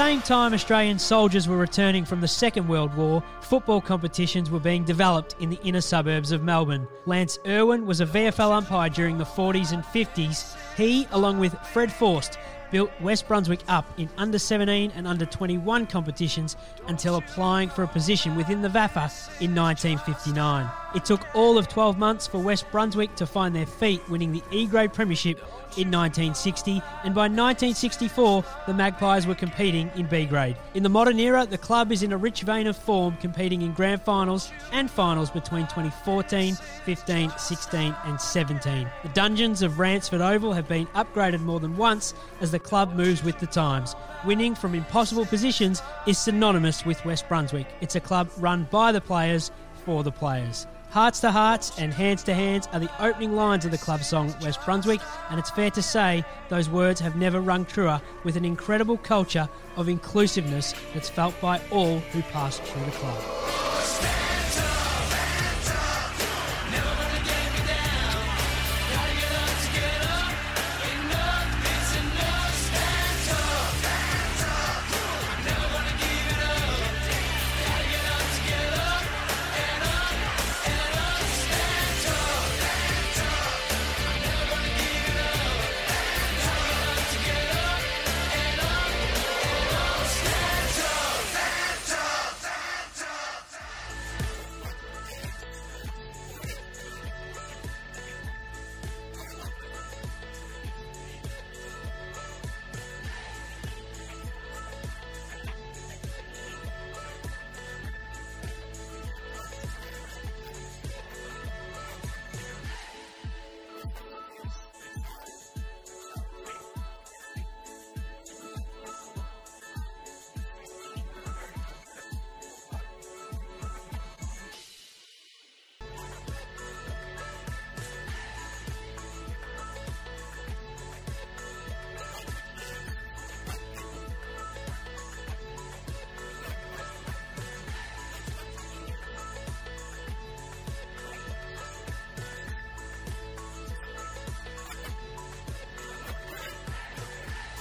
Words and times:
At 0.00 0.04
the 0.04 0.12
same 0.12 0.22
time, 0.22 0.54
Australian 0.54 0.98
soldiers 0.98 1.46
were 1.46 1.58
returning 1.58 2.06
from 2.06 2.22
the 2.22 2.26
Second 2.26 2.66
World 2.66 2.94
War, 2.94 3.22
football 3.42 3.82
competitions 3.82 4.50
were 4.50 4.58
being 4.58 4.82
developed 4.82 5.36
in 5.40 5.50
the 5.50 5.60
inner 5.62 5.82
suburbs 5.82 6.32
of 6.32 6.42
Melbourne. 6.42 6.88
Lance 7.04 7.38
Irwin 7.46 7.84
was 7.84 8.00
a 8.00 8.06
VFL 8.06 8.50
umpire 8.50 8.88
during 8.88 9.18
the 9.18 9.24
40s 9.24 9.72
and 9.72 9.84
50s. 9.84 10.56
He, 10.74 11.06
along 11.10 11.38
with 11.38 11.54
Fred 11.66 11.92
Forst, 11.92 12.38
built 12.70 12.90
West 13.02 13.28
Brunswick 13.28 13.60
up 13.68 13.84
in 13.98 14.08
under 14.16 14.38
17 14.38 14.90
and 14.94 15.06
under 15.06 15.26
21 15.26 15.86
competitions 15.86 16.56
until 16.88 17.16
applying 17.16 17.68
for 17.68 17.82
a 17.82 17.88
position 17.88 18.36
within 18.36 18.62
the 18.62 18.68
VAFA 18.68 19.10
in 19.42 19.54
1959. 19.54 20.70
It 20.94 21.04
took 21.04 21.26
all 21.34 21.58
of 21.58 21.68
12 21.68 21.98
months 21.98 22.26
for 22.26 22.38
West 22.38 22.64
Brunswick 22.70 23.14
to 23.16 23.26
find 23.26 23.54
their 23.54 23.66
feet, 23.66 24.00
winning 24.08 24.32
the 24.32 24.42
E 24.50 24.66
grade 24.66 24.94
premiership 24.94 25.44
in 25.78 25.90
1960, 25.90 26.82
and 27.04 27.14
by 27.14 27.22
1964, 27.22 28.44
the 28.66 28.74
Magpies 28.74 29.26
were 29.26 29.34
competing 29.34 29.90
in 29.94 30.06
B 30.06 30.26
grade. 30.26 30.56
In 30.74 30.82
the 30.82 30.88
modern 30.88 31.18
era, 31.18 31.46
the 31.46 31.58
club 31.58 31.92
is 31.92 32.02
in 32.02 32.12
a 32.12 32.16
rich 32.16 32.42
vein 32.42 32.66
of 32.66 32.76
form, 32.76 33.16
competing 33.18 33.62
in 33.62 33.72
grand 33.72 34.02
finals 34.02 34.50
and 34.72 34.90
finals 34.90 35.30
between 35.30 35.64
2014, 35.64 36.54
15, 36.54 37.30
16, 37.36 37.96
and 38.04 38.20
17. 38.20 38.90
The 39.02 39.08
dungeons 39.10 39.62
of 39.62 39.78
Ransford 39.78 40.20
Oval 40.20 40.52
have 40.52 40.68
been 40.68 40.86
upgraded 40.88 41.40
more 41.40 41.60
than 41.60 41.76
once 41.76 42.14
as 42.40 42.50
the 42.50 42.58
club 42.58 42.94
moves 42.94 43.22
with 43.22 43.38
the 43.38 43.46
times. 43.46 43.94
Winning 44.24 44.54
from 44.54 44.74
impossible 44.74 45.26
positions 45.26 45.82
is 46.06 46.18
synonymous 46.18 46.84
with 46.84 47.04
West 47.04 47.28
Brunswick. 47.28 47.66
It's 47.80 47.96
a 47.96 48.00
club 48.00 48.28
run 48.38 48.68
by 48.70 48.92
the 48.92 49.00
players 49.00 49.50
for 49.84 50.02
the 50.02 50.12
players. 50.12 50.66
Hearts 50.90 51.20
to 51.20 51.30
Hearts 51.30 51.78
and 51.78 51.94
Hands 51.94 52.20
to 52.24 52.34
Hands 52.34 52.66
are 52.72 52.80
the 52.80 52.90
opening 53.00 53.36
lines 53.36 53.64
of 53.64 53.70
the 53.70 53.78
club 53.78 54.02
song 54.02 54.34
West 54.42 54.58
Brunswick, 54.64 55.00
and 55.30 55.38
it's 55.38 55.50
fair 55.50 55.70
to 55.70 55.80
say 55.80 56.24
those 56.48 56.68
words 56.68 56.98
have 56.98 57.14
never 57.14 57.40
rung 57.40 57.64
truer 57.64 58.00
with 58.24 58.34
an 58.34 58.44
incredible 58.44 58.96
culture 58.96 59.48
of 59.76 59.88
inclusiveness 59.88 60.74
that's 60.92 61.08
felt 61.08 61.40
by 61.40 61.60
all 61.70 62.00
who 62.00 62.22
pass 62.22 62.58
through 62.58 62.84
the 62.84 62.90
club. 62.90 63.79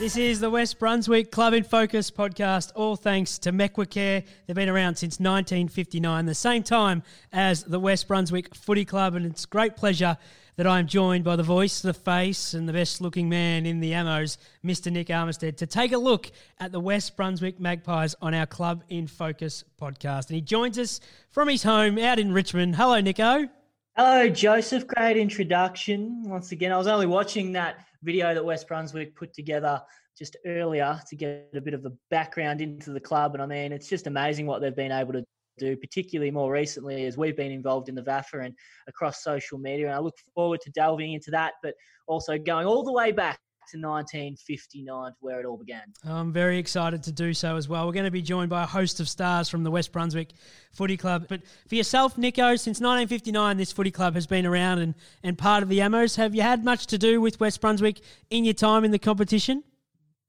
This 0.09 0.17
is 0.17 0.39
the 0.39 0.49
West 0.49 0.79
Brunswick 0.79 1.29
Club 1.29 1.53
in 1.53 1.63
Focus 1.63 2.09
podcast, 2.09 2.71
all 2.73 2.95
thanks 2.95 3.37
to 3.37 3.51
Mequicare. 3.51 4.23
They've 4.47 4.55
been 4.55 4.67
around 4.67 4.95
since 4.95 5.19
1959, 5.19 6.25
the 6.25 6.33
same 6.33 6.63
time 6.63 7.03
as 7.31 7.63
the 7.63 7.79
West 7.79 8.07
Brunswick 8.07 8.55
Footy 8.55 8.85
Club, 8.85 9.13
and 9.13 9.23
it's 9.23 9.45
great 9.45 9.75
pleasure 9.75 10.17
that 10.55 10.65
I'm 10.65 10.87
joined 10.87 11.25
by 11.25 11.35
the 11.35 11.43
voice, 11.43 11.81
the 11.81 11.93
face, 11.93 12.55
and 12.55 12.67
the 12.67 12.73
best 12.73 13.01
looking 13.01 13.29
man 13.29 13.67
in 13.67 13.81
the 13.81 13.91
Ammos, 13.91 14.39
Mr. 14.65 14.91
Nick 14.91 15.09
Armistead, 15.09 15.57
to 15.57 15.67
take 15.67 15.91
a 15.91 15.97
look 15.99 16.31
at 16.59 16.71
the 16.71 16.79
West 16.79 17.15
Brunswick 17.15 17.59
Magpies 17.59 18.15
on 18.19 18.33
our 18.33 18.47
Club 18.47 18.83
in 18.89 19.05
Focus 19.05 19.63
podcast. 19.79 20.29
And 20.29 20.35
he 20.37 20.41
joins 20.41 20.79
us 20.79 21.01
from 21.29 21.49
his 21.49 21.61
home 21.61 21.99
out 21.99 22.17
in 22.17 22.33
Richmond. 22.33 22.77
Hello, 22.77 22.99
Nico. 22.99 23.47
Hello, 23.95 24.27
Joseph. 24.27 24.87
Great 24.87 25.17
introduction. 25.17 26.23
Once 26.23 26.51
again, 26.51 26.71
I 26.71 26.77
was 26.79 26.87
only 26.87 27.05
watching 27.05 27.51
that 27.51 27.85
video 28.01 28.33
that 28.33 28.43
West 28.43 28.67
Brunswick 28.67 29.15
put 29.15 29.33
together 29.33 29.81
just 30.19 30.35
earlier 30.45 30.99
to 31.07 31.15
get 31.15 31.49
a 31.55 31.61
bit 31.61 31.73
of 31.73 31.85
a 31.85 31.91
background 32.11 32.61
into 32.61 32.91
the 32.91 32.99
club. 32.99 33.33
And 33.33 33.41
I 33.41 33.45
mean, 33.45 33.71
it's 33.71 33.87
just 33.87 34.05
amazing 34.05 34.45
what 34.45 34.61
they've 34.61 34.75
been 34.75 34.91
able 34.91 35.13
to 35.13 35.25
do, 35.57 35.77
particularly 35.77 36.29
more 36.29 36.51
recently 36.51 37.05
as 37.05 37.17
we've 37.17 37.37
been 37.37 37.51
involved 37.51 37.89
in 37.89 37.95
the 37.95 38.03
VAFA 38.03 38.45
and 38.45 38.53
across 38.87 39.23
social 39.23 39.57
media. 39.57 39.87
And 39.87 39.95
I 39.95 39.99
look 39.99 40.15
forward 40.35 40.59
to 40.61 40.71
delving 40.71 41.13
into 41.13 41.31
that, 41.31 41.53
but 41.63 41.73
also 42.07 42.37
going 42.37 42.67
all 42.67 42.83
the 42.83 42.91
way 42.91 43.11
back 43.11 43.39
to 43.71 43.77
1959 43.77 45.11
to 45.11 45.17
where 45.19 45.39
it 45.39 45.45
all 45.45 45.57
began. 45.57 45.83
I'm 46.03 46.33
very 46.33 46.57
excited 46.57 47.03
to 47.03 47.11
do 47.11 47.33
so 47.33 47.55
as 47.55 47.69
well. 47.69 47.85
We're 47.85 47.93
going 47.93 48.05
to 48.05 48.11
be 48.11 48.21
joined 48.21 48.49
by 48.49 48.63
a 48.63 48.65
host 48.65 48.99
of 48.99 49.07
stars 49.07 49.47
from 49.47 49.63
the 49.63 49.71
West 49.71 49.91
Brunswick 49.91 50.29
Footy 50.71 50.97
Club. 50.97 51.27
But 51.29 51.41
for 51.67 51.75
yourself, 51.75 52.17
Nico, 52.17 52.55
since 52.55 52.79
1959, 52.79 53.57
this 53.57 53.71
footy 53.71 53.91
club 53.91 54.15
has 54.15 54.25
been 54.25 54.45
around 54.45 54.79
and, 54.79 54.95
and 55.23 55.37
part 55.37 55.63
of 55.63 55.69
the 55.69 55.79
Ammos. 55.79 56.15
Have 56.15 56.33
you 56.33 56.41
had 56.41 56.65
much 56.65 56.87
to 56.87 56.97
do 56.97 57.21
with 57.21 57.39
West 57.39 57.61
Brunswick 57.61 58.01
in 58.29 58.43
your 58.43 58.55
time 58.55 58.83
in 58.83 58.91
the 58.91 58.99
competition? 58.99 59.63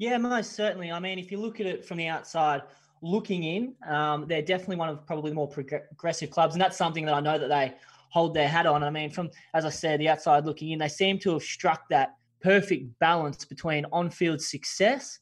Yeah, 0.00 0.16
most 0.16 0.54
certainly. 0.54 0.90
I 0.90 0.98
mean, 0.98 1.18
if 1.18 1.30
you 1.30 1.38
look 1.38 1.60
at 1.60 1.66
it 1.66 1.84
from 1.84 1.98
the 1.98 2.06
outside, 2.06 2.62
looking 3.02 3.44
in, 3.44 3.74
um, 3.86 4.24
they're 4.26 4.40
definitely 4.40 4.76
one 4.76 4.88
of 4.88 5.06
probably 5.06 5.30
the 5.30 5.34
more 5.34 5.46
progressive 5.46 6.30
clubs, 6.30 6.54
and 6.54 6.62
that's 6.62 6.78
something 6.78 7.04
that 7.04 7.12
I 7.12 7.20
know 7.20 7.38
that 7.38 7.50
they 7.50 7.74
hold 8.08 8.32
their 8.32 8.48
hat 8.48 8.64
on. 8.64 8.82
I 8.82 8.88
mean, 8.88 9.10
from 9.10 9.28
as 9.52 9.66
I 9.66 9.68
said, 9.68 10.00
the 10.00 10.08
outside 10.08 10.46
looking 10.46 10.70
in, 10.70 10.78
they 10.78 10.88
seem 10.88 11.18
to 11.18 11.34
have 11.34 11.42
struck 11.42 11.86
that 11.90 12.14
perfect 12.40 12.98
balance 12.98 13.44
between 13.44 13.84
on-field 13.92 14.40
success 14.40 15.18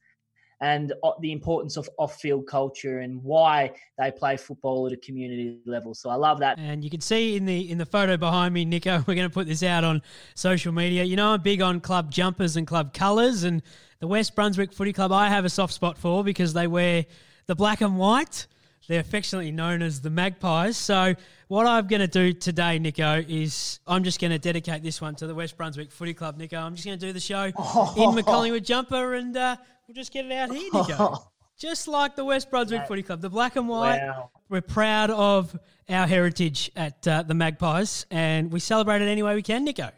and 0.61 0.93
the 1.21 1.33
importance 1.33 1.77
of 1.77 1.91
off-field 1.99 2.47
culture 2.47 3.01
and 3.01 3.21
why 3.25 3.73
they 3.99 4.13
play 4.13 4.37
football 4.37 4.87
at 4.87 4.93
a 4.93 4.97
community 4.97 5.59
level. 5.67 5.93
So 5.93 6.09
I 6.09 6.15
love 6.15 6.39
that. 6.39 6.57
And 6.57 6.85
you 6.85 6.91
can 6.91 7.01
see 7.01 7.37
in 7.37 7.47
the 7.47 7.69
in 7.69 7.79
the 7.79 7.87
photo 7.87 8.17
behind 8.17 8.55
me, 8.55 8.65
Nico. 8.65 8.99
We're 9.09 9.17
going 9.17 9.29
to 9.29 9.35
put 9.35 9.49
this 9.49 9.65
out 9.65 9.83
on 9.83 10.03
social 10.37 10.73
media. 10.73 11.03
You 11.03 11.17
know, 11.17 11.31
I'm 11.31 11.43
big 11.43 11.63
on 11.63 11.81
club 11.81 12.13
jumpers 12.13 12.57
and 12.57 12.65
club 12.65 12.95
colours, 12.95 13.43
and 13.43 13.61
the 14.01 14.07
West 14.07 14.35
Brunswick 14.35 14.73
Footy 14.73 14.93
Club 14.93 15.13
I 15.13 15.29
have 15.29 15.45
a 15.45 15.49
soft 15.49 15.75
spot 15.75 15.99
for 15.99 16.23
because 16.23 16.53
they 16.53 16.67
wear 16.67 17.07
the 17.47 17.55
black 17.55 17.81
and 17.81 17.99
white. 17.99 18.47
They're 18.89 19.01
affectionately 19.01 19.53
known 19.53 19.83
as 19.83 20.01
the 20.01 20.09
Magpies. 20.09 20.77
So 20.77 21.15
what 21.49 21.67
I'm 21.67 21.87
going 21.89 22.01
to 22.01 22.07
do 22.07 22.33
today, 22.33 22.79
Nico, 22.79 23.23
is 23.29 23.81
I'm 23.87 24.03
just 24.03 24.19
going 24.19 24.31
to 24.31 24.39
dedicate 24.39 24.83
this 24.83 25.01
one 25.01 25.15
to 25.17 25.27
the 25.27 25.35
West 25.35 25.59
Brunswick 25.59 25.93
Footy 25.93 26.15
Club, 26.15 26.39
Nico. 26.39 26.59
I'm 26.59 26.75
just 26.75 26.87
going 26.87 26.99
to 26.99 27.07
do 27.07 27.13
the 27.13 27.21
show 27.21 27.53
oh. 27.57 27.95
in 28.09 28.15
my 28.15 28.23
Collingwood 28.23 28.65
jumper 28.65 29.15
and 29.15 29.37
uh, 29.37 29.57
we'll 29.87 29.95
just 29.95 30.11
get 30.11 30.25
it 30.25 30.33
out 30.33 30.51
here, 30.51 30.71
Nico. 30.73 31.19
just 31.59 31.87
like 31.87 32.17
the 32.17 32.25
West 32.25 32.51
Brunswick 32.51 32.87
Footy 32.87 33.03
Club, 33.03 33.21
the 33.21 33.29
black 33.29 33.57
and 33.57 33.69
white. 33.69 34.01
Wow. 34.01 34.31
We're 34.49 34.63
proud 34.63 35.11
of 35.11 35.59
our 35.91 36.07
heritage 36.07 36.71
at 36.75 37.07
uh, 37.07 37.25
the 37.25 37.35
Magpies 37.35 38.07
and 38.11 38.51
we 38.51 38.61
celebrate 38.61 39.03
it 39.03 39.09
any 39.09 39.23
way 39.23 39.35
we 39.35 39.43
can, 39.43 39.65
Nico. 39.65 39.91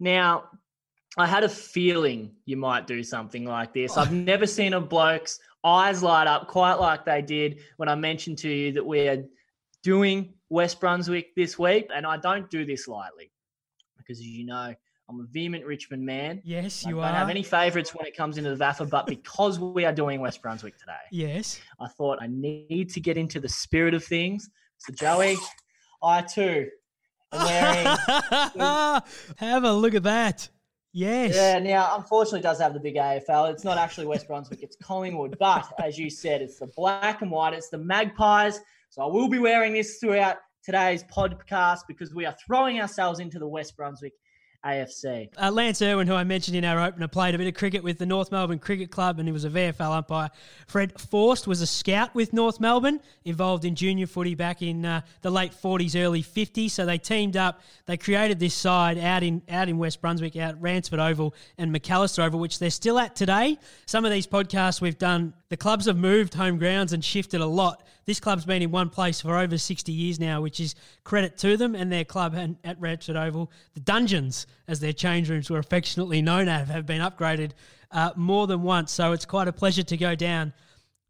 Now, 0.00 0.44
I 1.18 1.26
had 1.26 1.44
a 1.44 1.48
feeling 1.48 2.32
you 2.46 2.56
might 2.56 2.86
do 2.86 3.02
something 3.02 3.44
like 3.44 3.74
this. 3.74 3.96
I've 3.96 4.12
never 4.12 4.46
seen 4.46 4.72
a 4.72 4.80
bloke's 4.80 5.38
eyes 5.62 6.02
light 6.02 6.26
up 6.26 6.48
quite 6.48 6.74
like 6.74 7.04
they 7.04 7.20
did 7.20 7.60
when 7.76 7.88
I 7.88 7.94
mentioned 7.94 8.38
to 8.38 8.48
you 8.48 8.72
that 8.72 8.84
we're 8.84 9.24
doing 9.82 10.34
West 10.48 10.80
Brunswick 10.80 11.34
this 11.34 11.58
week, 11.58 11.88
and 11.94 12.06
I 12.06 12.16
don't 12.16 12.48
do 12.50 12.64
this 12.64 12.88
lightly 12.88 13.30
because, 13.98 14.18
as 14.18 14.26
you 14.26 14.46
know, 14.46 14.74
I'm 15.08 15.20
a 15.20 15.24
vehement 15.24 15.66
Richmond 15.66 16.04
man. 16.04 16.40
Yes, 16.44 16.86
you 16.86 17.00
are. 17.00 17.04
I 17.04 17.08
don't 17.08 17.16
have 17.16 17.28
any 17.28 17.42
favourites 17.42 17.94
when 17.94 18.06
it 18.06 18.16
comes 18.16 18.38
into 18.38 18.54
the 18.54 18.64
VAFA, 18.64 18.88
but 18.88 19.06
because 19.06 19.58
we 19.58 19.84
are 19.84 19.92
doing 19.92 20.20
West 20.20 20.40
Brunswick 20.40 20.78
today, 20.78 20.92
yes, 21.10 21.60
I 21.78 21.88
thought 21.88 22.18
I 22.22 22.28
need 22.28 22.88
to 22.90 23.00
get 23.00 23.18
into 23.18 23.38
the 23.38 23.48
spirit 23.48 23.92
of 23.92 24.02
things. 24.02 24.48
So, 24.78 24.94
Joey, 24.94 25.36
I 26.02 26.22
too 26.22 26.68
am 27.32 27.44
wearing. 27.44 29.02
have 29.36 29.64
a 29.64 29.72
look 29.72 29.94
at 29.94 30.04
that. 30.04 30.48
Yes. 30.92 31.34
Yeah, 31.34 31.58
now 31.58 31.96
unfortunately 31.96 32.42
does 32.42 32.60
have 32.60 32.74
the 32.74 32.80
big 32.80 32.96
AFL. 32.96 33.50
It's 33.52 33.64
not 33.64 33.78
actually 33.78 34.06
West 34.06 34.28
Brunswick, 34.28 34.62
it's 34.62 34.76
Collingwood. 34.76 35.38
But 35.38 35.72
as 35.82 35.98
you 35.98 36.10
said, 36.10 36.42
it's 36.42 36.58
the 36.58 36.66
black 36.76 37.22
and 37.22 37.30
white, 37.30 37.54
it's 37.54 37.70
the 37.70 37.78
magpies. 37.78 38.60
So 38.90 39.02
I 39.02 39.06
will 39.06 39.28
be 39.28 39.38
wearing 39.38 39.72
this 39.72 39.98
throughout 39.98 40.36
today's 40.62 41.02
podcast 41.04 41.80
because 41.88 42.14
we 42.14 42.26
are 42.26 42.36
throwing 42.46 42.80
ourselves 42.80 43.20
into 43.20 43.38
the 43.38 43.48
West 43.48 43.76
Brunswick 43.76 44.12
AFC. 44.64 45.28
Uh, 45.40 45.50
Lance 45.50 45.82
Irwin, 45.82 46.06
who 46.06 46.14
I 46.14 46.24
mentioned 46.24 46.56
in 46.56 46.64
our 46.64 46.80
opener, 46.80 47.08
played 47.08 47.34
a 47.34 47.38
bit 47.38 47.48
of 47.48 47.54
cricket 47.54 47.82
with 47.82 47.98
the 47.98 48.06
North 48.06 48.30
Melbourne 48.30 48.58
Cricket 48.58 48.90
Club 48.90 49.18
and 49.18 49.28
he 49.28 49.32
was 49.32 49.44
a 49.44 49.50
VFL 49.50 49.96
umpire. 49.96 50.30
Fred 50.66 51.00
Forst 51.00 51.46
was 51.46 51.60
a 51.60 51.66
scout 51.66 52.14
with 52.14 52.32
North 52.32 52.60
Melbourne, 52.60 53.00
involved 53.24 53.64
in 53.64 53.74
junior 53.74 54.06
footy 54.06 54.34
back 54.34 54.62
in 54.62 54.84
uh, 54.84 55.00
the 55.22 55.30
late 55.30 55.52
40s, 55.52 56.00
early 56.00 56.22
50s. 56.22 56.70
So 56.70 56.86
they 56.86 56.98
teamed 56.98 57.36
up, 57.36 57.60
they 57.86 57.96
created 57.96 58.38
this 58.38 58.54
side 58.54 58.98
out 58.98 59.22
in 59.22 59.42
out 59.48 59.68
in 59.68 59.78
West 59.78 60.00
Brunswick, 60.00 60.36
out 60.36 60.60
Ransford 60.60 61.00
Oval 61.00 61.34
and 61.58 61.74
McAllister 61.74 62.24
Oval, 62.24 62.38
which 62.38 62.58
they're 62.58 62.70
still 62.70 62.98
at 62.98 63.16
today. 63.16 63.58
Some 63.86 64.04
of 64.04 64.12
these 64.12 64.26
podcasts 64.26 64.80
we've 64.80 64.98
done, 64.98 65.34
the 65.52 65.58
clubs 65.58 65.84
have 65.84 65.98
moved 65.98 66.32
home 66.32 66.56
grounds 66.56 66.94
and 66.94 67.04
shifted 67.04 67.42
a 67.42 67.46
lot. 67.46 67.86
This 68.06 68.18
club's 68.18 68.46
been 68.46 68.62
in 68.62 68.70
one 68.70 68.88
place 68.88 69.20
for 69.20 69.36
over 69.36 69.58
60 69.58 69.92
years 69.92 70.18
now, 70.18 70.40
which 70.40 70.58
is 70.60 70.74
credit 71.04 71.36
to 71.40 71.58
them 71.58 71.74
and 71.74 71.92
their 71.92 72.06
club 72.06 72.34
at 72.64 72.80
Ransford 72.80 73.16
Oval. 73.16 73.52
The 73.74 73.80
Dungeons, 73.80 74.46
as 74.66 74.80
their 74.80 74.94
change 74.94 75.28
rooms 75.28 75.50
were 75.50 75.58
affectionately 75.58 76.22
known 76.22 76.48
as, 76.48 76.68
have 76.68 76.86
been 76.86 77.02
upgraded 77.02 77.50
uh, 77.90 78.12
more 78.16 78.46
than 78.46 78.62
once. 78.62 78.92
So 78.92 79.12
it's 79.12 79.26
quite 79.26 79.46
a 79.46 79.52
pleasure 79.52 79.82
to 79.82 79.96
go 79.98 80.14
down 80.14 80.54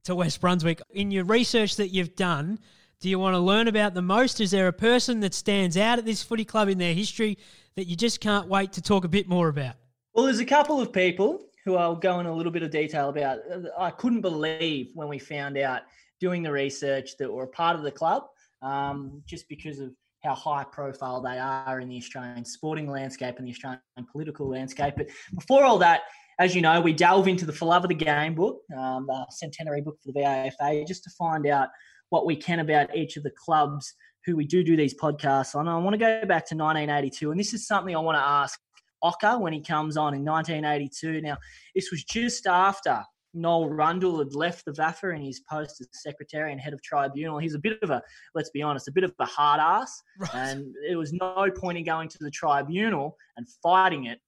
to 0.06 0.16
West 0.16 0.40
Brunswick. 0.40 0.82
In 0.90 1.12
your 1.12 1.22
research 1.22 1.76
that 1.76 1.90
you've 1.90 2.16
done, 2.16 2.58
do 2.98 3.08
you 3.08 3.20
want 3.20 3.34
to 3.34 3.38
learn 3.38 3.68
about 3.68 3.94
the 3.94 4.02
most? 4.02 4.40
Is 4.40 4.50
there 4.50 4.66
a 4.66 4.72
person 4.72 5.20
that 5.20 5.34
stands 5.34 5.76
out 5.76 6.00
at 6.00 6.04
this 6.04 6.20
footy 6.20 6.44
club 6.44 6.68
in 6.68 6.78
their 6.78 6.94
history 6.94 7.38
that 7.76 7.86
you 7.86 7.94
just 7.94 8.20
can't 8.20 8.48
wait 8.48 8.72
to 8.72 8.82
talk 8.82 9.04
a 9.04 9.08
bit 9.08 9.28
more 9.28 9.46
about? 9.46 9.76
Well, 10.14 10.24
there's 10.24 10.40
a 10.40 10.44
couple 10.44 10.80
of 10.80 10.92
people 10.92 11.44
who 11.64 11.76
I'll 11.76 11.96
go 11.96 12.20
in 12.20 12.26
a 12.26 12.34
little 12.34 12.52
bit 12.52 12.62
of 12.62 12.70
detail 12.70 13.08
about. 13.08 13.38
I 13.78 13.90
couldn't 13.90 14.20
believe 14.20 14.90
when 14.94 15.08
we 15.08 15.18
found 15.18 15.58
out 15.58 15.82
doing 16.20 16.42
the 16.42 16.52
research 16.52 17.16
that 17.18 17.32
were 17.32 17.44
a 17.44 17.48
part 17.48 17.76
of 17.76 17.82
the 17.82 17.90
club, 17.90 18.24
um, 18.62 19.22
just 19.26 19.48
because 19.48 19.78
of 19.78 19.92
how 20.22 20.34
high 20.34 20.64
profile 20.64 21.20
they 21.20 21.38
are 21.38 21.80
in 21.80 21.88
the 21.88 21.96
Australian 21.96 22.44
sporting 22.44 22.88
landscape 22.88 23.36
and 23.38 23.46
the 23.46 23.50
Australian 23.50 23.80
political 24.10 24.48
landscape. 24.48 24.94
But 24.96 25.08
before 25.34 25.64
all 25.64 25.78
that, 25.78 26.02
as 26.38 26.54
you 26.54 26.62
know, 26.62 26.80
we 26.80 26.92
delve 26.92 27.28
into 27.28 27.44
the 27.44 27.52
For 27.52 27.66
Love 27.66 27.84
of 27.84 27.88
the 27.88 27.94
Game 27.94 28.34
book, 28.34 28.60
um, 28.76 29.06
the 29.06 29.26
centenary 29.30 29.80
book 29.80 29.98
for 30.02 30.12
the 30.12 30.20
VAFA, 30.20 30.86
just 30.86 31.04
to 31.04 31.10
find 31.10 31.46
out 31.46 31.68
what 32.10 32.26
we 32.26 32.36
can 32.36 32.60
about 32.60 32.94
each 32.96 33.16
of 33.16 33.22
the 33.22 33.32
clubs 33.44 33.94
who 34.24 34.36
we 34.36 34.44
do 34.44 34.62
do 34.62 34.76
these 34.76 34.94
podcasts 34.94 35.54
on. 35.54 35.66
I 35.66 35.76
want 35.78 35.94
to 35.94 35.98
go 35.98 36.20
back 36.20 36.46
to 36.48 36.54
1982, 36.54 37.30
and 37.30 37.40
this 37.40 37.52
is 37.52 37.66
something 37.66 37.94
I 37.94 38.00
want 38.00 38.16
to 38.16 38.22
ask 38.22 38.60
Ocker 39.02 39.40
when 39.40 39.52
he 39.52 39.60
comes 39.60 39.96
on 39.96 40.14
in 40.14 40.24
1982. 40.24 41.20
Now, 41.20 41.36
this 41.74 41.90
was 41.90 42.04
just 42.04 42.46
after 42.46 43.02
Noel 43.34 43.70
Rundle 43.70 44.18
had 44.18 44.34
left 44.34 44.64
the 44.66 44.72
VAFA 44.72 45.16
in 45.16 45.22
his 45.22 45.40
post 45.40 45.80
as 45.80 45.88
secretary 45.92 46.52
and 46.52 46.60
head 46.60 46.74
of 46.74 46.82
tribunal. 46.82 47.38
He's 47.38 47.54
a 47.54 47.58
bit 47.58 47.78
of 47.82 47.90
a, 47.90 48.02
let's 48.34 48.50
be 48.50 48.62
honest, 48.62 48.88
a 48.88 48.92
bit 48.92 49.04
of 49.04 49.14
a 49.18 49.24
hard 49.24 49.60
ass. 49.60 50.02
Right. 50.18 50.34
And 50.34 50.74
it 50.88 50.96
was 50.96 51.12
no 51.12 51.50
point 51.56 51.78
in 51.78 51.84
going 51.84 52.08
to 52.10 52.18
the 52.20 52.30
tribunal 52.30 53.16
and 53.36 53.46
fighting 53.62 54.06
it 54.06 54.18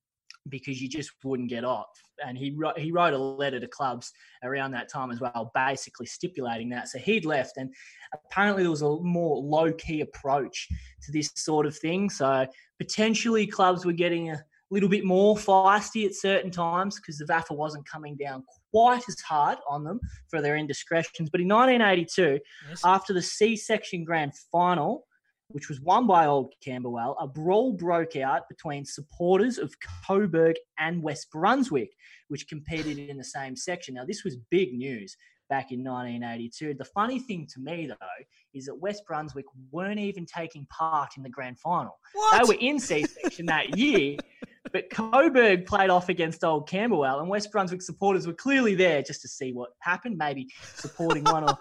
because 0.48 0.80
you 0.80 0.88
just 0.88 1.10
wouldn't 1.22 1.48
get 1.48 1.64
off. 1.64 1.88
And 2.24 2.36
he 2.36 2.50
wrote, 2.50 2.78
he 2.78 2.92
wrote 2.92 3.14
a 3.14 3.18
letter 3.18 3.58
to 3.60 3.66
clubs 3.66 4.12
around 4.42 4.72
that 4.72 4.90
time 4.90 5.10
as 5.10 5.20
well, 5.20 5.50
basically 5.54 6.06
stipulating 6.06 6.68
that. 6.70 6.88
So 6.88 6.98
he'd 6.98 7.24
left, 7.24 7.56
and 7.56 7.72
apparently 8.12 8.62
there 8.62 8.70
was 8.70 8.82
a 8.82 9.00
more 9.00 9.38
low 9.38 9.72
key 9.72 10.02
approach 10.02 10.68
to 11.02 11.12
this 11.12 11.30
sort 11.34 11.66
of 11.66 11.76
thing. 11.76 12.10
So 12.10 12.46
potentially 12.78 13.46
clubs 13.46 13.84
were 13.86 13.92
getting 13.92 14.30
a 14.30 14.44
little 14.70 14.88
bit 14.88 15.04
more 15.04 15.36
feisty 15.36 16.06
at 16.06 16.14
certain 16.14 16.50
times 16.50 16.96
because 16.96 17.18
the 17.18 17.24
VAFA 17.24 17.56
wasn't 17.56 17.88
coming 17.88 18.16
down 18.16 18.44
quite 18.70 19.02
as 19.08 19.20
hard 19.20 19.58
on 19.68 19.84
them 19.84 20.00
for 20.28 20.40
their 20.40 20.56
indiscretions. 20.56 21.30
But 21.30 21.40
in 21.40 21.48
1982, 21.48 22.40
yes. 22.68 22.80
after 22.84 23.12
the 23.12 23.22
C 23.22 23.56
section 23.56 24.04
grand 24.04 24.32
final, 24.50 25.06
which 25.48 25.68
was 25.68 25.80
won 25.80 26.06
by 26.06 26.26
Old 26.26 26.52
Camberwell, 26.64 27.16
a 27.20 27.26
brawl 27.26 27.72
broke 27.72 28.16
out 28.16 28.48
between 28.48 28.84
supporters 28.84 29.58
of 29.58 29.74
Coburg 30.06 30.56
and 30.78 31.02
West 31.02 31.30
Brunswick, 31.30 31.90
which 32.28 32.48
competed 32.48 32.98
in 32.98 33.16
the 33.16 33.24
same 33.24 33.54
section. 33.54 33.94
Now, 33.94 34.04
this 34.04 34.24
was 34.24 34.36
big 34.50 34.72
news 34.72 35.16
back 35.48 35.70
in 35.70 35.84
1982. 35.84 36.74
The 36.74 36.84
funny 36.84 37.20
thing 37.20 37.46
to 37.54 37.60
me, 37.60 37.86
though, 37.86 38.24
is 38.54 38.66
that 38.66 38.74
West 38.74 39.02
Brunswick 39.06 39.44
weren't 39.70 40.00
even 40.00 40.26
taking 40.26 40.66
part 40.66 41.16
in 41.16 41.22
the 41.22 41.28
grand 41.28 41.58
final. 41.58 41.98
What? 42.14 42.38
They 42.38 42.48
were 42.48 42.60
in 42.60 42.80
C 42.80 43.04
section 43.04 43.46
that 43.46 43.76
year. 43.78 44.16
But 44.74 44.90
Coburg 44.90 45.66
played 45.66 45.88
off 45.88 46.08
against 46.08 46.42
Old 46.42 46.68
Camberwell, 46.68 47.20
and 47.20 47.28
West 47.28 47.52
Brunswick 47.52 47.80
supporters 47.80 48.26
were 48.26 48.32
clearly 48.32 48.74
there 48.74 49.02
just 49.02 49.22
to 49.22 49.28
see 49.28 49.52
what 49.52 49.70
happened, 49.78 50.18
maybe 50.18 50.48
supporting 50.74 51.22
one 51.22 51.44
or 51.44 51.56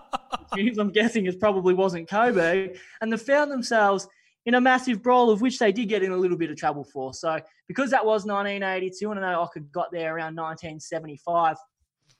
teams. 0.54 0.78
I'm 0.78 0.90
guessing 0.90 1.26
it 1.26 1.38
probably 1.38 1.74
wasn't 1.74 2.08
Coburg, 2.08 2.78
and 3.02 3.12
they 3.12 3.18
found 3.18 3.52
themselves 3.52 4.08
in 4.46 4.54
a 4.54 4.60
massive 4.62 5.02
brawl, 5.02 5.28
of 5.28 5.42
which 5.42 5.58
they 5.58 5.72
did 5.72 5.90
get 5.90 6.02
in 6.02 6.12
a 6.12 6.16
little 6.16 6.38
bit 6.38 6.50
of 6.50 6.56
trouble 6.56 6.84
for. 6.84 7.12
So, 7.12 7.38
because 7.68 7.90
that 7.90 8.02
was 8.02 8.24
1982, 8.24 9.10
and 9.10 9.22
I 9.22 9.32
know 9.32 9.46
Ocker 9.46 9.70
got 9.70 9.92
there 9.92 10.16
around 10.16 10.34
1975, 10.34 11.58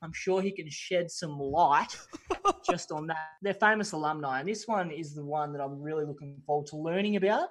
I'm 0.03 0.13
sure 0.13 0.43
he 0.43 0.53
can 0.53 0.69
shed 0.69 1.11
some 1.11 1.39
light 1.39 1.97
just 2.71 2.93
on 2.93 3.07
that. 3.07 3.31
They're 3.41 3.55
famous 3.55 3.93
alumni, 3.93 4.41
and 4.41 4.49
this 4.49 4.69
one 4.69 4.91
is 4.91 5.15
the 5.15 5.25
one 5.25 5.55
that 5.55 5.63
I'm 5.63 5.81
really 5.81 6.05
looking 6.05 6.37
forward 6.45 6.67
to 6.67 6.77
learning 6.77 7.17
about. 7.17 7.49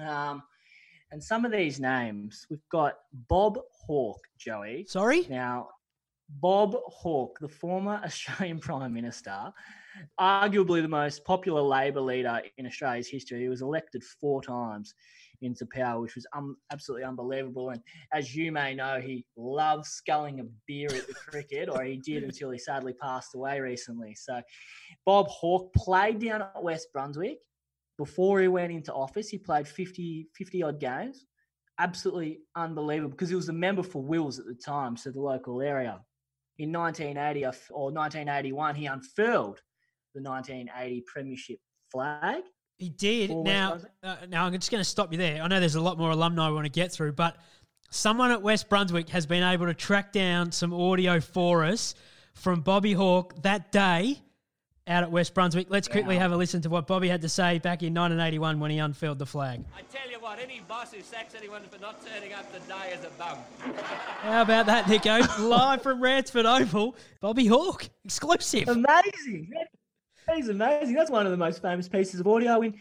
Um, 0.00 0.44
and 1.14 1.22
some 1.22 1.44
of 1.44 1.52
these 1.52 1.78
names, 1.78 2.44
we've 2.50 2.68
got 2.72 2.94
Bob 3.28 3.60
Hawke, 3.86 4.26
Joey. 4.36 4.84
Sorry? 4.88 5.24
Now, 5.30 5.68
Bob 6.28 6.74
Hawke, 6.88 7.38
the 7.40 7.48
former 7.48 8.00
Australian 8.04 8.58
Prime 8.58 8.92
Minister, 8.92 9.52
arguably 10.20 10.82
the 10.82 10.88
most 10.88 11.24
popular 11.24 11.62
Labor 11.62 12.00
leader 12.00 12.42
in 12.58 12.66
Australia's 12.66 13.06
history. 13.06 13.42
He 13.42 13.48
was 13.48 13.62
elected 13.62 14.02
four 14.02 14.42
times 14.42 14.92
into 15.40 15.64
power, 15.66 16.00
which 16.00 16.16
was 16.16 16.26
um, 16.36 16.56
absolutely 16.72 17.04
unbelievable. 17.04 17.70
And 17.70 17.80
as 18.12 18.34
you 18.34 18.50
may 18.50 18.74
know, 18.74 19.00
he 19.00 19.24
loves 19.36 19.90
sculling 19.90 20.40
a 20.40 20.44
beer 20.66 20.88
at 20.88 21.06
the 21.06 21.14
cricket, 21.14 21.68
or 21.68 21.84
he 21.84 21.96
did 21.96 22.24
until 22.24 22.50
he 22.50 22.58
sadly 22.58 22.94
passed 23.00 23.36
away 23.36 23.60
recently. 23.60 24.16
So, 24.16 24.42
Bob 25.06 25.28
Hawke 25.28 25.72
played 25.74 26.18
down 26.18 26.42
at 26.42 26.60
West 26.60 26.88
Brunswick 26.92 27.38
before 27.96 28.40
he 28.40 28.48
went 28.48 28.72
into 28.72 28.92
office, 28.92 29.28
he 29.28 29.38
played 29.38 29.68
50, 29.68 30.28
50 30.34 30.62
odd 30.62 30.80
games. 30.80 31.26
Absolutely 31.78 32.40
unbelievable 32.56 33.10
because 33.10 33.28
he 33.28 33.34
was 33.34 33.48
a 33.48 33.52
member 33.52 33.82
for 33.82 34.02
Wills 34.02 34.38
at 34.38 34.46
the 34.46 34.54
time, 34.54 34.96
so 34.96 35.10
the 35.10 35.20
local 35.20 35.60
area. 35.60 36.00
In 36.58 36.72
1980 36.72 37.44
or 37.70 37.90
1981, 37.90 38.74
he 38.76 38.86
unfurled 38.86 39.60
the 40.14 40.22
1980 40.22 41.04
Premiership 41.06 41.58
flag. 41.90 42.42
He 42.78 42.90
did. 42.90 43.30
Now, 43.30 43.78
uh, 44.02 44.16
now 44.28 44.46
I'm 44.46 44.52
just 44.52 44.70
going 44.70 44.82
to 44.82 44.88
stop 44.88 45.12
you 45.12 45.18
there. 45.18 45.42
I 45.42 45.48
know 45.48 45.58
there's 45.58 45.74
a 45.74 45.80
lot 45.80 45.98
more 45.98 46.10
alumni 46.10 46.48
we 46.48 46.54
want 46.54 46.66
to 46.66 46.70
get 46.70 46.92
through, 46.92 47.12
but 47.12 47.36
someone 47.90 48.30
at 48.30 48.42
West 48.42 48.68
Brunswick 48.68 49.08
has 49.10 49.26
been 49.26 49.42
able 49.42 49.66
to 49.66 49.74
track 49.74 50.12
down 50.12 50.52
some 50.52 50.72
audio 50.72 51.20
for 51.20 51.64
us 51.64 51.94
from 52.34 52.60
Bobby 52.60 52.92
Hawke 52.92 53.42
that 53.42 53.72
day 53.72 54.20
out 54.86 55.02
at 55.02 55.10
West 55.10 55.34
Brunswick. 55.34 55.68
Let's 55.70 55.88
quickly 55.88 56.18
have 56.18 56.32
a 56.32 56.36
listen 56.36 56.60
to 56.62 56.70
what 56.70 56.86
Bobby 56.86 57.08
had 57.08 57.22
to 57.22 57.28
say 57.28 57.58
back 57.58 57.82
in 57.82 57.94
1981 57.94 58.60
when 58.60 58.70
he 58.70 58.78
unfurled 58.78 59.18
the 59.18 59.26
flag. 59.26 59.64
I 59.76 59.82
tell 59.82 60.10
you 60.10 60.20
what, 60.20 60.38
any 60.38 60.60
boss 60.68 60.92
who 60.92 61.00
sacks 61.00 61.34
anyone 61.34 61.62
for 61.70 61.80
not 61.80 62.04
turning 62.06 62.34
up 62.34 62.52
today 62.52 62.92
is 62.92 63.04
a 63.04 63.10
bum. 63.18 63.38
How 64.20 64.42
about 64.42 64.66
that, 64.66 64.88
Nico? 64.88 65.20
Live 65.42 65.82
from 65.82 66.02
Ransford 66.02 66.44
Oval, 66.44 66.96
Bobby 67.20 67.46
Hawke, 67.46 67.88
exclusive. 68.04 68.68
Amazing. 68.68 69.50
That 70.26 70.38
is 70.38 70.48
amazing. 70.48 70.94
That's 70.94 71.10
one 71.10 71.26
of 71.26 71.32
the 71.32 71.38
most 71.38 71.62
famous 71.62 71.88
pieces 71.88 72.20
of 72.20 72.26
audio 72.26 72.60
in 72.62 72.74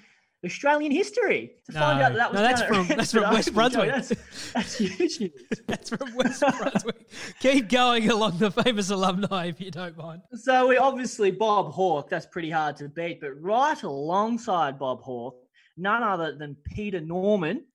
Australian 0.46 0.92
history 0.92 1.54
to 1.66 1.72
no, 1.72 1.80
find 1.80 2.02
out 2.02 2.14
that, 2.14 2.18
that 2.18 2.32
was 2.32 2.42
no, 2.42 2.48
that's 2.48 2.62
from 2.64 2.88
that's 2.88 3.12
from 3.14 3.34
West 3.34 3.54
Brunswick. 3.54 3.90
That's, 3.90 4.52
that's 4.54 4.78
huge 4.78 5.20
news. 5.20 5.32
that's 5.68 5.90
from 5.90 6.16
West 6.16 6.42
Brunswick. 6.42 7.10
Keep 7.40 7.70
going 7.70 8.10
along 8.10 8.40
the 8.40 8.52
famous 8.52 8.90
alumni 8.90 9.46
if 9.46 9.62
you 9.62 9.72
don't 9.72 9.98
mind. 9.98 10.22
So 10.34 10.68
we 10.68 10.78
obviously 10.78 11.32
Bob 11.32 11.72
Hawke. 11.72 12.10
That's 12.10 12.26
pretty 12.26 12.50
hard 12.50 12.76
to 12.78 12.90
beat, 12.90 13.22
but 13.22 13.40
right 13.42 13.82
alongside 13.84 14.78
Bob 14.78 15.02
Hawke, 15.02 15.38
none 15.78 16.04
other 16.04 16.36
than 16.38 16.58
Peter 16.66 17.00
Norman. 17.00 17.66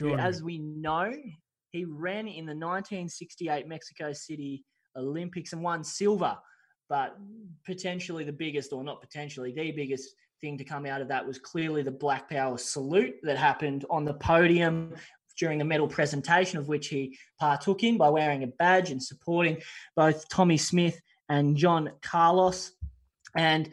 Who, 0.00 0.14
as 0.16 0.42
we 0.42 0.58
know, 0.58 1.12
he 1.70 1.84
ran 1.84 2.26
in 2.26 2.46
the 2.46 2.54
1968 2.54 3.68
Mexico 3.68 4.12
City 4.12 4.64
Olympics 4.96 5.52
and 5.52 5.62
won 5.62 5.84
silver. 5.84 6.36
But 6.88 7.16
potentially 7.64 8.24
the 8.24 8.32
biggest, 8.32 8.72
or 8.72 8.82
not 8.82 9.00
potentially, 9.00 9.52
the 9.52 9.72
biggest 9.72 10.14
thing 10.40 10.58
to 10.58 10.64
come 10.64 10.86
out 10.86 11.00
of 11.00 11.08
that 11.08 11.26
was 11.26 11.38
clearly 11.38 11.82
the 11.82 11.90
Black 11.90 12.28
Power 12.28 12.58
salute 12.58 13.14
that 13.22 13.36
happened 13.36 13.84
on 13.90 14.04
the 14.04 14.14
podium 14.14 14.94
during 15.38 15.58
the 15.58 15.64
medal 15.64 15.88
presentation, 15.88 16.58
of 16.58 16.68
which 16.68 16.88
he 16.88 17.16
partook 17.38 17.82
in 17.84 17.96
by 17.96 18.08
wearing 18.08 18.42
a 18.42 18.48
badge 18.48 18.90
and 18.90 19.02
supporting 19.02 19.58
both 19.96 20.28
Tommie 20.28 20.56
Smith 20.56 21.00
and 21.28 21.56
John 21.56 21.90
Carlos. 22.02 22.72
And 23.36 23.70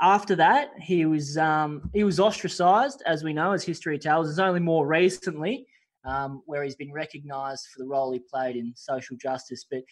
after 0.00 0.34
that, 0.36 0.70
he 0.80 1.06
was 1.06 1.38
um, 1.38 1.90
he 1.94 2.04
was 2.04 2.18
ostracised, 2.18 3.02
as 3.06 3.22
we 3.22 3.32
know, 3.32 3.52
as 3.52 3.64
history 3.64 3.98
tells. 3.98 4.28
It's 4.28 4.38
only 4.38 4.60
more 4.60 4.86
recently 4.86 5.66
um, 6.04 6.42
where 6.46 6.62
he's 6.64 6.76
been 6.76 6.92
recognised 6.92 7.66
for 7.72 7.78
the 7.78 7.88
role 7.88 8.12
he 8.12 8.18
played 8.18 8.56
in 8.56 8.72
social 8.76 9.16
justice. 9.16 9.64
But 9.70 9.82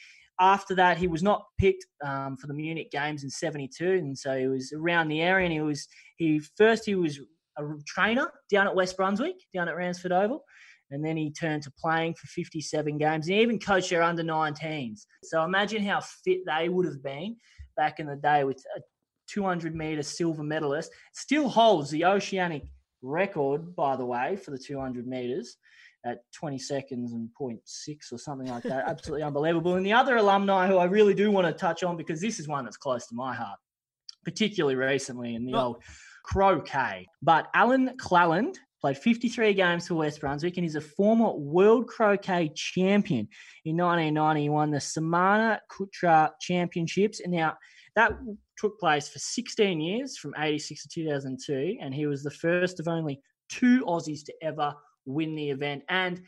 after 0.41 0.75
that, 0.75 0.99
he 0.99 1.07
was 1.07 1.23
not 1.23 1.45
picked 1.59 1.87
um, 2.05 2.37
for 2.37 2.47
the 2.47 2.55
Munich 2.55 2.91
games 2.91 3.23
in 3.23 3.31
'72, 3.31 3.93
and 3.93 4.19
so 4.19 4.37
he 4.37 4.49
was 4.49 4.73
around 4.73 5.09
the 5.09 5.23
area. 5.23 5.45
And 5.45 5.53
he 5.53 5.61
was 5.61 5.87
he 6.23 6.41
first 6.57 6.85
he 6.85 6.95
was 6.95 7.21
a 7.59 7.63
trainer 7.87 8.31
down 8.51 8.67
at 8.67 8.75
West 8.75 8.97
Brunswick, 8.97 9.37
down 9.55 9.69
at 9.69 9.77
Ransford 9.77 10.13
Oval. 10.13 10.45
And 10.91 11.03
then 11.03 11.17
he 11.17 11.33
turned 11.33 11.63
to 11.63 11.71
playing 11.71 12.15
for 12.15 12.27
57 12.27 12.99
games. 12.99 13.27
He 13.27 13.41
even 13.41 13.59
coached 13.59 13.91
their 13.91 14.03
under 14.03 14.23
19s. 14.23 15.07
So 15.23 15.43
imagine 15.43 15.83
how 15.83 16.01
fit 16.01 16.41
they 16.47 16.69
would 16.69 16.85
have 16.85 17.03
been 17.03 17.37
back 17.77 17.99
in 17.99 18.07
the 18.07 18.17
day 18.17 18.45
with 18.45 18.63
a 18.77 18.81
200 19.29 19.75
meter 19.75 20.03
silver 20.03 20.43
medalist. 20.43 20.93
Still 21.15 21.49
holds 21.49 21.91
the 21.91 22.05
oceanic 22.05 22.65
record, 23.01 23.75
by 23.75 23.97
the 23.97 24.05
way, 24.05 24.37
for 24.37 24.51
the 24.51 24.59
200 24.59 25.07
meters 25.07 25.57
at 26.05 26.19
20 26.35 26.59
seconds 26.59 27.13
and 27.13 27.31
0.6 27.41 28.13
or 28.13 28.19
something 28.19 28.49
like 28.49 28.65
that. 28.65 28.85
Absolutely 28.89 29.23
unbelievable. 29.23 29.77
And 29.77 29.87
the 29.87 29.95
other 29.95 30.17
alumni 30.17 30.67
who 30.67 30.77
I 30.77 30.85
really 30.85 31.15
do 31.15 31.31
want 31.31 31.47
to 31.47 31.53
touch 31.55 31.83
on 31.83 31.97
because 31.97 32.21
this 32.21 32.39
is 32.39 32.49
one 32.49 32.65
that's 32.65 32.77
close 32.77 33.07
to 33.07 33.15
my 33.15 33.35
heart, 33.35 33.59
particularly 34.25 34.77
recently 34.77 35.35
in 35.37 35.47
the 35.47 35.55
oh. 35.55 35.61
old 35.61 35.77
croquet. 36.23 37.07
But 37.23 37.49
Alan 37.55 37.97
Clalland 37.99 38.59
played 38.81 38.99
53 38.99 39.55
games 39.55 39.87
for 39.87 39.95
West 39.95 40.21
Brunswick 40.21 40.57
and 40.57 40.67
is 40.67 40.75
a 40.75 40.81
former 40.81 41.31
world 41.31 41.87
croquet 41.87 42.51
champion. 42.55 43.29
In 43.65 43.77
1990, 43.77 44.43
he 44.43 44.49
won 44.49 44.71
the 44.71 44.81
Samana 44.81 45.61
Kutra 45.71 46.31
Championships. 46.41 47.21
And 47.21 47.33
now 47.33 47.57
that 47.95 48.13
took 48.59 48.79
place 48.81 49.09
for 49.09 49.21
16 49.21 49.81
years 49.81 50.19
from 50.19 50.35
86 50.37 50.83
to 50.83 50.89
2002. 50.89 51.77
And 51.81 51.95
he 51.95 52.07
was 52.07 52.23
the 52.23 52.31
first 52.31 52.81
of 52.81 52.89
only 52.89 53.21
two 53.49 53.85
Aussies 53.87 54.25
to 54.25 54.35
ever 54.43 54.75
win 55.05 55.37
the 55.37 55.51
event. 55.51 55.85
And 55.89 56.21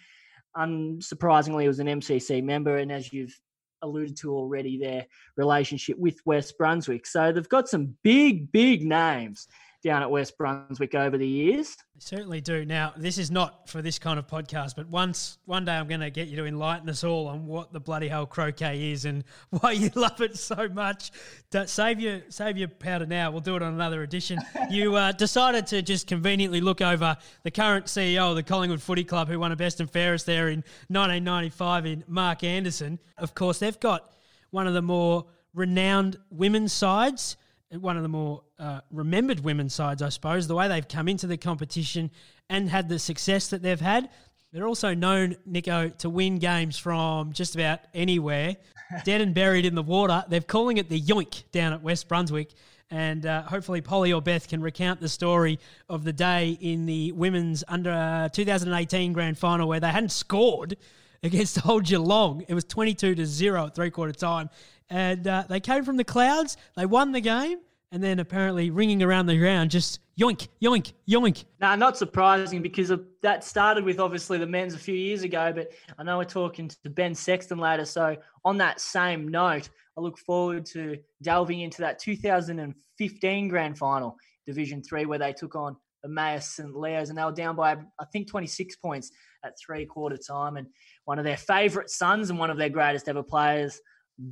unsurprisingly, 0.57 1.63
he 1.63 1.69
was 1.69 1.81
an 1.81 1.89
MCC 1.89 2.43
member. 2.43 2.77
And 2.77 2.93
as 2.93 3.13
you've 3.13 3.37
alluded 3.83 4.17
to 4.19 4.33
already, 4.33 4.79
their 4.79 5.07
relationship 5.37 5.99
with 5.99 6.19
West 6.25 6.57
Brunswick. 6.57 7.07
So 7.07 7.33
they've 7.33 7.49
got 7.49 7.69
some 7.69 7.97
big, 8.05 8.53
big 8.53 8.85
names 8.85 9.49
down 9.85 10.03
at 10.03 10.11
West 10.11 10.39
Brunswick 10.39 10.95
over 10.95 11.19
the 11.19 11.29
years. 11.29 11.77
They 11.95 12.01
certainly 12.01 12.41
do. 12.41 12.65
Now, 12.65 12.95
this 12.97 13.19
is 13.19 13.31
not 13.31 13.69
for 13.69 13.83
this 13.83 13.99
kind 13.99 14.19
of 14.19 14.27
podcast, 14.27 14.75
but 14.77 14.89
once 14.89 15.37
one 15.45 15.67
day 15.67 15.77
I'm 15.77 15.87
going 15.87 16.01
to 16.01 16.11
get 16.11 16.27
you 16.29 16.37
to 16.39 16.47
enlighten 16.47 16.89
us 16.89 17.05
all 17.05 17.29
on 17.29 17.47
what 17.47 17.73
the 17.73 17.81
bloody 17.81 18.09
hell 18.09 18.27
croquet 18.27 18.93
is 18.93 19.05
and 19.05 19.25
why 19.51 19.73
you 19.73 19.91
love 19.95 20.23
it 20.23 20.39
so 20.39 20.69
much. 20.71 21.13
Save 21.67 22.01
your 22.01 22.23
save 22.31 22.57
your 22.57 22.69
powder 22.69 23.05
now. 23.05 23.31
We'll 23.31 23.43
do 23.43 23.57
it 23.57 23.63
on 23.63 23.75
another 23.75 24.03
edition. 24.03 24.41
you 24.71 24.97
uh, 24.97 25.13
decided 25.13 25.67
to 25.69 25.83
just 25.83 26.07
conveniently 26.07 26.63
look 26.63 26.81
over 26.81 27.17
the 27.43 27.51
current 27.51 27.85
CEO 27.85 28.31
of 28.31 28.37
the 28.37 28.43
Collingwood 28.43 28.83
Footy 28.83 29.05
Club, 29.05 29.29
who 29.29 29.39
won 29.39 29.53
a 29.53 29.57
best 29.57 29.81
and 29.81 29.91
fairest 29.91 30.25
there 30.25 30.49
in 30.49 30.65
1995 30.89 31.87
in 31.87 32.05
Mark 32.09 32.43
Anderson. 32.43 32.99
Of 33.19 33.35
course, 33.35 33.59
they've 33.59 33.79
got 33.79 34.15
one 34.51 34.67
of 34.67 34.73
the 34.73 34.83
more 34.83 35.27
renowned 35.53 36.17
women's 36.31 36.73
sides 36.73 37.37
one 37.81 37.97
of 37.97 38.03
the 38.03 38.09
more 38.09 38.43
uh, 38.59 38.81
remembered 38.91 39.41
women's 39.41 39.75
sides, 39.75 40.03
I 40.03 40.09
suppose, 40.09 40.47
the 40.47 40.55
way 40.55 40.69
they've 40.69 40.87
come 40.87 41.09
into 41.09 41.27
the 41.27 41.37
competition 41.37 42.11
and 42.49 42.69
had 42.69 42.89
the 42.89 42.99
success 42.99 43.49
that 43.49 43.63
they've 43.63 43.81
had. 43.81 44.11
They're 44.53 44.67
also 44.69 44.95
known, 44.95 45.37
Nico, 45.47 45.89
to 45.89 46.09
win 46.09 46.39
games 46.39 46.79
from 46.79 47.33
just 47.33 47.55
about 47.55 47.81
anywhere, 47.93 48.57
dead 49.05 49.21
and 49.21 49.35
buried 49.35 49.65
in 49.65 49.75
the 49.75 49.83
water. 49.83 50.25
They're 50.29 50.41
calling 50.41 50.77
it 50.77 50.89
the 50.89 51.01
yoink 51.01 51.45
down 51.51 51.73
at 51.73 51.83
West 51.83 52.09
Brunswick. 52.09 52.55
And 52.91 53.27
uh, 53.27 53.43
hopefully, 53.43 53.81
Polly 53.81 54.13
or 54.13 54.23
Beth 54.23 54.47
can 54.47 54.61
recount 54.61 55.01
the 55.01 55.09
story 55.09 55.59
of 55.89 56.05
the 56.05 56.13
day 56.13 56.57
in 56.61 56.87
the 56.87 57.11
women's 57.13 57.65
under 57.67 57.91
uh, 57.91 58.29
2018 58.29 59.13
grand 59.13 59.39
final 59.39 59.67
where 59.67 59.81
they 59.81 59.89
hadn't 59.89 60.13
scored 60.13 60.77
against 61.25 61.67
Old 61.67 61.85
Geelong. 61.85 62.45
It 62.47 62.55
was 62.55 62.65
22 62.65 63.17
to 63.17 63.27
0 63.27 63.67
at 63.67 63.75
three 63.75 63.91
quarter 63.91 64.13
time 64.13 64.51
and 64.91 65.27
uh, 65.27 65.45
they 65.49 65.61
came 65.61 65.85
from 65.85 65.97
the 65.97 66.05
clouds. 66.05 66.57
They 66.77 66.87
won 66.87 67.13
the 67.13 67.21
game, 67.21 67.59
and 67.93 68.03
then 68.03 68.19
apparently 68.19 68.71
ringing 68.71 69.03
around 69.03 69.27
the 69.27 69.39
ground, 69.39 69.71
just 69.71 70.01
yoink, 70.19 70.49
yoink, 70.63 70.93
yoink. 71.09 71.45
Nah, 71.61 71.77
not 71.77 71.97
surprising 71.97 72.63
because 72.63 72.91
of, 72.91 73.05
that 73.23 73.45
started 73.45 73.85
with 73.85 74.01
obviously 74.01 74.39
the 74.39 74.47
men's 74.47 74.75
a 74.75 74.79
few 74.79 74.95
years 74.95 75.23
ago, 75.23 75.53
but 75.55 75.71
I 75.99 76.03
know 76.03 76.19
we're 76.19 76.25
talking 76.25 76.69
to 76.69 76.91
Ben 76.91 77.15
Sexton 77.15 77.59
later. 77.59 77.85
So 77.85 78.17
on 78.45 78.59
that 78.59 78.81
same 78.81 79.29
note, 79.29 79.69
I 79.97 80.01
look 80.01 80.19
forward 80.19 80.67
to 80.67 80.99
delving 81.23 81.61
into 81.61 81.83
that 81.83 81.99
2015 81.99 83.49
grand 83.49 83.79
final, 83.79 84.17
Division 84.45 84.83
Three, 84.83 85.07
where 85.07 85.19
they 85.19 85.33
took 85.33 85.55
on 85.55 85.77
Emmaus 86.05 86.51
St. 86.51 86.75
Leo's, 86.75 87.09
and 87.09 87.19
they 87.19 87.25
were 87.25 87.33
down 87.33 87.57
by 87.57 87.77
I 87.99 88.05
think 88.13 88.29
26 88.29 88.77
points 88.77 89.11
at 89.45 89.55
three 89.59 89.87
quarter 89.87 90.17
time, 90.17 90.57
and 90.57 90.67
one 91.05 91.19
of 91.19 91.25
their 91.25 91.37
favourite 91.37 91.91
sons 91.91 92.31
and 92.31 92.39
one 92.39 92.51
of 92.51 92.57
their 92.57 92.69
greatest 92.69 93.09
ever 93.09 93.23
players 93.23 93.81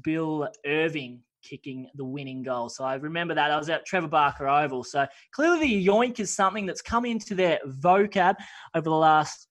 Bill 0.02 0.48
Irving 0.66 1.22
kicking 1.42 1.88
the 1.94 2.04
winning 2.04 2.42
goal. 2.42 2.68
So 2.68 2.84
I 2.84 2.94
remember 2.94 3.34
that. 3.34 3.50
I 3.50 3.56
was 3.56 3.68
at 3.68 3.84
Trevor 3.84 4.08
Barker 4.08 4.48
Oval. 4.48 4.84
So 4.84 5.06
clearly 5.32 5.60
the 5.60 5.86
yoink 5.86 6.20
is 6.20 6.34
something 6.34 6.66
that's 6.66 6.82
come 6.82 7.04
into 7.04 7.34
their 7.34 7.58
vocab 7.66 8.36
over 8.74 8.84
the 8.84 8.90
last 8.90 9.48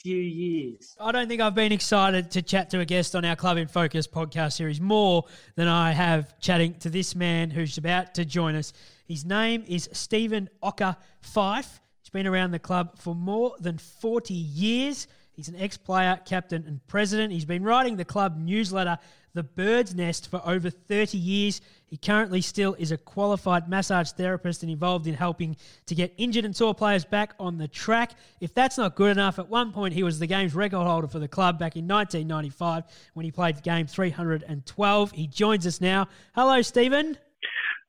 few 0.00 0.16
years. 0.16 0.94
I 1.00 1.12
don't 1.12 1.28
think 1.28 1.40
I've 1.40 1.54
been 1.54 1.72
excited 1.72 2.30
to 2.32 2.42
chat 2.42 2.70
to 2.70 2.80
a 2.80 2.84
guest 2.84 3.14
on 3.14 3.24
our 3.24 3.36
Club 3.36 3.56
in 3.56 3.66
Focus 3.66 4.06
podcast 4.06 4.52
series 4.52 4.80
more 4.80 5.24
than 5.56 5.68
I 5.68 5.92
have 5.92 6.38
chatting 6.38 6.74
to 6.80 6.90
this 6.90 7.14
man 7.14 7.50
who's 7.50 7.76
about 7.78 8.14
to 8.14 8.24
join 8.24 8.54
us. 8.54 8.72
His 9.06 9.24
name 9.24 9.64
is 9.66 9.88
Stephen 9.92 10.48
Ocker 10.62 10.96
Fife. 11.20 11.80
He's 12.02 12.10
been 12.10 12.26
around 12.26 12.52
the 12.52 12.58
club 12.58 12.98
for 12.98 13.14
more 13.14 13.56
than 13.58 13.78
40 13.78 14.32
years. 14.32 15.08
He's 15.36 15.48
an 15.48 15.56
ex 15.56 15.76
player, 15.76 16.18
captain, 16.24 16.64
and 16.66 16.84
president. 16.88 17.32
He's 17.32 17.44
been 17.44 17.62
writing 17.62 17.96
the 17.96 18.04
club 18.04 18.36
newsletter 18.38 18.98
the 19.36 19.42
Bird's 19.42 19.94
Nest 19.94 20.30
for 20.30 20.40
over 20.46 20.70
30 20.70 21.18
years. 21.18 21.60
He 21.84 21.98
currently 21.98 22.40
still 22.40 22.74
is 22.78 22.90
a 22.90 22.96
qualified 22.96 23.68
massage 23.68 24.10
therapist 24.12 24.62
and 24.62 24.72
involved 24.72 25.06
in 25.06 25.14
helping 25.14 25.56
to 25.84 25.94
get 25.94 26.14
injured 26.16 26.46
and 26.46 26.56
sore 26.56 26.74
players 26.74 27.04
back 27.04 27.34
on 27.38 27.58
the 27.58 27.68
track. 27.68 28.12
If 28.40 28.54
that's 28.54 28.78
not 28.78 28.96
good 28.96 29.10
enough, 29.10 29.38
at 29.38 29.48
one 29.48 29.72
point 29.72 29.92
he 29.92 30.02
was 30.02 30.18
the 30.18 30.26
game's 30.26 30.54
record 30.54 30.86
holder 30.86 31.06
for 31.06 31.18
the 31.18 31.28
club 31.28 31.58
back 31.58 31.76
in 31.76 31.86
1995 31.86 32.84
when 33.12 33.24
he 33.24 33.30
played 33.30 33.62
game 33.62 33.86
312. 33.86 35.12
He 35.12 35.26
joins 35.26 35.66
us 35.66 35.82
now. 35.82 36.08
Hello, 36.34 36.62
Stephen. 36.62 37.18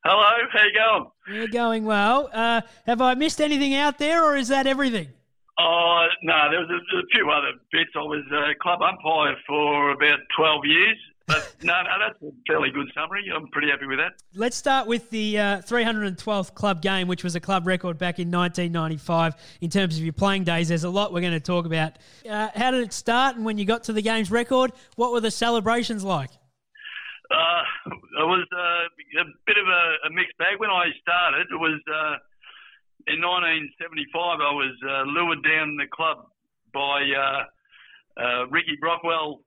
Hello, 0.04 0.48
how 0.52 0.64
you 0.64 0.74
going? 0.74 1.12
You're 1.34 1.48
going 1.48 1.86
well. 1.86 2.30
Uh, 2.32 2.62
have 2.86 3.02
I 3.02 3.16
missed 3.16 3.40
anything 3.40 3.74
out 3.74 3.98
there, 3.98 4.24
or 4.24 4.36
is 4.36 4.50
that 4.50 4.68
everything? 4.68 5.08
Oh, 5.60 6.08
no, 6.22 6.50
there 6.52 6.60
was 6.60 6.70
a, 6.70 6.98
a 6.98 7.04
few 7.12 7.30
other 7.30 7.58
bits. 7.72 7.92
I 7.96 8.00
was 8.00 8.24
a 8.32 8.54
club 8.62 8.82
umpire 8.82 9.36
for 9.48 9.92
about 9.92 10.20
12 10.38 10.66
years 10.66 10.98
but 11.28 11.56
no, 11.62 11.74
no, 11.84 11.90
that's 12.00 12.22
a 12.24 12.32
fairly 12.48 12.72
good 12.72 12.88
summary. 12.96 13.30
I'm 13.34 13.48
pretty 13.50 13.70
happy 13.70 13.86
with 13.86 14.00
that. 14.00 14.14
Let's 14.34 14.56
start 14.56 14.88
with 14.88 15.10
the 15.10 15.38
uh, 15.38 15.58
312th 15.60 16.56
club 16.56 16.82
game, 16.82 17.08
which 17.08 17.24
was 17.24 17.36
a 17.36 17.40
club 17.40 17.68
record 17.68 17.98
back 17.98 18.18
in 18.18 18.32
1995 18.32 19.36
in 19.62 19.70
terms 19.70 19.98
of 19.98 20.04
your 20.04 20.14
playing 20.14 20.46
days. 20.46 20.70
There's 20.70 20.86
a 20.86 20.90
lot 20.90 21.14
we're 21.14 21.22
going 21.22 21.34
to 21.34 21.40
talk 21.40 21.66
about. 21.66 21.94
Uh, 22.28 22.48
how 22.56 22.72
did 22.72 22.82
it 22.84 22.94
start, 22.94 23.36
and 23.36 23.46
when 23.46 23.58
you 23.58 23.66
got 23.66 23.84
to 23.84 23.94
the 23.94 24.02
game's 24.02 24.32
record, 24.32 24.72
what 24.96 25.12
were 25.12 25.22
the 25.22 25.32
celebrations 25.32 26.04
like? 26.04 26.32
Uh, 27.30 27.64
it 27.92 28.26
was 28.26 28.48
uh, 28.54 29.22
a 29.22 29.26
bit 29.46 29.58
of 29.58 29.68
a, 29.68 30.08
a, 30.08 30.10
mixed 30.12 30.38
bag. 30.38 30.60
When 30.60 30.70
I 30.70 30.86
started, 31.02 31.48
it 31.52 31.60
was 31.60 31.82
uh, 31.94 32.16
in 33.08 33.20
1975. 33.24 34.40
I 34.40 34.54
was 34.54 34.76
uh, 34.84 35.04
lured 35.08 35.44
down 35.44 35.78
the 35.78 35.88
club 35.92 36.28
by 36.74 37.02
Ricky 38.50 38.78
Brockwell 38.82 39.42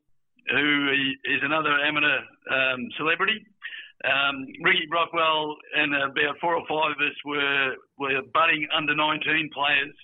who 0.48 0.88
is 1.24 1.40
another 1.42 1.78
amateur 1.84 2.18
um, 2.50 2.88
celebrity. 2.96 3.44
Um, 4.04 4.46
Ricky 4.64 4.88
Brockwell 4.88 5.54
and 5.76 5.94
about 5.94 6.40
four 6.40 6.56
or 6.56 6.64
five 6.66 6.96
of 6.96 7.00
us 7.04 7.16
were 7.24 7.76
were 7.98 8.22
budding 8.32 8.66
under 8.74 8.94
19 8.94 9.50
players 9.52 9.94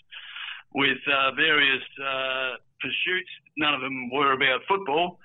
with 0.75 1.01
uh, 1.09 1.33
various 1.33 1.83
uh, 1.97 2.61
pursuits. 2.81 3.31
None 3.57 3.73
of 3.73 3.81
them 3.81 4.11
were 4.13 4.33
about 4.33 4.61
football. 4.69 5.19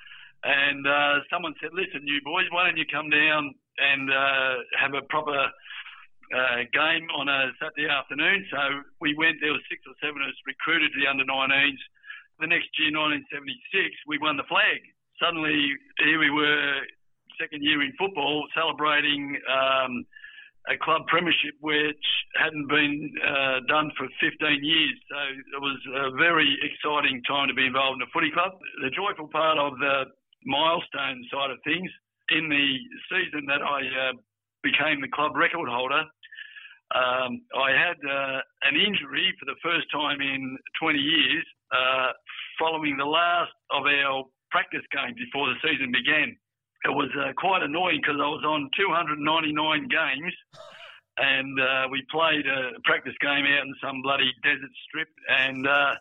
And 0.43 0.87
uh, 0.87 1.19
someone 1.29 1.53
said, 1.61 1.71
"Listen, 1.73 2.07
you 2.07 2.21
boys, 2.23 2.47
why 2.51 2.65
don't 2.65 2.77
you 2.77 2.85
come 2.91 3.09
down 3.09 3.53
and 3.77 4.09
uh, 4.09 4.53
have 4.79 4.93
a 4.95 5.05
proper 5.09 5.51
uh, 6.33 6.65
game 6.71 7.07
on 7.15 7.29
a 7.29 7.51
Saturday 7.59 7.91
afternoon?" 7.91 8.47
So 8.51 8.59
we 8.99 9.13
went. 9.15 9.37
There 9.39 9.53
were 9.53 9.67
six 9.69 9.83
or 9.87 9.95
seven 10.01 10.21
of 10.23 10.27
us 10.27 10.39
recruited 10.47 10.91
to 10.93 10.99
the 10.99 11.07
under 11.07 11.25
19s. 11.25 11.81
The 12.39 12.49
next 12.49 12.73
year, 12.81 12.89
1976, 12.89 14.09
we 14.09 14.17
won 14.17 14.35
the 14.35 14.47
flag 14.49 14.81
suddenly 15.21 15.77
here 16.03 16.19
we 16.19 16.31
were, 16.31 16.81
second 17.39 17.63
year 17.63 17.81
in 17.81 17.93
football, 17.97 18.47
celebrating 18.55 19.37
um, 19.45 20.05
a 20.69 20.77
club 20.81 21.05
premiership 21.07 21.53
which 21.61 22.05
hadn't 22.35 22.67
been 22.67 23.13
uh, 23.21 23.61
done 23.67 23.91
for 23.97 24.07
15 24.19 24.63
years. 24.63 24.95
So 25.09 25.17
it 25.57 25.61
was 25.61 25.79
a 25.95 26.17
very 26.17 26.57
exciting 26.65 27.21
time 27.23 27.47
to 27.47 27.53
be 27.53 27.65
involved 27.65 28.01
in 28.01 28.07
a 28.07 28.11
footy 28.11 28.31
club. 28.33 28.57
The 28.81 28.89
joyful 28.89 29.29
part 29.29 29.57
of 29.57 29.77
the 29.79 30.05
milestone 30.45 31.23
side 31.31 31.51
of 31.51 31.57
things, 31.63 31.89
in 32.29 32.47
the 32.47 32.77
season 33.11 33.45
that 33.47 33.61
I 33.61 33.81
uh, 33.83 34.13
became 34.63 35.01
the 35.01 35.11
club 35.11 35.35
record 35.35 35.67
holder, 35.67 36.05
um, 36.95 37.41
I 37.55 37.71
had 37.71 37.97
uh, 38.03 38.39
an 38.63 38.75
injury 38.75 39.33
for 39.39 39.45
the 39.45 39.55
first 39.63 39.87
time 39.91 40.21
in 40.21 40.57
20 40.81 40.99
years. 40.99 41.45
uh, 41.71 42.11
following 42.59 42.97
the 42.97 43.05
last 43.05 43.51
of 43.71 43.83
our 43.85 44.23
practice 44.51 44.85
games 44.91 45.17
before 45.17 45.47
the 45.49 45.55
season 45.63 45.91
began. 45.91 46.35
It 46.83 46.93
was 46.93 47.09
uh, 47.17 47.31
quite 47.37 47.63
annoying 47.63 48.01
because 48.01 48.19
I 48.19 48.27
was 48.27 48.43
on 48.45 48.69
299 48.77 49.87
games 49.87 50.33
and 51.17 51.59
uh, 51.59 51.87
we 51.89 52.03
played 52.11 52.45
a 52.45 52.77
practice 52.83 53.15
game 53.21 53.45
out 53.45 53.65
in 53.65 53.73
some 53.81 54.01
bloody 54.01 54.31
desert 54.43 54.73
strip 54.87 55.09
and 55.29 55.67
uh, 55.67 55.93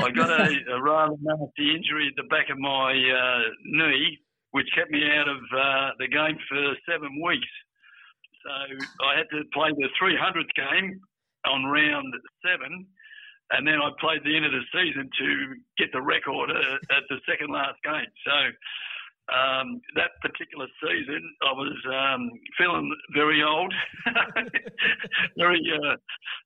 I 0.00 0.10
got 0.10 0.30
a, 0.30 0.48
a, 0.74 0.82
rather 0.82 1.14
nasty 1.20 1.74
injury 1.74 2.08
at 2.08 2.16
the 2.16 2.28
back 2.28 2.50
of 2.50 2.58
my 2.58 2.92
uh, 2.92 3.42
knee 3.64 4.18
which 4.52 4.68
kept 4.74 4.90
me 4.90 5.02
out 5.10 5.28
of 5.28 5.38
uh, 5.52 5.90
the 5.98 6.06
game 6.06 6.38
for 6.48 6.74
seven 6.88 7.20
weeks. 7.20 7.48
So 8.44 8.52
I 9.04 9.16
had 9.16 9.28
to 9.32 9.42
play 9.52 9.70
the 9.72 9.88
300th 10.00 10.52
game 10.54 11.00
on 11.46 11.64
round 11.64 12.12
seven 12.44 12.86
and 13.50 13.66
then 13.66 13.76
I 13.76 13.90
played 14.00 14.24
the 14.24 14.34
end 14.36 14.46
of 14.46 14.52
the 14.52 14.64
season 14.72 15.10
to 15.10 15.28
get 15.76 15.92
the 15.92 16.00
record 16.00 16.50
at, 16.50 16.80
at 16.96 17.04
the 17.08 17.20
second 17.28 17.52
last 17.52 17.76
game. 17.84 18.08
So 18.24 18.36
um, 19.32 19.80
that 19.96 20.16
particular 20.20 20.66
season, 20.80 21.22
I 21.44 21.52
was 21.52 21.76
um, 21.88 22.30
feeling 22.56 22.88
very 23.12 23.42
old, 23.42 23.72
very, 25.36 25.60
uh, 25.60 25.96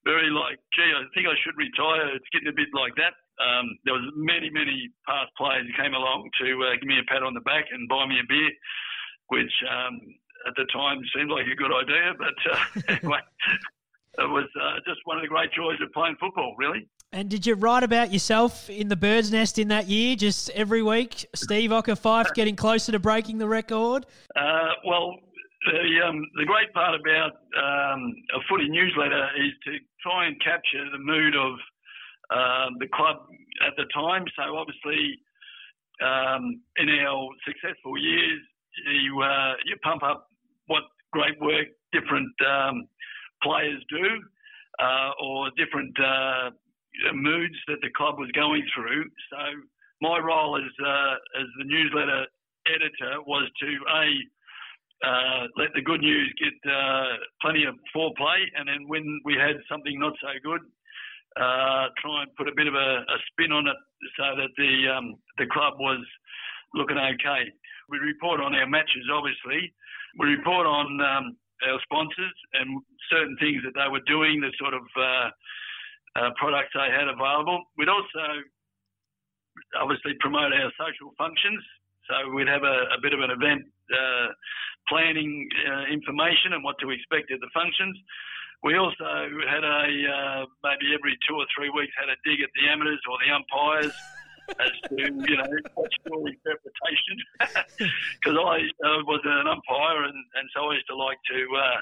very 0.04 0.30
like, 0.30 0.58
gee, 0.74 0.90
I 0.94 1.06
think 1.14 1.26
I 1.26 1.38
should 1.42 1.58
retire. 1.58 2.14
It's 2.14 2.30
getting 2.32 2.48
a 2.48 2.56
bit 2.56 2.70
like 2.74 2.94
that. 2.96 3.14
Um, 3.38 3.78
there 3.84 3.94
was 3.94 4.10
many, 4.14 4.50
many 4.50 4.90
past 5.06 5.30
players 5.38 5.66
who 5.66 5.82
came 5.82 5.94
along 5.94 6.30
to 6.42 6.48
uh, 6.66 6.74
give 6.78 6.90
me 6.90 6.98
a 6.98 7.06
pat 7.06 7.22
on 7.22 7.34
the 7.34 7.46
back 7.46 7.66
and 7.70 7.88
buy 7.88 8.06
me 8.06 8.18
a 8.18 8.26
beer, 8.26 8.50
which 9.30 9.54
um, 9.70 9.98
at 10.46 10.54
the 10.56 10.64
time 10.72 11.00
seemed 11.14 11.30
like 11.30 11.46
a 11.46 11.56
good 11.56 11.72
idea. 11.72 12.12
But 12.16 12.36
uh, 12.52 12.96
anyway, 13.02 13.20
it 14.18 14.28
was 14.28 14.48
uh, 14.60 14.76
just 14.86 15.00
one 15.04 15.16
of 15.16 15.22
the 15.22 15.28
great 15.28 15.52
joys 15.52 15.80
of 15.82 15.92
playing 15.92 16.16
football, 16.20 16.54
really. 16.58 16.88
And 17.12 17.30
did 17.30 17.46
you 17.46 17.54
write 17.54 17.84
about 17.84 18.12
yourself 18.12 18.68
in 18.68 18.88
the 18.88 18.96
bird's 18.96 19.32
nest 19.32 19.58
in 19.58 19.68
that 19.68 19.88
year, 19.88 20.14
just 20.14 20.50
every 20.50 20.82
week? 20.82 21.24
Steve 21.34 21.70
Ocker 21.70 21.98
Fyfe 21.98 22.34
getting 22.34 22.54
closer 22.54 22.92
to 22.92 22.98
breaking 22.98 23.38
the 23.38 23.48
record? 23.48 24.04
Uh, 24.36 24.72
well, 24.86 25.16
the, 25.66 26.06
um, 26.06 26.22
the 26.36 26.44
great 26.44 26.72
part 26.74 27.00
about 27.00 27.32
um, 27.56 28.14
a 28.34 28.40
footy 28.48 28.68
newsletter 28.68 29.28
is 29.38 29.52
to 29.64 29.78
try 30.02 30.26
and 30.26 30.36
capture 30.42 30.84
the 30.92 30.98
mood 30.98 31.34
of 31.34 31.52
um, 32.30 32.76
the 32.78 32.88
club 32.92 33.26
at 33.66 33.72
the 33.76 33.84
time. 33.94 34.24
So, 34.36 34.56
obviously, 34.56 35.18
um, 36.04 36.60
in 36.76 36.90
our 37.06 37.28
successful 37.46 37.96
years, 37.96 38.40
you, 39.02 39.22
uh, 39.22 39.54
you 39.64 39.76
pump 39.82 40.02
up 40.02 40.27
what 40.68 40.84
great 41.12 41.38
work 41.40 41.66
different 41.92 42.32
um, 42.46 42.86
players 43.42 43.82
do 43.90 44.06
uh, 44.78 45.10
or 45.22 45.50
different 45.56 45.94
uh, 46.00 46.50
moods 47.14 47.54
that 47.66 47.78
the 47.82 47.90
club 47.96 48.18
was 48.18 48.30
going 48.34 48.64
through. 48.74 49.04
So 49.30 49.38
my 50.00 50.18
role 50.18 50.56
as 50.56 50.70
uh, 50.84 51.14
as 51.40 51.46
the 51.58 51.64
newsletter 51.64 52.26
editor 52.66 53.22
was 53.26 53.50
to 53.60 53.70
a 53.94 54.04
uh, 54.98 55.46
let 55.56 55.68
the 55.74 55.82
good 55.82 56.00
news 56.00 56.32
get 56.42 56.70
uh, 56.70 57.22
plenty 57.40 57.64
of 57.64 57.74
foreplay, 57.94 58.42
and 58.56 58.68
then 58.68 58.88
when 58.88 59.20
we 59.24 59.34
had 59.34 59.54
something 59.70 59.98
not 59.98 60.12
so 60.20 60.34
good, 60.42 60.60
uh, 61.38 61.86
try 62.02 62.22
and 62.22 62.34
put 62.36 62.48
a 62.48 62.56
bit 62.56 62.66
of 62.66 62.74
a, 62.74 63.06
a, 63.06 63.18
spin 63.30 63.52
on 63.52 63.68
it 63.68 63.76
so 64.16 64.24
that 64.34 64.50
the 64.56 64.90
um, 64.90 65.14
the 65.38 65.46
club 65.46 65.74
was 65.78 66.02
looking 66.74 66.98
okay. 66.98 67.48
We 67.88 67.98
report 67.98 68.40
on 68.40 68.54
our 68.54 68.66
matches, 68.66 69.08
obviously. 69.12 69.72
We 70.18 70.36
report 70.36 70.66
on 70.66 71.00
um, 71.00 71.36
our 71.66 71.80
sponsors 71.82 72.34
and 72.54 72.82
certain 73.10 73.36
things 73.40 73.62
that 73.64 73.74
they 73.74 73.88
were 73.90 74.04
doing, 74.06 74.40
the 74.40 74.52
sort 74.58 74.74
of 74.74 74.84
uh, 74.96 75.28
uh, 76.16 76.30
products 76.36 76.72
they 76.74 76.90
had 76.92 77.08
available. 77.08 77.64
We'd 77.76 77.88
also 77.88 78.44
obviously 79.80 80.14
promote 80.20 80.52
our 80.52 80.70
social 80.78 81.12
functions. 81.18 81.62
So 82.08 82.32
we'd 82.32 82.48
have 82.48 82.64
a, 82.64 82.88
a 82.96 83.00
bit 83.02 83.12
of 83.12 83.20
an 83.20 83.30
event 83.30 83.68
uh, 83.92 84.28
planning 84.88 85.48
uh, 85.68 85.92
information 85.92 86.56
and 86.56 86.64
what 86.64 86.76
to 86.80 86.90
expect 86.90 87.30
at 87.32 87.40
the 87.40 87.52
functions. 87.52 87.96
We 88.62 88.74
also 88.74 89.06
had 89.46 89.62
a 89.62 89.86
uh, 89.86 90.42
maybe 90.64 90.90
every 90.90 91.14
two 91.28 91.36
or 91.36 91.46
three 91.54 91.70
weeks 91.70 91.92
had 91.94 92.10
a 92.10 92.18
dig 92.24 92.42
at 92.42 92.50
the 92.58 92.66
amateurs 92.66 93.00
or 93.06 93.16
the 93.22 93.30
umpires 93.30 93.94
as 94.56 94.72
to 94.88 94.96
you 94.96 95.36
know 95.36 95.52
what's 95.74 95.96
your 96.08 96.24
interpretation 96.24 97.16
because 98.18 98.36
I 98.36 98.56
uh, 98.64 99.00
was 99.04 99.20
an 99.24 99.46
umpire 99.46 100.08
and, 100.08 100.18
and 100.34 100.46
so 100.56 100.72
I 100.72 100.80
used 100.80 100.88
to 100.88 100.96
like 100.96 101.20
to 101.30 101.40
uh, 101.52 101.80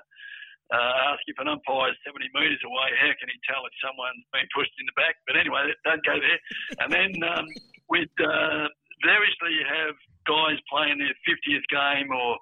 uh, 0.75 1.15
ask 1.15 1.23
if 1.31 1.39
an 1.39 1.47
umpire 1.47 1.95
is 1.95 1.99
70 2.03 2.27
metres 2.35 2.59
away, 2.67 2.91
how 2.99 3.13
can 3.23 3.31
he 3.31 3.39
tell 3.47 3.63
if 3.63 3.75
someone's 3.79 4.27
been 4.35 4.51
pushed 4.51 4.75
in 4.83 4.87
the 4.91 4.99
back? 4.99 5.15
But 5.27 5.39
anyway, 5.39 5.71
don't 5.87 6.03
go 6.03 6.19
there. 6.19 6.41
And 6.83 6.91
then 6.91 7.11
um, 7.23 7.47
we'd 7.87 8.11
uh, 8.19 8.67
variously 9.07 9.63
have 9.63 9.95
guys 10.27 10.59
playing 10.67 10.99
their 10.99 11.15
50th 11.23 11.67
game 11.71 12.11
or 12.11 12.35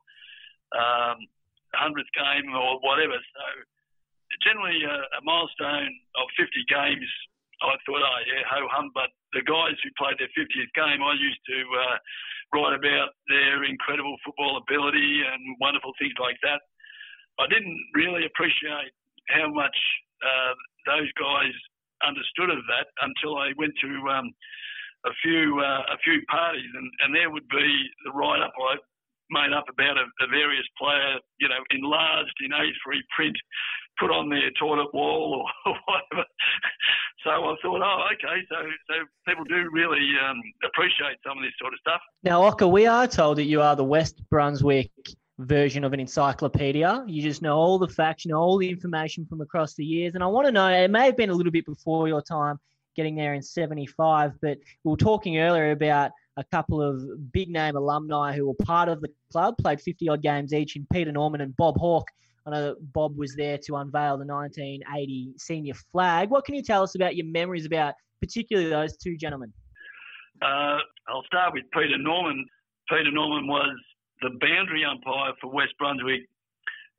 um, 0.73 1.21
100th 1.77 2.13
game 2.17 2.49
or 2.57 2.81
whatever. 2.81 3.21
So 3.21 3.45
generally 4.41 4.81
a, 4.89 4.97
a 5.19 5.21
milestone 5.21 5.93
of 6.17 6.27
50 6.41 6.49
games, 6.67 7.09
I 7.65 7.77
thought, 7.85 8.03
oh 8.05 8.21
yeah, 8.29 8.43
ho 8.49 8.69
hum. 8.71 8.91
But 8.95 9.11
the 9.33 9.43
guys 9.43 9.77
who 9.83 9.91
played 9.97 10.21
their 10.21 10.33
50th 10.37 10.73
game, 10.77 11.01
I 11.01 11.15
used 11.17 11.43
to 11.49 11.59
uh, 11.61 11.97
write 12.55 12.75
about 12.77 13.17
their 13.29 13.65
incredible 13.65 14.17
football 14.25 14.61
ability 14.61 15.25
and 15.25 15.41
wonderful 15.61 15.93
things 15.99 16.15
like 16.21 16.37
that. 16.43 16.61
I 17.41 17.47
didn't 17.51 17.79
really 17.95 18.27
appreciate 18.27 18.93
how 19.33 19.51
much 19.51 19.77
uh, 20.23 20.55
those 20.87 21.11
guys 21.19 21.55
understood 22.07 22.51
of 22.51 22.63
that 22.69 22.87
until 23.03 23.39
I 23.39 23.51
went 23.57 23.75
to 23.81 23.91
um, 24.13 24.31
a 25.07 25.13
few 25.23 25.61
uh, 25.61 25.83
a 25.93 25.99
few 26.05 26.23
parties, 26.31 26.71
and, 26.75 26.89
and 27.05 27.11
there 27.15 27.31
would 27.31 27.49
be 27.49 27.69
the 28.05 28.13
write 28.13 28.41
up 28.41 28.53
I 28.57 28.77
made 29.31 29.53
up 29.53 29.65
about 29.69 29.97
a, 29.97 30.07
a 30.21 30.29
various 30.29 30.67
player, 30.77 31.17
you 31.41 31.49
know, 31.49 31.63
enlarged 31.71 32.37
in 32.45 32.53
A3 32.53 33.01
print, 33.17 33.37
put 33.99 34.11
on 34.11 34.29
their 34.29 34.51
toilet 34.59 34.93
wall 34.93 35.47
or, 35.67 35.75
whatever. 35.87 36.29
So 37.23 37.31
I 37.31 37.57
thought, 37.63 37.83
oh, 37.83 38.07
okay, 38.13 38.43
so 38.51 38.57
so 38.89 38.95
people 39.27 39.45
do 39.45 39.71
really 39.73 40.13
um, 40.29 40.41
appreciate 40.65 41.17
some 41.27 41.39
of 41.39 41.45
this 41.45 41.53
sort 41.59 41.73
of 41.73 41.79
stuff. 41.81 42.01
Now, 42.23 42.43
Ocker, 42.43 42.71
we 42.71 42.87
are 42.87 43.07
told 43.07 43.39
that 43.39 43.45
you 43.45 43.63
are 43.63 43.75
the 43.75 43.85
West 43.85 44.23
Brunswick 44.29 44.91
version 45.39 45.85
of 45.85 45.93
an 45.93 46.01
encyclopedia. 46.01 47.05
You 47.07 47.23
just 47.23 47.43
know 47.43 47.57
all 47.57 47.79
the 47.79 47.89
facts, 47.89 48.25
you 48.25 48.33
know 48.33 48.39
all 48.39 48.59
the 48.59 48.69
information 48.69 49.27
from 49.27 49.41
across 49.41 49.75
the 49.75 49.85
years. 49.85 50.15
And 50.15 50.23
I 50.23 50.27
want 50.27 50.47
to 50.47 50.53
know, 50.53 50.69
it 50.69 50.91
may 50.91 51.07
have 51.07 51.17
been 51.17 51.31
a 51.31 51.35
little 51.35 51.53
bit 51.53 51.67
before 51.67 52.09
your 52.09 52.23
time 52.23 52.59
getting 52.95 53.17
there 53.17 53.35
in 53.35 53.43
75, 53.43 54.33
but 54.41 54.59
we 54.85 54.91
were 54.91 54.97
talking 54.97 55.39
earlier 55.39 55.73
about 55.73 56.13
a 56.37 56.45
couple 56.45 56.83
of 56.83 57.33
big 57.33 57.49
name 57.49 57.77
alumni 57.77 58.35
who 58.35 58.47
were 58.47 58.55
part 58.55 58.89
of 58.89 59.01
the 59.01 59.09
club, 59.33 59.57
played 59.59 59.81
50 59.81 60.09
odd 60.09 60.23
games 60.23 60.53
each 60.53 60.77
in 60.77 60.87
Peter 60.93 61.13
Norman 61.13 61.41
and 61.41 61.57
Bob 61.57 61.77
Hawke. 61.79 62.09
I 62.47 62.51
know 62.51 62.75
Bob 62.93 63.17
was 63.17 63.35
there 63.37 63.59
to 63.67 63.77
unveil 63.77 64.19
the 64.19 64.27
1980 64.27 65.35
senior 65.39 65.75
flag. 65.93 66.31
What 66.31 66.45
can 66.45 66.55
you 66.55 66.63
tell 66.63 66.83
us 66.83 66.95
about 66.95 67.17
your 67.17 67.27
memories 67.27 67.65
about 67.65 67.95
particularly 68.21 68.69
those 68.69 68.97
two 68.97 69.17
gentlemen? 69.17 69.53
Uh, 70.43 70.79
I'll 71.09 71.25
start 71.27 71.55
with 71.55 71.65
Peter 71.73 71.97
Norman. 71.97 72.45
Peter 72.89 73.11
Norman 73.11 73.47
was 73.47 73.77
the 74.21 74.31
boundary 74.41 74.85
umpire 74.85 75.33
for 75.41 75.51
West 75.51 75.73
Brunswick 75.79 76.23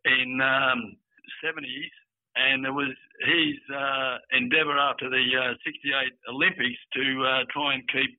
in 0.06 0.40
um, 0.42 0.98
70s, 1.44 1.94
and 2.36 2.66
it 2.66 2.72
was 2.72 2.94
his 3.22 3.56
uh, 3.76 4.18
endeavour 4.32 4.78
after 4.78 5.10
the 5.10 5.26
uh, 5.40 5.54
68 5.66 6.14
Olympics 6.30 6.80
to 6.94 7.24
uh, 7.24 7.44
try 7.52 7.76
and 7.76 7.84
keep 7.90 8.18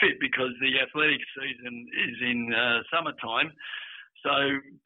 fit 0.00 0.18
because 0.20 0.50
the 0.60 0.80
athletics 0.80 1.24
season 1.36 1.86
is 1.92 2.16
in 2.22 2.52
uh, 2.54 2.80
summertime. 2.92 3.52
So 4.22 4.32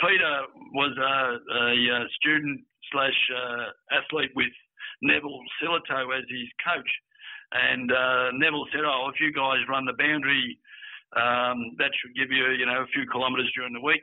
Peter 0.01 0.35
was 0.75 0.97
a, 0.97 1.39
a 1.53 2.09
student 2.21 2.61
slash 2.93 3.19
uh, 3.31 3.99
athlete 4.01 4.31
with 4.35 4.53
Neville 5.03 5.41
Sillitoe 5.61 6.17
as 6.17 6.25
his 6.29 6.49
coach, 6.65 6.91
and 7.53 7.93
uh, 7.93 8.33
Neville 8.33 8.67
said, 8.73 8.85
"Oh, 8.85 9.11
if 9.13 9.21
you 9.21 9.33
guys 9.33 9.61
run 9.69 9.85
the 9.85 9.97
boundary." 9.99 10.59
Um, 11.15 11.79
that 11.79 11.95
should 11.97 12.19
give 12.19 12.35
you, 12.35 12.51
you 12.59 12.67
know, 12.67 12.83
a 12.83 12.93
few 12.93 13.07
kilometres 13.09 13.49
during 13.55 13.73
the 13.73 13.81
week. 13.81 14.03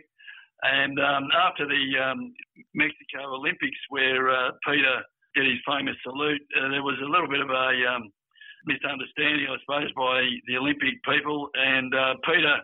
And 0.63 0.97
um, 0.97 1.27
after 1.35 1.67
the 1.67 1.83
um, 1.99 2.33
Mexico 2.73 3.35
Olympics, 3.35 3.77
where 3.89 4.31
uh, 4.31 4.51
Peter 4.65 5.03
did 5.35 5.45
his 5.45 5.59
famous 5.67 5.99
salute, 6.01 6.41
uh, 6.55 6.71
there 6.71 6.81
was 6.81 6.95
a 7.03 7.11
little 7.11 7.27
bit 7.27 7.43
of 7.43 7.51
a 7.51 7.69
um, 7.83 8.07
misunderstanding, 8.65 9.51
I 9.51 9.59
suppose, 9.59 9.91
by 9.91 10.23
the 10.47 10.55
Olympic 10.55 11.03
people. 11.03 11.49
And 11.53 11.93
uh, 11.93 12.15
Peter, 12.23 12.55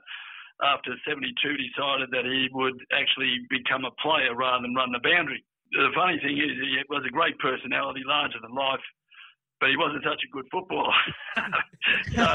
after 0.63 0.95
72, 1.07 1.31
decided 1.33 2.11
that 2.11 2.25
he 2.25 2.49
would 2.51 2.75
actually 2.91 3.47
become 3.49 3.85
a 3.85 3.95
player 4.01 4.35
rather 4.35 4.63
than 4.63 4.75
run 4.75 4.91
the 4.91 5.03
boundary. 5.03 5.43
The 5.71 5.93
funny 5.95 6.19
thing 6.19 6.37
is, 6.37 6.51
he 6.57 6.81
was 6.89 7.03
a 7.05 7.13
great 7.13 7.37
personality, 7.39 8.01
larger 8.05 8.39
than 8.41 8.51
life, 8.51 8.83
but 9.59 9.69
he 9.69 9.77
wasn't 9.77 10.03
such 10.03 10.23
a 10.25 10.33
good 10.33 10.47
footballer. 10.51 10.97
so 12.15 12.27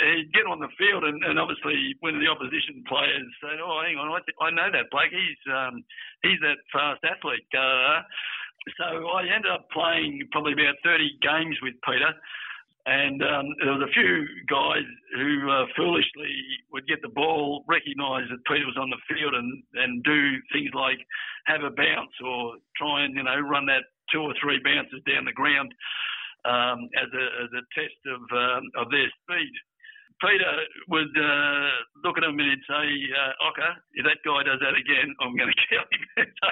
he'd 0.00 0.32
get 0.32 0.48
on 0.48 0.60
the 0.60 0.72
field, 0.76 1.04
and, 1.04 1.22
and 1.24 1.38
obviously 1.38 1.94
when 2.00 2.18
the 2.18 2.28
opposition 2.28 2.82
players 2.88 3.28
said, 3.40 3.60
"Oh, 3.60 3.80
hang 3.84 3.96
on, 3.96 4.10
I, 4.10 4.20
th- 4.24 4.40
I 4.40 4.50
know 4.50 4.68
that 4.72 4.90
bloke. 4.90 5.12
He's 5.12 5.42
um, 5.52 5.84
he's 6.22 6.40
that 6.40 6.58
fast 6.72 7.04
athlete." 7.04 7.46
Uh, 7.54 8.02
so 8.78 9.08
I 9.10 9.26
ended 9.26 9.50
up 9.50 9.68
playing 9.70 10.22
probably 10.30 10.54
about 10.54 10.78
30 10.84 11.18
games 11.20 11.56
with 11.62 11.74
Peter. 11.84 12.14
And 12.84 13.22
um, 13.22 13.46
there 13.62 13.78
was 13.78 13.86
a 13.86 13.94
few 13.94 14.26
guys 14.50 14.82
who 15.14 15.46
uh, 15.46 15.66
foolishly 15.76 16.34
would 16.72 16.86
get 16.88 17.00
the 17.00 17.14
ball, 17.14 17.64
recognise 17.68 18.26
that 18.26 18.42
Peter 18.50 18.66
was 18.66 18.76
on 18.76 18.90
the 18.90 18.98
field, 19.06 19.34
and, 19.34 19.62
and 19.74 20.02
do 20.02 20.18
things 20.50 20.70
like 20.74 20.98
have 21.46 21.62
a 21.62 21.70
bounce 21.70 22.14
or 22.26 22.58
try 22.76 23.04
and 23.04 23.14
you 23.14 23.22
know 23.22 23.38
run 23.38 23.66
that 23.66 23.86
two 24.10 24.20
or 24.20 24.34
three 24.42 24.58
bounces 24.64 24.98
down 25.06 25.24
the 25.24 25.32
ground 25.32 25.70
um, 26.44 26.90
as 26.98 27.06
a 27.14 27.24
as 27.46 27.50
a 27.54 27.62
test 27.70 28.00
of 28.10 28.20
um, 28.34 28.64
of 28.74 28.90
their 28.90 29.06
speed. 29.22 29.54
Peter 30.22 30.54
would 30.86 31.10
uh, 31.18 31.70
look 32.06 32.14
at 32.14 32.22
him 32.22 32.38
and 32.38 32.46
he'd 32.46 32.66
say, 32.70 32.86
uh, 33.10 33.42
Ocker, 33.42 33.74
if 33.98 34.06
that 34.06 34.22
guy 34.22 34.46
does 34.46 34.62
that 34.62 34.78
again, 34.78 35.10
I'm 35.18 35.34
going 35.34 35.50
to 35.52 35.60
kill 35.66 35.82
him. 35.90 36.02
so, 36.38 36.48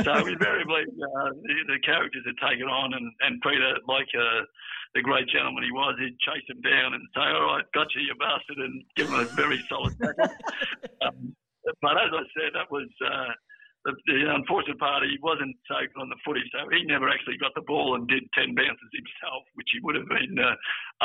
so 0.00 0.14
invariably, 0.24 0.88
uh, 0.88 1.30
the, 1.44 1.54
the, 1.76 1.78
characters 1.84 2.24
had 2.24 2.40
taken 2.40 2.66
on, 2.66 2.96
and, 2.96 3.12
and 3.20 3.36
Peter, 3.44 3.76
like 3.84 4.08
uh, 4.16 4.48
the 4.96 5.04
great 5.04 5.28
gentleman 5.28 5.64
he 5.64 5.72
was, 5.72 5.94
he'd 6.00 6.16
chase 6.24 6.48
him 6.48 6.64
down 6.64 6.96
and 6.96 7.04
say, 7.12 7.28
All 7.28 7.52
right, 7.52 7.64
gotcha, 7.76 8.00
you 8.00 8.08
you 8.08 8.16
bastard, 8.16 8.58
and 8.64 8.82
give 8.96 9.12
him 9.12 9.20
a 9.20 9.28
very 9.36 9.60
solid 9.68 9.92
tackle. 10.00 10.24
um, 11.04 11.36
but 11.84 12.00
as 12.00 12.10
I 12.16 12.24
said, 12.32 12.56
that 12.56 12.72
was. 12.72 12.88
Uh, 13.04 13.36
the, 13.84 13.92
the, 14.06 14.28
unfortunate 14.28 14.78
part, 14.78 15.04
he 15.08 15.16
wasn't 15.22 15.56
so 15.64 15.80
good 15.80 16.00
on 16.00 16.12
the 16.12 16.20
footy, 16.24 16.44
so 16.52 16.68
he 16.68 16.84
never 16.84 17.08
actually 17.08 17.40
got 17.40 17.54
the 17.54 17.64
ball 17.64 17.96
and 17.96 18.08
did 18.08 18.24
10 18.36 18.54
bounces 18.54 18.92
himself, 18.92 19.44
which 19.54 19.68
he 19.72 19.80
would 19.80 19.96
have 19.96 20.08
been 20.08 20.36
uh, 20.36 20.56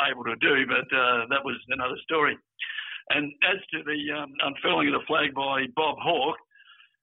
able 0.04 0.24
to 0.24 0.36
do, 0.36 0.66
but 0.68 0.84
uh, 0.92 1.24
that 1.32 1.44
was 1.44 1.56
another 1.72 1.96
story. 2.04 2.36
And 3.10 3.32
as 3.48 3.58
to 3.72 3.82
the 3.86 4.00
um, 4.12 4.32
unfurling 4.42 4.88
of 4.92 5.00
the 5.00 5.06
flag 5.06 5.32
by 5.32 5.66
Bob 5.74 5.96
Hawke, 6.02 6.40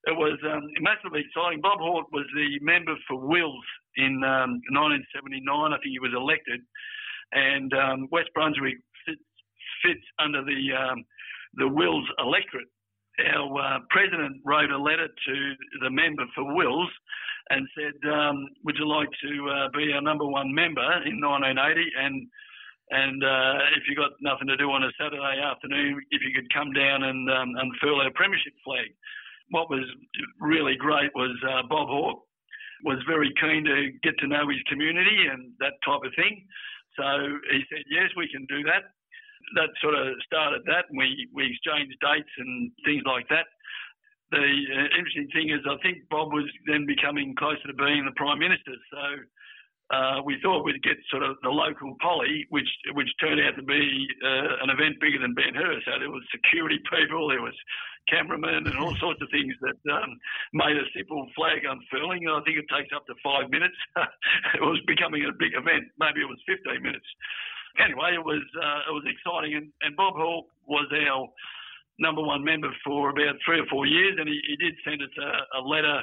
it 0.05 0.15
was 0.15 0.37
um, 0.43 0.67
massively 0.81 1.23
exciting. 1.23 1.61
Bob 1.61 1.79
Hawke 1.79 2.11
was 2.11 2.27
the 2.35 2.59
member 2.61 2.95
for 3.07 3.15
Wills 3.15 3.63
in 3.95 4.19
um, 4.23 4.59
1979. 4.75 5.47
I 5.47 5.77
think 5.79 5.95
he 5.95 6.03
was 6.03 6.11
elected, 6.11 6.59
and 7.31 7.71
um, 7.73 8.07
West 8.11 8.29
Brunswick 8.35 8.83
fits, 9.07 9.23
fits 9.79 10.03
under 10.19 10.43
the 10.43 10.59
um, 10.75 11.05
the 11.55 11.67
Wills 11.67 12.03
electorate 12.19 12.67
our 13.19 13.61
uh, 13.61 13.79
president 13.89 14.41
wrote 14.45 14.71
a 14.71 14.77
letter 14.77 15.07
to 15.07 15.35
the 15.81 15.89
member 15.89 16.23
for 16.33 16.55
Wills 16.55 16.89
and 17.49 17.67
said, 17.77 18.09
um, 18.09 18.47
"Would 18.65 18.77
you 18.77 18.87
like 18.87 19.09
to 19.21 19.49
uh, 19.49 19.67
be 19.73 19.93
our 19.93 20.01
number 20.01 20.25
one 20.25 20.53
member 20.53 20.85
in 21.05 21.21
1980?" 21.21 21.83
And 21.97 22.27
and 22.89 23.23
uh, 23.23 23.53
if 23.77 23.83
you 23.87 23.95
got 23.95 24.11
nothing 24.21 24.47
to 24.47 24.57
do 24.57 24.69
on 24.71 24.83
a 24.83 24.91
Saturday 24.99 25.39
afternoon, 25.41 26.01
if 26.11 26.21
you 26.21 26.33
could 26.33 26.51
come 26.53 26.73
down 26.73 27.03
and 27.03 27.29
um, 27.29 27.49
unfurl 27.57 28.01
our 28.01 28.11
premiership 28.13 28.53
flag. 28.63 28.89
What 29.49 29.69
was 29.69 29.85
really 30.39 30.75
great 30.75 31.11
was 31.13 31.35
uh, 31.45 31.67
Bob 31.69 31.87
Hawke 31.89 32.23
was 32.83 32.97
very 33.07 33.31
keen 33.39 33.63
to 33.65 33.91
get 34.01 34.17
to 34.19 34.27
know 34.27 34.49
his 34.49 34.61
community 34.67 35.27
and 35.31 35.53
that 35.59 35.73
type 35.85 36.01
of 36.03 36.11
thing. 36.15 36.45
So 36.97 37.03
he 37.51 37.63
said, 37.69 37.83
"Yes, 37.89 38.09
we 38.17 38.27
can 38.29 38.45
do 38.49 38.63
that." 38.63 38.89
That 39.55 39.69
sort 39.81 39.95
of 39.95 40.15
started 40.25 40.61
that, 40.65 40.89
and 40.89 40.97
we, 40.97 41.27
we 41.33 41.51
exchanged 41.51 41.97
dates 42.01 42.33
and 42.37 42.71
things 42.85 43.03
like 43.05 43.27
that. 43.29 43.47
The 44.31 44.41
uh, 44.41 44.89
interesting 44.97 45.29
thing 45.29 45.53
is, 45.53 45.61
I 45.69 45.77
think 45.85 46.09
Bob 46.09 46.33
was 46.33 46.49
then 46.65 46.85
becoming 46.89 47.35
closer 47.37 47.69
to 47.69 47.77
being 47.77 48.05
the 48.05 48.17
Prime 48.17 48.39
Minister. 48.39 48.73
So 48.89 49.03
uh, 49.93 50.25
we 50.25 50.41
thought 50.41 50.65
we'd 50.65 50.81
get 50.81 50.97
sort 51.11 51.21
of 51.21 51.37
the 51.43 51.53
local 51.53 51.93
poly, 52.01 52.47
which 52.49 52.69
which 52.97 53.09
turned 53.21 53.37
out 53.45 53.53
to 53.55 53.61
be 53.61 54.07
uh, 54.25 54.65
an 54.65 54.73
event 54.73 54.97
bigger 54.97 55.21
than 55.21 55.37
Ben 55.37 55.53
Hur. 55.53 55.77
So 55.85 55.99
there 55.99 56.09
was 56.09 56.25
security 56.33 56.81
people, 56.91 57.29
there 57.29 57.45
was 57.45 57.53
cameramen, 58.09 58.65
and 58.65 58.77
all 58.79 58.95
sorts 58.97 59.21
of 59.21 59.29
things 59.29 59.53
that 59.61 59.77
um, 59.93 60.17
made 60.53 60.81
a 60.81 60.87
simple 60.97 61.29
flag 61.35 61.61
unfurling. 61.61 62.25
I 62.25 62.41
think 62.41 62.57
it 62.57 62.65
takes 62.73 62.89
up 62.89 63.05
to 63.05 63.15
five 63.21 63.53
minutes. 63.53 63.77
it 64.57 64.65
was 64.65 64.81
becoming 64.87 65.29
a 65.29 65.35
big 65.37 65.53
event. 65.53 65.85
Maybe 66.01 66.25
it 66.25 66.31
was 66.31 66.41
15 66.49 66.81
minutes 66.81 67.05
anyway, 67.79 68.13
it 68.13 68.23
was 68.23 68.43
uh, 68.57 68.89
it 68.89 68.93
was 68.93 69.05
exciting, 69.07 69.55
and, 69.55 69.67
and 69.81 69.95
Bob 69.95 70.13
Hawke 70.15 70.47
was 70.67 70.87
our 70.91 71.27
number 71.99 72.21
one 72.21 72.43
member 72.43 72.69
for 72.83 73.09
about 73.09 73.35
three 73.45 73.59
or 73.59 73.67
four 73.69 73.85
years, 73.85 74.17
and 74.19 74.27
he, 74.27 74.39
he 74.47 74.55
did 74.57 74.73
send 74.83 75.01
us 75.01 75.13
a, 75.17 75.59
a, 75.59 75.61
letter 75.61 76.01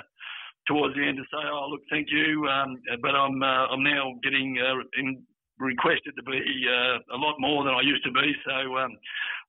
towards 0.67 0.95
the 0.95 1.03
end 1.03 1.19
to 1.19 1.25
say, 1.25 1.43
"Oh, 1.43 1.69
look, 1.71 1.83
thank 1.91 2.09
you, 2.11 2.47
um, 2.47 2.79
but 3.03 3.15
I'm 3.15 3.43
uh, 3.43 3.67
I'm 3.71 3.83
now 3.83 4.15
getting 4.23 4.59
uh, 4.59 4.83
in, 4.99 5.23
requested 5.59 6.17
to 6.17 6.23
be 6.23 6.41
uh, 6.41 7.15
a 7.15 7.19
lot 7.19 7.37
more 7.39 7.65
than 7.65 7.75
I 7.75 7.83
used 7.83 8.05
to 8.05 8.13
be, 8.13 8.33
so 8.47 8.77
um, 8.79 8.97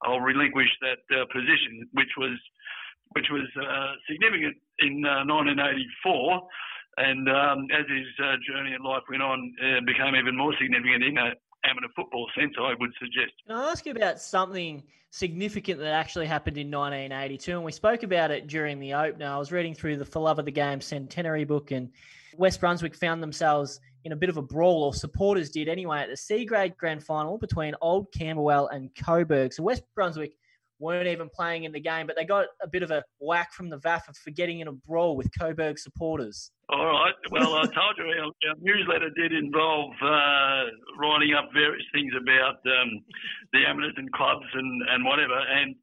I'll 0.03 0.19
relinquish 0.19 0.69
that 0.81 1.01
uh, 1.15 1.25
position, 1.31 1.87
which 1.93 2.11
was 2.17 2.37
which 3.13 3.27
was 3.31 3.47
uh, 3.57 3.93
significant 4.09 4.57
in 4.79 5.01
1984." 5.01 6.47
And 6.97 7.23
um, 7.29 7.67
as 7.71 7.87
his 7.87 8.03
journey 8.43 8.75
in 8.75 8.83
life 8.83 9.07
went 9.09 9.23
on, 9.23 9.55
became 9.87 10.13
even 10.13 10.35
more 10.35 10.53
significant 10.59 11.03
in 11.05 11.15
amateur 11.63 11.87
football 11.95 12.27
sense, 12.37 12.53
I 12.59 12.73
would 12.79 12.91
suggest. 12.99 13.33
Can 13.47 13.55
I 13.55 13.71
ask 13.71 13.85
you 13.85 13.91
about 13.91 14.19
something 14.19 14.83
significant 15.11 15.79
that 15.79 15.93
actually 15.93 16.27
happened 16.27 16.57
in 16.57 16.71
1982? 16.71 17.51
And 17.51 17.63
we 17.63 17.71
spoke 17.71 18.03
about 18.03 18.31
it 18.31 18.47
during 18.47 18.79
the 18.79 18.93
opener. 18.93 19.27
I 19.27 19.37
was 19.37 19.51
reading 19.51 19.73
through 19.73 19.97
the 19.97 20.05
For 20.05 20.19
Love 20.19 20.39
of 20.39 20.45
the 20.45 20.51
Game 20.51 20.81
centenary 20.81 21.45
book, 21.45 21.71
and 21.71 21.89
West 22.37 22.59
Brunswick 22.59 22.95
found 22.95 23.21
themselves 23.21 23.79
in 24.03 24.13
a 24.13 24.15
bit 24.15 24.29
of 24.29 24.37
a 24.37 24.41
brawl, 24.41 24.83
or 24.83 24.93
supporters 24.93 25.49
did 25.51 25.67
anyway, 25.67 25.99
at 25.99 26.09
the 26.09 26.17
C 26.17 26.45
grade 26.45 26.75
grand 26.77 27.03
final 27.03 27.37
between 27.37 27.75
Old 27.81 28.11
Camberwell 28.11 28.67
and 28.67 28.89
Coburg. 28.95 29.53
So 29.53 29.63
West 29.63 29.83
Brunswick 29.93 30.33
weren't 30.81 31.07
even 31.07 31.29
playing 31.29 31.63
in 31.63 31.71
the 31.71 31.79
game, 31.79 32.07
but 32.07 32.15
they 32.17 32.25
got 32.25 32.47
a 32.61 32.67
bit 32.67 32.83
of 32.83 32.91
a 32.91 33.03
whack 33.19 33.53
from 33.53 33.69
the 33.69 33.77
VAF 33.77 34.01
for 34.23 34.31
getting 34.31 34.59
in 34.59 34.67
a 34.67 34.71
brawl 34.71 35.15
with 35.15 35.29
Coburg 35.37 35.77
supporters. 35.77 36.51
All 36.69 36.85
right. 36.85 37.13
Well, 37.31 37.55
I 37.55 37.63
told 37.65 37.95
you 37.97 38.05
our, 38.05 38.49
our 38.49 38.55
newsletter 38.59 39.09
did 39.15 39.31
involve 39.31 39.91
uh, 40.01 40.63
writing 40.99 41.33
up 41.37 41.49
various 41.53 41.85
things 41.93 42.11
about 42.19 42.55
um, 42.65 43.03
the 43.53 43.65
amateurs 43.67 43.93
and 43.97 44.11
clubs 44.11 44.45
and, 44.53 44.81
and 44.89 45.05
whatever. 45.05 45.37
And 45.37 45.75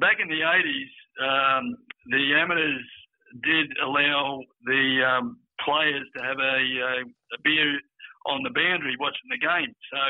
back 0.00 0.16
in 0.20 0.28
the 0.28 0.42
80s, 0.42 0.92
um, 1.58 1.76
the 2.10 2.34
amateurs 2.34 2.84
did 3.42 3.66
allow 3.82 4.40
the 4.64 5.02
um, 5.06 5.38
players 5.64 6.06
to 6.16 6.22
have 6.22 6.38
a, 6.38 6.42
a, 6.42 7.02
a, 7.02 7.38
beer 7.42 7.78
on 8.26 8.42
the 8.42 8.50
boundary 8.50 8.96
watching 9.00 9.28
the 9.30 9.38
game. 9.38 9.72
So 9.92 10.00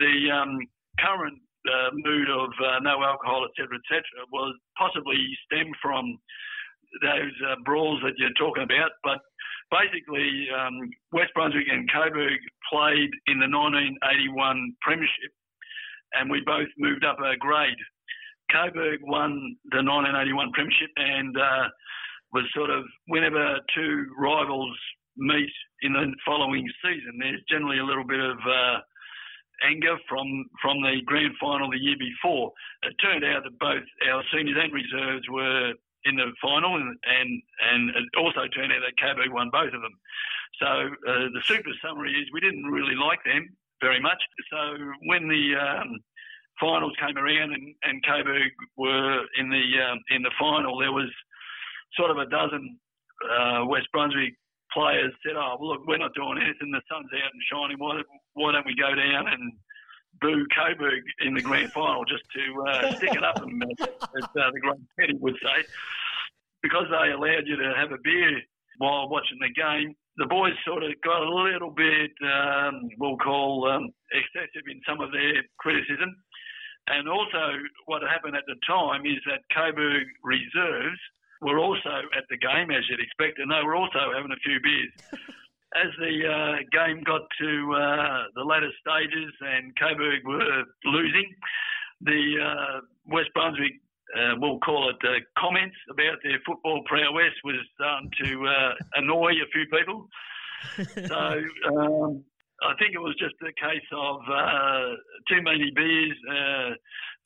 the 0.00 0.30
um, 0.30 0.58
current 0.98 1.38
uh, 1.66 1.90
mood 1.94 2.28
of 2.30 2.50
uh, 2.60 2.78
no 2.82 3.02
alcohol, 3.02 3.46
etc., 3.48 3.78
etc., 3.78 4.02
was 4.32 4.54
possibly 4.78 5.18
stemmed 5.46 5.74
from 5.80 6.18
those 7.02 7.34
uh, 7.48 7.56
brawls 7.64 8.00
that 8.02 8.14
you're 8.18 8.36
talking 8.38 8.62
about. 8.62 8.92
But 9.02 9.18
basically, 9.70 10.48
um, 10.54 10.90
West 11.12 11.32
Brunswick 11.34 11.66
and 11.70 11.90
Coburg 11.90 12.38
played 12.70 13.10
in 13.26 13.40
the 13.40 13.50
1981 13.50 14.74
Premiership, 14.82 15.32
and 16.12 16.30
we 16.30 16.42
both 16.46 16.68
moved 16.78 17.04
up 17.04 17.18
a 17.18 17.36
grade. 17.36 17.80
Coburg 18.52 19.00
won 19.02 19.56
the 19.72 19.82
1981 19.82 20.52
Premiership 20.52 20.92
and 20.96 21.34
uh, 21.36 21.66
was 22.32 22.44
sort 22.54 22.70
of 22.70 22.84
whenever 23.06 23.58
two 23.74 24.06
rivals 24.18 24.76
meet 25.16 25.50
in 25.82 25.92
the 25.92 26.12
following 26.26 26.66
season, 26.82 27.18
there's 27.18 27.42
generally 27.48 27.78
a 27.78 27.84
little 27.84 28.04
bit 28.04 28.20
of 28.20 28.36
uh, 28.38 28.78
anger 29.62 29.96
from 30.08 30.26
from 30.60 30.82
the 30.82 31.00
grand 31.06 31.34
final 31.40 31.70
the 31.70 31.78
year 31.78 31.96
before. 31.98 32.52
It 32.82 32.94
turned 33.02 33.24
out 33.24 33.44
that 33.44 33.58
both 33.58 33.84
our 34.10 34.22
seniors 34.32 34.58
and 34.60 34.72
reserves 34.72 35.28
were 35.28 35.72
in 36.04 36.16
the 36.16 36.32
final, 36.40 36.76
and 36.76 36.96
and, 37.04 37.42
and 37.72 37.90
it 37.90 38.04
also 38.18 38.46
turned 38.48 38.72
out 38.72 38.82
that 38.84 39.00
Coburg 39.00 39.32
won 39.32 39.50
both 39.50 39.72
of 39.72 39.82
them. 39.82 39.96
So 40.60 40.66
uh, 40.66 41.28
the 41.34 41.42
super 41.44 41.70
summary 41.82 42.12
is 42.12 42.28
we 42.32 42.40
didn't 42.40 42.64
really 42.64 42.94
like 42.94 43.22
them 43.24 43.48
very 43.80 44.00
much. 44.00 44.22
So 44.50 44.58
when 45.06 45.28
the 45.28 45.56
um, 45.56 45.98
finals 46.60 46.92
came 47.00 47.16
around 47.16 47.52
and, 47.52 47.74
and 47.82 48.04
Coburg 48.04 48.52
were 48.76 49.24
in 49.38 49.50
the 49.50 49.64
um, 49.82 49.98
in 50.10 50.22
the 50.22 50.32
final, 50.38 50.78
there 50.78 50.92
was 50.92 51.10
sort 51.96 52.10
of 52.10 52.18
a 52.18 52.26
dozen 52.26 52.78
uh, 53.22 53.64
West 53.66 53.88
Brunswick 53.92 54.34
players 54.72 55.12
said, 55.24 55.36
"Oh, 55.36 55.56
well, 55.58 55.70
look, 55.70 55.86
we're 55.86 55.98
not 55.98 56.14
doing 56.14 56.38
anything. 56.38 56.70
The 56.70 56.82
sun's 56.90 57.10
out 57.14 57.32
and 57.32 57.42
shining. 57.50 57.78
Why, 57.78 58.02
why 58.34 58.52
don't 58.52 58.66
we 58.66 58.74
go 58.76 58.94
down 58.94 59.28
and 59.28 59.52
boo 60.20 60.46
Coburg 60.54 61.02
in 61.20 61.34
the 61.34 61.42
grand 61.42 61.72
final 61.72 62.04
just 62.04 62.24
to 62.34 62.64
uh, 62.68 62.94
stick 62.96 63.14
it 63.14 63.24
up?" 63.24 63.42
And, 63.42 63.62
as 63.62 64.24
uh, 64.24 64.50
the 64.52 64.60
great 64.60 64.80
Teddy 64.98 65.16
would 65.20 65.36
say, 65.42 65.66
because 66.62 66.86
they 66.90 67.12
allowed 67.12 67.46
you 67.46 67.56
to 67.56 67.74
have 67.76 67.92
a 67.92 67.98
beer 68.02 68.40
while 68.78 69.08
watching 69.08 69.38
the 69.40 69.52
game. 69.52 69.94
The 70.16 70.26
boys 70.26 70.54
sort 70.64 70.84
of 70.84 70.92
got 71.02 71.22
a 71.22 71.28
little 71.28 71.70
bit, 71.70 72.12
um, 72.22 72.88
we'll 72.98 73.18
call 73.18 73.68
um, 73.68 73.90
excessive 74.12 74.62
in 74.70 74.80
some 74.86 75.00
of 75.00 75.10
their 75.10 75.42
criticism. 75.58 76.14
And 76.86 77.08
also, 77.08 77.58
what 77.86 78.02
happened 78.02 78.36
at 78.36 78.44
the 78.46 78.56
time 78.66 79.06
is 79.06 79.18
that 79.26 79.40
Coburg 79.54 80.06
reserves 80.22 81.00
were 81.40 81.58
also 81.58 82.08
at 82.16 82.24
the 82.30 82.36
game, 82.36 82.70
as 82.70 82.84
you'd 82.88 83.00
expect, 83.00 83.38
and 83.38 83.50
they 83.50 83.62
were 83.64 83.74
also 83.74 84.12
having 84.14 84.30
a 84.30 84.40
few 84.44 84.60
beers. 84.60 84.92
As 85.74 85.90
the 85.98 86.14
uh, 86.26 86.56
game 86.70 87.02
got 87.04 87.22
to 87.40 87.74
uh, 87.74 88.22
the 88.34 88.42
latter 88.42 88.70
stages 88.80 89.32
and 89.40 89.74
Coburg 89.76 90.24
were 90.24 90.64
losing, 90.84 91.34
the 92.00 92.34
uh, 92.42 92.80
West 93.06 93.30
Brunswick, 93.34 93.72
uh, 94.16 94.34
we'll 94.38 94.58
call 94.60 94.90
it 94.90 94.96
uh, 95.02 95.18
comments 95.38 95.76
about 95.90 96.18
their 96.22 96.38
football 96.46 96.82
prowess 96.86 97.34
was 97.44 97.56
starting 97.74 98.10
to 98.22 98.46
uh, 98.46 98.72
annoy 98.94 99.32
a 99.32 99.48
few 99.52 99.66
people. 99.66 100.08
so 101.08 101.42
um, 101.74 102.22
I 102.62 102.72
think 102.78 102.94
it 102.94 103.02
was 103.02 103.16
just 103.18 103.34
a 103.42 103.52
case 103.58 103.88
of 103.92 104.20
uh, 104.30 104.94
too 105.28 105.42
many 105.42 105.72
beers. 105.74 106.16
Uh, 106.30 106.70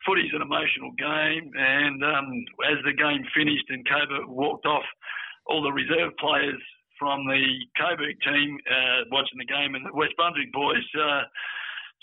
footy's 0.07 0.33
an 0.33 0.43
emotional 0.43 0.93
game, 0.97 1.51
and 1.55 2.03
um, 2.03 2.45
as 2.71 2.79
the 2.85 2.93
game 2.93 3.25
finished 3.37 3.67
and 3.69 3.87
Coburg 3.87 4.29
walked 4.29 4.67
off, 4.67 4.87
all 5.47 5.63
the 5.63 5.73
reserve 5.73 6.17
players 6.19 6.63
from 6.99 7.27
the 7.27 7.43
Coburg 7.79 8.17
team 8.21 8.59
uh, 8.69 9.05
watching 9.11 9.39
the 9.39 9.47
game, 9.47 9.75
and 9.75 9.87
the 9.87 9.95
West 9.95 10.15
Brunswick 10.17 10.53
boys 10.53 10.85
uh, 10.99 11.23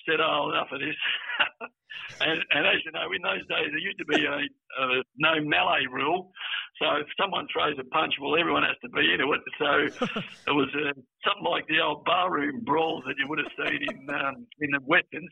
said, 0.08 0.20
"Oh, 0.22 0.50
enough 0.52 0.72
of 0.72 0.80
this." 0.80 0.96
and, 2.22 2.40
and, 2.52 2.66
as 2.68 2.80
you 2.86 2.92
know, 2.92 3.12
in 3.12 3.22
those 3.22 3.46
days 3.48 3.70
there 3.72 3.80
used 3.80 4.00
to 4.00 4.06
be 4.06 4.26
a, 4.26 4.38
a 4.38 5.04
no 5.18 5.42
melee 5.42 5.86
rule. 5.92 6.32
So 6.82 6.86
if 7.00 7.08
someone 7.20 7.48
throws 7.52 7.76
a 7.80 7.86
punch, 7.86 8.16
well, 8.22 8.38
everyone 8.38 8.64
has 8.64 8.76
to 8.84 8.90
be 8.90 9.14
into 9.14 9.32
it. 9.32 9.42
So 9.58 10.06
it 10.48 10.56
was 10.56 10.68
uh, 10.76 10.92
something 11.24 11.50
like 11.50 11.68
the 11.68 11.80
old 11.80 12.06
barroom 12.06 12.64
brawls 12.64 13.04
that 13.08 13.16
you 13.18 13.28
would 13.28 13.40
have 13.40 13.54
seen 13.56 13.88
in 13.88 14.10
um, 14.10 14.48
in 14.60 14.72
the 14.72 14.80
westerns, 14.84 15.32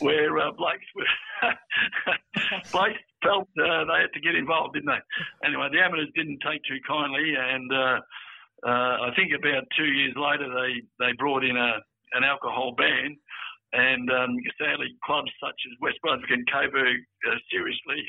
where 0.00 0.38
uh, 0.38 0.52
blokes 0.52 0.86
were 0.94 1.06
blokes 2.72 3.00
felt 3.22 3.48
uh, 3.58 3.84
they 3.84 4.00
had 4.02 4.12
to 4.14 4.20
get 4.20 4.34
involved, 4.34 4.74
didn't 4.74 4.90
they? 4.90 5.46
Anyway, 5.46 5.68
the 5.72 5.80
amateurs 5.80 6.10
didn't 6.14 6.40
take 6.44 6.62
too 6.64 6.80
kindly, 6.86 7.34
and 7.38 7.70
uh, 8.66 9.08
I 9.08 9.10
think 9.16 9.32
about 9.32 9.64
two 9.76 9.86
years 9.86 10.14
later 10.16 10.48
they 10.48 10.82
they 10.98 11.12
brought 11.18 11.44
in 11.44 11.56
a 11.56 11.78
an 12.12 12.24
alcohol 12.24 12.74
ban 12.76 13.16
and 13.72 14.10
um, 14.10 14.36
sadly, 14.58 14.96
clubs 15.04 15.30
such 15.40 15.54
as 15.70 15.80
West 15.80 15.98
Brunswick 16.02 16.30
and 16.30 16.48
Coburg 16.50 16.96
uh, 17.28 17.36
seriously 17.50 18.04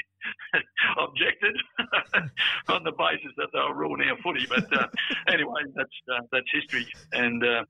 objected 1.00 1.56
on 2.68 2.84
the 2.84 2.92
basis 2.92 3.32
that 3.38 3.50
they 3.54 3.60
were 3.60 3.76
ruining 3.76 4.10
our 4.10 4.18
footy. 4.24 4.48
But 4.50 4.66
uh, 4.76 4.88
anyway, 5.28 5.62
that's 5.76 5.90
uh, 6.12 6.22
that's 6.32 6.48
history, 6.52 6.88
and 7.14 7.44
uh, 7.44 7.64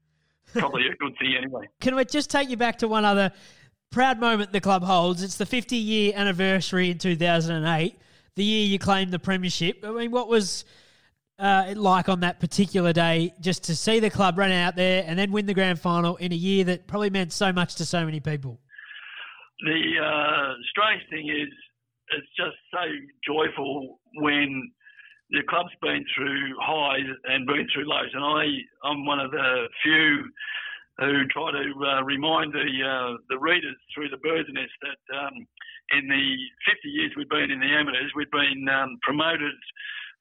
probably 0.54 0.88
a 0.88 0.96
good 0.96 1.14
thing 1.20 1.36
anyway. 1.36 1.68
Can 1.82 1.96
we 1.96 2.06
just 2.06 2.30
take 2.30 2.50
you 2.50 2.56
back 2.56 2.78
to 2.78 2.88
one 2.88 3.04
other 3.04 3.34
proud 3.92 4.20
moment 4.20 4.54
the 4.54 4.62
club 4.62 4.84
holds? 4.84 5.22
It's 5.22 5.38
the 5.38 5.46
50 5.46 5.76
year 5.76 6.14
anniversary 6.16 6.92
in 6.92 6.98
2008, 6.98 8.00
the 8.36 8.44
year 8.44 8.68
you 8.68 8.80
claimed 8.80 9.12
the 9.12 9.20
premiership. 9.20 9.84
I 9.84 9.92
mean, 9.92 10.12
what 10.12 10.30
was 10.30 10.64
uh, 11.42 11.74
like 11.76 12.08
on 12.08 12.20
that 12.20 12.40
particular 12.40 12.94
day 12.94 13.34
just 13.42 13.64
to 13.66 13.76
see 13.76 14.00
the 14.00 14.10
club 14.10 14.38
run 14.38 14.52
out 14.52 14.76
there 14.76 15.04
and 15.08 15.18
then 15.18 15.32
win 15.32 15.48
the 15.48 15.54
grand 15.54 15.80
final 15.80 16.16
in 16.18 16.32
a 16.32 16.36
year 16.36 16.64
that 16.66 16.88
probably 16.88 17.10
meant 17.10 17.34
so 17.34 17.52
much 17.52 17.76
to 17.76 17.86
so 17.86 18.06
many 18.06 18.20
people? 18.20 18.60
The 19.66 19.82
uh, 20.02 20.54
strange 20.70 21.02
thing 21.10 21.30
is, 21.30 21.50
it's 22.14 22.28
just 22.38 22.58
so 22.72 22.86
joyful 23.26 24.00
when 24.16 24.72
the 25.32 25.42
club's 25.50 25.74
been 25.82 26.06
through 26.16 26.56
highs 26.62 27.08
and 27.26 27.48
been 27.48 27.68
through 27.74 27.88
lows, 27.88 28.12
and 28.14 28.24
I 28.24 28.46
I'm 28.84 29.06
one 29.06 29.20
of 29.20 29.32
the 29.32 29.68
few 29.82 30.30
who 31.00 31.26
try 31.32 31.52
to 31.52 31.66
uh, 31.86 32.04
remind 32.04 32.54
the 32.54 32.68
uh, 32.84 33.18
the 33.30 33.40
readers 33.40 33.78
through 33.96 34.10
the 34.10 34.18
bird's 34.18 34.50
nest 34.52 34.74
that 34.82 35.18
um, 35.18 35.34
in 35.98 36.08
the 36.08 36.36
50 36.70 36.90
years 36.90 37.12
we've 37.16 37.30
been 37.30 37.50
in 37.50 37.60
the 37.60 37.72
amateurs, 37.72 38.12
we've 38.16 38.32
been 38.32 38.68
um, 38.68 39.00
promoted 39.02 39.56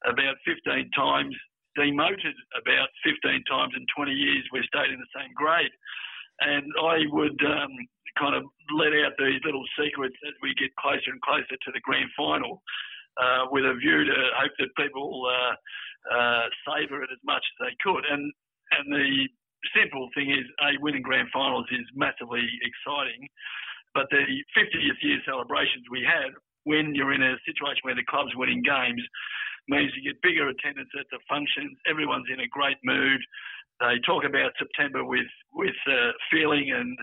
about 0.06 0.36
15 0.46 0.90
times, 0.96 1.34
demoted 1.76 2.36
about 2.56 2.88
15 3.04 3.44
times 3.44 3.72
in 3.76 3.84
20 3.94 4.12
years. 4.12 4.44
We've 4.52 4.68
stayed 4.68 4.92
in 4.92 5.00
the 5.00 5.14
same 5.14 5.30
grade. 5.36 5.72
And 6.40 6.64
I 6.80 7.04
would 7.12 7.38
um, 7.44 7.74
kind 8.16 8.34
of 8.34 8.44
let 8.72 8.96
out 9.04 9.12
these 9.18 9.40
little 9.44 9.64
secrets 9.76 10.16
as 10.26 10.34
we 10.42 10.56
get 10.56 10.74
closer 10.80 11.12
and 11.12 11.20
closer 11.20 11.52
to 11.52 11.70
the 11.72 11.84
grand 11.84 12.08
final 12.16 12.62
uh, 13.20 13.46
with 13.52 13.64
a 13.64 13.76
view 13.76 14.04
to 14.04 14.16
hope 14.40 14.52
that 14.58 14.72
people 14.80 15.28
uh, 15.28 15.54
uh, 16.08 16.44
savour 16.64 17.04
it 17.04 17.12
as 17.12 17.20
much 17.24 17.44
as 17.44 17.56
they 17.68 17.74
could. 17.84 18.04
And, 18.08 18.24
and 18.72 18.86
the 18.88 19.28
simple 19.76 20.08
thing 20.16 20.30
is, 20.32 20.48
A, 20.64 20.80
winning 20.80 21.02
grand 21.02 21.28
finals 21.32 21.66
is 21.70 21.84
massively 21.94 22.48
exciting. 22.64 23.28
But 23.92 24.06
the 24.10 24.24
50th 24.56 25.02
year 25.02 25.18
celebrations 25.26 25.84
we 25.90 26.06
had 26.06 26.32
when 26.64 26.94
you're 26.94 27.12
in 27.12 27.22
a 27.22 27.36
situation 27.44 27.82
where 27.82 27.98
the 27.98 28.06
club's 28.06 28.34
winning 28.36 28.62
games 28.62 29.02
means 29.68 29.92
you 29.96 30.12
get 30.12 30.22
bigger 30.22 30.48
attendance 30.48 30.90
at 30.98 31.06
the 31.10 31.18
functions. 31.28 31.76
Everyone's 31.88 32.28
in 32.32 32.40
a 32.40 32.48
great 32.48 32.78
mood. 32.84 33.20
They 33.80 33.98
talk 34.04 34.24
about 34.24 34.52
September 34.58 35.04
with 35.04 35.30
with 35.52 35.76
uh, 35.88 36.12
feeling, 36.30 36.70
and 36.72 36.96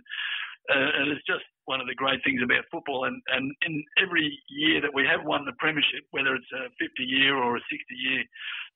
uh, 0.70 0.90
and 1.02 1.12
it's 1.12 1.26
just 1.26 1.46
one 1.66 1.82
of 1.82 1.88
the 1.88 1.96
great 1.96 2.22
things 2.24 2.42
about 2.44 2.70
football. 2.72 3.06
And 3.06 3.22
and 3.34 3.54
in 3.66 3.84
every 4.02 4.30
year 4.50 4.82
that 4.82 4.94
we 4.94 5.06
have 5.06 5.26
won 5.26 5.46
the 5.46 5.58
premiership, 5.58 6.06
whether 6.12 6.36
it's 6.36 6.52
a 6.54 6.70
50 6.80 7.04
year 7.04 7.36
or 7.36 7.58
a 7.58 7.68
60 7.70 7.76
year, 7.96 8.24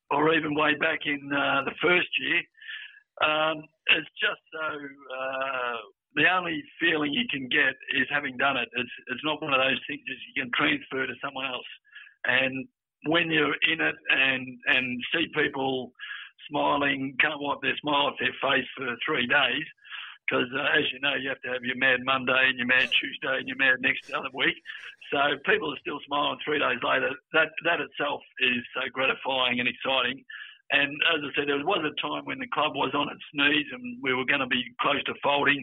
or 0.10 0.34
even 0.34 0.56
way 0.56 0.76
back 0.76 1.06
in 1.06 1.22
uh, 1.32 1.64
the 1.64 1.78
first 1.82 2.10
year, 2.20 2.42
um, 3.22 3.64
it's 3.98 4.10
just 4.20 4.42
so. 4.52 4.68
Uh, 4.68 5.78
the 6.16 6.28
only 6.28 6.62
feeling 6.80 7.14
you 7.14 7.24
can 7.32 7.48
get 7.48 7.72
is 7.96 8.08
having 8.12 8.36
done 8.36 8.58
it. 8.58 8.68
It's, 8.76 8.96
it's 9.08 9.24
not 9.24 9.42
one 9.42 9.54
of 9.54 9.64
those 9.64 9.80
things 9.88 10.04
that 10.04 10.20
you 10.28 10.44
can 10.44 10.52
transfer 10.52 11.08
to 11.08 11.14
someone 11.24 11.48
else. 11.48 11.72
And 12.26 12.68
when 13.06 13.32
you're 13.32 13.56
in 13.72 13.82
it 13.82 13.96
and 14.10 14.60
and 14.68 15.04
see 15.14 15.28
people 15.34 15.92
smiling, 16.50 17.16
can't 17.20 17.42
wipe 17.42 17.62
their 17.62 17.78
smile 17.78 18.08
off 18.08 18.16
their 18.20 18.36
face 18.42 18.68
for 18.76 18.96
three 19.06 19.28
days, 19.28 19.66
because 20.28 20.48
uh, 20.56 20.78
as 20.78 20.84
you 20.92 21.00
know, 21.00 21.16
you 21.16 21.30
have 21.30 21.42
to 21.42 21.50
have 21.50 21.64
your 21.64 21.78
mad 21.78 22.00
Monday 22.04 22.50
and 22.50 22.58
your 22.58 22.68
mad 22.68 22.90
Tuesday 22.92 23.38
and 23.38 23.48
your 23.48 23.58
mad 23.58 23.82
next 23.82 24.12
other 24.12 24.30
week. 24.34 24.56
So 25.12 25.20
people 25.46 25.74
are 25.74 25.80
still 25.82 26.00
smiling 26.06 26.40
three 26.44 26.60
days 26.60 26.80
later. 26.84 27.12
That 27.34 27.50
that 27.66 27.82
itself 27.82 28.22
is 28.40 28.64
so 28.74 28.82
gratifying 28.92 29.60
and 29.60 29.68
exciting. 29.68 30.24
And 30.72 30.96
as 31.14 31.20
I 31.20 31.30
said, 31.36 31.50
there 31.50 31.60
was 31.66 31.84
a 31.84 32.02
time 32.02 32.24
when 32.24 32.40
the 32.40 32.48
club 32.54 32.76
was 32.76 32.96
on 32.96 33.12
its 33.12 33.28
knees 33.34 33.68
and 33.74 33.98
we 34.02 34.14
were 34.14 34.24
going 34.24 34.40
to 34.40 34.48
be 34.48 34.64
close 34.80 35.04
to 35.04 35.14
folding. 35.22 35.62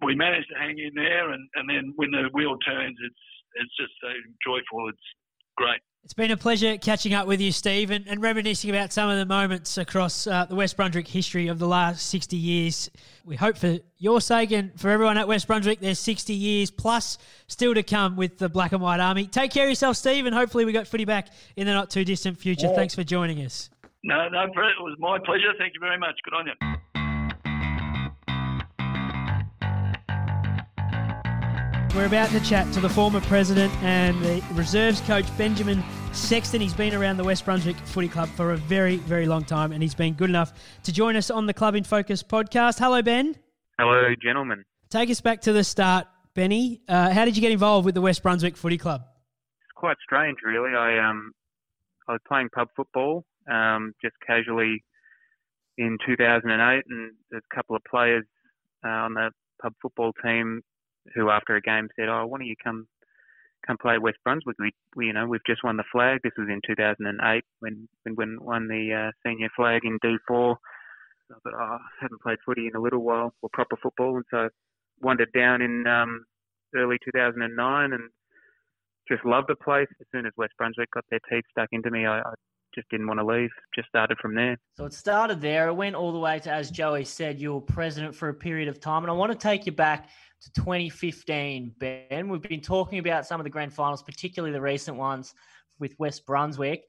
We 0.00 0.14
managed 0.16 0.48
to 0.48 0.58
hang 0.58 0.78
in 0.78 0.94
there, 0.94 1.30
and, 1.30 1.46
and 1.54 1.68
then 1.68 1.92
when 1.96 2.10
the 2.10 2.30
wheel 2.32 2.56
turns, 2.58 2.96
it's 3.04 3.24
it's 3.54 3.76
just 3.76 3.92
so 4.00 4.08
joyful. 4.44 4.88
It's 4.88 5.08
great. 5.56 5.80
It's 6.04 6.14
been 6.14 6.32
a 6.32 6.36
pleasure 6.36 6.76
catching 6.78 7.14
up 7.14 7.28
with 7.28 7.40
you, 7.40 7.52
Steve, 7.52 7.92
and, 7.92 8.06
and 8.08 8.20
reminiscing 8.20 8.68
about 8.70 8.92
some 8.92 9.08
of 9.08 9.18
the 9.18 9.24
moments 9.24 9.78
across 9.78 10.26
uh, 10.26 10.44
the 10.46 10.56
West 10.56 10.76
Brunswick 10.76 11.06
history 11.06 11.46
of 11.46 11.60
the 11.60 11.68
last 11.68 12.08
60 12.08 12.36
years. 12.36 12.90
We 13.24 13.36
hope 13.36 13.56
for 13.56 13.78
your 13.98 14.20
sake 14.20 14.50
and 14.50 14.78
for 14.78 14.90
everyone 14.90 15.16
at 15.16 15.28
West 15.28 15.46
Brunswick, 15.46 15.78
there's 15.78 16.00
60 16.00 16.34
years 16.34 16.72
plus 16.72 17.18
still 17.46 17.72
to 17.74 17.84
come 17.84 18.16
with 18.16 18.36
the 18.38 18.48
Black 18.48 18.72
and 18.72 18.82
White 18.82 18.98
Army. 18.98 19.28
Take 19.28 19.52
care 19.52 19.64
of 19.64 19.70
yourself, 19.70 19.96
Steve, 19.96 20.26
and 20.26 20.34
hopefully 20.34 20.64
we 20.64 20.72
got 20.72 20.88
footy 20.88 21.04
back 21.04 21.28
in 21.54 21.68
the 21.68 21.72
not 21.72 21.88
too 21.88 22.04
distant 22.04 22.36
future. 22.36 22.66
Yeah. 22.66 22.74
Thanks 22.74 22.96
for 22.96 23.04
joining 23.04 23.38
us. 23.44 23.70
No, 24.02 24.28
no, 24.28 24.46
Brett, 24.52 24.72
it 24.78 24.82
was 24.82 24.96
my 24.98 25.18
pleasure. 25.24 25.52
Thank 25.56 25.74
you 25.74 25.80
very 25.80 25.98
much. 25.98 26.16
Good 26.24 26.34
on 26.34 26.46
you. 26.48 26.81
We're 31.94 32.06
about 32.06 32.30
to 32.30 32.40
chat 32.40 32.72
to 32.72 32.80
the 32.80 32.88
former 32.88 33.20
president 33.20 33.70
and 33.82 34.18
the 34.24 34.42
reserves 34.54 35.02
coach, 35.02 35.26
Benjamin 35.36 35.84
Sexton. 36.12 36.62
He's 36.62 36.72
been 36.72 36.94
around 36.94 37.18
the 37.18 37.24
West 37.24 37.44
Brunswick 37.44 37.76
Footy 37.84 38.08
Club 38.08 38.30
for 38.30 38.52
a 38.52 38.56
very, 38.56 38.96
very 38.96 39.26
long 39.26 39.44
time, 39.44 39.72
and 39.72 39.82
he's 39.82 39.94
been 39.94 40.14
good 40.14 40.30
enough 40.30 40.54
to 40.84 40.92
join 40.92 41.16
us 41.16 41.30
on 41.30 41.44
the 41.44 41.52
Club 41.52 41.74
in 41.74 41.84
Focus 41.84 42.22
podcast. 42.22 42.78
Hello, 42.78 43.02
Ben. 43.02 43.36
Hello, 43.78 44.14
gentlemen. 44.22 44.64
Take 44.88 45.10
us 45.10 45.20
back 45.20 45.42
to 45.42 45.52
the 45.52 45.62
start, 45.62 46.06
Benny. 46.32 46.80
Uh, 46.88 47.10
how 47.10 47.26
did 47.26 47.36
you 47.36 47.42
get 47.42 47.52
involved 47.52 47.84
with 47.84 47.94
the 47.94 48.00
West 48.00 48.22
Brunswick 48.22 48.56
Footy 48.56 48.78
Club? 48.78 49.02
It's 49.02 49.72
quite 49.76 49.98
strange, 50.02 50.38
really. 50.42 50.74
I 50.74 50.98
um, 50.98 51.32
I 52.08 52.12
was 52.12 52.22
playing 52.26 52.48
pub 52.54 52.68
football 52.74 53.26
um, 53.50 53.92
just 54.02 54.14
casually 54.26 54.82
in 55.76 55.98
2008, 56.06 56.84
and 56.88 57.12
there's 57.30 57.42
a 57.52 57.54
couple 57.54 57.76
of 57.76 57.82
players 57.84 58.24
uh, 58.82 58.88
on 58.88 59.12
the 59.12 59.30
pub 59.60 59.74
football 59.82 60.14
team 60.24 60.62
who 61.14 61.30
after 61.30 61.56
a 61.56 61.60
game 61.60 61.88
said, 61.96 62.08
"Oh, 62.08 62.26
why 62.26 62.38
don't 62.38 62.46
you 62.46 62.56
come 62.62 62.86
come 63.66 63.76
play 63.80 63.98
West 63.98 64.18
Brunswick? 64.24 64.56
We, 64.58 64.72
we 64.96 65.06
you 65.06 65.12
know 65.12 65.26
we've 65.26 65.44
just 65.46 65.64
won 65.64 65.76
the 65.76 65.84
flag. 65.92 66.20
This 66.22 66.32
was 66.36 66.48
in 66.48 66.60
2008 66.66 67.44
when 67.60 67.88
when 68.04 68.16
we 68.16 68.36
won 68.38 68.68
the 68.68 69.08
uh, 69.08 69.10
senior 69.26 69.48
flag 69.56 69.82
in 69.84 69.98
D4." 70.04 70.18
So 70.28 71.34
I 71.34 71.38
thought, 71.42 71.54
"Oh, 71.54 71.78
I 71.78 71.78
haven't 72.00 72.22
played 72.22 72.38
footy 72.44 72.66
in 72.66 72.76
a 72.76 72.80
little 72.80 73.02
while, 73.02 73.34
or 73.42 73.48
proper 73.52 73.76
football," 73.82 74.16
and 74.16 74.24
so 74.30 74.48
wandered 75.00 75.32
down 75.32 75.62
in 75.62 75.86
um, 75.86 76.24
early 76.74 76.96
2009 77.04 77.92
and 77.92 78.10
just 79.08 79.24
loved 79.24 79.48
the 79.48 79.56
place. 79.56 79.88
As 80.00 80.06
soon 80.12 80.26
as 80.26 80.32
West 80.36 80.52
Brunswick 80.56 80.90
got 80.92 81.04
their 81.10 81.20
teeth 81.28 81.44
stuck 81.50 81.68
into 81.72 81.90
me, 81.90 82.06
I, 82.06 82.20
I 82.20 82.34
just 82.74 82.88
didn't 82.88 83.06
want 83.06 83.20
to 83.20 83.26
leave. 83.26 83.50
Just 83.74 83.88
started 83.88 84.18
from 84.18 84.34
there. 84.34 84.58
So 84.76 84.84
it 84.84 84.92
started 84.92 85.40
there. 85.40 85.68
It 85.68 85.74
went 85.74 85.94
all 85.94 86.12
the 86.12 86.18
way 86.18 86.38
to, 86.40 86.52
as 86.52 86.70
Joey 86.70 87.04
said, 87.04 87.40
you 87.40 87.54
were 87.54 87.60
president 87.60 88.14
for 88.14 88.28
a 88.28 88.34
period 88.34 88.68
of 88.68 88.80
time. 88.80 89.02
And 89.04 89.10
I 89.10 89.14
want 89.14 89.32
to 89.32 89.38
take 89.38 89.66
you 89.66 89.72
back 89.72 90.08
to 90.42 90.52
2015, 90.52 91.74
Ben. 91.78 92.28
We've 92.28 92.42
been 92.42 92.60
talking 92.60 92.98
about 92.98 93.26
some 93.26 93.40
of 93.40 93.44
the 93.44 93.50
grand 93.50 93.72
finals, 93.72 94.02
particularly 94.02 94.52
the 94.52 94.60
recent 94.60 94.96
ones 94.96 95.34
with 95.78 95.94
West 95.98 96.26
Brunswick. 96.26 96.84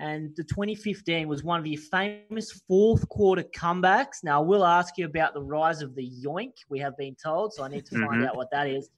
And 0.00 0.34
the 0.36 0.42
2015 0.44 1.28
was 1.28 1.44
one 1.44 1.60
of 1.60 1.66
your 1.66 1.80
famous 1.80 2.50
fourth 2.66 3.08
quarter 3.08 3.44
comebacks. 3.44 4.24
Now, 4.24 4.42
I 4.42 4.44
will 4.44 4.64
ask 4.64 4.98
you 4.98 5.06
about 5.06 5.34
the 5.34 5.42
rise 5.42 5.82
of 5.82 5.94
the 5.94 6.10
yoink, 6.24 6.52
we 6.68 6.80
have 6.80 6.96
been 6.96 7.14
told. 7.14 7.52
So 7.52 7.62
I 7.62 7.68
need 7.68 7.86
to 7.86 7.94
find 7.94 8.08
mm-hmm. 8.08 8.24
out 8.24 8.36
what 8.36 8.50
that 8.50 8.66
is. 8.66 8.90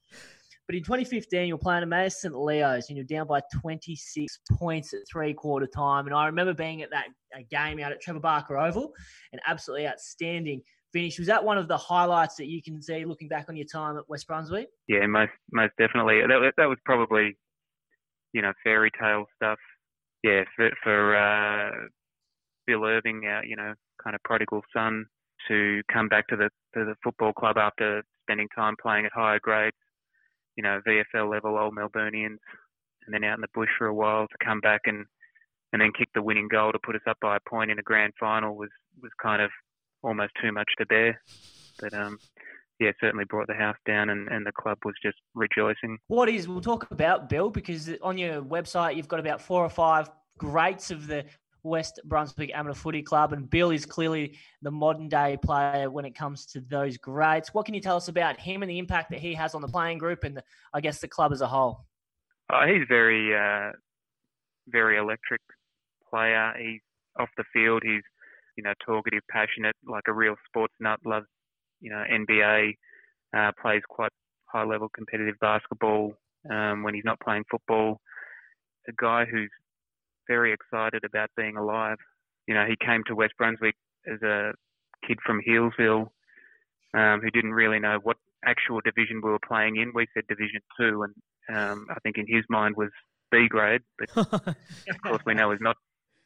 But 0.67 0.75
in 0.75 0.83
2015, 0.83 1.47
you're 1.47 1.59
playing 1.59 1.93
at 1.93 2.13
St. 2.13 2.35
Leo's 2.35 2.89
and 2.89 2.97
you're 2.97 3.07
down 3.07 3.29
by 3.29 3.41
26 3.61 4.41
points 4.59 4.93
at 4.95 5.01
three 5.11 5.33
quarter 5.33 5.67
time. 5.67 6.07
And 6.07 6.15
I 6.15 6.27
remember 6.27 6.55
being 6.55 6.83
at 6.83 6.91
that 6.91 7.07
game 7.51 7.79
out 7.79 7.93
at 7.93 8.01
Trevor 8.01 8.21
Barker 8.21 8.59
Oval 8.59 8.93
and 9.33 9.41
absolutely 9.47 9.87
outstanding 9.87 10.61
finish. 10.93 11.19
Was 11.19 11.29
that 11.29 11.45
one 11.45 11.57
of 11.57 11.69
the 11.69 11.77
highlights 11.77 12.35
that 12.37 12.47
you 12.47 12.61
can 12.63 12.83
see 12.83 13.05
looking 13.05 13.29
back 13.29 13.47
on 13.49 13.57
your 13.57 13.67
time 13.67 13.97
at 13.97 14.09
West 14.09 14.27
Brunswick? 14.27 14.69
Yeah, 14.89 15.07
most 15.07 15.31
most 15.53 15.73
definitely. 15.79 16.21
That 16.23 16.53
that 16.57 16.67
was 16.67 16.79
probably, 16.85 17.37
you 18.33 18.43
know, 18.43 18.53
fairy 18.65 18.91
tale 19.01 19.27
stuff. 19.37 19.59
Yeah, 20.25 20.43
for, 20.57 20.71
for 20.83 21.17
uh, 21.17 21.71
Bill 22.67 22.85
Irving, 22.85 23.23
our 23.27 23.45
you 23.45 23.55
know, 23.55 23.75
kind 24.03 24.17
of 24.17 24.23
prodigal 24.25 24.63
son, 24.75 25.07
to 25.47 25.83
come 25.93 26.09
back 26.09 26.27
to 26.29 26.37
the 26.37 26.51
to 26.75 26.85
the 26.85 26.95
football 27.05 27.33
club 27.33 27.57
after 27.57 28.03
spending 28.23 28.49
time 28.57 28.75
playing 28.83 29.07
at 29.07 29.13
higher 29.13 29.39
grades, 29.41 29.77
you 30.57 30.63
know, 30.63 30.81
VFL 30.87 31.31
level 31.31 31.59
old 31.59 31.75
Melburnians, 31.75 32.39
and 33.07 33.13
then 33.13 33.25
out 33.25 33.37
in 33.37 33.41
the 33.41 33.49
bush 33.55 33.69
for 33.79 33.87
a 33.87 33.95
while 33.95 34.27
to 34.27 34.45
come 34.45 34.61
back 34.61 34.83
and 34.87 35.05
and 35.73 35.83
then 35.83 35.93
kick 35.99 36.09
the 36.15 36.23
winning 36.23 36.49
goal 36.49 36.73
to 36.73 36.79
put 36.85 36.95
us 36.95 37.03
up 37.09 37.19
by 37.21 37.37
a 37.37 37.49
point 37.49 37.71
in 37.71 37.79
a 37.79 37.83
grand 37.83 38.13
final 38.19 38.57
was 38.57 38.71
was 39.03 39.11
kind 39.23 39.43
of 39.43 39.51
almost 40.03 40.33
too 40.43 40.53
much 40.53 40.69
to 40.79 40.87
bear. 40.87 41.21
But 41.81 41.93
um, 41.93 42.19
yeah, 42.81 42.93
certainly 43.01 43.25
brought 43.25 43.47
the 43.47 43.55
house 43.55 43.77
down, 43.87 44.11
and, 44.11 44.29
and 44.29 44.47
the 44.47 44.53
club 44.53 44.79
was 44.85 44.95
just 45.03 45.17
rejoicing. 45.35 45.99
What 46.09 46.29
is? 46.29 46.49
We'll 46.49 46.61
talk 46.61 46.91
about 46.91 47.29
Bill 47.29 47.51
because 47.51 47.91
on 48.03 48.19
your 48.19 48.43
website 48.43 48.97
you've 48.97 49.09
got 49.09 49.21
about 49.21 49.41
four 49.41 49.65
or 49.65 49.71
five 49.71 50.11
greats 50.39 50.91
of 50.91 51.07
the 51.07 51.25
West 51.67 52.01
Brunswick 52.05 52.51
Amateur 52.55 52.75
Footy 52.75 53.03
Club, 53.03 53.33
and 53.33 53.51
Bill 53.51 53.71
is 53.71 53.85
clearly 53.85 54.39
the 54.63 54.71
modern 54.71 55.09
day 55.09 55.37
player 55.43 55.91
when 55.91 56.05
it 56.05 56.15
comes 56.15 56.47
to 56.47 56.61
those 56.61 56.97
greats. 56.97 57.53
What 57.53 57.67
can 57.67 57.75
you 57.75 57.81
tell 57.81 57.97
us 57.97 58.09
about 58.09 58.41
him 58.41 58.63
and 58.63 58.71
the 58.71 58.79
impact 58.79 59.11
that 59.11 59.19
he 59.19 59.35
has 59.35 59.55
on 59.55 59.63
the 59.63 59.69
playing 59.69 59.99
group 59.99 60.25
and 60.25 60.37
the, 60.37 60.43
I 60.73 60.81
guess 60.81 61.01
the 61.01 61.09
club 61.09 61.33
as 61.33 61.41
a 61.41 61.47
whole? 61.47 61.85
Uh, 62.49 62.67
he's 62.67 62.85
very, 62.89 63.35
uh, 63.35 63.73
very 64.69 64.99
electric 64.99 65.41
player. 66.09 66.53
He's 66.59 66.81
off 67.19 67.29
the 67.37 67.45
field. 67.53 67.83
He's, 67.85 68.03
you 68.57 68.63
know, 68.63 68.73
talkative, 68.85 69.23
passionate, 69.31 69.75
like 69.87 70.05
a 70.09 70.13
real 70.13 70.37
sports 70.49 70.75
nut. 70.81 71.01
Loves, 71.05 71.27
you 71.81 71.91
know, 71.91 72.05
NBA. 72.11 72.75
Uh, 73.37 73.51
plays 73.61 73.83
quite 73.89 74.13
high 74.47 74.65
level 74.65 74.89
competitive 74.95 75.35
basketball 75.41 76.13
um, 76.51 76.83
when 76.83 76.95
he's 76.95 77.05
not 77.05 77.21
playing 77.21 77.45
football. 77.51 78.01
A 78.89 78.93
guy 78.97 79.25
who's 79.25 79.51
very 80.29 80.53
excited 80.53 81.05
about 81.05 81.31
being 81.37 81.57
alive. 81.57 81.99
You 82.47 82.55
know, 82.55 82.65
he 82.67 82.77
came 82.85 83.03
to 83.07 83.15
West 83.15 83.35
Brunswick 83.39 83.75
as 84.07 84.23
a 84.23 84.53
kid 85.07 85.19
from 85.25 85.41
Healesville 85.47 86.09
um, 86.95 87.21
who 87.21 87.31
didn't 87.31 87.53
really 87.53 87.79
know 87.79 87.99
what 88.03 88.17
actual 88.45 88.81
division 88.85 89.21
we 89.23 89.31
were 89.31 89.39
playing 89.47 89.77
in. 89.77 89.93
We 89.95 90.07
said 90.15 90.25
Division 90.29 90.61
Two, 90.79 91.03
and 91.05 91.15
um, 91.57 91.87
I 91.91 91.99
think 92.03 92.17
in 92.19 92.27
his 92.29 92.45
mind 92.49 92.77
was 92.77 92.91
B 93.31 93.49
grade, 93.49 93.83
but 93.99 94.17
of 94.17 95.03
course 95.03 95.23
we 95.27 95.35
know 95.35 95.53
is 95.53 95.61
not 95.61 95.77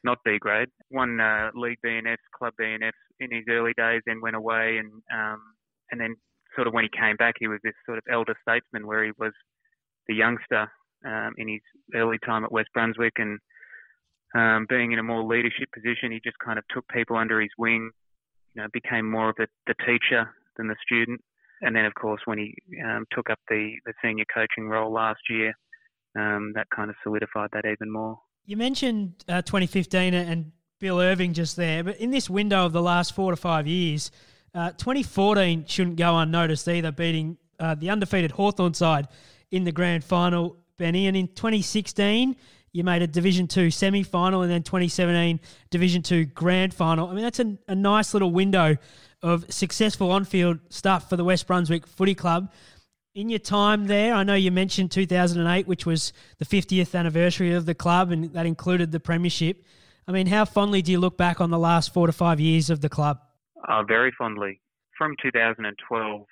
not 0.05 0.19
B 0.25 0.39
grade. 0.39 0.69
Won 0.91 1.21
uh, 1.21 1.51
league 1.55 1.79
BNFs, 1.85 2.17
club 2.37 2.55
BNFs 2.61 2.93
in 3.19 3.31
his 3.31 3.45
early 3.49 3.73
days, 3.77 4.03
then 4.07 4.21
went 4.21 4.37
away, 4.37 4.79
and 4.79 4.91
um, 5.13 5.41
and 5.91 6.01
then 6.01 6.15
sort 6.55 6.67
of 6.67 6.73
when 6.73 6.85
he 6.85 6.99
came 6.99 7.17
back, 7.17 7.35
he 7.39 7.49
was 7.49 7.61
this 7.63 7.75
sort 7.87 7.99
of 7.99 8.05
elder 8.11 8.35
statesman 8.43 8.87
where 8.87 9.05
he 9.05 9.13
was 9.19 9.33
the 10.09 10.15
youngster 10.15 10.71
um, 11.07 11.33
in 11.37 11.49
his 11.49 11.61
early 11.95 12.19
time 12.25 12.45
at 12.45 12.53
West 12.53 12.69
Brunswick, 12.75 13.15
and 13.17 13.39
um, 14.35 14.67
being 14.69 14.93
in 14.93 14.99
a 14.99 15.03
more 15.03 15.23
leadership 15.23 15.69
position, 15.73 16.13
he 16.13 16.21
just 16.25 16.39
kind 16.39 16.59
of 16.59 16.65
took 16.73 16.87
people 16.89 17.17
under 17.17 17.41
his 17.41 17.51
wing, 17.59 17.91
you 18.55 18.63
know, 18.63 18.69
became 18.73 19.11
more 19.11 19.31
of 19.31 19.37
the, 19.37 19.47
the 19.67 19.75
teacher 19.87 20.31
than 20.57 20.69
the 20.69 20.77
student. 20.85 21.21
And 21.63 21.75
then, 21.77 21.85
of 21.85 21.95
course, 21.95 22.21
when 22.25 22.39
he 22.39 22.55
um, 22.85 23.07
took 23.13 23.29
up 23.29 23.39
the, 23.49 23.73
the 23.85 23.93
senior 24.03 24.25
coaching 24.33 24.69
role 24.69 24.93
last 24.93 25.21
year, 25.29 25.53
um, 26.17 26.53
that 26.55 26.67
kind 26.75 26.91
of 26.91 26.97
solidified 27.03 27.51
that 27.53 27.67
even 27.67 27.93
more. 27.93 28.19
You 28.47 28.57
mentioned 28.57 29.25
uh, 29.29 29.43
2015 29.43 30.15
and 30.15 30.53
Bill 30.79 30.99
Irving 30.99 31.35
just 31.35 31.57
there, 31.57 31.85
but 31.85 31.97
in 31.99 32.11
this 32.11 32.31
window 32.31 32.65
of 32.65 32.73
the 32.73 32.83
last 32.83 33.15
four 33.15 33.31
to 33.31 33.37
five 33.37 33.67
years, 33.67 34.11
uh, 34.55 34.71
2014 34.71 35.67
shouldn't 35.67 35.97
go 35.97 36.17
unnoticed 36.19 36.67
either, 36.67 36.91
beating 36.91 37.37
uh, 37.59 37.75
the 37.75 37.91
undefeated 37.91 38.33
Hawthorn 38.33 38.75
side 38.75 39.07
in 39.51 39.65
the 39.65 39.73
grand 39.73 40.03
final, 40.03 40.57
Benny. 40.79 41.07
And 41.07 41.17
in 41.17 41.29
2016, 41.29 42.35
you 42.73 42.85
made 42.85 43.03
a 43.03 43.07
Division 43.07 43.49
Two 43.49 43.71
semi 43.71 44.03
final 44.03 44.43
and 44.43 44.51
then 44.51 44.63
2017 44.63 45.41
Division 45.71 46.03
Two 46.03 46.25
grand 46.25 46.73
final. 46.75 47.09
I 47.09 47.15
mean, 47.15 47.25
that's 47.25 47.41
a, 47.41 47.57
a 47.69 47.75
nice 47.75 48.15
little 48.15 48.31
window 48.31 48.77
of 49.23 49.53
successful 49.53 50.11
on 50.11 50.25
field 50.25 50.59
stuff 50.69 51.09
for 51.09 51.17
the 51.17 51.25
West 51.25 51.47
Brunswick 51.47 51.87
Footy 51.87 52.15
Club. 52.15 52.53
In 53.15 53.29
your 53.29 53.41
time 53.41 53.87
there, 53.87 54.15
I 54.15 54.23
know 54.23 54.35
you 54.35 54.53
mentioned 54.53 54.93
2008, 54.93 55.67
which 55.67 55.85
was 55.85 56.13
the 56.39 56.45
50th 56.45 56.97
anniversary 56.97 57.53
of 57.53 57.67
the 57.67 57.75
club, 57.75 58.13
and 58.13 58.33
that 58.33 58.47
included 58.47 58.93
the 58.93 59.01
Premiership. 59.01 59.65
I 60.07 60.13
mean, 60.13 60.29
how 60.29 60.45
fondly 60.45 60.81
do 60.81 60.93
you 60.93 61.01
look 61.01 61.17
back 61.17 61.41
on 61.41 61.51
the 61.51 61.59
last 61.59 61.93
four 61.93 62.07
to 62.07 62.13
five 62.13 62.41
years 62.41 62.71
of 62.71 62.81
the 62.81 62.89
club? 62.89 63.19
Uh, 63.69 63.83
very 63.83 64.13
fondly. 64.17 64.61
From 64.97 65.17
2012, 65.21 66.21
um, 66.21 66.27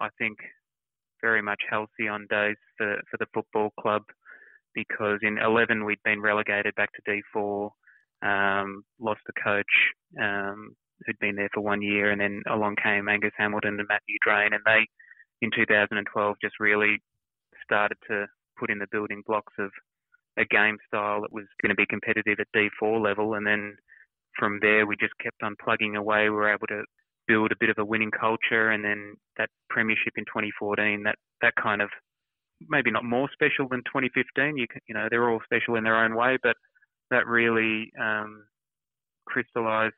I 0.00 0.08
think 0.18 0.38
very 1.20 1.42
much 1.42 1.62
halcyon 1.70 2.26
days 2.28 2.56
for, 2.76 3.00
for 3.10 3.16
the 3.18 3.26
football 3.32 3.70
club 3.78 4.02
because 4.74 5.18
in 5.22 5.38
11 5.38 5.84
we'd 5.84 6.02
been 6.04 6.20
relegated 6.20 6.74
back 6.74 6.90
to 6.92 7.22
D4, 7.36 7.70
um, 8.22 8.84
lost 9.00 9.20
the 9.26 9.32
coach 9.42 9.64
um, 10.20 10.74
who'd 11.04 11.18
been 11.18 11.36
there 11.36 11.50
for 11.52 11.60
one 11.60 11.82
year, 11.82 12.10
and 12.10 12.20
then 12.20 12.42
along 12.50 12.76
came 12.82 13.08
Angus 13.08 13.32
Hamilton 13.36 13.78
and 13.78 13.88
Matthew 13.88 14.16
Drain, 14.24 14.52
and 14.52 14.62
they 14.64 14.86
in 15.40 15.50
2012 15.54 16.36
just 16.40 16.54
really 16.60 16.98
started 17.64 17.96
to 18.08 18.26
put 18.58 18.70
in 18.70 18.78
the 18.78 18.86
building 18.92 19.22
blocks 19.26 19.52
of 19.58 19.70
a 20.38 20.44
game 20.44 20.78
style 20.86 21.20
that 21.22 21.32
was 21.32 21.44
going 21.60 21.70
to 21.70 21.74
be 21.74 21.86
competitive 21.86 22.38
at 22.40 22.46
D4 22.56 23.02
level, 23.02 23.34
and 23.34 23.46
then 23.46 23.76
from 24.38 24.58
there 24.62 24.86
we 24.86 24.96
just 24.96 25.12
kept 25.22 25.42
on 25.42 25.56
plugging 25.62 25.96
away. 25.96 26.24
We 26.24 26.30
were 26.30 26.52
able 26.52 26.66
to 26.68 26.84
build 27.26 27.52
a 27.52 27.56
bit 27.60 27.70
of 27.70 27.78
a 27.78 27.84
winning 27.84 28.10
culture, 28.10 28.70
and 28.70 28.84
then 28.84 29.14
that 29.36 29.50
premiership 29.68 30.14
in 30.16 30.24
2014, 30.24 31.02
that 31.04 31.16
that 31.42 31.54
kind 31.60 31.82
of 31.82 31.90
maybe 32.68 32.90
not 32.90 33.04
more 33.04 33.28
special 33.32 33.68
than 33.68 33.80
2015. 33.86 34.56
You 34.56 34.66
you 34.88 34.94
know 34.94 35.08
they're 35.10 35.30
all 35.30 35.40
special 35.44 35.76
in 35.76 35.84
their 35.84 36.02
own 36.04 36.14
way, 36.14 36.38
but 36.42 36.56
that 37.10 37.26
really 37.26 37.90
um, 38.00 38.44
crystallised 39.26 39.94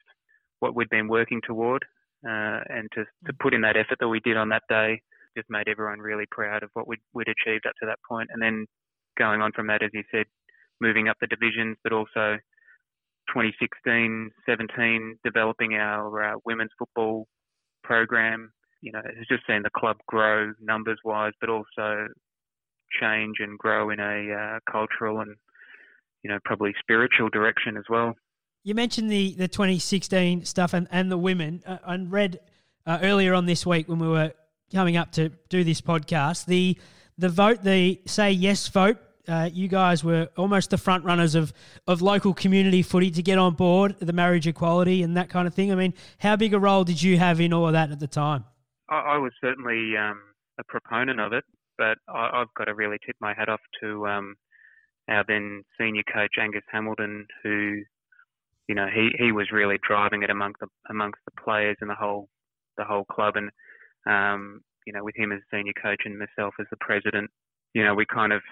what 0.61 0.75
we'd 0.75 0.91
been 0.91 1.09
working 1.09 1.41
toward, 1.47 1.85
uh, 2.27 2.61
and 2.69 2.89
to 2.95 3.05
to 3.27 3.33
put 3.41 3.55
in 3.55 3.61
that 3.63 3.77
effort 3.77 3.99
that 4.01 4.09
we 4.09 4.21
did 4.21 4.37
on 4.37 4.49
that 4.51 4.63
day 4.69 5.01
just 5.37 5.51
made 5.51 5.69
everyone 5.69 5.99
really 5.99 6.27
proud 6.31 6.63
of 6.63 6.71
what 6.75 6.87
we'd, 6.87 7.01
we'd 7.13 7.29
achieved 7.29 7.67
up 7.67 7.75
to 7.81 7.87
that 7.87 7.99
point. 8.09 8.31
And 8.33 8.41
then 8.41 8.67
going 9.19 9.41
on 9.41 9.53
from 9.53 9.67
that, 9.67 9.83
as 9.83 9.91
you 9.93 10.03
said, 10.11 10.27
moving 10.81 11.09
up 11.09 11.17
the 11.21 11.27
divisions, 11.27 11.77
but 11.83 11.93
also 11.93 12.39
2016, 13.29 14.31
17, 14.47 15.19
developing 15.25 15.75
our 15.75 16.35
uh, 16.35 16.37
women's 16.45 16.71
football 16.79 17.27
program. 17.83 18.53
You 18.81 18.93
know, 18.93 19.01
it's 19.05 19.29
just 19.29 19.47
seen 19.47 19.63
the 19.63 19.71
club 19.77 19.97
grow 20.07 20.53
numbers 20.61 20.99
wise, 21.05 21.33
but 21.41 21.49
also 21.49 22.07
change 23.01 23.37
and 23.41 23.59
grow 23.59 23.91
in 23.91 24.01
a 24.01 24.33
uh, 24.33 24.59
cultural 24.71 25.21
and 25.21 25.37
you 26.23 26.31
know 26.31 26.39
probably 26.45 26.75
spiritual 26.81 27.29
direction 27.29 27.77
as 27.77 27.85
well. 27.89 28.15
You 28.63 28.75
mentioned 28.75 29.11
the 29.11 29.35
the 29.35 29.49
2016 29.49 30.45
stuff 30.45 30.75
and, 30.75 30.89
and 30.91 31.11
the 31.11 31.19
women. 31.19 31.63
Uh, 31.67 31.79
I 31.87 31.97
read 31.97 32.41
uh, 32.87 32.99
earlier 33.03 33.35
on 33.35 33.47
this 33.47 33.65
week 33.67 33.89
when 33.89 33.99
we 33.99 34.09
were 34.09 34.33
coming 34.73 34.97
up 34.97 35.13
to 35.13 35.29
do 35.49 35.63
this 35.63 35.81
podcast 35.81 36.47
the 36.47 36.79
the 37.19 37.29
vote 37.29 37.63
the 37.63 38.01
say 38.07 38.31
yes 38.31 38.69
vote. 38.69 38.99
Uh, 39.27 39.49
you 39.51 39.69
guys 39.69 40.05
were 40.05 40.29
almost 40.37 40.69
the 40.69 40.77
front 40.77 41.03
runners 41.03 41.35
of, 41.35 41.51
of 41.87 42.03
local 42.03 42.35
community 42.35 42.83
footy 42.83 43.11
to 43.11 43.23
get 43.23 43.39
on 43.39 43.55
board 43.55 43.97
the 43.99 44.13
marriage 44.13 44.47
equality 44.47 45.03
and 45.03 45.17
that 45.17 45.31
kind 45.31 45.49
of 45.49 45.55
thing. 45.55 45.73
I 45.73 45.77
mean, 45.77 45.95
how 46.19 46.37
big 46.37 46.53
a 46.53 46.59
role 46.59 46.85
did 46.85 47.03
you 47.03 47.17
have 47.17 47.41
in 47.41 47.51
all 47.55 47.67
of 47.67 47.73
that 47.73 47.91
at 47.91 48.01
the 48.01 48.07
time? 48.07 48.45
I, 48.91 49.15
I 49.15 49.17
was 49.17 49.33
certainly 49.41 49.97
um, 49.97 50.21
a 50.61 50.65
proponent 50.65 51.21
of 51.21 51.33
it 51.33 51.43
but 51.79 51.99
I, 52.09 52.39
have 52.39 52.55
got 52.57 52.65
to 52.65 52.75
really 52.75 52.99
tip 53.05 53.17
my 53.21 53.35
hat 53.35 53.49
off 53.49 53.61
to 53.83 54.07
um, 54.07 54.37
our 55.09 55.25
then 55.27 55.63
senior 55.79 56.03
coach 56.13 56.33
Angus 56.41 56.63
Hamilton, 56.71 57.27
who, 57.43 57.83
you 58.69 58.75
know, 58.75 58.87
he, 58.93 59.11
he 59.19 59.33
was 59.33 59.53
really 59.53 59.79
driving 59.87 60.23
it 60.23 60.31
amongst 60.31 60.61
the 60.61 60.69
amongst 60.91 61.21
the 61.25 61.43
players 61.43 61.77
and 61.81 61.91
the 61.91 61.95
whole 61.95 62.29
the 62.77 62.85
whole 62.85 63.05
club, 63.05 63.35
and 63.37 63.51
um, 64.07 64.61
you 64.87 64.93
know, 64.93 65.05
with 65.05 65.17
him 65.17 65.33
as 65.33 65.41
senior 65.51 65.73
coach 65.81 66.03
and 66.05 66.19
myself 66.19 66.55
as 66.61 66.67
the 66.71 66.77
president, 66.81 67.31
you 67.75 67.85
know, 67.85 67.95
we 67.95 68.07
kind 68.07 68.33
of 68.33 68.43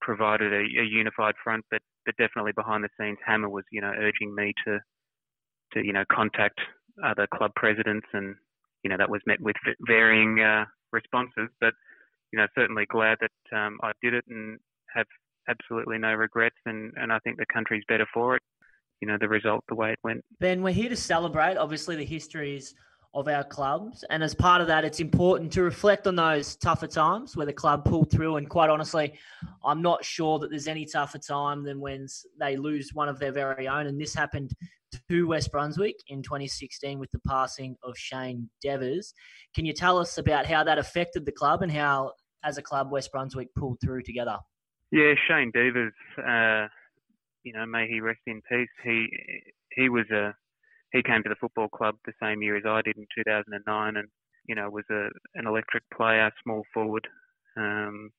provided 0.00 0.52
a, 0.52 0.80
a 0.80 0.84
unified 0.84 1.34
front, 1.42 1.64
but 1.70 1.80
but 2.04 2.16
definitely 2.18 2.52
behind 2.52 2.84
the 2.84 2.88
scenes, 3.00 3.18
Hammer 3.24 3.48
was, 3.48 3.64
you 3.72 3.80
know, 3.80 3.92
urging 3.96 4.34
me 4.34 4.52
to 4.66 4.78
to 5.72 5.84
you 5.84 5.92
know 5.92 6.04
contact 6.12 6.60
other 7.04 7.26
club 7.34 7.52
presidents, 7.56 8.06
and 8.12 8.34
you 8.82 8.90
know 8.90 8.96
that 8.96 9.10
was 9.10 9.22
met 9.26 9.40
with 9.40 9.56
varying 9.86 10.40
uh, 10.40 10.64
responses, 10.92 11.48
but 11.60 11.74
you 12.34 12.40
know, 12.40 12.48
certainly 12.56 12.84
glad 12.86 13.16
that 13.20 13.56
um, 13.56 13.78
I 13.84 13.92
did 14.02 14.12
it 14.12 14.24
and 14.28 14.58
have 14.92 15.06
absolutely 15.48 15.98
no 15.98 16.14
regrets. 16.14 16.56
And, 16.66 16.92
and 16.96 17.12
I 17.12 17.20
think 17.20 17.36
the 17.36 17.46
country's 17.52 17.84
better 17.86 18.06
for 18.12 18.34
it. 18.34 18.42
You 19.00 19.06
know, 19.06 19.16
the 19.20 19.28
result, 19.28 19.62
the 19.68 19.76
way 19.76 19.92
it 19.92 20.00
went. 20.02 20.24
Ben, 20.40 20.60
we're 20.60 20.72
here 20.72 20.88
to 20.88 20.96
celebrate, 20.96 21.56
obviously, 21.56 21.94
the 21.94 22.04
histories 22.04 22.74
of 23.14 23.28
our 23.28 23.44
clubs. 23.44 24.04
And 24.10 24.24
as 24.24 24.34
part 24.34 24.62
of 24.62 24.66
that, 24.66 24.84
it's 24.84 24.98
important 24.98 25.52
to 25.52 25.62
reflect 25.62 26.08
on 26.08 26.16
those 26.16 26.56
tougher 26.56 26.88
times 26.88 27.36
where 27.36 27.46
the 27.46 27.52
club 27.52 27.84
pulled 27.84 28.10
through. 28.10 28.36
And 28.36 28.48
quite 28.48 28.68
honestly, 28.68 29.12
I'm 29.64 29.80
not 29.80 30.04
sure 30.04 30.40
that 30.40 30.50
there's 30.50 30.66
any 30.66 30.86
tougher 30.86 31.18
time 31.18 31.62
than 31.62 31.78
when 31.78 32.08
they 32.40 32.56
lose 32.56 32.90
one 32.94 33.08
of 33.08 33.20
their 33.20 33.30
very 33.30 33.68
own. 33.68 33.86
And 33.86 34.00
this 34.00 34.12
happened 34.12 34.50
to 35.08 35.26
West 35.28 35.52
Brunswick 35.52 35.96
in 36.08 36.22
2016 36.22 36.98
with 36.98 37.10
the 37.12 37.20
passing 37.20 37.76
of 37.84 37.96
Shane 37.96 38.48
Devers. 38.62 39.14
Can 39.54 39.64
you 39.64 39.72
tell 39.72 39.98
us 39.98 40.18
about 40.18 40.46
how 40.46 40.64
that 40.64 40.78
affected 40.78 41.24
the 41.24 41.32
club 41.32 41.62
and 41.62 41.70
how, 41.70 42.12
as 42.44 42.58
a 42.58 42.62
club, 42.62 42.90
West 42.90 43.10
Brunswick 43.12 43.48
pulled 43.54 43.78
through 43.80 44.02
together? 44.02 44.38
Yeah, 44.92 45.14
Shane 45.26 45.50
Devers, 45.52 45.92
uh, 46.18 46.68
you 47.42 47.52
know, 47.52 47.66
may 47.66 47.88
he 47.88 48.00
rest 48.00 48.20
in 48.26 48.40
peace. 48.48 48.68
He 48.82 49.08
he 49.72 49.88
was 49.88 50.08
a 50.10 50.34
he 50.92 51.02
came 51.02 51.22
to 51.22 51.28
the 51.28 51.36
football 51.40 51.68
club 51.68 51.96
the 52.04 52.12
same 52.22 52.42
year 52.42 52.56
as 52.56 52.64
I 52.66 52.82
did 52.82 52.96
in 52.96 53.06
2009, 53.16 53.96
and 53.96 54.08
you 54.46 54.54
know 54.54 54.70
was 54.70 54.84
a 54.90 55.08
an 55.34 55.46
electric 55.46 55.82
player, 55.94 56.30
small 56.42 56.62
forward, 56.72 57.06
um, 57.56 58.10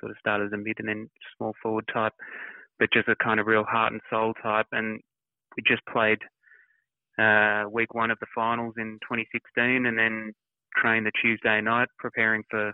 sort 0.00 0.10
of 0.10 0.18
started 0.18 0.46
as 0.46 0.52
a 0.52 0.56
mid 0.56 0.76
and 0.78 0.88
then 0.88 1.10
small 1.36 1.52
forward 1.62 1.84
type, 1.92 2.14
but 2.78 2.92
just 2.92 3.08
a 3.08 3.16
kind 3.16 3.38
of 3.38 3.46
real 3.46 3.64
heart 3.64 3.92
and 3.92 4.00
soul 4.10 4.32
type. 4.42 4.66
And 4.72 5.00
we 5.56 5.62
just 5.66 5.82
played 5.86 6.18
uh, 7.18 7.64
week 7.70 7.94
one 7.94 8.10
of 8.10 8.18
the 8.20 8.26
finals 8.34 8.74
in 8.78 8.98
2016, 9.02 9.86
and 9.86 9.98
then 9.98 10.32
trained 10.74 11.06
the 11.06 11.12
Tuesday 11.20 11.60
night 11.60 11.88
preparing 11.98 12.42
for 12.50 12.72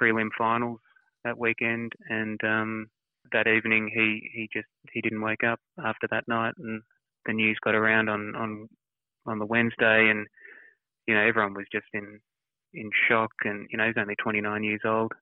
prelim 0.00 0.28
finals 0.36 0.80
that 1.24 1.38
weekend. 1.38 1.92
And 2.08 2.40
um, 2.44 2.86
that 3.32 3.46
evening, 3.46 3.90
he 3.92 4.30
he 4.32 4.48
just 4.52 4.68
he 4.92 5.00
didn't 5.00 5.22
wake 5.22 5.44
up 5.44 5.60
after 5.84 6.06
that 6.10 6.24
night, 6.28 6.54
and 6.58 6.82
the 7.26 7.32
news 7.32 7.58
got 7.64 7.74
around 7.74 8.08
on 8.08 8.34
on 8.36 8.68
on 9.26 9.38
the 9.38 9.46
Wednesday, 9.46 10.08
and 10.10 10.26
you 11.06 11.14
know 11.14 11.20
everyone 11.20 11.54
was 11.54 11.66
just 11.72 11.86
in 11.92 12.20
in 12.74 12.90
shock, 13.08 13.30
and 13.44 13.66
you 13.70 13.78
know 13.78 13.86
he's 13.86 14.00
only 14.00 14.16
29 14.16 14.64
years 14.64 14.80
old. 14.84 15.12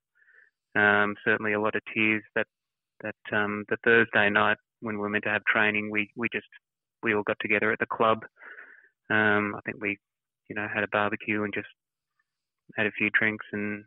Um, 0.75 1.15
certainly 1.25 1.53
a 1.53 1.61
lot 1.61 1.75
of 1.75 1.81
tears 1.93 2.23
that 2.35 2.47
that 3.01 3.35
um, 3.35 3.65
the 3.69 3.77
Thursday 3.83 4.29
night 4.29 4.57
when 4.81 4.95
we 4.95 5.01
were 5.01 5.09
meant 5.09 5.23
to 5.25 5.29
have 5.29 5.43
training, 5.45 5.89
we 5.91 6.09
we 6.15 6.27
just 6.31 6.47
we 7.03 7.13
all 7.13 7.23
got 7.23 7.37
together 7.39 7.71
at 7.71 7.79
the 7.79 7.85
club. 7.85 8.19
Um, 9.09 9.55
I 9.55 9.59
think 9.65 9.81
we 9.81 9.97
you 10.49 10.55
know 10.55 10.67
had 10.73 10.83
a 10.83 10.89
barbecue 10.91 11.43
and 11.43 11.53
just 11.53 11.67
had 12.77 12.85
a 12.85 12.91
few 12.91 13.09
drinks 13.17 13.45
and 13.51 13.83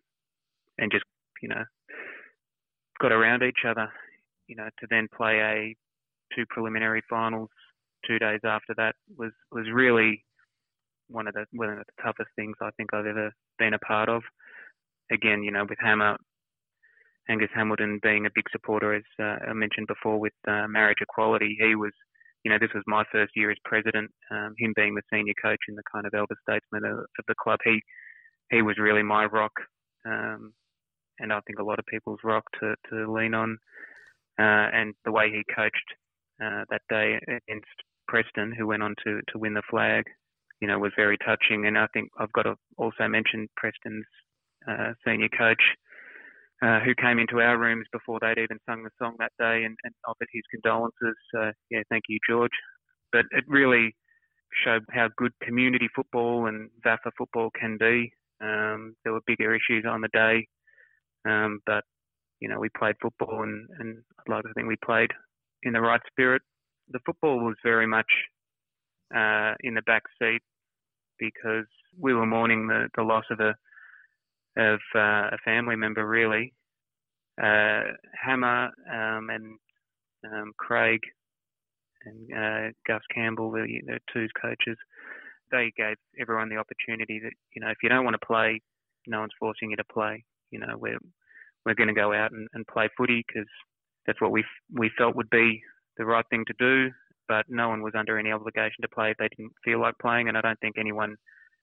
and 0.82 0.90
just 0.92 1.04
you 1.40 1.48
know 1.48 1.64
got 3.00 3.12
around 3.12 3.42
each 3.42 3.64
other. 3.66 3.88
You 4.48 4.56
know 4.56 4.68
to 4.80 4.86
then 4.90 5.08
play 5.16 5.38
a 5.38 5.74
two 6.34 6.44
preliminary 6.50 7.02
finals 7.08 7.48
two 8.06 8.18
days 8.18 8.40
after 8.44 8.74
that 8.76 8.94
was 9.16 9.32
was 9.50 9.66
really 9.72 10.24
one 11.08 11.28
of 11.28 11.34
the 11.34 11.46
one 11.52 11.70
of 11.70 11.78
the 11.78 12.02
toughest 12.02 12.30
things 12.36 12.56
I 12.60 12.70
think 12.76 12.90
I've 12.92 13.06
ever 13.06 13.32
been 13.58 13.74
a 13.74 13.78
part 13.78 14.08
of. 14.08 14.22
Again, 15.10 15.42
you 15.42 15.50
know, 15.50 15.64
with 15.68 15.78
Hammer, 15.80 16.16
Angus 17.28 17.50
Hamilton 17.54 18.00
being 18.02 18.26
a 18.26 18.34
big 18.34 18.44
supporter, 18.50 18.94
as 18.94 19.02
uh, 19.20 19.36
I 19.48 19.52
mentioned 19.52 19.86
before, 19.86 20.18
with 20.18 20.32
uh, 20.48 20.66
marriage 20.68 20.98
equality, 21.02 21.56
he 21.60 21.74
was, 21.74 21.92
you 22.44 22.50
know, 22.50 22.58
this 22.58 22.72
was 22.74 22.82
my 22.86 23.04
first 23.12 23.32
year 23.36 23.50
as 23.50 23.58
president. 23.64 24.10
Um, 24.30 24.54
him 24.58 24.72
being 24.74 24.94
the 24.94 25.02
senior 25.12 25.34
coach 25.42 25.60
and 25.68 25.76
the 25.76 25.82
kind 25.92 26.06
of 26.06 26.14
elder 26.14 26.36
statesman 26.48 26.84
of, 26.90 26.98
of 27.00 27.24
the 27.28 27.34
club, 27.42 27.58
he 27.64 27.80
he 28.50 28.62
was 28.62 28.78
really 28.78 29.02
my 29.02 29.24
rock, 29.26 29.52
um, 30.06 30.52
and 31.22 31.32
I 31.32 31.40
think 31.46 31.58
a 31.58 31.64
lot 31.64 31.78
of 31.78 31.86
people's 31.86 32.20
rock 32.24 32.44
to 32.60 32.74
to 32.90 33.12
lean 33.12 33.34
on. 33.34 33.58
Uh, 34.38 34.68
and 34.72 34.94
the 35.04 35.12
way 35.12 35.30
he 35.30 35.42
coached 35.54 35.88
uh, 36.42 36.64
that 36.70 36.82
day 36.88 37.18
against 37.28 37.66
Preston, 38.08 38.52
who 38.56 38.66
went 38.66 38.82
on 38.82 38.94
to 39.04 39.20
to 39.28 39.38
win 39.38 39.54
the 39.54 39.62
flag, 39.70 40.04
you 40.60 40.68
know, 40.68 40.78
was 40.78 40.92
very 40.96 41.18
touching. 41.18 41.66
And 41.66 41.78
I 41.78 41.86
think 41.94 42.10
I've 42.18 42.32
got 42.32 42.42
to 42.42 42.56
also 42.76 43.08
mention 43.08 43.48
Preston's 43.56 44.06
uh, 44.68 44.92
senior 45.04 45.28
coach, 45.28 45.62
uh, 46.62 46.80
who 46.80 46.94
came 46.94 47.18
into 47.18 47.40
our 47.40 47.58
rooms 47.58 47.86
before 47.92 48.18
they'd 48.20 48.40
even 48.40 48.58
sung 48.68 48.84
the 48.84 48.90
song 49.00 49.16
that 49.18 49.32
day 49.38 49.64
and, 49.64 49.76
and 49.84 49.94
offered 50.06 50.28
his 50.32 50.44
condolences. 50.50 51.16
So, 51.34 51.50
yeah, 51.70 51.82
thank 51.90 52.04
you, 52.08 52.18
George. 52.28 52.52
But 53.10 53.24
it 53.32 53.44
really 53.48 53.94
showed 54.64 54.84
how 54.90 55.08
good 55.16 55.32
community 55.42 55.88
football 55.94 56.46
and 56.46 56.70
VAFA 56.84 57.10
football 57.18 57.50
can 57.58 57.76
be. 57.78 58.12
Um, 58.40 58.94
there 59.02 59.12
were 59.12 59.20
bigger 59.26 59.54
issues 59.54 59.84
on 59.88 60.00
the 60.00 60.08
day, 60.12 60.46
um, 61.24 61.60
but 61.66 61.84
you 62.40 62.48
know 62.48 62.58
we 62.58 62.68
played 62.76 62.96
football, 63.00 63.42
and, 63.42 63.68
and 63.78 63.98
I'd 64.18 64.32
like 64.32 64.42
to 64.44 64.52
think 64.54 64.68
we 64.68 64.76
played 64.84 65.10
in 65.62 65.72
the 65.72 65.80
right 65.80 66.00
spirit. 66.10 66.42
The 66.90 67.00
football 67.06 67.38
was 67.40 67.56
very 67.62 67.86
much 67.86 68.10
uh, 69.14 69.54
in 69.60 69.74
the 69.74 69.82
back 69.82 70.02
seat 70.18 70.42
because 71.18 71.66
we 71.98 72.14
were 72.14 72.26
mourning 72.26 72.66
the, 72.66 72.88
the 72.96 73.02
loss 73.02 73.24
of 73.30 73.40
a 73.40 73.54
of 74.56 74.80
uh, 74.94 75.30
a 75.32 75.38
family 75.44 75.76
member 75.76 76.06
really. 76.06 76.52
Uh, 77.42 77.82
Hammer 78.22 78.70
um, 78.92 79.30
and 79.30 79.58
um, 80.30 80.52
Craig 80.58 81.00
and 82.04 82.32
uh, 82.32 82.72
Gus 82.86 83.00
Campbell, 83.14 83.50
the, 83.50 83.66
the 83.86 83.98
two 84.12 84.26
coaches, 84.40 84.76
they 85.50 85.72
gave 85.76 85.96
everyone 86.20 86.48
the 86.48 86.56
opportunity 86.56 87.20
that 87.22 87.32
you 87.54 87.62
know 87.62 87.68
if 87.68 87.78
you 87.82 87.88
don't 87.88 88.04
want 88.04 88.16
to 88.20 88.26
play, 88.26 88.60
no 89.06 89.20
one's 89.20 89.32
forcing 89.38 89.70
you 89.70 89.76
to 89.76 89.84
play. 89.84 90.24
You 90.52 90.60
know 90.60 90.76
we're 90.78 91.00
we're 91.66 91.74
going 91.74 91.88
to 91.88 91.94
go 91.94 92.12
out 92.12 92.30
and, 92.30 92.46
and 92.54 92.66
play 92.66 92.88
footy 92.96 93.24
because 93.26 93.48
that's 94.06 94.20
what 94.20 94.30
we 94.30 94.44
we 94.72 94.90
felt 94.96 95.16
would 95.16 95.30
be 95.30 95.60
the 95.96 96.04
right 96.04 96.24
thing 96.30 96.44
to 96.46 96.54
do 96.58 96.90
but 97.32 97.46
no 97.48 97.68
one 97.68 97.82
was 97.82 97.94
under 97.96 98.18
any 98.18 98.30
obligation 98.30 98.82
to 98.82 98.88
play 98.88 99.10
if 99.10 99.16
they 99.16 99.28
didn't 99.36 99.52
feel 99.64 99.80
like 99.80 99.94
playing, 100.00 100.28
and 100.28 100.36
I 100.36 100.42
don't 100.42 100.58
think 100.60 100.76
anyone 100.78 101.16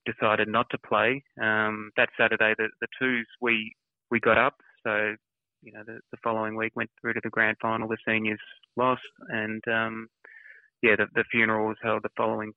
decided 0.06 0.48
not 0.48 0.66
to 0.72 0.78
play. 0.80 1.24
Um, 1.42 1.92
that 1.98 2.10
Saturday, 2.18 2.56
the, 2.58 2.70
the 2.82 2.88
twos 3.00 3.28
we 3.42 3.74
we 4.10 4.20
got 4.20 4.38
up, 4.38 4.56
so 4.84 5.14
you 5.62 5.72
know 5.72 5.84
the, 5.86 6.00
the 6.12 6.18
following 6.24 6.56
week 6.56 6.72
went 6.76 6.90
through 7.00 7.14
to 7.14 7.22
the 7.24 7.30
grand 7.30 7.58
final. 7.62 7.88
The 7.88 7.98
seniors 8.08 8.40
lost, 8.78 9.02
and 9.28 9.62
um, 9.68 10.08
yeah, 10.82 10.96
the, 10.98 11.06
the 11.14 11.26
funeral 11.32 11.68
was 11.68 11.78
held 11.84 12.04
the 12.04 12.10
following 12.18 12.54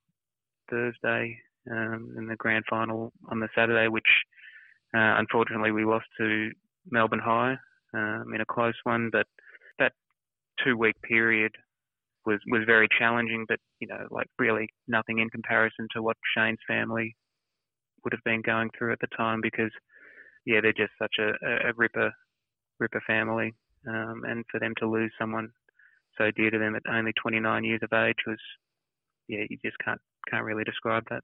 Thursday, 0.69 1.37
um, 1.69 2.13
and 2.17 2.29
the 2.29 2.35
grand 2.35 2.65
final 2.69 3.11
on 3.29 3.39
the 3.39 3.49
Saturday, 3.55 3.89
which 3.89 4.07
uh, 4.95 5.17
unfortunately 5.17 5.71
we 5.71 5.85
lost 5.85 6.05
to 6.19 6.51
Melbourne 6.89 7.21
High 7.23 7.55
um, 7.93 8.25
in 8.33 8.41
a 8.41 8.45
close 8.45 8.75
one. 8.83 9.09
But 9.11 9.25
that 9.79 9.93
two 10.63 10.77
week 10.77 10.95
period 11.01 11.51
was 12.25 12.39
was 12.47 12.63
very 12.65 12.87
challenging, 12.97 13.45
but 13.47 13.59
you 13.79 13.87
know, 13.87 14.07
like 14.11 14.27
really 14.39 14.67
nothing 14.87 15.19
in 15.19 15.29
comparison 15.29 15.87
to 15.95 16.01
what 16.01 16.17
Shane's 16.35 16.59
family 16.67 17.15
would 18.03 18.13
have 18.13 18.23
been 18.23 18.41
going 18.41 18.69
through 18.77 18.91
at 18.91 18.99
the 18.99 19.15
time 19.15 19.39
because 19.41 19.71
yeah, 20.45 20.59
they're 20.61 20.73
just 20.73 20.91
such 20.99 21.15
a, 21.19 21.69
a 21.69 21.73
ripper 21.75 22.11
ripper 22.79 23.01
family, 23.07 23.53
um, 23.87 24.23
and 24.27 24.43
for 24.51 24.59
them 24.59 24.73
to 24.79 24.89
lose 24.89 25.11
someone 25.19 25.49
so 26.17 26.29
dear 26.35 26.51
to 26.51 26.59
them 26.59 26.75
at 26.75 26.83
only 26.87 27.11
29 27.21 27.63
years 27.63 27.81
of 27.81 27.91
age 27.93 28.17
was 28.27 28.37
yeah, 29.27 29.43
you 29.49 29.57
just 29.63 29.77
can't 29.83 30.01
can't 30.29 30.45
really 30.45 30.63
describe 30.63 31.03
that. 31.09 31.23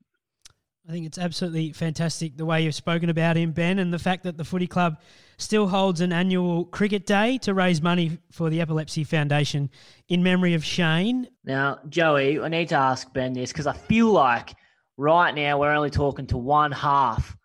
I 0.88 0.92
think 0.92 1.06
it's 1.06 1.18
absolutely 1.18 1.72
fantastic 1.72 2.36
the 2.38 2.46
way 2.46 2.64
you've 2.64 2.74
spoken 2.74 3.10
about 3.10 3.38
him, 3.38 3.52
Ben, 3.52 3.80
and 3.80 3.94
the 3.94 4.00
fact 4.00 4.24
that 4.24 4.38
the 4.38 4.44
footy 4.44 4.66
club 4.68 5.00
still 5.38 5.68
holds 5.68 6.02
an 6.02 6.12
annual 6.12 6.66
cricket 6.66 7.06
day 7.06 7.38
to 7.40 7.54
raise 7.54 7.82
money 7.82 8.18
for 8.32 8.50
the 8.50 8.60
Epilepsy 8.62 9.04
Foundation 9.04 9.70
in 10.08 10.24
memory 10.24 10.54
of 10.56 10.66
Shane. 10.66 11.28
Now, 11.44 11.80
Joey, 11.90 12.40
I 12.40 12.48
need 12.48 12.70
to 12.70 12.76
ask 12.76 13.12
Ben 13.14 13.34
this 13.34 13.52
because 13.52 13.68
I 13.68 13.74
feel 13.74 14.12
like 14.12 14.56
right 14.98 15.34
now 15.34 15.60
we're 15.60 15.72
only 15.72 15.90
talking 15.92 16.28
to 16.28 16.38
one 16.38 16.72
half 16.72 17.38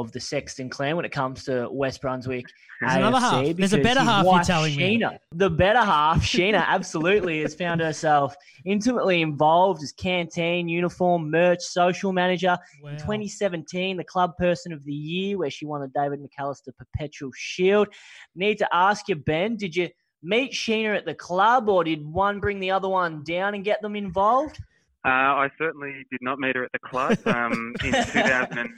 of 0.00 0.10
the 0.12 0.20
Sexton 0.20 0.68
clan 0.68 0.96
when 0.96 1.04
it 1.04 1.12
comes 1.12 1.44
to 1.44 1.68
West 1.70 2.00
Brunswick. 2.00 2.46
There's 2.80 2.92
AFC 2.92 2.96
another 2.96 3.20
half. 3.20 3.56
There's 3.56 3.72
a 3.74 3.78
better 3.78 4.00
half. 4.00 4.24
You're 4.24 4.42
telling 4.42 4.74
Sheena, 4.74 5.12
me. 5.12 5.18
The 5.32 5.50
better 5.50 5.80
half, 5.80 6.22
Sheena, 6.22 6.66
absolutely 6.66 7.42
has 7.42 7.54
found 7.54 7.80
herself 7.80 8.34
intimately 8.64 9.20
involved 9.20 9.82
as 9.82 9.92
canteen, 9.92 10.68
uniform, 10.68 11.30
merch, 11.30 11.60
social 11.60 12.12
manager. 12.12 12.58
Wow. 12.82 12.90
In 12.90 12.96
2017, 12.96 13.98
the 13.98 14.04
club 14.04 14.36
person 14.38 14.72
of 14.72 14.82
the 14.84 14.94
year, 14.94 15.38
where 15.38 15.50
she 15.50 15.66
won 15.66 15.82
the 15.82 15.88
David 15.88 16.20
McAllister 16.20 16.74
Perpetual 16.76 17.30
Shield. 17.36 17.88
Need 18.34 18.58
to 18.58 18.68
ask 18.72 19.08
you, 19.08 19.16
Ben, 19.16 19.56
did 19.56 19.76
you 19.76 19.90
meet 20.22 20.52
Sheena 20.52 20.96
at 20.96 21.04
the 21.04 21.14
club, 21.14 21.68
or 21.68 21.84
did 21.84 22.04
one 22.06 22.40
bring 22.40 22.60
the 22.60 22.70
other 22.70 22.88
one 22.88 23.22
down 23.24 23.54
and 23.54 23.64
get 23.64 23.82
them 23.82 23.94
involved? 23.94 24.58
Uh, 25.04 25.08
I 25.08 25.50
certainly 25.56 26.04
did 26.10 26.20
not 26.20 26.38
meet 26.38 26.56
her 26.56 26.64
at 26.64 26.72
the 26.72 26.78
club 26.78 27.18
um, 27.26 27.74
in 27.82 27.92
2000. 28.04 28.74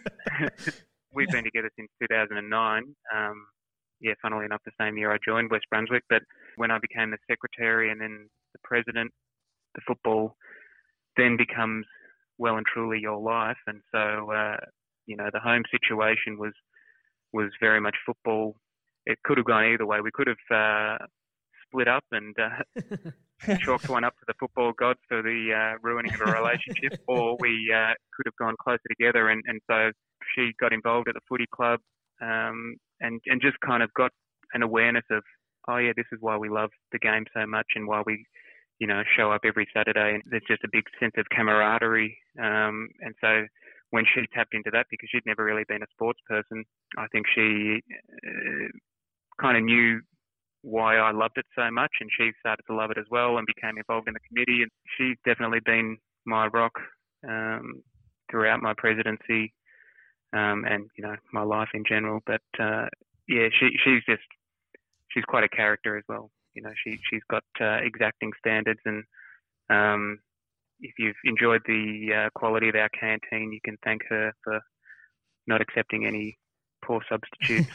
We've 1.15 1.29
been 1.29 1.45
together 1.45 1.71
since 1.77 1.91
2009. 2.01 2.95
Um, 3.15 3.47
yeah, 4.01 4.15
funnily 4.21 4.45
enough, 4.45 4.61
the 4.65 4.73
same 4.81 4.97
year 4.97 5.13
I 5.13 5.19
joined 5.25 5.51
West 5.51 5.67
Brunswick. 5.71 6.03
But 6.09 6.23
when 6.57 6.71
I 6.71 6.79
became 6.79 7.11
the 7.11 7.19
secretary 7.31 7.91
and 7.91 8.01
then 8.01 8.29
the 8.53 8.61
president, 8.65 9.13
the 9.75 9.81
football 9.87 10.37
then 11.17 11.37
becomes 11.37 11.87
well 12.39 12.57
and 12.57 12.67
truly 12.67 12.99
your 12.99 13.19
life. 13.19 13.59
And 13.67 13.81
so, 13.93 14.31
uh, 14.33 14.57
you 15.07 15.17
know, 15.17 15.29
the 15.33 15.41
home 15.41 15.63
situation 15.71 16.39
was 16.39 16.53
was 17.33 17.51
very 17.61 17.81
much 17.81 17.97
football. 18.05 18.57
It 19.07 19.19
could 19.25 19.39
have 19.39 19.47
gone 19.47 19.65
either 19.65 19.87
way. 19.87 20.01
We 20.01 20.11
could 20.13 20.29
have 20.29 20.37
uh, 20.51 21.07
split 21.67 21.89
up 21.89 22.05
and 22.13 22.37
uh, 22.39 22.63
chalked 23.61 23.89
one 23.89 24.05
up 24.05 24.15
to 24.19 24.25
the 24.27 24.35
football 24.39 24.73
gods 24.79 25.01
for 25.09 25.23
the 25.23 25.53
uh, 25.53 25.79
ruining 25.83 26.15
of 26.15 26.21
a 26.21 26.33
relationship, 26.33 27.01
or 27.09 27.37
we 27.41 27.73
uh, 27.75 27.95
could 28.17 28.27
have 28.27 28.37
gone 28.37 28.55
closer 28.63 28.81
together. 28.89 29.29
And, 29.29 29.43
and 29.47 29.61
so 29.71 29.91
she 30.35 30.53
got 30.61 30.73
involved 30.73 31.09
at 31.09 31.15
the 31.15 31.21
footy 31.29 31.47
club 31.55 31.81
um, 32.21 32.77
and 33.01 33.21
and 33.27 33.41
just 33.41 33.57
kind 33.65 33.83
of 33.83 33.93
got 33.95 34.11
an 34.55 34.63
awareness 34.63 35.05
of 35.11 35.23
oh 35.69 35.79
yeah 35.79 35.93
this 35.97 36.07
is 36.13 36.19
why 36.21 36.37
we 36.37 36.49
love 36.49 36.71
the 36.93 36.99
game 36.99 37.25
so 37.35 37.47
much 37.47 37.67
and 37.75 37.89
why 37.89 38.03
we 38.07 38.25
you 38.83 38.89
know, 38.89 39.03
show 39.17 39.31
up 39.31 39.43
every 39.45 39.65
Saturday, 39.73 40.15
and 40.15 40.23
there's 40.27 40.43
just 40.49 40.65
a 40.65 40.69
big 40.73 40.83
sense 40.99 41.13
of 41.17 41.25
camaraderie. 41.31 42.19
Um, 42.37 42.89
and 43.01 43.15
so 43.21 43.47
when 43.91 44.03
she 44.13 44.23
tapped 44.35 44.55
into 44.55 44.71
that, 44.73 44.87
because 44.91 45.09
she'd 45.13 45.23
never 45.25 45.45
really 45.45 45.63
been 45.69 45.85
a 45.85 45.93
sports 45.93 46.19
person, 46.29 46.65
I 46.99 47.07
think 47.13 47.27
she 47.33 47.79
uh, 48.27 48.69
kind 49.41 49.57
of 49.57 49.63
knew 49.63 50.01
why 50.63 50.97
I 50.97 51.11
loved 51.11 51.39
it 51.39 51.47
so 51.57 51.71
much, 51.71 51.91
and 52.01 52.11
she 52.17 52.31
started 52.41 52.63
to 52.69 52.75
love 52.75 52.91
it 52.91 52.99
as 52.99 53.07
well, 53.11 53.39
and 53.39 53.47
became 53.47 53.77
involved 53.77 54.09
in 54.09 54.15
the 54.15 54.21
committee. 54.21 54.63
And 54.63 54.71
she's 54.97 55.17
definitely 55.25 55.61
been 55.65 55.99
my 56.25 56.47
rock 56.47 56.73
um, 57.29 57.83
throughout 58.31 58.63
my 58.63 58.75
presidency, 58.77 59.53
um, 60.33 60.65
and 60.65 60.89
you 60.97 61.05
know 61.05 61.17
my 61.33 61.43
life 61.43 61.69
in 61.75 61.85
general. 61.85 62.21
But 62.27 62.43
uh, 62.59 62.87
yeah, 63.29 63.49
she 63.59 63.71
she's 63.85 64.03
just 64.09 64.23
she's 65.09 65.25
quite 65.25 65.45
a 65.45 65.49
character 65.49 65.97
as 65.97 66.05
well. 66.09 66.31
You 66.55 66.63
know, 66.63 66.73
she 66.85 66.99
she's 67.11 67.23
got 67.31 67.45
uh, 67.61 67.79
exacting 67.83 68.33
standards, 68.39 68.81
and 68.85 69.05
um, 69.69 70.19
if 70.81 70.93
you've 70.99 71.17
enjoyed 71.25 71.63
the 71.67 72.27
uh, 72.27 72.31
quality 72.39 72.69
of 72.69 72.75
our 72.77 72.89
canteen, 72.89 73.53
you 73.53 73.61
can 73.65 73.77
thank 73.85 74.03
her 74.09 74.33
for 74.45 74.61
not 75.47 75.61
accepting 75.61 76.07
any 76.07 76.39
poor 76.83 77.01
substitute. 77.09 77.67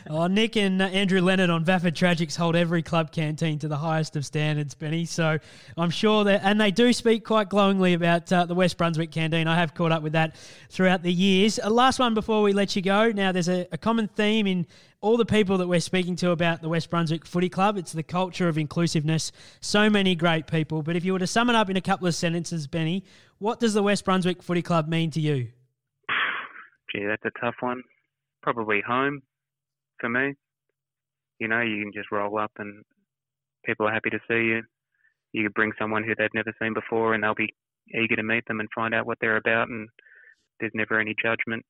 oh, 0.10 0.26
Nick 0.26 0.56
and 0.56 0.82
uh, 0.82 0.86
Andrew 0.86 1.20
Leonard 1.20 1.50
on 1.50 1.64
VAFA 1.64 1.92
Tragics 1.92 2.36
hold 2.36 2.56
every 2.56 2.82
club 2.82 3.12
canteen 3.12 3.58
to 3.60 3.68
the 3.68 3.76
highest 3.76 4.16
of 4.16 4.26
standards, 4.26 4.74
Benny. 4.74 5.04
So 5.04 5.38
I'm 5.76 5.90
sure 5.90 6.24
that, 6.24 6.40
and 6.42 6.60
they 6.60 6.70
do 6.70 6.92
speak 6.92 7.24
quite 7.24 7.48
glowingly 7.48 7.94
about 7.94 8.32
uh, 8.32 8.46
the 8.46 8.54
West 8.54 8.76
Brunswick 8.76 9.12
canteen. 9.12 9.46
I 9.46 9.56
have 9.56 9.74
caught 9.74 9.92
up 9.92 10.02
with 10.02 10.14
that 10.14 10.34
throughout 10.70 11.02
the 11.02 11.12
years. 11.12 11.60
Uh, 11.62 11.70
last 11.70 11.98
one 11.98 12.14
before 12.14 12.42
we 12.42 12.52
let 12.52 12.74
you 12.74 12.82
go. 12.82 13.12
Now, 13.12 13.30
there's 13.30 13.48
a, 13.48 13.68
a 13.70 13.78
common 13.78 14.08
theme 14.08 14.46
in 14.46 14.66
all 15.02 15.16
the 15.16 15.24
people 15.24 15.58
that 15.58 15.68
we're 15.68 15.80
speaking 15.80 16.16
to 16.16 16.30
about 16.30 16.60
the 16.60 16.68
West 16.68 16.90
Brunswick 16.90 17.24
Footy 17.24 17.48
Club. 17.48 17.76
It's 17.76 17.92
the 17.92 18.02
culture 18.02 18.48
of 18.48 18.58
inclusiveness. 18.58 19.32
So 19.60 19.88
many 19.88 20.14
great 20.14 20.46
people. 20.46 20.82
But 20.82 20.96
if 20.96 21.04
you 21.04 21.12
were 21.12 21.18
to 21.18 21.26
sum 21.26 21.48
it 21.48 21.56
up 21.56 21.70
in 21.70 21.76
a 21.76 21.80
couple 21.80 22.06
of 22.06 22.14
sentences, 22.14 22.66
Benny, 22.66 23.04
what 23.38 23.60
does 23.60 23.74
the 23.74 23.82
West 23.82 24.04
Brunswick 24.04 24.42
Footy 24.42 24.62
Club 24.62 24.88
mean 24.88 25.10
to 25.12 25.20
you? 25.20 25.48
Gee, 26.92 27.06
that's 27.06 27.24
a 27.24 27.40
tough 27.40 27.56
one. 27.60 27.82
Probably 28.42 28.80
home 28.86 29.20
for 29.98 30.08
me. 30.08 30.34
You 31.38 31.48
know, 31.48 31.60
you 31.60 31.82
can 31.82 31.92
just 31.94 32.10
roll 32.12 32.38
up 32.38 32.52
and 32.58 32.82
people 33.64 33.86
are 33.86 33.92
happy 33.92 34.10
to 34.10 34.18
see 34.28 34.46
you. 34.48 34.62
You 35.32 35.48
bring 35.50 35.72
someone 35.78 36.04
who 36.04 36.14
they've 36.16 36.28
never 36.34 36.52
seen 36.60 36.74
before 36.74 37.14
and 37.14 37.22
they'll 37.22 37.34
be 37.34 37.54
eager 37.94 38.16
to 38.16 38.22
meet 38.22 38.44
them 38.46 38.60
and 38.60 38.68
find 38.74 38.94
out 38.94 39.06
what 39.06 39.18
they're 39.20 39.36
about 39.36 39.68
and 39.68 39.88
there's 40.58 40.72
never 40.74 40.98
any 40.98 41.14
judgment 41.22 41.64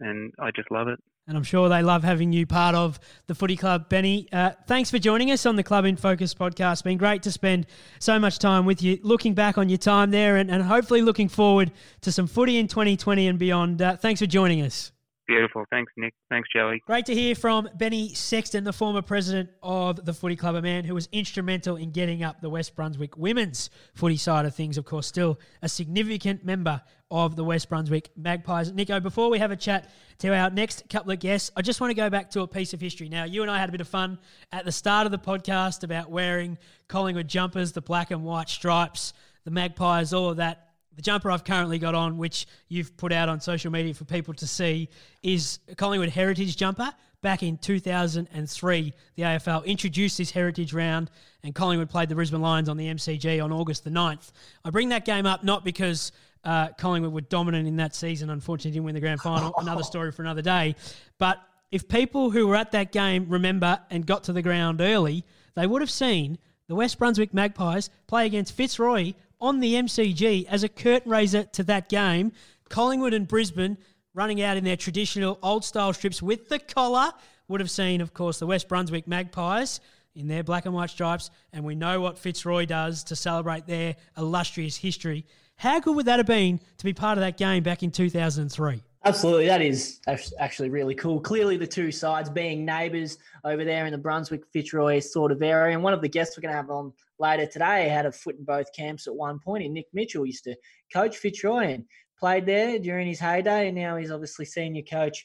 and 0.00 0.32
I 0.38 0.50
just 0.54 0.70
love 0.70 0.88
it. 0.88 0.98
And 1.28 1.36
I'm 1.36 1.42
sure 1.42 1.68
they 1.68 1.82
love 1.82 2.04
having 2.04 2.32
you 2.32 2.46
part 2.46 2.76
of 2.76 3.00
the 3.26 3.34
footy 3.34 3.56
club. 3.56 3.88
Benny, 3.88 4.28
uh, 4.32 4.52
thanks 4.68 4.92
for 4.92 4.98
joining 5.00 5.32
us 5.32 5.44
on 5.44 5.56
the 5.56 5.64
Club 5.64 5.84
in 5.84 5.96
Focus 5.96 6.32
podcast. 6.34 6.74
It's 6.74 6.82
been 6.82 6.98
great 6.98 7.24
to 7.24 7.32
spend 7.32 7.66
so 7.98 8.18
much 8.20 8.38
time 8.38 8.64
with 8.64 8.80
you, 8.80 9.00
looking 9.02 9.34
back 9.34 9.58
on 9.58 9.68
your 9.68 9.78
time 9.78 10.12
there 10.12 10.36
and, 10.36 10.48
and 10.50 10.62
hopefully 10.62 11.02
looking 11.02 11.28
forward 11.28 11.72
to 12.02 12.12
some 12.12 12.28
footy 12.28 12.58
in 12.58 12.68
2020 12.68 13.26
and 13.26 13.38
beyond. 13.40 13.82
Uh, 13.82 13.96
thanks 13.96 14.20
for 14.20 14.26
joining 14.26 14.62
us. 14.62 14.92
Beautiful. 15.26 15.64
Thanks, 15.70 15.92
Nick. 15.96 16.14
Thanks, 16.30 16.48
Joey. 16.54 16.80
Great 16.86 17.06
to 17.06 17.14
hear 17.14 17.34
from 17.34 17.68
Benny 17.76 18.14
Sexton, 18.14 18.62
the 18.62 18.72
former 18.72 19.02
president 19.02 19.50
of 19.60 20.04
the 20.04 20.12
Footy 20.12 20.36
Club, 20.36 20.54
a 20.54 20.62
man 20.62 20.84
who 20.84 20.94
was 20.94 21.08
instrumental 21.10 21.74
in 21.74 21.90
getting 21.90 22.22
up 22.22 22.40
the 22.40 22.48
West 22.48 22.76
Brunswick 22.76 23.16
women's 23.16 23.70
footy 23.94 24.16
side 24.16 24.46
of 24.46 24.54
things. 24.54 24.78
Of 24.78 24.84
course, 24.84 25.06
still 25.06 25.40
a 25.62 25.68
significant 25.68 26.44
member 26.44 26.80
of 27.10 27.34
the 27.34 27.42
West 27.42 27.68
Brunswick 27.68 28.10
Magpies. 28.16 28.72
Nico, 28.72 29.00
before 29.00 29.28
we 29.28 29.40
have 29.40 29.50
a 29.50 29.56
chat 29.56 29.90
to 30.18 30.32
our 30.32 30.48
next 30.48 30.88
couple 30.88 31.10
of 31.10 31.18
guests, 31.18 31.50
I 31.56 31.62
just 31.62 31.80
want 31.80 31.90
to 31.90 31.96
go 31.96 32.08
back 32.08 32.30
to 32.30 32.42
a 32.42 32.46
piece 32.46 32.72
of 32.72 32.80
history. 32.80 33.08
Now, 33.08 33.24
you 33.24 33.42
and 33.42 33.50
I 33.50 33.58
had 33.58 33.68
a 33.68 33.72
bit 33.72 33.80
of 33.80 33.88
fun 33.88 34.18
at 34.52 34.64
the 34.64 34.72
start 34.72 35.06
of 35.06 35.12
the 35.12 35.18
podcast 35.18 35.82
about 35.82 36.08
wearing 36.08 36.56
Collingwood 36.86 37.26
jumpers, 37.26 37.72
the 37.72 37.82
black 37.82 38.12
and 38.12 38.22
white 38.22 38.48
stripes, 38.48 39.12
the 39.44 39.50
Magpies, 39.50 40.12
all 40.12 40.30
of 40.30 40.36
that 40.36 40.65
the 40.96 41.02
jumper 41.02 41.30
I've 41.30 41.44
currently 41.44 41.78
got 41.78 41.94
on, 41.94 42.16
which 42.16 42.46
you've 42.68 42.96
put 42.96 43.12
out 43.12 43.28
on 43.28 43.40
social 43.40 43.70
media 43.70 43.94
for 43.94 44.04
people 44.04 44.34
to 44.34 44.46
see, 44.46 44.88
is 45.22 45.58
Collingwood 45.76 46.08
Heritage 46.08 46.56
jumper. 46.56 46.90
Back 47.22 47.42
in 47.42 47.58
2003, 47.58 48.94
the 49.16 49.22
AFL 49.22 49.64
introduced 49.64 50.18
this 50.18 50.30
Heritage 50.30 50.72
round, 50.72 51.10
and 51.42 51.54
Collingwood 51.54 51.90
played 51.90 52.08
the 52.08 52.14
Brisbane 52.14 52.40
Lions 52.40 52.68
on 52.68 52.76
the 52.76 52.86
MCG 52.86 53.42
on 53.42 53.52
August 53.52 53.84
the 53.84 53.90
9th. 53.90 54.32
I 54.64 54.70
bring 54.70 54.88
that 54.90 55.04
game 55.04 55.26
up 55.26 55.42
not 55.44 55.64
because 55.64 56.12
uh, 56.44 56.68
Collingwood 56.78 57.12
were 57.12 57.22
dominant 57.22 57.66
in 57.66 57.76
that 57.76 57.94
season, 57.94 58.30
unfortunately, 58.30 58.72
didn't 58.72 58.84
win 58.84 58.94
the 58.94 59.00
grand 59.00 59.20
final, 59.20 59.52
another 59.58 59.82
story 59.82 60.12
for 60.12 60.22
another 60.22 60.42
day. 60.42 60.76
But 61.18 61.38
if 61.70 61.88
people 61.88 62.30
who 62.30 62.46
were 62.46 62.56
at 62.56 62.72
that 62.72 62.92
game 62.92 63.26
remember 63.28 63.80
and 63.90 64.06
got 64.06 64.24
to 64.24 64.32
the 64.32 64.42
ground 64.42 64.80
early, 64.80 65.24
they 65.56 65.66
would 65.66 65.82
have 65.82 65.90
seen 65.90 66.38
the 66.68 66.74
West 66.74 66.98
Brunswick 66.98 67.32
Magpies 67.34 67.90
play 68.06 68.26
against 68.26 68.52
Fitzroy 68.52 69.14
on 69.40 69.60
the 69.60 69.74
MCG 69.74 70.46
as 70.46 70.62
a 70.62 70.68
curtain 70.68 71.10
raiser 71.10 71.44
to 71.44 71.62
that 71.64 71.88
game. 71.88 72.32
Collingwood 72.68 73.14
and 73.14 73.28
Brisbane 73.28 73.78
running 74.14 74.42
out 74.42 74.56
in 74.56 74.64
their 74.64 74.76
traditional 74.76 75.38
old 75.42 75.64
style 75.64 75.92
strips 75.92 76.22
with 76.22 76.48
the 76.48 76.58
collar 76.58 77.12
would 77.48 77.60
have 77.60 77.70
seen, 77.70 78.00
of 78.00 78.14
course, 78.14 78.38
the 78.38 78.46
West 78.46 78.68
Brunswick 78.68 79.06
Magpies 79.06 79.80
in 80.14 80.26
their 80.26 80.42
black 80.42 80.64
and 80.64 80.74
white 80.74 80.90
stripes, 80.90 81.30
and 81.52 81.64
we 81.64 81.74
know 81.74 82.00
what 82.00 82.18
Fitzroy 82.18 82.64
does 82.64 83.04
to 83.04 83.16
celebrate 83.16 83.66
their 83.66 83.96
illustrious 84.16 84.76
history. 84.76 85.26
How 85.56 85.78
good 85.78 85.94
would 85.94 86.06
that 86.06 86.18
have 86.18 86.26
been 86.26 86.58
to 86.78 86.84
be 86.84 86.94
part 86.94 87.18
of 87.18 87.22
that 87.22 87.36
game 87.36 87.62
back 87.62 87.82
in 87.82 87.90
2003? 87.90 88.82
Absolutely, 89.06 89.46
that 89.46 89.62
is 89.62 90.00
actually 90.40 90.68
really 90.68 90.96
cool. 90.96 91.20
Clearly, 91.20 91.56
the 91.56 91.66
two 91.66 91.92
sides 91.92 92.28
being 92.28 92.64
neighbours 92.64 93.18
over 93.44 93.64
there 93.64 93.86
in 93.86 93.92
the 93.92 93.98
Brunswick 93.98 94.44
Fitzroy 94.52 94.98
sort 94.98 95.30
of 95.30 95.40
area. 95.42 95.74
And 95.74 95.84
one 95.84 95.92
of 95.92 96.02
the 96.02 96.08
guests 96.08 96.36
we're 96.36 96.42
going 96.42 96.50
to 96.50 96.56
have 96.56 96.70
on 96.70 96.92
later 97.20 97.46
today 97.46 97.88
had 97.88 98.04
a 98.04 98.10
foot 98.10 98.36
in 98.36 98.44
both 98.44 98.66
camps 98.74 99.06
at 99.06 99.14
one 99.14 99.38
point. 99.38 99.64
And 99.64 99.74
Nick 99.74 99.86
Mitchell 99.92 100.26
used 100.26 100.42
to 100.44 100.56
coach 100.92 101.18
Fitzroy 101.18 101.74
and 101.74 101.84
played 102.18 102.46
there 102.46 102.80
during 102.80 103.06
his 103.06 103.20
heyday, 103.20 103.68
and 103.68 103.76
now 103.76 103.96
he's 103.96 104.10
obviously 104.10 104.44
senior 104.44 104.82
coach 104.82 105.24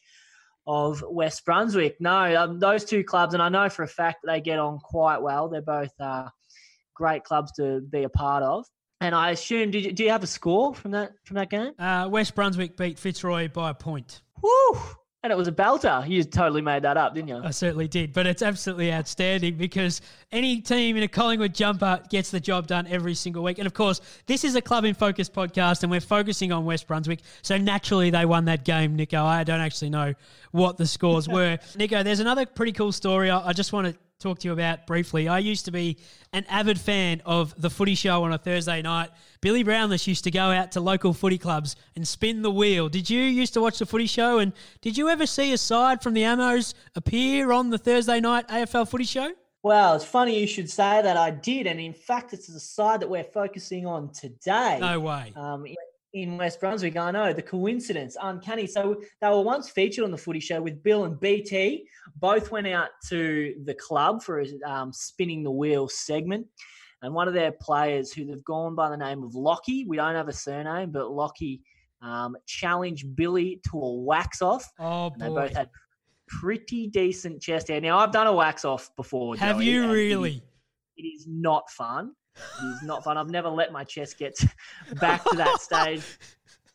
of 0.68 1.04
West 1.10 1.44
Brunswick. 1.44 2.00
No, 2.00 2.40
um, 2.40 2.60
those 2.60 2.86
two 2.86 3.04
clubs, 3.04 3.34
and 3.34 3.42
I 3.42 3.50
know 3.50 3.68
for 3.68 3.82
a 3.82 3.88
fact 3.88 4.20
that 4.22 4.32
they 4.32 4.42
get 4.42 4.60
on 4.60 4.78
quite 4.78 5.24
well. 5.24 5.50
They're 5.50 5.60
both 5.60 6.00
uh, 6.00 6.30
great 6.94 7.24
clubs 7.24 7.52
to 7.54 7.82
be 7.82 8.04
a 8.04 8.10
part 8.10 8.44
of. 8.44 8.68
And 9.02 9.16
I 9.16 9.32
assume, 9.32 9.72
did 9.72 9.84
you, 9.84 9.92
do 9.92 10.04
you 10.04 10.12
have 10.12 10.24
a 10.24 10.28
score 10.28 10.74
from 10.76 10.92
that 10.92 11.14
from 11.24 11.36
that 11.36 11.50
game? 11.50 11.74
Uh, 11.78 12.08
West 12.10 12.36
Brunswick 12.36 12.78
beat 12.78 13.00
Fitzroy 13.00 13.50
by 13.50 13.72
a 13.72 13.74
point. 13.74 14.22
Woo! 14.42 14.80
And 15.24 15.32
it 15.32 15.36
was 15.36 15.48
a 15.48 15.52
belter. 15.52 16.08
You 16.08 16.24
totally 16.24 16.62
made 16.62 16.84
that 16.84 16.98
up, 16.98 17.14
didn't 17.14 17.28
you? 17.28 17.42
I 17.44 17.52
certainly 17.52 17.88
did. 17.88 18.12
But 18.12 18.26
it's 18.26 18.42
absolutely 18.42 18.92
outstanding 18.92 19.56
because 19.56 20.02
any 20.32 20.62
team 20.62 20.98
in 20.98 21.04
a 21.04 21.08
Collingwood 21.08 21.54
jumper 21.54 22.02
gets 22.10 22.32
the 22.32 22.40
job 22.40 22.66
done 22.66 22.88
every 22.88 23.14
single 23.14 23.44
week. 23.44 23.60
And 23.60 23.68
of 23.68 23.74
course, 23.76 24.02
this 24.26 24.44
is 24.44 24.56
a 24.56 24.62
Club 24.64 24.84
in 24.84 24.96
Focus 24.96 25.30
podcast 25.30 25.84
and 25.84 25.92
we're 25.92 26.02
focusing 26.02 26.52
on 26.52 26.66
West 26.66 26.88
Brunswick. 26.88 27.20
So 27.44 27.58
naturally, 27.58 28.10
they 28.10 28.26
won 28.26 28.46
that 28.46 28.66
game, 28.66 28.96
Nico. 28.96 29.24
I 29.24 29.44
don't 29.44 29.62
actually 29.62 29.92
know 29.92 30.16
what 30.52 30.78
the 30.78 30.88
scores 30.88 31.28
were. 31.30 31.60
Nico, 31.76 32.02
there's 32.02 32.20
another 32.20 32.48
pretty 32.48 32.72
cool 32.72 32.92
story 32.92 33.30
I, 33.30 33.50
I 33.50 33.54
just 33.54 33.74
want 33.74 33.88
to 33.88 33.96
talk 34.22 34.40
to 34.40 34.48
you 34.48 34.54
about 34.54 34.88
briefly. 34.88 35.28
I 35.28 35.40
used 35.40 35.66
to 35.66 35.72
be 35.72 35.98
an 36.34 36.46
avid 36.48 36.80
fan 36.80 37.22
of 37.26 37.60
the 37.60 37.70
footy 37.70 37.96
show 37.96 38.24
on 38.24 38.32
a 38.32 38.38
Thursday 38.38 38.82
night. 38.82 39.10
Billy 39.42 39.64
Brownless 39.64 40.08
used 40.08 40.24
to 40.26 40.32
go 40.32 40.52
out 40.52 40.72
to 40.74 40.80
local 40.80 41.14
footy 41.14 41.38
clubs 41.38 41.76
and 41.96 42.08
spin 42.08 42.42
the 42.42 42.52
wheel. 42.52 42.90
Did 42.90 43.10
you 43.10 43.22
used 43.22 43.54
to 43.56 43.62
watch 43.62 43.80
the 43.80 43.86
footy 43.86 44.06
show? 44.06 44.40
And 44.40 44.54
did 44.82 44.98
you 44.98 45.10
ever 45.10 45.26
see 45.26 45.52
a 45.54 45.58
side 45.58 46.02
from 46.02 46.14
the 46.14 46.22
Ammos 46.22 46.74
appear 46.96 47.52
on 47.52 47.70
the 47.70 47.78
Thursday 47.78 48.20
night 48.20 48.48
AFL 48.48 48.88
footy 48.88 49.06
show? 49.06 49.32
Well, 49.64 49.96
it's 49.96 50.06
funny 50.06 50.40
you 50.40 50.48
should 50.48 50.70
say 50.70 51.02
that. 51.04 51.18
I 51.18 51.30
did, 51.30 51.68
and 51.68 51.80
in 51.80 51.94
fact, 51.94 52.34
it's 52.34 52.48
the 52.48 52.60
side 52.60 53.00
that 53.02 53.10
we're 53.10 53.24
focusing 53.24 53.86
on 53.86 54.10
today. 54.12 54.80
No 54.82 55.00
way. 55.00 55.34
Um, 55.36 55.66
in 56.14 56.38
West 56.38 56.60
Brunswick. 56.60 56.98
I 56.98 57.12
know 57.12 57.34
the 57.34 57.42
coincidence, 57.42 58.18
uncanny. 58.22 58.68
So 58.68 59.02
they 59.22 59.30
were 59.30 59.42
once 59.42 59.70
featured 59.70 60.04
on 60.04 60.12
the 60.12 60.18
Footy 60.18 60.40
Show 60.40 60.62
with 60.62 60.84
Bill 60.84 61.06
and 61.06 61.20
BT. 61.20 61.88
Both 62.18 62.52
went 62.52 62.68
out 62.68 62.90
to 63.10 63.56
the 63.64 63.74
club 63.74 64.22
for 64.22 64.42
a 64.42 64.46
um, 64.66 64.92
spinning 64.92 65.44
the 65.44 65.52
wheel 65.52 65.88
segment. 65.88 66.48
And 67.02 67.14
one 67.14 67.28
of 67.28 67.34
their 67.34 67.52
players, 67.52 68.12
who 68.12 68.26
they've 68.26 68.44
gone 68.44 68.76
by 68.76 68.90
the 68.90 68.98
name 68.98 69.24
of 69.24 69.34
Lockie, 69.34 69.86
we 69.86 69.98
don't 69.98 70.16
have 70.16 70.28
a 70.28 70.34
surname, 70.34 70.92
but 70.92 71.12
Lockie 71.12 71.62
um, 72.02 72.36
challenged 72.46 73.16
Billy 73.16 73.60
to 73.72 73.80
a 73.80 73.94
wax 73.94 74.42
off. 74.42 74.72
Oh, 74.80 75.10
boy. 75.10 75.16
They 75.18 75.28
both 75.30 75.56
had 75.56 75.70
pretty 76.28 76.88
decent 76.88 77.42
chest 77.42 77.70
hair. 77.70 77.82
Now, 77.82 77.98
I've 77.98 78.12
done 78.12 78.28
a 78.28 78.34
wax 78.34 78.66
off 78.66 78.96
before. 78.96 79.36
Have 79.38 79.58
Joey, 79.58 79.66
you 79.66 79.92
really? 79.92 80.44
It 80.98 81.04
is 81.04 81.26
not 81.28 81.70
fun. 81.72 82.12
Is 82.36 82.84
not 82.84 83.04
fun. 83.04 83.18
I've 83.18 83.30
never 83.30 83.50
let 83.50 83.72
my 83.72 83.84
chest 83.84 84.18
get 84.18 84.38
back 85.00 85.24
to 85.26 85.36
that 85.36 85.60
stage. 85.60 86.04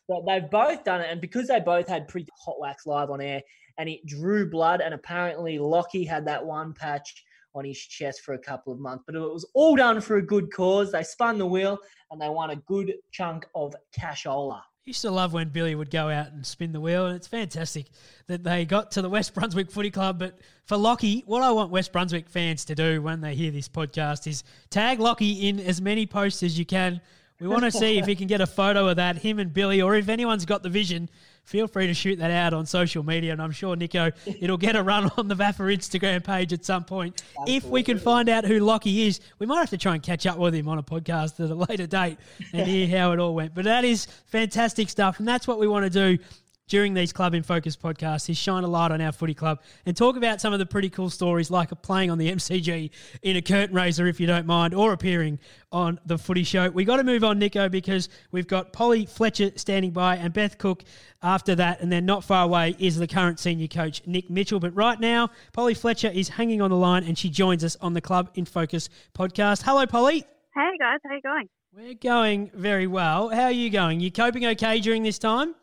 But 0.07 0.25
they've 0.25 0.49
both 0.49 0.83
done 0.83 1.01
it, 1.01 1.07
and 1.09 1.19
because 1.19 1.47
they 1.47 1.59
both 1.59 1.87
had 1.87 2.07
pretty 2.07 2.27
hot 2.39 2.59
wax 2.59 2.85
live 2.85 3.09
on 3.09 3.19
air, 3.19 3.41
and 3.77 3.89
it 3.89 4.05
drew 4.05 4.49
blood, 4.49 4.81
and 4.81 4.93
apparently 4.93 5.59
Lockie 5.59 6.05
had 6.05 6.25
that 6.27 6.45
one 6.45 6.73
patch 6.73 7.23
on 7.57 7.65
his 7.65 7.79
chest 7.79 8.21
for 8.21 8.33
a 8.33 8.39
couple 8.39 8.71
of 8.71 8.79
months. 8.79 9.03
But 9.05 9.15
it 9.15 9.19
was 9.19 9.49
all 9.53 9.75
done 9.75 9.99
for 9.99 10.17
a 10.17 10.21
good 10.21 10.53
cause. 10.53 10.91
They 10.91 11.03
spun 11.03 11.37
the 11.37 11.45
wheel 11.45 11.79
and 12.11 12.21
they 12.21 12.29
won 12.29 12.51
a 12.51 12.55
good 12.55 12.93
chunk 13.11 13.45
of 13.55 13.75
cashola. 13.97 14.61
Used 14.87 15.01
to 15.01 15.11
love 15.11 15.33
when 15.33 15.49
Billy 15.49 15.75
would 15.75 15.91
go 15.91 16.09
out 16.09 16.31
and 16.31 16.45
spin 16.45 16.71
the 16.71 16.79
wheel, 16.79 17.07
and 17.07 17.15
it's 17.17 17.27
fantastic 17.27 17.87
that 18.27 18.41
they 18.45 18.63
got 18.63 18.91
to 18.91 19.01
the 19.01 19.09
West 19.09 19.33
Brunswick 19.33 19.69
Footy 19.69 19.91
Club. 19.91 20.17
But 20.17 20.39
for 20.63 20.77
Lockie, 20.77 21.23
what 21.25 21.43
I 21.43 21.51
want 21.51 21.71
West 21.71 21.91
Brunswick 21.91 22.29
fans 22.29 22.63
to 22.63 22.73
do 22.73 23.01
when 23.01 23.19
they 23.19 23.35
hear 23.35 23.51
this 23.51 23.67
podcast 23.67 24.27
is 24.27 24.45
tag 24.69 25.01
Lockie 25.01 25.49
in 25.49 25.59
as 25.59 25.81
many 25.81 26.05
posts 26.05 26.41
as 26.41 26.57
you 26.57 26.65
can. 26.65 27.01
We 27.41 27.49
want 27.49 27.63
to 27.63 27.71
see 27.77 27.97
if 27.97 28.05
he 28.05 28.15
can 28.15 28.27
get 28.27 28.39
a 28.39 28.47
photo 28.47 28.87
of 28.87 28.95
that, 28.95 29.17
him 29.17 29.39
and 29.39 29.53
Billy, 29.53 29.81
or 29.81 29.93
if 29.93 30.07
anyone's 30.07 30.45
got 30.45 30.63
the 30.63 30.69
vision, 30.69 31.09
feel 31.47 31.65
free 31.65 31.87
to 31.87 31.93
shoot 31.93 32.17
that 32.19 32.29
out 32.29 32.53
on 32.53 32.65
social 32.65 33.03
media. 33.03 33.31
And 33.31 33.41
I'm 33.41 33.51
sure, 33.51 33.75
Nico, 33.75 34.11
it'll 34.25 34.57
get 34.57 34.75
a 34.75 34.83
run 34.83 35.09
on 35.17 35.29
the 35.29 35.35
VAFA 35.35 35.73
Instagram 35.75 36.23
page 36.23 36.51
at 36.51 36.65
some 36.65 36.83
point. 36.83 37.23
Absolutely. 37.39 37.55
If 37.55 37.63
we 37.65 37.83
can 37.83 37.97
find 37.97 38.27
out 38.27 38.43
who 38.43 38.59
Lockie 38.59 39.07
is, 39.07 39.21
we 39.39 39.45
might 39.45 39.59
have 39.59 39.69
to 39.69 39.77
try 39.77 39.93
and 39.93 40.03
catch 40.03 40.25
up 40.27 40.37
with 40.37 40.53
him 40.53 40.67
on 40.67 40.77
a 40.77 40.83
podcast 40.83 41.43
at 41.43 41.49
a 41.49 41.55
later 41.55 41.87
date 41.87 42.17
and 42.53 42.67
hear 42.67 42.87
how 42.99 43.13
it 43.13 43.19
all 43.19 43.33
went. 43.33 43.55
But 43.55 43.63
that 43.63 43.85
is 43.85 44.07
fantastic 44.25 44.89
stuff. 44.89 45.19
And 45.19 45.27
that's 45.27 45.47
what 45.47 45.57
we 45.57 45.67
want 45.67 45.85
to 45.85 45.89
do 45.89 46.21
during 46.67 46.93
these 46.93 47.13
Club 47.13 47.33
in 47.33 47.43
Focus 47.43 47.75
podcasts 47.75 48.29
is 48.29 48.37
shine 48.37 48.63
a 48.63 48.67
light 48.67 48.91
on 48.91 49.01
our 49.01 49.11
footy 49.11 49.33
club 49.33 49.61
and 49.85 49.95
talk 49.95 50.17
about 50.17 50.41
some 50.41 50.53
of 50.53 50.59
the 50.59 50.65
pretty 50.65 50.89
cool 50.89 51.09
stories 51.09 51.49
like 51.49 51.69
playing 51.81 52.11
on 52.11 52.17
the 52.17 52.31
MCG 52.31 52.89
in 53.21 53.35
a 53.35 53.41
curtain 53.41 53.75
raiser, 53.75 54.07
if 54.07 54.19
you 54.19 54.27
don't 54.27 54.45
mind, 54.45 54.73
or 54.73 54.93
appearing 54.93 55.39
on 55.71 55.99
the 56.05 56.17
footy 56.17 56.43
show. 56.43 56.69
We 56.69 56.85
got 56.85 56.97
to 56.97 57.03
move 57.03 57.23
on, 57.23 57.39
Nico, 57.39 57.69
because 57.69 58.09
we've 58.31 58.47
got 58.47 58.73
Polly 58.73 59.05
Fletcher 59.05 59.51
standing 59.55 59.91
by 59.91 60.17
and 60.17 60.33
Beth 60.33 60.57
Cook 60.57 60.83
after 61.21 61.55
that. 61.55 61.81
And 61.81 61.91
then 61.91 62.05
not 62.05 62.23
far 62.23 62.43
away 62.43 62.75
is 62.79 62.97
the 62.97 63.07
current 63.07 63.39
senior 63.39 63.67
coach, 63.67 64.01
Nick 64.05 64.29
Mitchell. 64.29 64.59
But 64.59 64.75
right 64.75 64.99
now, 64.99 65.29
Polly 65.53 65.73
Fletcher 65.73 66.09
is 66.09 66.29
hanging 66.29 66.61
on 66.61 66.69
the 66.69 66.77
line 66.77 67.03
and 67.03 67.17
she 67.17 67.29
joins 67.29 67.63
us 67.63 67.77
on 67.81 67.93
the 67.93 68.01
Club 68.01 68.29
in 68.35 68.45
Focus 68.45 68.89
podcast. 69.17 69.63
Hello, 69.63 69.85
Polly. 69.85 70.25
Hey, 70.53 70.71
guys. 70.79 70.99
How 71.03 71.15
you 71.15 71.21
going? 71.21 71.49
We're 71.73 71.93
going 71.93 72.49
very 72.55 72.87
well. 72.87 73.29
How 73.29 73.43
are 73.43 73.51
you 73.51 73.69
going? 73.69 73.99
You 73.99 74.11
coping 74.11 74.45
okay 74.47 74.79
during 74.79 75.03
this 75.03 75.19
time? 75.19 75.53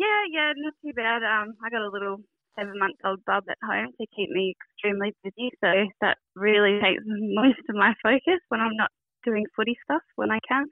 Yeah, 0.00 0.20
yeah, 0.32 0.52
not 0.56 0.72
too 0.80 0.94
bad. 0.96 1.20
Um, 1.20 1.52
I 1.62 1.68
got 1.68 1.82
a 1.82 1.92
little 1.92 2.24
seven-month-old 2.58 3.20
bub 3.26 3.44
at 3.50 3.58
home 3.62 3.92
to 4.00 4.06
keep 4.16 4.30
me 4.30 4.56
extremely 4.56 5.12
busy, 5.22 5.50
so 5.60 5.68
that 6.00 6.16
really 6.34 6.80
takes 6.80 7.02
most 7.04 7.60
of 7.68 7.76
my 7.76 7.92
focus 8.02 8.40
when 8.48 8.60
I'm 8.60 8.76
not 8.76 8.90
doing 9.24 9.44
footy 9.54 9.76
stuff 9.84 10.00
when 10.16 10.30
I 10.30 10.38
can. 10.48 10.64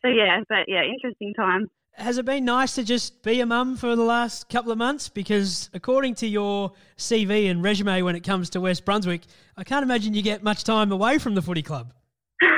So 0.00 0.08
yeah, 0.08 0.40
but 0.48 0.64
yeah, 0.66 0.80
interesting 0.82 1.34
time. 1.34 1.68
Has 1.96 2.16
it 2.16 2.24
been 2.24 2.46
nice 2.46 2.74
to 2.76 2.84
just 2.84 3.22
be 3.22 3.40
a 3.40 3.46
mum 3.46 3.76
for 3.76 3.94
the 3.94 4.02
last 4.02 4.48
couple 4.48 4.72
of 4.72 4.78
months? 4.78 5.10
Because 5.10 5.68
according 5.74 6.14
to 6.16 6.26
your 6.26 6.72
CV 6.96 7.50
and 7.50 7.62
resume 7.62 8.02
when 8.02 8.16
it 8.16 8.24
comes 8.24 8.48
to 8.50 8.60
West 8.62 8.86
Brunswick, 8.86 9.22
I 9.58 9.64
can't 9.64 9.82
imagine 9.82 10.14
you 10.14 10.22
get 10.22 10.42
much 10.42 10.64
time 10.64 10.90
away 10.90 11.18
from 11.18 11.34
the 11.34 11.42
footy 11.42 11.62
club. 11.62 11.92
uh, 12.42 12.48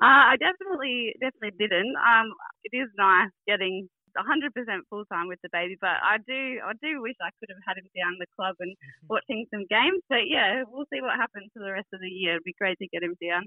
I 0.00 0.36
definitely, 0.38 1.14
definitely 1.20 1.58
didn't. 1.58 1.94
Um, 1.96 2.32
it 2.64 2.76
is 2.76 2.88
nice 2.96 3.30
getting 3.46 3.88
100% 4.16 4.80
full 4.90 5.04
time 5.06 5.28
with 5.28 5.38
the 5.42 5.48
baby, 5.52 5.76
but 5.80 5.96
I 6.02 6.18
do 6.18 6.60
I 6.64 6.72
do 6.82 7.02
wish 7.02 7.16
I 7.20 7.30
could 7.38 7.50
have 7.50 7.62
had 7.66 7.78
him 7.78 7.88
down 7.96 8.16
the 8.18 8.26
club 8.36 8.56
and 8.60 8.74
watching 9.08 9.46
some 9.52 9.66
games. 9.68 10.02
But 10.08 10.28
yeah, 10.28 10.64
we'll 10.68 10.86
see 10.92 11.00
what 11.00 11.16
happens 11.16 11.50
for 11.52 11.60
the 11.60 11.72
rest 11.72 11.88
of 11.92 12.00
the 12.00 12.08
year. 12.08 12.32
It'd 12.32 12.44
be 12.44 12.54
great 12.58 12.78
to 12.78 12.88
get 12.88 13.02
him 13.02 13.16
down 13.20 13.44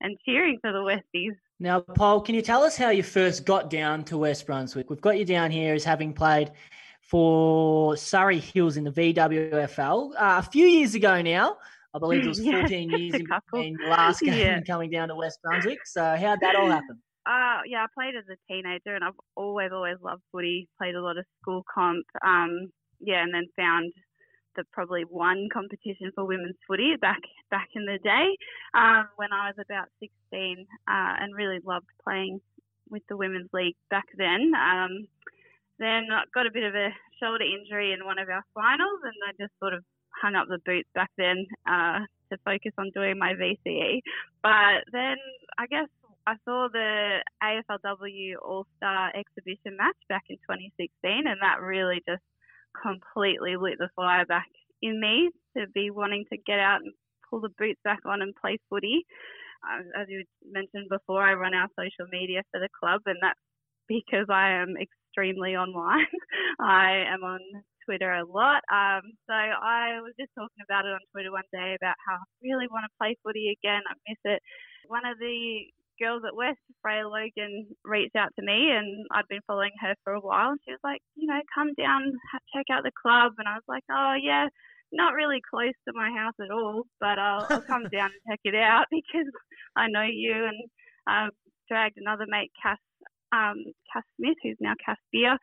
and 0.00 0.16
cheering 0.24 0.58
for 0.60 0.72
the 0.72 0.78
Westies. 0.78 1.36
Now, 1.58 1.80
Paul, 1.80 2.20
can 2.20 2.34
you 2.34 2.42
tell 2.42 2.62
us 2.62 2.76
how 2.76 2.90
you 2.90 3.02
first 3.02 3.46
got 3.46 3.70
down 3.70 4.04
to 4.04 4.18
West 4.18 4.46
Brunswick? 4.46 4.90
We've 4.90 5.00
got 5.00 5.18
you 5.18 5.24
down 5.24 5.50
here 5.50 5.74
as 5.74 5.84
having 5.84 6.12
played 6.12 6.52
for 7.00 7.96
Surrey 7.96 8.38
Hills 8.38 8.76
in 8.76 8.84
the 8.84 8.90
VWFL 8.90 10.10
uh, 10.10 10.14
a 10.16 10.42
few 10.42 10.66
years 10.66 10.94
ago 10.94 11.22
now. 11.22 11.56
I 11.94 11.98
believe 11.98 12.24
it 12.24 12.28
was 12.28 12.40
14 12.44 12.90
yeah, 12.90 12.96
years 12.96 13.14
in 13.14 13.26
between 13.26 13.78
last 13.88 14.20
game 14.20 14.38
yeah. 14.38 14.60
coming 14.62 14.90
down 14.90 15.08
to 15.08 15.14
West 15.14 15.40
Brunswick. 15.42 15.78
So, 15.86 16.02
how'd 16.02 16.40
that 16.40 16.56
all 16.56 16.68
happen? 16.68 17.00
Uh, 17.26 17.58
yeah, 17.66 17.84
I 17.84 17.86
played 17.92 18.14
as 18.14 18.24
a 18.30 18.38
teenager, 18.46 18.94
and 18.94 19.02
I've 19.02 19.18
always, 19.34 19.70
always 19.72 19.96
loved 20.00 20.22
footy. 20.30 20.68
Played 20.78 20.94
a 20.94 21.02
lot 21.02 21.18
of 21.18 21.24
school 21.42 21.64
comp. 21.72 22.06
Um, 22.24 22.70
yeah, 23.00 23.22
and 23.22 23.34
then 23.34 23.46
found 23.56 23.92
the 24.54 24.64
probably 24.72 25.02
one 25.02 25.48
competition 25.52 26.12
for 26.14 26.24
women's 26.24 26.56
footy 26.66 26.94
back 27.00 27.20
back 27.50 27.68
in 27.74 27.84
the 27.84 27.98
day 28.02 28.36
um, 28.74 29.06
when 29.16 29.32
I 29.32 29.48
was 29.48 29.56
about 29.60 29.88
16, 30.00 30.66
uh, 30.88 31.12
and 31.20 31.34
really 31.34 31.58
loved 31.64 31.86
playing 32.02 32.40
with 32.88 33.02
the 33.08 33.16
women's 33.16 33.50
league 33.52 33.76
back 33.90 34.06
then. 34.16 34.52
Um, 34.54 35.06
then 35.78 36.06
I 36.10 36.22
got 36.32 36.46
a 36.46 36.52
bit 36.52 36.64
of 36.64 36.74
a 36.74 36.88
shoulder 37.20 37.44
injury 37.44 37.92
in 37.92 38.06
one 38.06 38.18
of 38.18 38.28
our 38.28 38.44
finals, 38.54 39.00
and 39.02 39.14
I 39.28 39.32
just 39.38 39.52
sort 39.58 39.74
of 39.74 39.84
hung 40.22 40.34
up 40.34 40.46
the 40.48 40.58
boots 40.64 40.88
back 40.94 41.10
then 41.18 41.44
uh, 41.68 42.00
to 42.30 42.38
focus 42.44 42.72
on 42.78 42.90
doing 42.94 43.18
my 43.18 43.34
VCE. 43.34 44.00
But 44.42 44.88
then 44.92 45.16
I 45.58 45.66
guess 45.66 45.88
I 46.26 46.34
saw 46.44 46.68
the 46.72 47.22
AFLW 47.42 48.34
All 48.42 48.66
Star 48.76 49.12
exhibition 49.14 49.76
match 49.78 49.96
back 50.08 50.24
in 50.28 50.36
2016, 50.42 50.90
and 51.26 51.38
that 51.40 51.62
really 51.62 52.02
just 52.08 52.22
completely 52.74 53.56
lit 53.56 53.78
the 53.78 53.88
fire 53.94 54.26
back 54.26 54.50
in 54.82 55.00
me 55.00 55.30
to 55.56 55.66
be 55.72 55.90
wanting 55.90 56.24
to 56.32 56.38
get 56.44 56.58
out 56.58 56.82
and 56.82 56.92
pull 57.30 57.40
the 57.40 57.54
boots 57.56 57.80
back 57.84 58.00
on 58.04 58.22
and 58.22 58.34
play 58.34 58.58
footy. 58.68 59.06
As 59.98 60.06
you 60.08 60.24
mentioned 60.50 60.90
before, 60.90 61.22
I 61.22 61.34
run 61.34 61.54
our 61.54 61.68
social 61.78 62.10
media 62.10 62.42
for 62.50 62.60
the 62.60 62.68
club, 62.78 63.02
and 63.06 63.18
that's 63.22 63.40
because 63.88 64.26
I 64.28 64.50
am 64.62 64.74
extremely 64.76 65.54
online. 65.54 66.06
I 66.60 67.06
am 67.06 67.22
on 67.22 67.40
Twitter 67.86 68.10
a 68.12 68.26
lot. 68.26 68.66
Um, 68.66 69.14
so 69.26 69.34
I 69.34 70.02
was 70.02 70.12
just 70.18 70.34
talking 70.34 70.62
about 70.66 70.86
it 70.86 70.94
on 70.94 71.02
Twitter 71.14 71.30
one 71.30 71.46
day 71.54 71.78
about 71.78 71.94
how 72.02 72.18
I 72.18 72.26
really 72.42 72.66
want 72.66 72.84
to 72.84 72.98
play 72.98 73.16
footy 73.22 73.54
again. 73.54 73.82
I 73.86 73.94
miss 74.06 74.18
it. 74.26 74.42
One 74.86 75.06
of 75.06 75.18
the 75.18 75.66
girls 75.98 76.22
at 76.26 76.36
West, 76.36 76.60
Freya 76.82 77.08
Logan, 77.08 77.66
reached 77.84 78.16
out 78.16 78.30
to 78.38 78.44
me, 78.44 78.70
and 78.70 79.06
I'd 79.12 79.28
been 79.28 79.44
following 79.46 79.72
her 79.80 79.94
for 80.04 80.12
a 80.14 80.20
while. 80.20 80.50
And 80.50 80.60
she 80.64 80.72
was 80.72 80.80
like, 80.84 81.00
you 81.14 81.26
know, 81.26 81.40
come 81.54 81.72
down, 81.78 82.12
check 82.54 82.66
out 82.70 82.84
the 82.84 82.92
club. 83.00 83.32
And 83.38 83.48
I 83.48 83.54
was 83.54 83.68
like, 83.68 83.84
oh 83.90 84.14
yeah, 84.20 84.48
not 84.92 85.14
really 85.14 85.40
close 85.48 85.74
to 85.86 85.94
my 85.94 86.10
house 86.10 86.34
at 86.40 86.50
all, 86.50 86.84
but 87.00 87.18
I'll, 87.18 87.46
I'll 87.50 87.62
come 87.62 87.84
down 87.92 88.10
and 88.10 88.22
check 88.28 88.40
it 88.44 88.54
out 88.54 88.86
because 88.90 89.30
I 89.76 89.88
know 89.88 90.04
you. 90.04 90.32
And 90.32 90.60
uh, 91.06 91.30
dragged 91.68 91.98
another 91.98 92.26
mate, 92.28 92.50
Cass, 92.60 92.78
um, 93.32 93.62
Cass 93.92 94.04
Smith, 94.16 94.36
who's 94.42 94.56
now 94.60 94.74
Cass 94.84 94.98
Beer, 95.12 95.38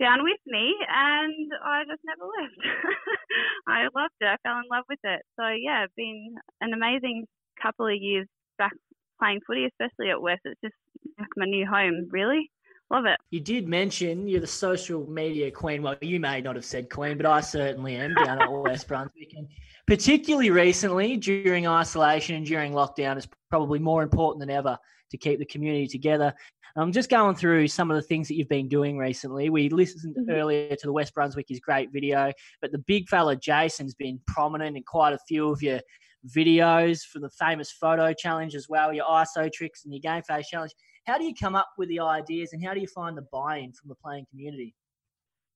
down 0.00 0.22
with 0.22 0.40
me, 0.46 0.74
and 0.88 1.48
I 1.64 1.84
just 1.88 2.02
never 2.04 2.28
left. 2.28 2.60
I 3.66 3.84
loved 3.94 4.16
it. 4.20 4.28
I 4.28 4.36
fell 4.42 4.60
in 4.60 4.68
love 4.70 4.84
with 4.88 5.00
it. 5.04 5.22
So 5.36 5.48
yeah, 5.48 5.86
been 5.96 6.36
an 6.60 6.72
amazing 6.74 7.24
couple 7.60 7.86
of 7.86 7.96
years 7.96 8.26
back 8.58 8.72
playing 9.18 9.40
footy, 9.46 9.66
especially 9.66 10.10
at 10.10 10.20
West. 10.20 10.42
It's 10.44 10.60
just 10.62 10.74
like 11.18 11.28
my 11.36 11.46
new 11.46 11.66
home, 11.66 12.08
really. 12.10 12.50
Love 12.90 13.04
it. 13.06 13.18
You 13.30 13.40
did 13.40 13.66
mention 13.66 14.28
you're 14.28 14.40
the 14.40 14.46
social 14.46 15.10
media 15.10 15.50
queen. 15.50 15.82
Well, 15.82 15.96
you 16.00 16.20
may 16.20 16.40
not 16.40 16.54
have 16.54 16.64
said 16.64 16.88
queen, 16.88 17.16
but 17.16 17.26
I 17.26 17.40
certainly 17.40 17.96
am 17.96 18.14
down 18.14 18.40
at 18.40 18.52
West 18.52 18.86
Brunswick. 18.86 19.32
And 19.36 19.48
particularly 19.88 20.50
recently, 20.50 21.16
during 21.16 21.66
isolation 21.66 22.36
and 22.36 22.46
during 22.46 22.72
lockdown, 22.72 23.16
it's 23.16 23.28
probably 23.50 23.80
more 23.80 24.04
important 24.04 24.40
than 24.40 24.50
ever 24.50 24.78
to 25.10 25.16
keep 25.16 25.40
the 25.40 25.46
community 25.46 25.88
together. 25.88 26.32
I'm 26.76 26.92
just 26.92 27.08
going 27.08 27.34
through 27.34 27.68
some 27.68 27.90
of 27.90 27.96
the 27.96 28.02
things 28.02 28.28
that 28.28 28.34
you've 28.34 28.50
been 28.50 28.68
doing 28.68 28.98
recently. 28.98 29.48
We 29.48 29.70
listened 29.70 30.14
mm-hmm. 30.14 30.30
earlier 30.30 30.76
to 30.76 30.86
the 30.86 30.92
West 30.92 31.14
Brunswick 31.14 31.50
is 31.50 31.58
great 31.58 31.90
video, 31.90 32.32
but 32.60 32.70
the 32.70 32.78
big 32.78 33.08
fella 33.08 33.34
Jason's 33.34 33.94
been 33.94 34.20
prominent 34.26 34.76
in 34.76 34.82
quite 34.82 35.14
a 35.14 35.18
few 35.26 35.48
of 35.48 35.62
your 35.62 35.80
videos 36.28 37.00
for 37.02 37.18
the 37.18 37.30
famous 37.30 37.70
photo 37.70 38.12
challenge 38.12 38.54
as 38.54 38.68
well, 38.68 38.92
your 38.92 39.06
ISO 39.06 39.52
tricks 39.52 39.84
and 39.84 39.92
your 39.92 40.00
game 40.00 40.22
face 40.22 40.48
challenge. 40.48 40.72
How 41.06 41.18
do 41.18 41.24
you 41.24 41.34
come 41.34 41.54
up 41.54 41.68
with 41.78 41.88
the 41.88 42.00
ideas 42.00 42.52
and 42.52 42.64
how 42.64 42.74
do 42.74 42.80
you 42.80 42.88
find 42.88 43.16
the 43.16 43.26
buy 43.32 43.58
in 43.58 43.72
from 43.72 43.88
the 43.88 43.94
playing 43.94 44.26
community? 44.30 44.74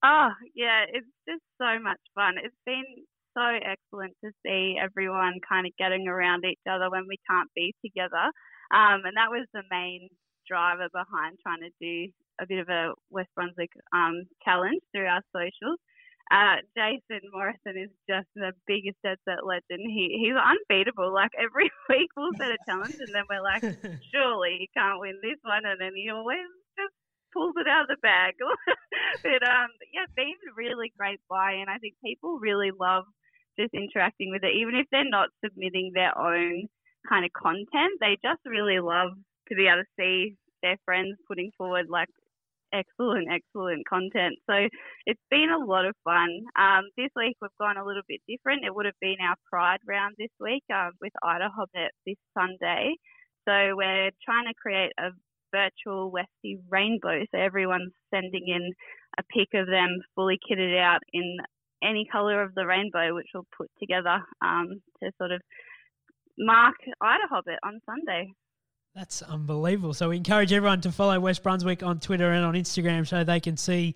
Oh, 0.04 0.30
yeah, 0.54 0.84
it's 0.90 1.06
just 1.28 1.42
so 1.60 1.78
much 1.82 2.00
fun. 2.14 2.34
It's 2.42 2.54
been 2.64 2.84
so 3.36 3.42
excellent 3.42 4.14
to 4.24 4.30
see 4.44 4.76
everyone 4.80 5.34
kind 5.46 5.66
of 5.66 5.72
getting 5.78 6.08
around 6.08 6.44
each 6.44 6.60
other 6.68 6.90
when 6.90 7.06
we 7.06 7.18
can't 7.28 7.50
be 7.54 7.74
together. 7.84 8.30
Um, 8.72 9.02
and 9.04 9.16
that 9.16 9.30
was 9.30 9.46
the 9.52 9.62
main 9.70 10.08
driver 10.48 10.88
behind 10.92 11.38
trying 11.42 11.60
to 11.60 11.70
do 11.80 12.12
a 12.40 12.46
bit 12.46 12.58
of 12.58 12.68
a 12.68 12.92
West 13.10 13.28
Brunswick 13.34 13.70
um, 13.92 14.24
challenge 14.44 14.80
through 14.92 15.06
our 15.06 15.22
socials. 15.34 15.78
Uh, 16.30 16.62
Jason 16.78 17.26
Morrison 17.32 17.74
is 17.74 17.90
just 18.08 18.28
the 18.36 18.52
biggest 18.66 18.96
dead 19.02 19.18
set 19.26 19.44
legend. 19.44 19.82
He 19.82 20.14
he's 20.22 20.38
unbeatable. 20.38 21.12
Like 21.12 21.32
every 21.34 21.70
week 21.90 22.10
we'll 22.16 22.32
set 22.38 22.54
a 22.54 22.58
challenge 22.66 22.94
and 23.02 23.12
then 23.12 23.26
we're 23.28 23.42
like, 23.42 23.62
surely 24.14 24.62
he 24.62 24.70
can't 24.76 25.00
win 25.00 25.18
this 25.22 25.42
one, 25.42 25.66
and 25.66 25.80
then 25.80 25.90
he 25.94 26.08
always 26.10 26.46
just 26.78 26.94
pulls 27.34 27.54
it 27.58 27.66
out 27.66 27.82
of 27.82 27.88
the 27.88 27.98
bag. 28.00 28.34
but 29.22 29.42
um, 29.42 29.70
yeah, 29.92 30.06
been 30.14 30.38
really 30.56 30.92
great 30.96 31.20
buy, 31.28 31.58
and 31.58 31.68
I 31.68 31.78
think 31.78 31.94
people 32.04 32.38
really 32.38 32.70
love 32.70 33.04
just 33.58 33.74
interacting 33.74 34.30
with 34.30 34.44
it, 34.44 34.54
even 34.54 34.76
if 34.76 34.86
they're 34.92 35.02
not 35.08 35.34
submitting 35.44 35.90
their 35.94 36.16
own 36.16 36.68
kind 37.08 37.24
of 37.24 37.32
content. 37.34 37.98
They 37.98 38.18
just 38.22 38.40
really 38.46 38.78
love 38.78 39.18
to 39.48 39.54
be 39.56 39.66
able 39.66 39.82
to 39.82 39.94
see 39.98 40.36
their 40.62 40.76
friends 40.84 41.18
putting 41.26 41.50
forward 41.58 41.86
like 41.88 42.08
excellent, 42.72 43.28
excellent 43.30 43.86
content. 43.88 44.36
So 44.48 44.68
it's 45.06 45.20
been 45.30 45.50
a 45.50 45.64
lot 45.64 45.84
of 45.84 45.94
fun. 46.04 46.28
Um, 46.58 46.84
this 46.96 47.10
week 47.16 47.36
we've 47.40 47.50
gone 47.60 47.76
a 47.76 47.84
little 47.84 48.02
bit 48.08 48.20
different. 48.28 48.64
It 48.64 48.74
would 48.74 48.86
have 48.86 48.98
been 49.00 49.16
our 49.22 49.36
Pride 49.48 49.80
round 49.86 50.14
this 50.18 50.30
week 50.40 50.64
um, 50.72 50.92
with 51.00 51.12
IDAHOBIT 51.24 51.90
this 52.06 52.16
Sunday. 52.36 52.94
So 53.48 53.76
we're 53.76 54.10
trying 54.24 54.46
to 54.46 54.54
create 54.60 54.92
a 54.98 55.10
virtual 55.52 56.12
Westie 56.12 56.58
rainbow. 56.68 57.24
So 57.32 57.38
everyone's 57.38 57.92
sending 58.12 58.46
in 58.46 58.72
a 59.18 59.22
pic 59.34 59.48
of 59.54 59.66
them 59.66 59.98
fully 60.14 60.38
kitted 60.48 60.78
out 60.78 61.00
in 61.12 61.38
any 61.82 62.06
colour 62.10 62.42
of 62.42 62.54
the 62.54 62.66
rainbow, 62.66 63.14
which 63.14 63.28
we'll 63.34 63.46
put 63.56 63.70
together 63.80 64.22
um, 64.42 64.80
to 65.02 65.10
sort 65.18 65.32
of 65.32 65.40
mark 66.38 66.76
IDAHOBIT 67.02 67.58
on 67.64 67.80
Sunday. 67.86 68.32
That's 68.94 69.22
unbelievable. 69.22 69.94
So 69.94 70.08
we 70.08 70.16
encourage 70.16 70.52
everyone 70.52 70.80
to 70.80 70.92
follow 70.92 71.18
West 71.20 71.42
Brunswick 71.42 71.82
on 71.82 72.00
Twitter 72.00 72.32
and 72.32 72.44
on 72.44 72.54
Instagram 72.54 73.06
so 73.06 73.22
they 73.22 73.40
can 73.40 73.56
see 73.56 73.94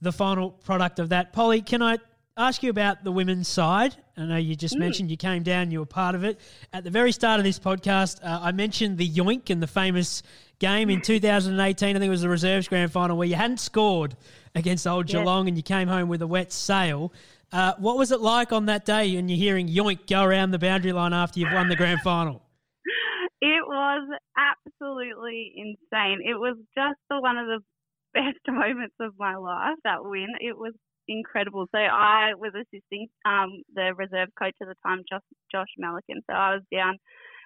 the 0.00 0.12
final 0.12 0.50
product 0.50 0.98
of 0.98 1.10
that. 1.10 1.32
Polly, 1.32 1.62
can 1.62 1.80
I 1.80 1.98
ask 2.36 2.62
you 2.62 2.70
about 2.70 3.04
the 3.04 3.12
women's 3.12 3.46
side? 3.46 3.94
I 4.16 4.24
know 4.24 4.36
you 4.36 4.56
just 4.56 4.74
mm. 4.74 4.80
mentioned 4.80 5.10
you 5.10 5.16
came 5.16 5.44
down, 5.44 5.70
you 5.70 5.78
were 5.78 5.86
part 5.86 6.16
of 6.16 6.24
it. 6.24 6.40
At 6.72 6.82
the 6.82 6.90
very 6.90 7.12
start 7.12 7.38
of 7.38 7.44
this 7.44 7.60
podcast, 7.60 8.22
uh, 8.24 8.40
I 8.42 8.50
mentioned 8.50 8.98
the 8.98 9.08
yoink 9.08 9.48
and 9.48 9.62
the 9.62 9.68
famous 9.68 10.24
game 10.58 10.90
in 10.90 11.00
2018. 11.00 11.96
I 11.96 11.98
think 11.98 12.04
it 12.04 12.10
was 12.10 12.22
the 12.22 12.28
reserves 12.28 12.66
grand 12.66 12.90
final 12.90 13.16
where 13.16 13.28
you 13.28 13.36
hadn't 13.36 13.60
scored 13.60 14.16
against 14.56 14.86
Old 14.88 15.06
Geelong 15.06 15.46
and 15.46 15.56
you 15.56 15.62
came 15.62 15.86
home 15.86 16.08
with 16.08 16.20
a 16.20 16.26
wet 16.26 16.52
sail. 16.52 17.12
Uh, 17.52 17.74
what 17.78 17.96
was 17.96 18.10
it 18.10 18.20
like 18.20 18.52
on 18.52 18.66
that 18.66 18.84
day 18.84 19.14
when 19.14 19.28
you're 19.28 19.38
hearing 19.38 19.68
yoink 19.68 20.08
go 20.08 20.24
around 20.24 20.50
the 20.50 20.58
boundary 20.58 20.92
line 20.92 21.12
after 21.12 21.38
you've 21.38 21.52
won 21.52 21.68
the 21.68 21.76
grand 21.76 22.00
final? 22.00 22.41
It 23.42 23.66
was 23.66 24.08
absolutely 24.38 25.52
insane. 25.56 26.20
It 26.24 26.38
was 26.38 26.56
just 26.78 27.00
the, 27.10 27.20
one 27.20 27.38
of 27.38 27.48
the 27.48 27.60
best 28.14 28.38
moments 28.48 28.94
of 29.00 29.14
my 29.18 29.36
life, 29.36 29.76
that 29.84 30.04
win. 30.04 30.28
It 30.40 30.56
was 30.56 30.74
incredible. 31.08 31.66
So 31.74 31.78
I 31.78 32.34
was 32.38 32.52
assisting 32.54 33.08
um, 33.26 33.62
the 33.74 33.94
reserve 33.96 34.28
coach 34.38 34.54
at 34.62 34.68
the 34.68 34.76
time, 34.86 35.02
Josh, 35.10 35.26
Josh 35.50 35.74
Melican. 35.80 36.22
So 36.30 36.34
I 36.34 36.54
was 36.54 36.62
down 36.72 36.98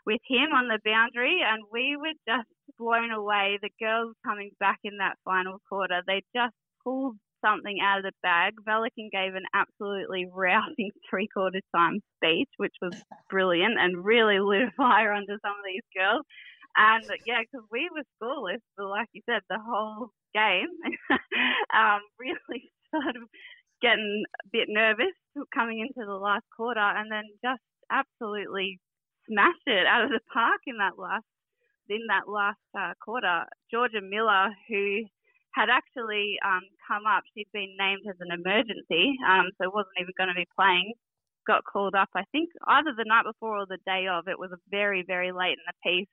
with 0.07 0.21
him 0.29 0.53
on 0.55 0.69
the 0.69 0.79
boundary, 0.85 1.41
and 1.43 1.65
we 1.73 1.97
were 1.97 2.15
just 2.29 2.49
blown 2.79 3.11
away. 3.11 3.59
The 3.63 3.71
girls 3.81 4.15
coming 4.25 4.51
back 4.61 4.79
in 4.85 4.99
that 4.99 5.17
final 5.25 5.59
quarter, 5.69 6.03
they 6.07 6.23
just 6.37 6.55
pulled 6.85 7.17
something 7.45 7.79
out 7.83 7.99
of 7.99 8.05
the 8.05 8.13
bag. 8.23 8.55
Melican 8.69 9.11
gave 9.11 9.35
an 9.35 9.45
absolutely 9.55 10.27
rousing 10.33 10.91
three 11.09 11.29
quarter 11.33 11.61
time 11.75 12.01
speech, 12.17 12.49
which 12.57 12.75
was 12.81 12.95
brilliant 13.31 13.79
and 13.79 14.05
really 14.05 14.41
lit 14.41 14.63
a 14.63 14.71
fire 14.77 15.13
under 15.13 15.39
some 15.43 15.53
of 15.53 15.65
these 15.67 15.83
girls. 15.97 16.23
And 16.77 17.05
yeah, 17.27 17.41
because 17.41 17.67
we 17.73 17.89
were 17.91 18.05
scoreless, 18.21 18.61
but 18.77 18.89
like 18.89 19.09
you 19.13 19.23
said, 19.29 19.41
the 19.49 19.59
whole 19.59 20.11
game, 20.35 20.69
um, 21.75 22.01
really 22.19 22.71
sort 22.95 23.17
of 23.17 23.23
getting 23.81 24.25
a 24.45 24.49
bit 24.53 24.69
nervous 24.69 25.15
coming 25.55 25.81
into 25.81 26.07
the 26.07 26.15
last 26.15 26.45
quarter, 26.55 26.81
and 26.81 27.11
then 27.11 27.25
just 27.43 27.63
absolutely 27.91 28.79
smashed 29.29 29.67
it 29.67 29.87
out 29.87 30.05
of 30.05 30.11
the 30.11 30.21
park 30.33 30.61
in 30.67 30.77
that 30.79 30.99
last 30.99 31.25
in 31.89 32.03
that 32.09 32.29
last 32.29 32.59
uh, 32.79 32.93
quarter. 33.03 33.45
Georgia 33.71 34.01
Miller, 34.03 34.51
who 34.69 35.03
had 35.57 35.73
actually 35.73 36.37
um, 36.45 36.61
come 36.87 37.09
up. 37.09 37.25
She'd 37.33 37.49
been 37.53 37.73
named 37.81 38.05
as 38.09 38.21
an 38.21 38.29
emergency, 38.31 39.17
um, 39.27 39.49
so 39.57 39.73
wasn't 39.73 39.97
even 39.99 40.13
going 40.19 40.29
to 40.29 40.37
be 40.37 40.47
playing. 40.55 40.93
Got 41.47 41.65
called 41.65 41.95
up, 41.95 42.11
I 42.15 42.25
think, 42.31 42.51
either 42.69 42.93
the 42.97 43.09
night 43.09 43.25
before 43.25 43.57
or 43.57 43.67
the 43.67 43.81
day 43.87 44.07
of. 44.07 44.29
It 44.29 44.39
was 44.39 44.51
very, 44.71 45.03
very 45.07 45.33
late 45.33 45.57
in 45.57 45.65
the 45.67 45.79
piece, 45.83 46.13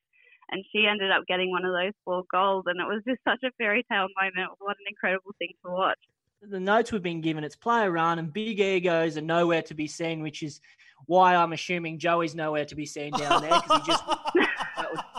and 0.50 0.64
she 0.72 0.88
ended 0.88 1.12
up 1.12 1.28
getting 1.28 1.52
one 1.52 1.66
of 1.66 1.74
those 1.74 1.92
four 2.06 2.24
goals, 2.32 2.64
and 2.68 2.80
it 2.80 2.88
was 2.88 3.04
just 3.06 3.20
such 3.28 3.44
a 3.44 3.52
fairy 3.58 3.84
tale 3.92 4.08
moment. 4.16 4.56
What 4.60 4.78
an 4.80 4.88
incredible 4.88 5.36
thing 5.38 5.52
to 5.66 5.72
watch. 5.72 6.00
The 6.42 6.60
notes 6.60 6.92
we've 6.92 7.04
been 7.04 7.22
given, 7.22 7.44
it's 7.44 7.56
player 7.56 7.92
run 7.92 8.20
and 8.20 8.32
big 8.32 8.60
egos 8.60 9.18
are 9.18 9.22
nowhere 9.22 9.62
to 9.64 9.74
be 9.74 9.88
seen, 9.88 10.22
which 10.22 10.44
is 10.44 10.60
why 11.06 11.36
I'm 11.36 11.54
assuming 11.54 12.00
Joey's 12.00 12.36
nowhere 12.36 12.66
to 12.66 12.76
be 12.76 12.86
seen 12.86 13.12
down 13.12 13.42
there 13.42 13.62
because 13.62 13.82
he 13.82 13.92
just 13.92 14.04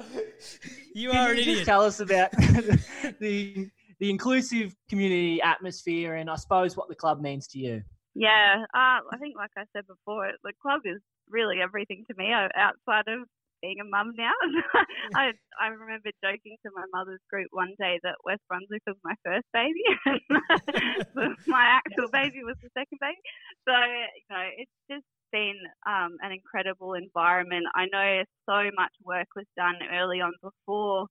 you 0.94 1.10
are 1.10 1.32
an 1.32 1.38
idiot. 1.38 1.64
Tell 1.64 1.82
us 1.82 2.00
about 2.00 2.30
the 3.20 3.70
the 3.98 4.10
inclusive 4.10 4.74
community 4.88 5.42
atmosphere 5.42 6.14
and 6.14 6.30
I 6.30 6.36
suppose 6.36 6.76
what 6.76 6.88
the 6.88 6.94
club 6.94 7.20
means 7.20 7.46
to 7.48 7.58
you. 7.58 7.82
Yeah, 8.14 8.64
uh, 8.74 8.98
I 9.12 9.16
think 9.20 9.36
like 9.36 9.50
I 9.56 9.64
said 9.76 9.86
before, 9.86 10.32
the 10.42 10.52
club 10.60 10.80
is 10.84 11.00
really 11.28 11.60
everything 11.60 12.04
to 12.10 12.16
me 12.16 12.32
outside 12.32 13.06
of 13.06 13.28
being 13.62 13.78
a 13.80 13.84
mum 13.84 14.12
now. 14.16 14.32
I 15.14 15.32
I 15.60 15.68
remember 15.68 16.10
joking 16.24 16.56
to 16.64 16.72
my 16.74 16.84
mother's 16.92 17.20
group 17.30 17.48
one 17.52 17.74
day 17.78 18.00
that 18.02 18.16
West 18.24 18.40
Brunswick 18.48 18.82
was 18.86 18.96
my 19.04 19.14
first 19.24 19.46
baby, 19.52 19.84
and 20.06 21.36
my 21.46 21.64
actual 21.78 22.08
baby 22.08 22.42
was 22.42 22.56
the 22.62 22.70
second 22.76 22.98
baby. 23.00 23.20
So 23.68 23.74
you 23.76 24.28
know, 24.30 24.46
it's 24.56 24.76
just 24.90 25.06
been 25.32 25.56
um, 25.86 26.16
an 26.22 26.32
incredible 26.32 26.94
environment. 26.94 27.66
I 27.74 27.86
know 27.92 28.24
so 28.48 28.70
much 28.76 28.92
work 29.04 29.28
was 29.36 29.46
done 29.56 29.76
early 29.92 30.20
on 30.20 30.32
before, 30.42 31.06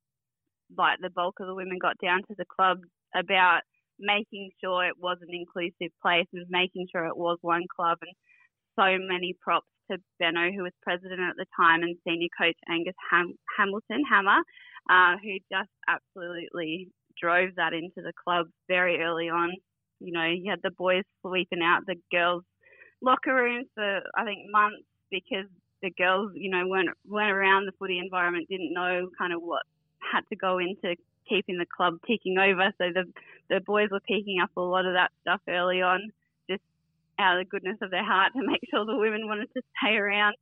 like 0.77 0.99
the 1.01 1.09
bulk 1.09 1.35
of 1.39 1.47
the 1.47 1.55
women 1.55 1.79
got 1.81 1.97
down 2.01 2.19
to 2.29 2.35
the 2.37 2.45
club 2.45 2.79
about 3.15 3.61
making 3.99 4.51
sure 4.63 4.85
it 4.85 4.95
was 4.99 5.17
an 5.21 5.33
inclusive 5.33 5.93
place 6.01 6.27
and 6.33 6.45
making 6.49 6.87
sure 6.91 7.05
it 7.05 7.17
was 7.17 7.37
one 7.41 7.65
club. 7.75 7.97
And 8.01 8.13
so 8.79 8.97
many 9.05 9.35
props 9.41 9.67
to 9.91 9.97
Benno, 10.19 10.51
who 10.51 10.63
was 10.63 10.71
president 10.83 11.19
at 11.19 11.35
the 11.35 11.45
time, 11.59 11.83
and 11.83 11.97
senior 12.07 12.29
coach 12.39 12.55
Angus 12.69 12.95
Ham- 13.11 13.37
Hamilton 13.57 14.03
Hammer, 14.09 14.41
uh, 14.89 15.17
who 15.21 15.37
just 15.51 15.69
absolutely 15.87 16.89
drove 17.21 17.49
that 17.55 17.73
into 17.73 18.01
the 18.01 18.13
club 18.23 18.47
very 18.67 19.01
early 19.01 19.29
on. 19.29 19.51
You 19.99 20.13
know, 20.13 20.25
you 20.25 20.49
had 20.49 20.61
the 20.63 20.71
boys 20.71 21.03
sweeping 21.21 21.61
out 21.61 21.85
the 21.85 21.95
girls' 22.11 22.43
locker 23.01 23.33
rooms 23.33 23.67
for 23.75 24.01
I 24.15 24.23
think 24.23 24.49
months 24.51 24.83
because 25.11 25.45
the 25.81 25.91
girls, 25.91 26.31
you 26.35 26.49
know, 26.49 26.67
weren't 26.67 26.89
weren't 27.07 27.31
around 27.31 27.65
the 27.65 27.71
footy 27.79 27.99
environment, 27.99 28.47
didn't 28.49 28.73
know 28.73 29.09
kind 29.17 29.33
of 29.33 29.41
what 29.41 29.63
had 29.99 30.21
to 30.29 30.35
go 30.35 30.59
into 30.59 30.95
keeping 31.27 31.57
the 31.57 31.65
club 31.65 31.97
ticking 32.07 32.37
over. 32.37 32.71
So 32.77 32.85
the 32.93 33.05
the 33.49 33.61
boys 33.61 33.89
were 33.91 34.01
picking 34.01 34.39
up 34.41 34.51
a 34.57 34.61
lot 34.61 34.85
of 34.85 34.93
that 34.93 35.11
stuff 35.21 35.41
early 35.47 35.81
on, 35.81 36.11
just 36.49 36.61
out 37.17 37.37
of 37.37 37.45
the 37.45 37.49
goodness 37.49 37.77
of 37.81 37.91
their 37.91 38.05
heart 38.05 38.33
to 38.35 38.45
make 38.45 38.61
sure 38.69 38.85
the 38.85 38.97
women 38.97 39.27
wanted 39.27 39.49
to 39.55 39.61
stay 39.77 39.95
around. 39.95 40.35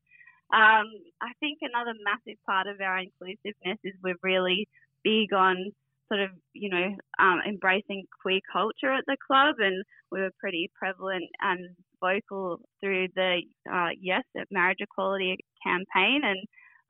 Um, 0.53 0.88
I 1.22 1.36
think 1.41 1.60
another 1.62 1.93
massive 2.05 2.39
part 2.45 2.68
of 2.68 2.80
our 2.80 2.99
inclusiveness 2.99 3.80
is 3.84 3.93
we're 4.01 4.16
really 4.24 4.70
big 5.03 5.34
on 5.34 5.74
sort 6.08 6.22
of, 6.22 6.30
you 6.53 6.70
know, 6.70 6.95
um, 7.20 7.41
embracing 7.45 8.05
queer 8.22 8.39
culture 8.51 8.93
at 8.93 9.03
the 9.08 9.18
club, 9.28 9.55
and 9.60 9.84
we 10.10 10.22
were 10.22 10.32
pretty 10.39 10.72
prevalent 10.80 11.26
and 11.41 11.76
vocal 12.00 12.60
through 12.82 13.08
the 13.16 13.41
uh, 13.72 13.89
Yes 14.00 14.24
Marriage 14.52 14.80
Equality 14.82 15.38
campaign. 15.66 16.22
And 16.24 16.39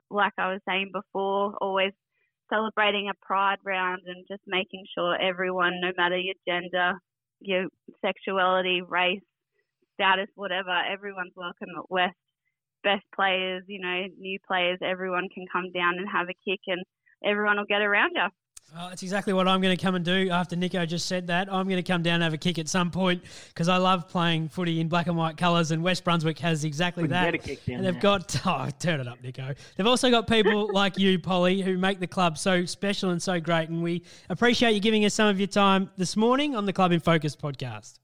like 0.10 0.34
I 0.38 0.51
was 0.51 0.62
saying 0.68 0.91
before, 0.93 1.53
always 1.62 1.93
celebrating 2.49 3.10
a 3.10 3.26
pride 3.26 3.60
round 3.66 4.01
and 4.05 4.26
just 4.30 4.41
making 4.47 4.86
sure 4.95 5.20
everyone, 5.22 5.80
no 5.82 5.91
matter 5.97 6.18
your 6.18 6.36
gender, 6.47 6.93
your 7.41 7.68
sexuality, 8.03 8.82
race, 8.88 9.22
status, 9.93 10.28
whatever, 10.36 10.72
everyone's 10.91 11.34
welcome 11.36 11.70
at 11.78 11.89
West. 11.89 12.16
Best 12.84 13.03
players, 13.14 13.64
you 13.68 13.82
know, 13.82 14.05
new 14.18 14.38
players, 14.47 14.78
everyone 14.82 15.28
can 15.34 15.45
come 15.51 15.72
down 15.74 15.95
and 15.97 16.08
have 16.10 16.28
a 16.30 16.49
kick 16.49 16.62
and 16.68 16.82
everyone 17.26 17.58
will 17.58 17.66
get 17.66 17.82
around 17.82 18.12
you. 18.16 18.28
Oh, 18.76 18.89
that's 18.89 19.01
exactly 19.01 19.34
what 19.34 19.47
I'm 19.47 19.61
going 19.61 19.76
to 19.76 19.82
come 19.82 19.95
and 19.95 20.03
do 20.03 20.30
after 20.30 20.55
Nico 20.55 20.86
just 20.86 21.05
said 21.07 21.28
that. 21.28 21.51
I'm 21.51 21.68
going 21.68 21.82
to 21.82 21.89
come 21.89 22.03
down 22.03 22.15
and 22.15 22.24
have 22.24 22.34
a 22.34 22.38
kick 22.38 22.59
at 22.59 22.68
some 22.68 22.91
point 22.91 23.24
because 23.47 23.70
I 23.70 23.78
love 23.78 24.09
playing 24.09 24.49
footy 24.49 24.82
in 24.82 24.88
black 24.88 25.07
and 25.07 25.15
white 25.15 25.38
colours, 25.38 25.72
and 25.72 25.82
West 25.82 26.03
Brunswick 26.03 26.38
has 26.39 26.63
exactly 26.63 27.03
we 27.03 27.09
that. 27.09 27.34
and 27.68 27.86
they've 27.86 27.99
got, 27.99 28.39
oh, 28.45 28.68
turn 28.78 28.99
it 28.99 29.07
up, 29.07 29.24
Nico. 29.24 29.53
They've 29.76 29.88
also 29.88 30.11
got 30.11 30.28
people 30.28 30.70
like 30.74 30.97
you, 30.97 31.18
Polly, 31.18 31.61
who 31.61 31.78
make 31.78 31.99
the 31.99 32.07
club 32.07 32.38
so 32.38 32.65
special 32.65 33.11
and 33.11 33.22
so 33.22 33.39
great. 33.39 33.70
And 33.70 33.82
we 33.82 34.03
appreciate 34.30 34.74
you 34.74 34.82
giving 34.82 35.05
us 35.05 35.13
some 35.13 35.28
of 35.28 35.39
your 35.39 35.47
time 35.47 35.89
this 35.97 36.18
morning 36.18 36.55
on 36.55 36.65
the 36.65 36.74
Club 36.74 36.91
in 36.91 36.99
Focus 36.99 37.36
podcast. 37.36 37.99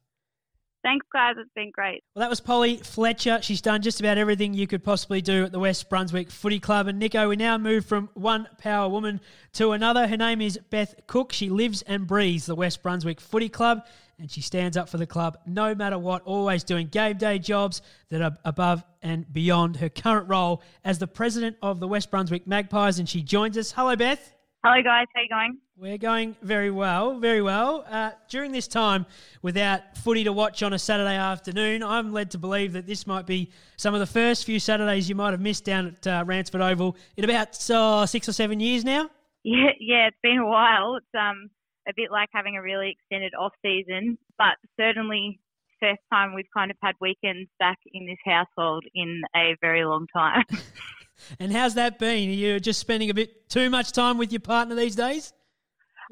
Thanks, 0.84 1.06
guys. 1.14 1.36
It's 1.40 1.50
been 1.56 1.72
great. 1.72 2.04
Well, 2.14 2.22
that 2.22 2.30
was 2.30 2.42
Polly 2.42 2.76
Fletcher. 2.78 3.40
She's 3.42 3.62
done 3.62 3.82
just 3.82 4.02
about 4.02 4.18
everything 4.18 4.54
you 4.54 4.68
could 4.68 4.84
possibly 4.84 5.22
do 5.22 5.46
at 5.46 5.54
the 5.54 5.60
West 5.60 5.90
Brunswick 5.90 6.30
Footy 6.30 6.60
Club. 6.60 6.88
And 6.88 7.00
Nico, 7.00 7.30
we 7.30 7.38
now 7.38 7.58
move 7.58 7.86
from 7.86 8.10
one 8.16 8.50
power 8.58 8.90
woman 8.90 9.22
to 9.54 9.72
another. 9.72 10.08
Her 10.08 10.18
name 10.18 10.42
is 10.42 10.60
Beth 10.70 10.96
Cook. 11.08 11.32
She 11.32 11.50
lives 11.50 11.84
and 11.84 12.06
breathes 12.06 12.46
the 12.46 12.56
West 12.56 12.84
Brunswick 12.84 13.22
Footy 13.22 13.48
Club, 13.48 13.86
and 14.20 14.30
she 14.30 14.42
stands 14.42 14.76
up 14.76 14.90
for 14.90 14.98
the 14.98 15.08
club 15.08 15.38
no 15.46 15.74
matter 15.74 15.98
what, 15.98 16.22
always 16.24 16.66
doing 16.66 16.88
game 16.88 17.18
day 17.18 17.40
jobs 17.40 17.82
that 18.10 18.22
are 18.22 18.38
above 18.44 18.84
and 19.02 19.32
beyond 19.32 19.78
her 19.78 19.88
current 19.88 20.28
role 20.28 20.62
as 20.84 21.00
the 21.00 21.08
president 21.08 21.56
of 21.62 21.80
the 21.80 21.88
West 21.88 22.12
Brunswick 22.12 22.46
Magpies. 22.46 23.00
And 23.00 23.08
she 23.08 23.22
joins 23.22 23.58
us. 23.58 23.72
Hello, 23.72 23.96
Beth. 23.96 24.33
Hello, 24.66 24.82
guys. 24.82 25.08
How 25.14 25.22
you 25.22 25.28
going? 25.28 25.58
We're 25.76 25.98
going 25.98 26.38
very 26.42 26.72
well, 26.72 27.20
very 27.20 27.42
well. 27.42 27.84
Uh, 27.86 28.12
during 28.30 28.54
this 28.54 28.66
time, 28.66 29.06
without 29.42 29.98
footy 29.98 30.24
to 30.24 30.32
watch 30.32 30.64
on 30.64 30.72
a 30.72 30.80
Saturday 30.80 31.18
afternoon, 31.18 31.84
I'm 31.84 32.14
led 32.14 32.32
to 32.32 32.38
believe 32.38 32.72
that 32.72 32.88
this 32.88 33.06
might 33.06 33.26
be 33.26 33.52
some 33.76 33.94
of 33.94 34.00
the 34.00 34.06
first 34.06 34.46
few 34.46 34.60
Saturdays 34.60 35.10
you 35.10 35.16
might 35.16 35.32
have 35.32 35.42
missed 35.42 35.66
down 35.66 35.88
at 35.88 36.08
uh, 36.08 36.24
Ransford 36.26 36.62
Oval 36.62 36.96
in 37.18 37.26
about 37.26 37.70
uh, 37.70 38.06
six 38.06 38.30
or 38.30 38.32
seven 38.32 38.62
years 38.62 38.86
now. 38.86 39.10
Yeah, 39.44 39.72
yeah, 39.82 40.08
it's 40.08 40.18
been 40.24 40.38
a 40.38 40.48
while. 40.48 40.96
It's 40.96 41.06
um 41.14 41.50
a 41.86 41.92
bit 41.94 42.10
like 42.10 42.30
having 42.34 42.56
a 42.56 42.62
really 42.62 42.92
extended 42.92 43.34
off 43.38 43.52
season, 43.62 44.18
but 44.38 44.56
certainly 44.80 45.42
first 45.82 46.00
time 46.10 46.34
we've 46.34 46.46
kind 46.56 46.72
of 46.72 46.78
had 46.82 46.96
weekends 47.02 47.50
back 47.60 47.80
in 47.92 48.06
this 48.06 48.18
household 48.24 48.86
in 48.96 49.24
a 49.36 49.58
very 49.60 49.84
long 49.84 50.08
time. 50.16 50.46
And 51.40 51.52
how's 51.52 51.76
that 51.76 52.00
been? 52.00 52.30
Are 52.30 52.34
you 52.34 52.60
just 52.60 52.80
spending 52.80 53.10
a 53.10 53.14
bit 53.14 53.50
too 53.50 53.70
much 53.70 53.92
time 53.92 54.18
with 54.18 54.32
your 54.32 54.42
partner 54.42 54.76
these 54.76 54.96
days? 54.96 55.34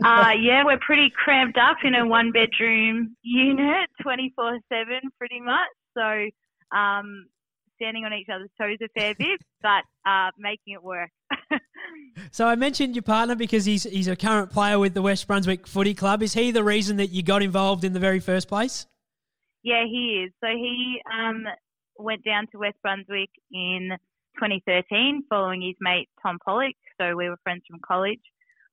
Uh, 0.03 0.31
yeah, 0.39 0.63
we're 0.65 0.79
pretty 0.79 1.11
cramped 1.15 1.57
up 1.57 1.77
in 1.83 1.93
a 1.93 2.07
one 2.07 2.31
bedroom 2.31 3.15
unit 3.21 3.89
24 4.01 4.57
7 4.69 4.87
pretty 5.19 5.39
much. 5.41 5.67
So, 5.95 6.75
um, 6.75 7.27
standing 7.75 8.05
on 8.05 8.13
each 8.13 8.27
other's 8.33 8.49
toes 8.59 8.77
a 8.81 8.87
fair 8.99 9.13
bit, 9.13 9.41
but 9.61 9.83
uh, 10.09 10.31
making 10.39 10.73
it 10.73 10.81
work. 10.81 11.09
so 12.31 12.47
I 12.47 12.55
mentioned 12.55 12.95
your 12.95 13.03
partner 13.03 13.35
because 13.35 13.65
he's 13.65 13.83
he's 13.83 14.07
a 14.07 14.15
current 14.15 14.51
player 14.51 14.79
with 14.79 14.93
the 14.93 15.01
West 15.01 15.27
Brunswick 15.27 15.67
Footy 15.67 15.93
Club. 15.93 16.23
Is 16.23 16.33
he 16.33 16.51
the 16.51 16.63
reason 16.63 16.97
that 16.97 17.07
you 17.07 17.21
got 17.21 17.43
involved 17.43 17.83
in 17.83 17.93
the 17.93 17.99
very 17.99 18.19
first 18.19 18.47
place? 18.47 18.87
Yeah, 19.63 19.83
he 19.85 20.25
is. 20.25 20.31
So 20.41 20.47
he 20.47 20.99
um, 21.11 21.45
went 21.97 22.23
down 22.23 22.47
to 22.51 22.59
West 22.59 22.77
Brunswick 22.81 23.29
in 23.51 23.91
2013 24.35 25.23
following 25.29 25.61
his 25.61 25.75
mate 25.79 26.09
Tom 26.21 26.37
Pollock. 26.43 26.75
So 26.99 27.15
we 27.15 27.29
were 27.29 27.37
friends 27.43 27.63
from 27.69 27.79
college 27.85 28.21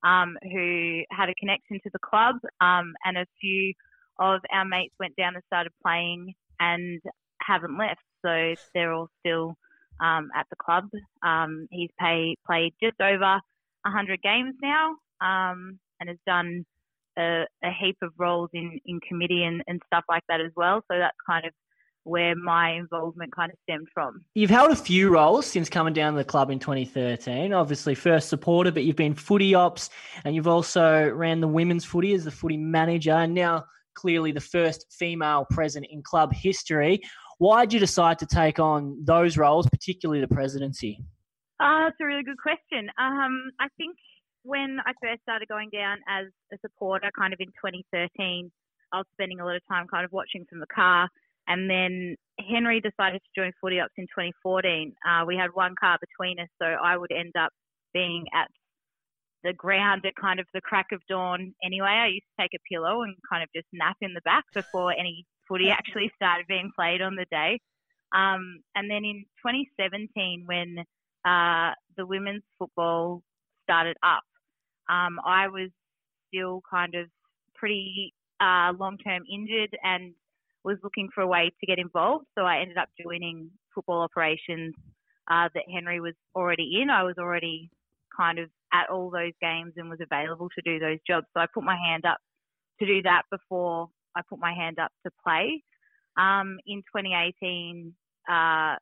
um, 0.03 0.37
who 0.43 1.01
had 1.11 1.29
a 1.29 1.35
connection 1.35 1.79
to 1.83 1.89
the 1.91 1.99
club, 1.99 2.35
um, 2.61 2.93
and 3.05 3.17
a 3.17 3.25
few 3.39 3.73
of 4.19 4.41
our 4.51 4.65
mates 4.65 4.93
went 4.99 5.15
down 5.15 5.35
and 5.35 5.43
started 5.47 5.71
playing 5.85 6.33
and 6.59 7.01
haven't 7.41 7.77
left. 7.77 8.01
So 8.25 8.53
they're 8.73 8.93
all 8.93 9.09
still 9.19 9.55
um, 10.01 10.29
at 10.35 10.45
the 10.49 10.55
club. 10.55 10.85
Um, 11.23 11.67
he's 11.71 11.89
pay, 11.99 12.35
played 12.45 12.73
just 12.81 12.99
over 13.01 13.39
100 13.83 14.21
games 14.21 14.55
now 14.61 14.95
um, 15.21 15.79
and 15.99 16.09
has 16.09 16.17
done 16.25 16.65
a, 17.17 17.45
a, 17.63 17.71
heap 17.79 17.97
of 18.01 18.11
roles 18.17 18.49
in, 18.53 18.79
in 18.85 18.99
committee 19.07 19.43
and, 19.43 19.63
and 19.67 19.81
stuff 19.87 20.03
like 20.09 20.23
that 20.29 20.41
as 20.41 20.51
well. 20.55 20.81
So 20.91 20.97
that's 20.97 21.17
kind 21.27 21.45
of 21.45 21.53
where 22.03 22.35
my 22.35 22.71
involvement 22.71 23.35
kind 23.35 23.51
of 23.51 23.57
stemmed 23.63 23.87
from. 23.93 24.23
You've 24.33 24.49
held 24.49 24.71
a 24.71 24.75
few 24.75 25.09
roles 25.09 25.45
since 25.45 25.69
coming 25.69 25.93
down 25.93 26.13
to 26.13 26.17
the 26.17 26.25
club 26.25 26.49
in 26.49 26.59
2013. 26.59 27.53
Obviously, 27.53 27.95
first 27.95 28.29
supporter, 28.29 28.71
but 28.71 28.83
you've 28.83 28.95
been 28.95 29.15
footy 29.15 29.53
ops 29.53 29.89
and 30.25 30.35
you've 30.35 30.47
also 30.47 31.09
ran 31.09 31.41
the 31.41 31.47
women's 31.47 31.85
footy 31.85 32.13
as 32.13 32.23
the 32.23 32.31
footy 32.31 32.57
manager, 32.57 33.13
and 33.13 33.33
now 33.33 33.65
clearly 33.95 34.31
the 34.31 34.41
first 34.41 34.85
female 34.91 35.45
president 35.49 35.91
in 35.91 36.01
club 36.01 36.33
history. 36.33 37.01
Why 37.37 37.65
did 37.65 37.73
you 37.73 37.79
decide 37.79 38.19
to 38.19 38.25
take 38.25 38.59
on 38.59 38.97
those 39.03 39.37
roles, 39.37 39.67
particularly 39.67 40.21
the 40.21 40.27
presidency? 40.27 40.99
Uh, 41.59 41.85
that's 41.85 41.97
a 42.01 42.05
really 42.05 42.23
good 42.23 42.37
question. 42.37 42.89
Um, 42.97 43.51
I 43.59 43.67
think 43.77 43.95
when 44.43 44.77
I 44.85 44.93
first 45.01 45.21
started 45.23 45.47
going 45.47 45.69
down 45.71 45.97
as 46.07 46.27
a 46.53 46.57
supporter, 46.61 47.09
kind 47.17 47.33
of 47.33 47.39
in 47.39 47.47
2013, 47.47 48.51
I 48.91 48.97
was 48.97 49.05
spending 49.13 49.39
a 49.39 49.45
lot 49.45 49.55
of 49.55 49.61
time 49.69 49.87
kind 49.87 50.05
of 50.05 50.11
watching 50.11 50.45
from 50.49 50.59
the 50.59 50.67
car 50.73 51.09
and 51.49 51.69
then 51.69 52.15
Henry 52.47 52.79
decided 52.79 53.21
to 53.21 53.41
join 53.41 53.51
Footy 53.59 53.79
Ops 53.79 53.93
in 53.97 54.05
2014. 54.05 54.93
Uh, 55.05 55.25
we 55.25 55.35
had 55.35 55.49
one 55.53 55.75
car 55.79 55.97
between 55.99 56.39
us, 56.39 56.47
so 56.61 56.65
I 56.65 56.95
would 56.95 57.11
end 57.11 57.33
up 57.37 57.51
being 57.93 58.25
at 58.33 58.47
the 59.43 59.53
ground 59.53 60.05
at 60.05 60.13
kind 60.15 60.39
of 60.39 60.45
the 60.53 60.61
crack 60.61 60.87
of 60.93 61.01
dawn 61.09 61.53
anyway. 61.63 61.87
I 61.87 62.07
used 62.07 62.25
to 62.37 62.43
take 62.43 62.51
a 62.53 62.73
pillow 62.73 63.01
and 63.01 63.15
kind 63.29 63.41
of 63.41 63.49
just 63.55 63.67
nap 63.73 63.97
in 64.01 64.13
the 64.13 64.21
back 64.21 64.43
before 64.53 64.91
any 64.91 65.25
footy 65.47 65.69
actually 65.71 66.11
started 66.15 66.45
being 66.47 66.71
played 66.77 67.01
on 67.01 67.15
the 67.15 67.25
day. 67.31 67.59
Um, 68.13 68.59
and 68.75 68.89
then 68.89 69.03
in 69.03 69.25
2017, 69.45 70.43
when 70.45 70.77
uh, 71.25 71.73
the 71.97 72.05
women's 72.05 72.43
football 72.57 73.21
started 73.63 73.97
up, 74.03 74.23
um, 74.87 75.19
I 75.25 75.47
was 75.47 75.69
still 76.27 76.61
kind 76.69 76.95
of 76.95 77.07
pretty 77.55 78.13
uh, 78.39 78.73
long 78.79 78.97
term 78.97 79.23
injured 79.31 79.75
and 79.83 80.13
was 80.63 80.77
looking 80.83 81.09
for 81.13 81.21
a 81.21 81.27
way 81.27 81.51
to 81.59 81.65
get 81.65 81.79
involved. 81.79 82.25
So 82.37 82.43
I 82.43 82.59
ended 82.59 82.77
up 82.77 82.89
joining 83.01 83.49
football 83.73 84.01
operations 84.01 84.73
uh, 85.29 85.49
that 85.53 85.63
Henry 85.73 85.99
was 85.99 86.15
already 86.35 86.79
in. 86.81 86.89
I 86.89 87.03
was 87.03 87.15
already 87.17 87.69
kind 88.15 88.39
of 88.39 88.49
at 88.73 88.89
all 88.89 89.09
those 89.09 89.31
games 89.41 89.73
and 89.77 89.89
was 89.89 89.99
available 90.01 90.49
to 90.49 90.61
do 90.63 90.79
those 90.79 90.97
jobs. 91.07 91.27
So 91.33 91.41
I 91.41 91.45
put 91.53 91.63
my 91.63 91.77
hand 91.77 92.05
up 92.05 92.17
to 92.79 92.85
do 92.85 93.01
that 93.03 93.23
before 93.31 93.89
I 94.15 94.21
put 94.29 94.39
my 94.39 94.53
hand 94.53 94.79
up 94.79 94.91
to 95.05 95.11
play. 95.23 95.63
Um, 96.17 96.57
in 96.67 96.79
2018, 96.93 97.93
uh, 98.27 98.75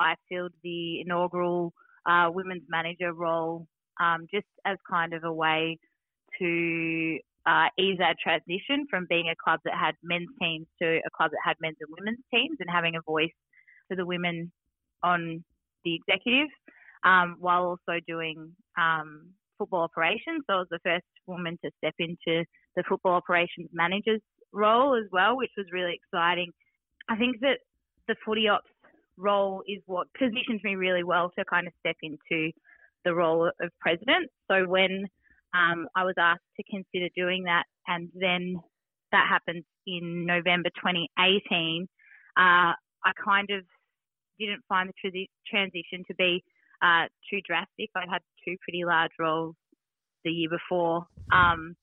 I 0.00 0.14
filled 0.28 0.52
the 0.62 1.00
inaugural 1.00 1.72
uh, 2.06 2.30
women's 2.32 2.62
manager 2.68 3.12
role 3.12 3.66
um, 4.00 4.26
just 4.32 4.46
as 4.64 4.78
kind 4.88 5.12
of 5.12 5.24
a 5.24 5.32
way 5.32 5.78
to 6.38 7.18
uh, 7.48 7.68
that 7.98 8.16
transition 8.22 8.86
from 8.90 9.06
being 9.08 9.30
a 9.30 9.36
club 9.42 9.60
that 9.64 9.74
had 9.74 9.94
men's 10.02 10.28
teams 10.40 10.66
to 10.80 10.98
a 10.98 11.10
club 11.16 11.30
that 11.30 11.40
had 11.42 11.56
men's 11.60 11.76
and 11.80 11.88
women's 11.98 12.22
teams 12.32 12.58
and 12.60 12.68
having 12.70 12.94
a 12.96 13.00
voice 13.02 13.32
for 13.88 13.96
the 13.96 14.04
women 14.04 14.52
on 15.02 15.42
the 15.84 15.94
executive 15.94 16.48
um, 17.04 17.36
while 17.40 17.64
also 17.64 18.00
doing 18.06 18.52
um, 18.76 19.30
football 19.56 19.80
operations. 19.80 20.44
So 20.46 20.54
I 20.54 20.56
was 20.56 20.66
the 20.70 20.78
first 20.84 21.06
woman 21.26 21.58
to 21.64 21.70
step 21.78 21.94
into 21.98 22.44
the 22.76 22.84
football 22.86 23.14
operations 23.14 23.70
manager's 23.72 24.20
role 24.52 24.94
as 24.94 25.08
well, 25.10 25.36
which 25.36 25.50
was 25.56 25.66
really 25.72 25.94
exciting. 25.94 26.52
I 27.08 27.16
think 27.16 27.40
that 27.40 27.60
the 28.08 28.16
footy 28.26 28.48
ops 28.48 28.68
role 29.16 29.62
is 29.66 29.82
what 29.86 30.06
positions 30.18 30.60
me 30.62 30.76
really 30.76 31.02
well 31.02 31.32
to 31.38 31.44
kind 31.46 31.66
of 31.66 31.72
step 31.80 31.96
into 32.02 32.52
the 33.04 33.14
role 33.14 33.46
of 33.46 33.70
president. 33.80 34.30
So 34.50 34.66
when 34.66 35.06
um, 35.58 35.88
I 35.96 36.04
was 36.04 36.14
asked 36.18 36.46
to 36.56 36.62
consider 36.70 37.08
doing 37.16 37.44
that, 37.44 37.64
and 37.86 38.08
then 38.14 38.60
that 39.12 39.26
happened 39.28 39.64
in 39.86 40.26
November 40.26 40.70
2018. 40.76 41.88
Uh, 42.36 42.72
I 43.04 43.12
kind 43.24 43.50
of 43.50 43.64
didn't 44.38 44.62
find 44.68 44.88
the 44.88 45.28
transition 45.50 46.04
to 46.06 46.14
be 46.14 46.44
uh, 46.82 47.06
too 47.30 47.40
drastic. 47.46 47.90
I'd 47.96 48.08
had 48.10 48.22
two 48.46 48.56
pretty 48.62 48.84
large 48.84 49.10
roles 49.18 49.56
the 50.24 50.30
year 50.30 50.48
before, 50.50 51.06
um, 51.32 51.74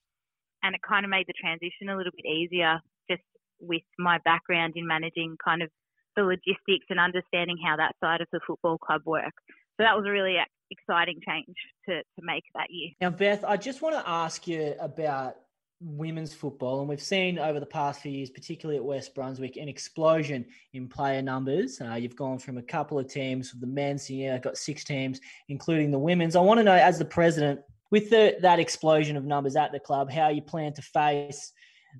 and 0.63 0.75
it 0.75 0.81
kind 0.87 1.05
of 1.05 1.09
made 1.09 1.27
the 1.27 1.33
transition 1.39 1.89
a 1.89 1.97
little 1.97 2.13
bit 2.15 2.29
easier 2.29 2.79
just 3.09 3.23
with 3.59 3.83
my 3.99 4.19
background 4.23 4.73
in 4.75 4.87
managing 4.87 5.35
kind 5.43 5.61
of 5.61 5.69
the 6.15 6.23
logistics 6.23 6.87
and 6.89 6.99
understanding 6.99 7.57
how 7.63 7.75
that 7.75 7.95
side 8.01 8.21
of 8.21 8.27
the 8.31 8.39
football 8.47 8.77
club 8.77 9.01
works. 9.05 9.43
So 9.75 9.83
that 9.83 9.97
was 9.97 10.05
a 10.07 10.11
really 10.11 10.37
exciting 10.71 11.19
change 11.27 11.55
to, 11.87 11.97
to 11.97 12.21
make 12.21 12.43
that 12.55 12.67
year. 12.69 12.91
Now, 13.01 13.09
Beth, 13.09 13.43
I 13.43 13.57
just 13.57 13.81
want 13.81 13.95
to 13.95 14.09
ask 14.09 14.47
you 14.47 14.75
about 14.79 15.35
women's 15.81 16.33
football, 16.33 16.79
and 16.79 16.89
we've 16.89 17.01
seen 17.01 17.37
over 17.37 17.59
the 17.59 17.65
past 17.65 18.01
few 18.01 18.11
years, 18.11 18.29
particularly 18.29 18.77
at 18.77 18.83
West 18.83 19.13
Brunswick, 19.13 19.57
an 19.57 19.67
explosion 19.67 20.45
in 20.73 20.87
player 20.87 21.21
numbers. 21.21 21.81
Uh, 21.81 21.95
you've 21.95 22.15
gone 22.15 22.39
from 22.39 22.57
a 22.57 22.63
couple 22.63 22.97
of 22.97 23.07
teams, 23.07 23.51
with 23.51 23.61
the 23.61 23.67
men's, 23.67 24.09
yeah, 24.09 24.37
got 24.37 24.57
six 24.57 24.83
teams, 24.83 25.19
including 25.49 25.91
the 25.91 25.99
women's. 25.99 26.35
I 26.35 26.41
want 26.41 26.59
to 26.59 26.63
know, 26.63 26.73
as 26.75 26.97
the 26.97 27.05
president, 27.05 27.59
with 27.91 28.09
the, 28.09 28.35
that 28.41 28.59
explosion 28.59 29.17
of 29.17 29.25
numbers 29.25 29.55
at 29.55 29.71
the 29.71 29.79
club, 29.79 30.09
how 30.09 30.29
you 30.29 30.41
plan 30.41 30.73
to 30.73 30.81
face 30.81 31.51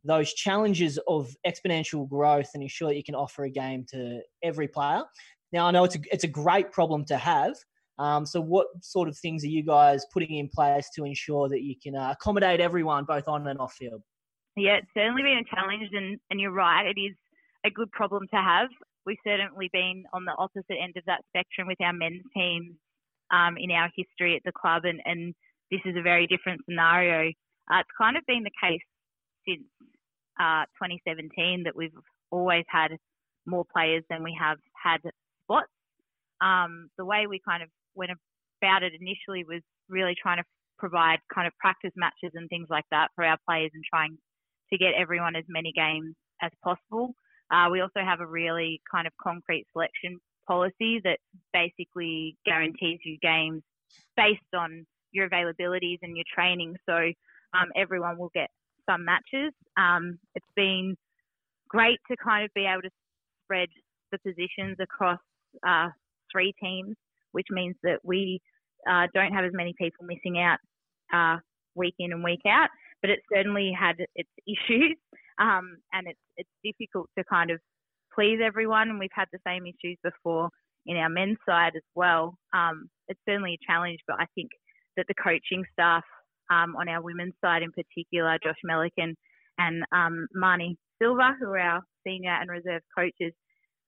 those 0.04 0.34
challenges 0.34 0.98
of 1.08 1.34
exponential 1.46 2.08
growth 2.10 2.50
and 2.54 2.64
ensure 2.64 2.90
that 2.90 2.98
you 2.98 3.04
can 3.04 3.16
offer 3.16 3.44
a 3.44 3.50
game 3.50 3.86
to 3.90 4.22
every 4.42 4.68
player. 4.68 5.04
Now, 5.52 5.68
I 5.68 5.72
know 5.72 5.84
it's 5.84 5.96
a, 5.96 6.00
it's 6.12 6.24
a 6.24 6.30
great 6.30 6.72
problem 6.72 7.06
to 7.06 7.18
have. 7.18 7.56
Um, 7.98 8.26
so, 8.26 8.42
what 8.42 8.68
sort 8.82 9.08
of 9.08 9.18
things 9.18 9.44
are 9.44 9.50
you 9.50 9.64
guys 9.64 10.06
putting 10.14 10.38
in 10.38 10.50
place 10.50 10.90
to 10.96 11.06
ensure 11.06 11.48
that 11.50 11.62
you 11.62 11.76
can 11.82 11.96
uh, 11.96 12.12
accommodate 12.12 12.60
everyone, 12.60 13.06
both 13.06 13.28
on 13.28 13.48
and 13.48 13.60
off 13.60 13.74
field? 13.74 14.02
Yeah, 14.58 14.78
it's 14.78 14.88
certainly 14.96 15.24
been 15.24 15.40
a 15.40 15.56
challenge, 15.56 15.90
and, 15.94 16.20
and 16.30 16.40
you're 16.40 16.52
right, 16.52 16.86
it 16.86 17.00
is 17.00 17.16
a 17.66 17.70
good 17.70 17.92
problem 17.92 18.28
to 18.34 18.38
have. 18.38 18.70
We've 19.06 19.18
certainly 19.26 19.70
been 19.72 20.04
on 20.14 20.26
the 20.26 20.36
opposite 20.38 20.78
end 20.82 20.94
of 20.98 21.04
that 21.06 21.22
spectrum 21.30 21.68
with 21.68 21.80
our 21.82 21.94
men's 21.94 22.24
teams 22.36 22.76
um, 23.32 23.56
in 23.58 23.72
our 23.72 23.90
history 23.96 24.36
at 24.36 24.42
the 24.46 24.52
club, 24.52 24.84
and, 24.86 25.02
and 25.06 25.34
this 25.72 25.82
is 25.86 25.96
a 25.98 26.02
very 26.02 26.28
different 26.28 26.62
scenario. 26.70 27.30
Uh, 27.72 27.80
it's 27.80 27.90
kind 27.98 28.18
of 28.18 28.24
been 28.28 28.44
the 28.44 28.52
case 28.62 28.82
since 29.48 29.64
uh, 30.40 30.64
2017 30.82 31.64
that 31.64 31.76
we've 31.76 31.92
always 32.32 32.66
had 32.68 32.92
more 33.46 33.66
players 33.74 34.04
than 34.10 34.24
we 34.24 34.36
have 34.40 34.58
had 34.82 35.00
spots. 35.44 35.70
Um, 36.42 36.90
the 36.98 37.06
way 37.06 37.28
we 37.28 37.40
kind 37.48 37.64
of 37.64 37.70
went 37.96 38.12
about 38.62 38.84
it 38.84 38.94
initially 39.00 39.44
was 39.44 39.62
really 39.90 40.16
trying 40.22 40.38
to 40.38 40.44
provide 40.78 41.20
kind 41.34 41.48
of 41.48 41.54
practice 41.60 41.92
matches 41.96 42.32
and 42.34 42.50
things 42.50 42.68
like 42.70 42.86
that 42.92 43.10
for 43.16 43.24
our 43.24 43.38
players 43.48 43.72
and 43.74 43.84
trying 43.90 44.18
to 44.72 44.78
get 44.78 44.94
everyone 44.98 45.36
as 45.36 45.44
many 45.48 45.72
games 45.76 46.16
as 46.42 46.52
possible. 46.64 47.14
Uh, 47.52 47.70
we 47.72 47.82
also 47.82 48.02
have 48.04 48.20
a 48.20 48.26
really 48.28 48.82
kind 48.92 49.08
of 49.08 49.14
concrete 49.22 49.66
selection 49.72 50.18
policy 50.48 51.02
that 51.04 51.20
basically 51.54 52.36
guarantees 52.46 53.00
you 53.04 53.18
games 53.22 53.62
based 54.18 54.42
on 54.56 54.86
your 55.12 55.30
availabilities 55.30 56.00
and 56.02 56.16
your 56.16 56.26
training. 56.34 56.76
So 56.88 56.96
um, 56.96 57.70
everyone 57.76 58.18
will 58.18 58.32
get 58.34 58.50
some 58.90 59.06
matches. 59.06 59.54
Um, 59.78 60.20
it's 60.36 60.46
been 60.56 60.96
great 61.70 62.00
to 62.10 62.18
kind 62.18 62.44
of 62.46 62.52
be 62.54 62.66
able 62.66 62.82
to 62.82 62.90
spread 63.44 63.70
the 64.12 64.18
positions 64.20 64.78
across 64.80 65.20
uh, 65.68 65.90
three 66.32 66.54
teams, 66.62 66.96
which 67.36 67.48
means 67.52 67.76
that 67.84 68.00
we 68.04 68.40
uh, 68.90 69.08
don't 69.14 69.34
have 69.34 69.44
as 69.44 69.52
many 69.54 69.74
people 69.78 70.06
missing 70.06 70.40
out 70.40 70.58
uh, 71.14 71.38
week 71.76 71.96
in 72.00 72.14
and 72.14 72.24
week 72.24 72.42
out. 72.48 72.70
But 73.02 73.10
it 73.12 73.20
certainly 73.32 73.72
had 73.78 73.98
its 74.16 74.30
issues, 74.48 74.96
um, 75.40 75.78
and 75.94 76.08
it's 76.08 76.20
it's 76.38 76.50
difficult 76.64 77.10
to 77.18 77.24
kind 77.26 77.52
of 77.52 77.60
please 78.14 78.40
everyone. 78.44 78.90
And 78.90 79.00
we've 79.00 79.10
had 79.14 79.28
the 79.34 79.40
same 79.46 79.66
issues 79.66 79.98
before 80.04 80.50
in 80.86 80.98
our 80.98 81.10
men's 81.10 81.38
side 81.48 81.74
as 81.76 81.84
well. 81.94 82.38
Um, 82.54 82.90
it's 83.10 83.20
certainly 83.28 83.60
a 83.60 83.72
challenge, 83.72 84.00
but 84.08 84.18
I 84.20 84.26
think 84.34 84.50
that 84.98 85.06
the 85.08 85.16
coaching 85.22 85.66
staff 85.74 86.04
um, 86.50 86.76
on 86.76 86.88
our 86.88 87.02
women's 87.02 87.34
side 87.44 87.64
in 87.64 87.72
particular, 87.72 88.38
Josh 88.44 88.56
Melican 88.66 89.14
and 89.58 89.84
um, 89.92 90.28
Marnie 90.36 90.78
Silva, 91.02 91.36
who 91.40 91.48
are 91.48 91.60
our 91.60 91.82
senior 92.06 92.32
and 92.32 92.50
reserve 92.50 92.82
coaches, 92.98 93.34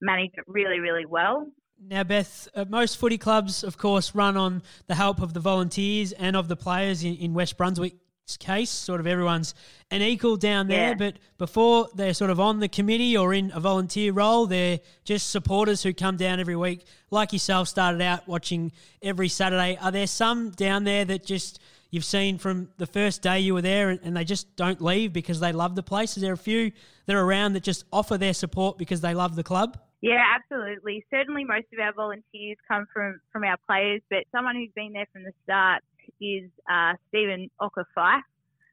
manage 0.01 0.31
it 0.33 0.43
really, 0.47 0.79
really 0.79 1.05
well. 1.05 1.47
Now, 1.79 2.03
Beth, 2.03 2.47
uh, 2.55 2.65
most 2.67 2.97
footy 2.97 3.17
clubs, 3.17 3.63
of 3.63 3.77
course, 3.77 4.15
run 4.15 4.35
on 4.35 4.61
the 4.87 4.95
help 4.95 5.21
of 5.21 5.33
the 5.33 5.39
volunteers 5.39 6.11
and 6.11 6.35
of 6.35 6.47
the 6.47 6.55
players 6.55 7.03
in, 7.03 7.15
in 7.17 7.33
West 7.33 7.55
Brunswick's 7.57 8.37
case. 8.39 8.69
Sort 8.69 8.99
of 8.99 9.07
everyone's 9.07 9.53
an 9.91 10.01
equal 10.01 10.37
down 10.37 10.67
there, 10.67 10.89
Yeah. 10.89 10.95
but 10.95 11.17
before 11.37 11.87
they're 11.95 12.13
sort 12.15 12.31
of 12.31 12.39
on 12.39 12.59
the 12.59 12.67
committee 12.67 13.15
or 13.15 13.33
in 13.33 13.51
a 13.53 13.59
volunteer 13.59 14.11
role, 14.11 14.47
they're 14.47 14.79
just 15.05 15.29
supporters 15.29 15.83
who 15.83 15.93
come 15.93 16.17
down 16.17 16.39
every 16.39 16.55
week. 16.55 16.83
Like 17.11 17.31
yourself, 17.31 17.67
started 17.67 18.01
out 18.01 18.27
watching 18.27 18.71
every 19.01 19.29
Saturday. 19.29 19.77
Are 19.81 19.91
there 19.91 20.07
some 20.07 20.49
down 20.49 20.83
there 20.83 21.05
that 21.05 21.25
just 21.25 21.59
you've 21.91 22.03
seen 22.05 22.37
from 22.37 22.69
the 22.77 22.87
first 22.87 23.21
day 23.21 23.39
you 23.39 23.53
were 23.53 23.61
there 23.61 23.91
and, 23.91 23.99
and 24.03 24.17
they 24.17 24.25
just 24.25 24.55
don't 24.57 24.81
leave 24.81 25.13
because 25.13 25.39
they 25.39 25.53
love 25.53 25.75
the 25.75 25.83
place? 25.83 26.17
Is 26.17 26.23
there 26.23 26.33
a 26.33 26.37
few 26.37 26.71
that 27.05 27.15
are 27.15 27.23
around 27.23 27.53
that 27.53 27.63
just 27.63 27.85
offer 27.93 28.17
their 28.17 28.33
support 28.33 28.77
because 28.77 28.99
they 28.99 29.13
love 29.13 29.35
the 29.37 29.43
club? 29.43 29.77
Yeah, 30.01 30.23
absolutely. 30.35 31.05
Certainly, 31.11 31.45
most 31.45 31.65
of 31.73 31.79
our 31.79 31.93
volunteers 31.93 32.57
come 32.67 32.85
from 32.93 33.19
from 33.31 33.43
our 33.43 33.57
players, 33.67 34.01
but 34.09 34.25
someone 34.31 34.55
who's 34.55 34.71
been 34.75 34.93
there 34.93 35.07
from 35.11 35.23
the 35.23 35.33
start 35.43 35.81
is 36.21 36.49
uh, 36.69 36.93
Stephen 37.09 37.49
Ocker 37.59 37.85
Fife. 37.95 38.23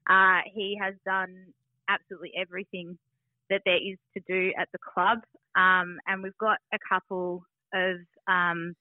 Uh, 0.08 0.40
he 0.52 0.78
has 0.80 0.94
done 1.06 1.34
absolutely 1.88 2.32
everything 2.36 2.98
that 3.48 3.62
there 3.64 3.76
is 3.76 3.96
to 4.14 4.22
do 4.28 4.52
at 4.58 4.68
the 4.72 4.78
club, 4.78 5.20
um, 5.56 5.98
and 6.06 6.22
we've 6.22 6.36
got 6.38 6.58
a 6.74 6.78
couple 6.86 7.42
of 7.72 7.96
um, 8.28 8.74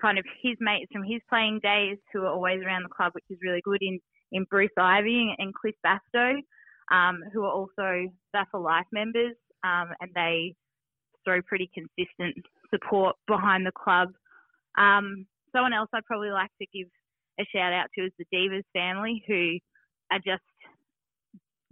kind 0.00 0.18
of 0.18 0.24
his 0.42 0.56
mates 0.60 0.90
from 0.92 1.02
his 1.02 1.20
playing 1.28 1.58
days 1.60 1.98
who 2.12 2.22
are 2.22 2.32
always 2.32 2.62
around 2.62 2.84
the 2.84 2.88
club, 2.94 3.12
which 3.14 3.24
is 3.30 3.38
really 3.42 3.62
good 3.64 3.82
in 3.82 3.98
in 4.30 4.44
Bruce 4.44 4.70
Ivy 4.78 5.34
and 5.38 5.52
Cliff 5.54 5.74
Bastow, 5.84 6.36
um, 6.92 7.22
who 7.32 7.44
are 7.44 7.52
also 7.52 8.08
VAFA 8.34 8.62
Life 8.62 8.86
members, 8.92 9.34
um, 9.64 9.88
and 10.00 10.10
they 10.14 10.54
throw 11.24 11.42
pretty 11.42 11.70
consistent 11.72 12.36
support 12.70 13.16
behind 13.26 13.66
the 13.66 13.72
club. 13.72 14.08
Um, 14.78 15.26
someone 15.52 15.72
else 15.72 15.88
I'd 15.92 16.04
probably 16.04 16.30
like 16.30 16.50
to 16.60 16.66
give 16.74 16.88
a 17.40 17.44
shout 17.54 17.72
out 17.72 17.86
to 17.96 18.04
is 18.04 18.12
the 18.18 18.26
Divas 18.32 18.64
family, 18.72 19.22
who 19.26 19.58
are 20.12 20.18
just 20.18 20.42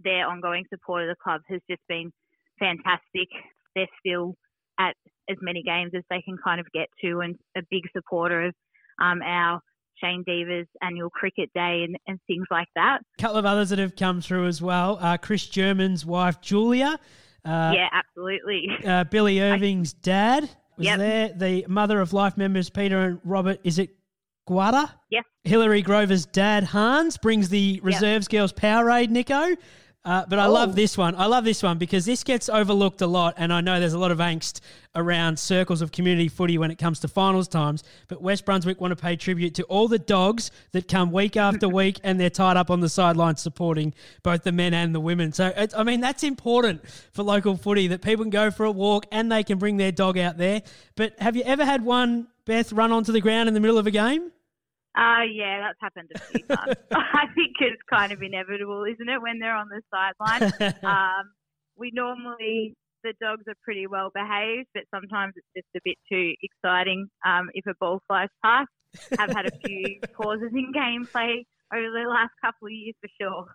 their 0.03 0.27
ongoing 0.27 0.65
support 0.69 1.03
of 1.03 1.09
the 1.09 1.15
club 1.23 1.41
has 1.47 1.61
just 1.69 1.81
been 1.87 2.11
fantastic. 2.59 3.29
They're 3.75 3.87
still 3.99 4.35
at 4.79 4.95
as 5.29 5.37
many 5.41 5.63
games 5.63 5.91
as 5.95 6.03
they 6.09 6.21
can 6.21 6.37
kind 6.43 6.59
of 6.59 6.67
get 6.73 6.87
to, 7.03 7.21
and 7.21 7.35
a 7.55 7.61
big 7.69 7.83
supporter 7.95 8.47
of 8.47 8.53
um, 9.01 9.21
our 9.21 9.61
Shane 10.01 10.23
Divas 10.27 10.65
annual 10.81 11.09
cricket 11.09 11.49
day 11.53 11.85
and, 11.85 11.97
and 12.07 12.19
things 12.27 12.45
like 12.51 12.67
that. 12.75 12.99
A 13.17 13.21
couple 13.21 13.37
of 13.37 13.45
others 13.45 13.69
that 13.69 13.79
have 13.79 13.95
come 13.95 14.21
through 14.21 14.47
as 14.47 14.61
well. 14.61 14.97
Uh, 14.99 15.17
Chris 15.17 15.47
German's 15.47 16.05
wife, 16.05 16.41
Julia. 16.41 16.99
Uh, 17.45 17.73
yeah, 17.75 17.89
absolutely. 17.91 18.67
uh, 18.85 19.03
Billy 19.05 19.41
Irving's 19.41 19.93
dad 19.93 20.43
was 20.77 20.85
Yep. 20.85 20.97
there. 20.99 21.29
The 21.35 21.65
mother 21.67 21.99
of 21.99 22.13
life 22.13 22.37
members, 22.37 22.69
Peter 22.69 22.99
and 22.99 23.19
Robert, 23.23 23.59
is 23.63 23.79
it 23.79 23.89
Guada? 24.47 24.89
Yes. 25.09 25.23
Hillary 25.43 25.81
Grover's 25.81 26.25
dad, 26.25 26.63
Hans, 26.63 27.17
brings 27.17 27.49
the 27.49 27.79
Reserves 27.83 28.27
Girls 28.27 28.53
Powerade, 28.53 29.09
Nico. 29.09 29.55
Uh, 30.05 30.25
but 30.27 30.37
I 30.37 30.47
Oh. 30.47 30.51
love 30.51 30.75
this 30.75 30.97
one. 30.97 31.15
I 31.15 31.27
love 31.27 31.45
this 31.45 31.63
one 31.63 31.77
because 31.77 32.03
this 32.03 32.25
gets 32.25 32.49
overlooked 32.49 32.99
a 33.01 33.07
lot, 33.07 33.35
and 33.37 33.53
I 33.53 33.61
know 33.61 33.79
there's 33.79 33.93
a 33.93 33.99
lot 33.99 34.11
of 34.11 34.17
angst 34.17 34.59
around 34.95 35.39
circles 35.39 35.81
of 35.81 35.93
community 35.93 36.27
footy 36.27 36.57
when 36.57 36.71
it 36.71 36.77
comes 36.77 36.99
to 36.99 37.07
finals 37.07 37.47
times. 37.47 37.85
But 38.09 38.21
West 38.21 38.43
Brunswick 38.45 38.81
want 38.81 38.91
to 38.91 39.01
pay 39.01 39.15
tribute 39.15 39.53
to 39.55 39.63
all 39.63 39.87
the 39.87 39.97
dogs 39.99 40.51
that 40.73 40.89
come 40.89 41.13
week 41.13 41.37
after 41.37 41.69
week, 41.81 42.01
and 42.03 42.19
they're 42.19 42.29
tied 42.29 42.57
up 42.57 42.69
on 42.69 42.81
the 42.81 42.89
sidelines 42.89 43.41
supporting 43.41 43.93
both 44.23 44.43
the 44.43 44.51
men 44.51 44.73
and 44.73 44.93
the 44.93 44.99
women. 44.99 45.31
So 45.31 45.53
I 45.77 45.83
mean 45.83 46.01
that's 46.01 46.23
important 46.23 46.81
for 47.13 47.23
local 47.23 47.55
footy 47.55 47.87
that 47.87 48.01
people 48.01 48.25
can 48.25 48.29
go 48.29 48.51
for 48.51 48.65
a 48.65 48.71
walk 48.71 49.05
and 49.09 49.31
they 49.31 49.43
can 49.43 49.57
bring 49.57 49.77
their 49.77 49.93
dog 49.93 50.17
out 50.17 50.37
there. 50.37 50.63
But 50.97 51.13
have 51.19 51.37
you 51.37 51.43
ever 51.43 51.63
had 51.63 51.83
one, 51.85 52.27
Beth, 52.45 52.73
run 52.73 52.91
onto 52.91 53.13
the 53.13 53.21
ground 53.21 53.47
in 53.47 53.53
the 53.53 53.61
middle 53.61 53.77
of 53.77 53.87
a 53.87 53.91
game? 53.91 54.31
Uh, 54.95 55.23
yeah, 55.31 55.59
that's 55.59 55.79
happened 55.81 56.11
a 56.13 56.19
few 56.19 56.45
times. 56.45 56.75
I 56.91 57.25
think 57.33 57.55
it's 57.59 57.81
kind 57.89 58.11
of 58.11 58.21
inevitable, 58.21 58.83
isn't 58.83 59.09
it, 59.09 59.21
when 59.21 59.39
they're 59.39 59.55
on 59.55 59.67
the 59.69 59.81
sideline? 59.91 60.75
um, 60.83 61.31
we 61.75 61.91
normally, 61.93 62.75
the 63.03 63.13
dogs 63.19 63.43
are 63.47 63.55
pretty 63.63 63.87
well 63.87 64.11
behaved, 64.13 64.67
but 64.73 64.83
sometimes 64.93 65.33
it's 65.35 65.47
just 65.55 65.67
a 65.75 65.79
bit 65.83 65.97
too 66.11 66.33
exciting 66.43 67.07
um, 67.25 67.49
if 67.53 67.65
a 67.65 67.73
ball 67.79 68.01
flies 68.07 68.29
past. 68.43 68.69
I've 69.17 69.31
had 69.31 69.47
a 69.47 69.51
few 69.65 69.99
pauses 70.15 70.51
in 70.53 70.71
gameplay 70.71 71.43
over 71.73 71.91
the 71.91 72.07
last 72.07 72.31
couple 72.43 72.67
of 72.67 72.71
years 72.71 72.95
for 73.01 73.09
sure. 73.19 73.45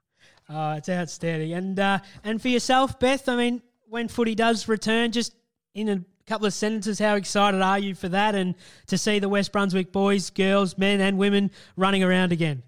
Oh, 0.48 0.72
it's 0.72 0.88
outstanding. 0.88 1.52
And 1.52 1.78
uh, 1.78 2.00
and 2.24 2.42
for 2.42 2.48
yourself, 2.48 2.98
Beth, 2.98 3.28
I 3.28 3.36
mean, 3.36 3.62
when 3.88 4.08
footy 4.08 4.34
does 4.34 4.66
return, 4.66 5.12
just 5.12 5.32
in 5.74 5.88
a 5.88 6.04
couple 6.28 6.46
of 6.46 6.52
sentences, 6.52 6.98
how 6.98 7.14
excited 7.14 7.60
are 7.60 7.78
you 7.78 7.94
for 7.94 8.08
that 8.10 8.34
and 8.34 8.54
to 8.86 8.98
see 8.98 9.18
the 9.18 9.28
West 9.28 9.50
Brunswick 9.50 9.92
boys, 9.92 10.30
girls, 10.30 10.76
men, 10.76 11.00
and 11.00 11.16
women 11.18 11.50
running 11.76 12.04
around 12.04 12.32
again? 12.32 12.62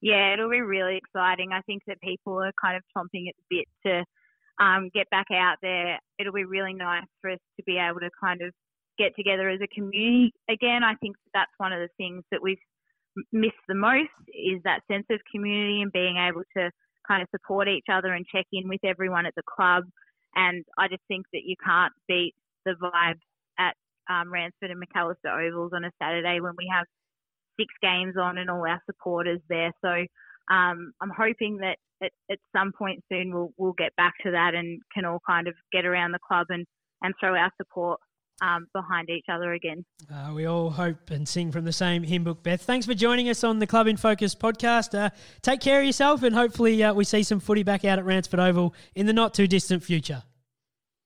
Yeah, 0.00 0.32
it'll 0.32 0.50
be 0.50 0.62
really 0.62 0.96
exciting. 0.96 1.50
I 1.52 1.60
think 1.62 1.82
that 1.86 2.00
people 2.00 2.42
are 2.42 2.52
kind 2.60 2.76
of 2.76 2.82
chomping 2.96 3.28
at 3.28 3.34
the 3.36 3.58
bit 3.58 3.68
to 3.86 4.64
um, 4.64 4.90
get 4.94 5.10
back 5.10 5.26
out 5.30 5.56
there. 5.60 5.98
It'll 6.18 6.32
be 6.32 6.44
really 6.44 6.72
nice 6.72 7.04
for 7.20 7.30
us 7.30 7.38
to 7.58 7.62
be 7.64 7.76
able 7.76 8.00
to 8.00 8.10
kind 8.22 8.40
of 8.40 8.52
get 8.98 9.14
together 9.14 9.48
as 9.50 9.60
a 9.62 9.68
community 9.68 10.32
again. 10.48 10.82
I 10.82 10.94
think 10.96 11.16
that's 11.34 11.52
one 11.58 11.72
of 11.72 11.80
the 11.80 11.88
things 11.98 12.24
that 12.30 12.42
we've 12.42 12.58
missed 13.32 13.60
the 13.68 13.74
most 13.74 14.08
is 14.28 14.60
that 14.64 14.80
sense 14.90 15.06
of 15.10 15.20
community 15.30 15.82
and 15.82 15.92
being 15.92 16.16
able 16.16 16.42
to 16.56 16.70
kind 17.06 17.22
of 17.22 17.28
support 17.30 17.68
each 17.68 17.86
other 17.92 18.12
and 18.12 18.24
check 18.32 18.46
in 18.52 18.68
with 18.68 18.80
everyone 18.84 19.26
at 19.26 19.34
the 19.34 19.42
club. 19.42 19.84
And 20.34 20.64
I 20.78 20.88
just 20.88 21.02
think 21.08 21.26
that 21.32 21.42
you 21.44 21.56
can't 21.64 21.92
beat 22.06 22.34
the 22.64 22.74
vibe 22.82 23.18
at 23.58 23.74
um, 24.08 24.32
Ransford 24.32 24.70
and 24.70 24.82
McAllister 24.82 25.48
Ovals 25.48 25.72
on 25.74 25.84
a 25.84 25.90
Saturday 26.02 26.40
when 26.40 26.54
we 26.56 26.70
have 26.72 26.86
six 27.58 27.72
games 27.82 28.16
on 28.20 28.38
and 28.38 28.50
all 28.50 28.66
our 28.66 28.82
supporters 28.86 29.40
there. 29.48 29.72
So 29.82 29.90
um, 30.54 30.92
I'm 31.00 31.12
hoping 31.16 31.58
that 31.58 31.76
at, 32.02 32.12
at 32.30 32.38
some 32.56 32.72
point 32.76 33.04
soon 33.10 33.32
we'll 33.32 33.52
we'll 33.56 33.74
get 33.74 33.94
back 33.96 34.14
to 34.24 34.30
that 34.32 34.54
and 34.54 34.80
can 34.94 35.04
all 35.04 35.20
kind 35.26 35.46
of 35.48 35.54
get 35.72 35.84
around 35.84 36.12
the 36.12 36.18
club 36.26 36.46
and, 36.50 36.66
and 37.02 37.14
throw 37.20 37.34
our 37.34 37.50
support 37.56 38.00
um, 38.42 38.66
behind 38.72 39.10
each 39.10 39.26
other 39.30 39.52
again. 39.52 39.84
Uh, 40.12 40.32
we 40.34 40.46
all 40.46 40.70
hope 40.70 41.10
and 41.10 41.28
sing 41.28 41.52
from 41.52 41.64
the 41.64 41.72
same 41.72 42.02
hymn 42.02 42.24
book, 42.24 42.42
Beth. 42.42 42.62
Thanks 42.62 42.86
for 42.86 42.94
joining 42.94 43.28
us 43.28 43.44
on 43.44 43.58
the 43.58 43.66
Club 43.66 43.86
in 43.86 43.96
Focus 43.96 44.34
podcast. 44.34 44.98
Uh, 44.98 45.10
take 45.42 45.60
care 45.60 45.80
of 45.80 45.86
yourself, 45.86 46.22
and 46.22 46.34
hopefully, 46.34 46.82
uh, 46.82 46.94
we 46.94 47.04
see 47.04 47.22
some 47.22 47.40
footy 47.40 47.62
back 47.62 47.84
out 47.84 47.98
at 47.98 48.04
Ransford 48.04 48.40
Oval 48.40 48.74
in 48.94 49.06
the 49.06 49.12
not 49.12 49.34
too 49.34 49.46
distant 49.46 49.82
future. 49.82 50.22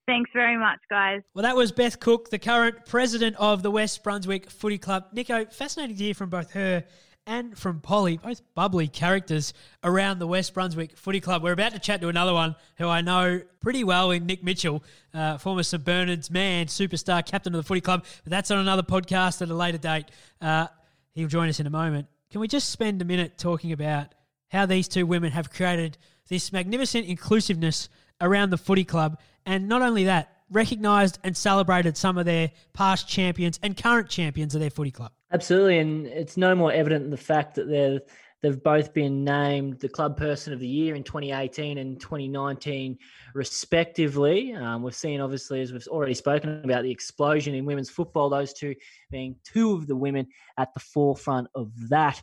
Thanks 0.07 0.31
very 0.35 0.59
much, 0.59 0.81
guys. 0.91 1.23
Well, 1.35 1.45
that 1.45 1.57
was 1.57 1.73
Beth 1.73 1.99
Cook, 1.99 2.29
the 2.31 2.39
current 2.39 2.85
president 2.87 3.37
of 3.37 3.63
the 3.63 3.71
West 3.71 4.05
Brunswick 4.05 4.51
Footy 4.51 4.79
Club. 4.79 5.07
Nico, 5.13 5.47
fascinating 5.47 5.97
to 5.97 6.05
hear 6.05 6.15
from 6.15 6.29
both 6.29 6.53
her 6.53 6.85
and 7.27 7.57
from 7.57 7.81
Polly, 7.81 8.19
both 8.19 8.43
bubbly 8.55 8.87
characters 8.87 9.55
around 9.83 10.19
the 10.19 10.27
West 10.27 10.53
Brunswick 10.53 10.97
Footy 10.97 11.21
Club. 11.21 11.43
We're 11.43 11.53
about 11.53 11.73
to 11.73 11.79
chat 11.79 12.03
to 12.03 12.09
another 12.09 12.35
one 12.35 12.55
who 12.77 12.87
I 12.87 13.01
know 13.01 13.41
pretty 13.61 13.83
well 13.83 14.11
in 14.11 14.27
Nick 14.27 14.45
Mitchell, 14.45 14.85
uh, 15.15 15.39
former 15.39 15.63
St 15.63 15.83
Bernard's 15.83 16.31
man, 16.31 16.67
superstar 16.67 17.25
captain 17.25 17.55
of 17.55 17.59
the 17.59 17.67
footy 17.67 17.81
club. 17.81 18.05
But 18.25 18.31
that's 18.31 18.51
on 18.51 18.59
another 18.59 18.83
podcast 18.83 19.41
at 19.41 19.49
a 19.49 19.55
later 19.55 19.79
date. 19.79 20.07
Uh, 20.41 20.67
he'll 21.15 21.29
join 21.29 21.49
us 21.49 21.61
in 21.61 21.67
a 21.67 21.71
moment. 21.71 22.09
Can 22.31 22.43
we 22.43 22.49
just 22.49 22.69
spend 22.69 23.01
a 23.01 23.07
minute 23.07 23.39
talking 23.39 23.73
about 23.73 24.15
how 24.49 24.67
these 24.67 24.87
two 24.87 25.07
women 25.07 25.33
have 25.33 25.51
created 25.51 25.97
this 26.29 26.53
magnificent 26.53 27.07
inclusiveness 27.07 27.89
around 28.21 28.51
the 28.51 28.59
footy 28.59 28.85
club? 28.85 29.19
And 29.47 29.69
not 29.69 29.83
only 29.83 30.05
that, 30.05 30.31
recognised 30.51 31.19
and 31.25 31.37
celebrated 31.37 31.97
some 31.97 32.19
of 32.19 32.27
their 32.27 32.51
past 32.73 33.09
champions 33.09 33.59
and 33.63 33.77
current 33.77 34.09
champions 34.09 34.55
of 34.55 34.61
their 34.61 34.71
footy 34.71 34.91
club. 34.91 35.13
Absolutely, 35.33 35.79
and 35.79 36.07
it's 36.07 36.37
no 36.37 36.55
more 36.55 36.73
evident 36.73 37.05
than 37.05 37.11
the 37.11 37.17
fact 37.17 37.55
that 37.57 37.69
they're 37.69 38.01
they've 38.45 38.63
both 38.63 38.93
been 38.93 39.25
named 39.25 39.81
the 39.81 39.89
club 39.89 40.19
person 40.19 40.53
of 40.53 40.61
the 40.61 40.67
year 40.67 40.95
in 40.95 41.03
2018 41.03 41.79
and 41.79 41.99
2019, 41.99 42.99
respectively. 43.35 44.53
Um, 44.53 44.83
we've 44.83 44.95
seen, 44.95 45.23
obviously, 45.23 45.63
as 45.63 45.73
we've 45.73 45.87
already 45.89 46.13
spoken 46.13 46.61
about, 46.63 46.83
the 46.83 46.91
explosion 46.91 47.55
in 47.55 47.65
women's 47.65 47.89
football. 47.89 48.29
Those 48.29 48.53
two 48.53 48.75
being 49.11 49.37
two 49.45 49.73
of 49.73 49.87
the 49.87 49.97
women 49.97 50.27
at 50.59 50.75
the 50.75 50.81
forefront 50.81 51.49
of 51.55 51.73
that. 51.89 52.21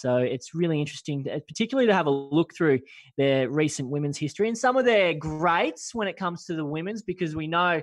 So 0.00 0.16
it's 0.16 0.54
really 0.54 0.80
interesting, 0.80 1.24
to- 1.24 1.40
particularly 1.40 1.86
to 1.86 1.94
have 1.94 2.06
a 2.06 2.10
look 2.10 2.54
through 2.54 2.80
their 3.18 3.50
recent 3.50 3.90
women's 3.90 4.16
history 4.16 4.48
and 4.48 4.56
some 4.56 4.76
of 4.76 4.84
their 4.86 5.12
greats 5.12 5.94
when 5.94 6.08
it 6.08 6.16
comes 6.16 6.46
to 6.46 6.54
the 6.54 6.64
women's, 6.64 7.02
because 7.02 7.36
we 7.36 7.46
know, 7.46 7.72
and 7.72 7.82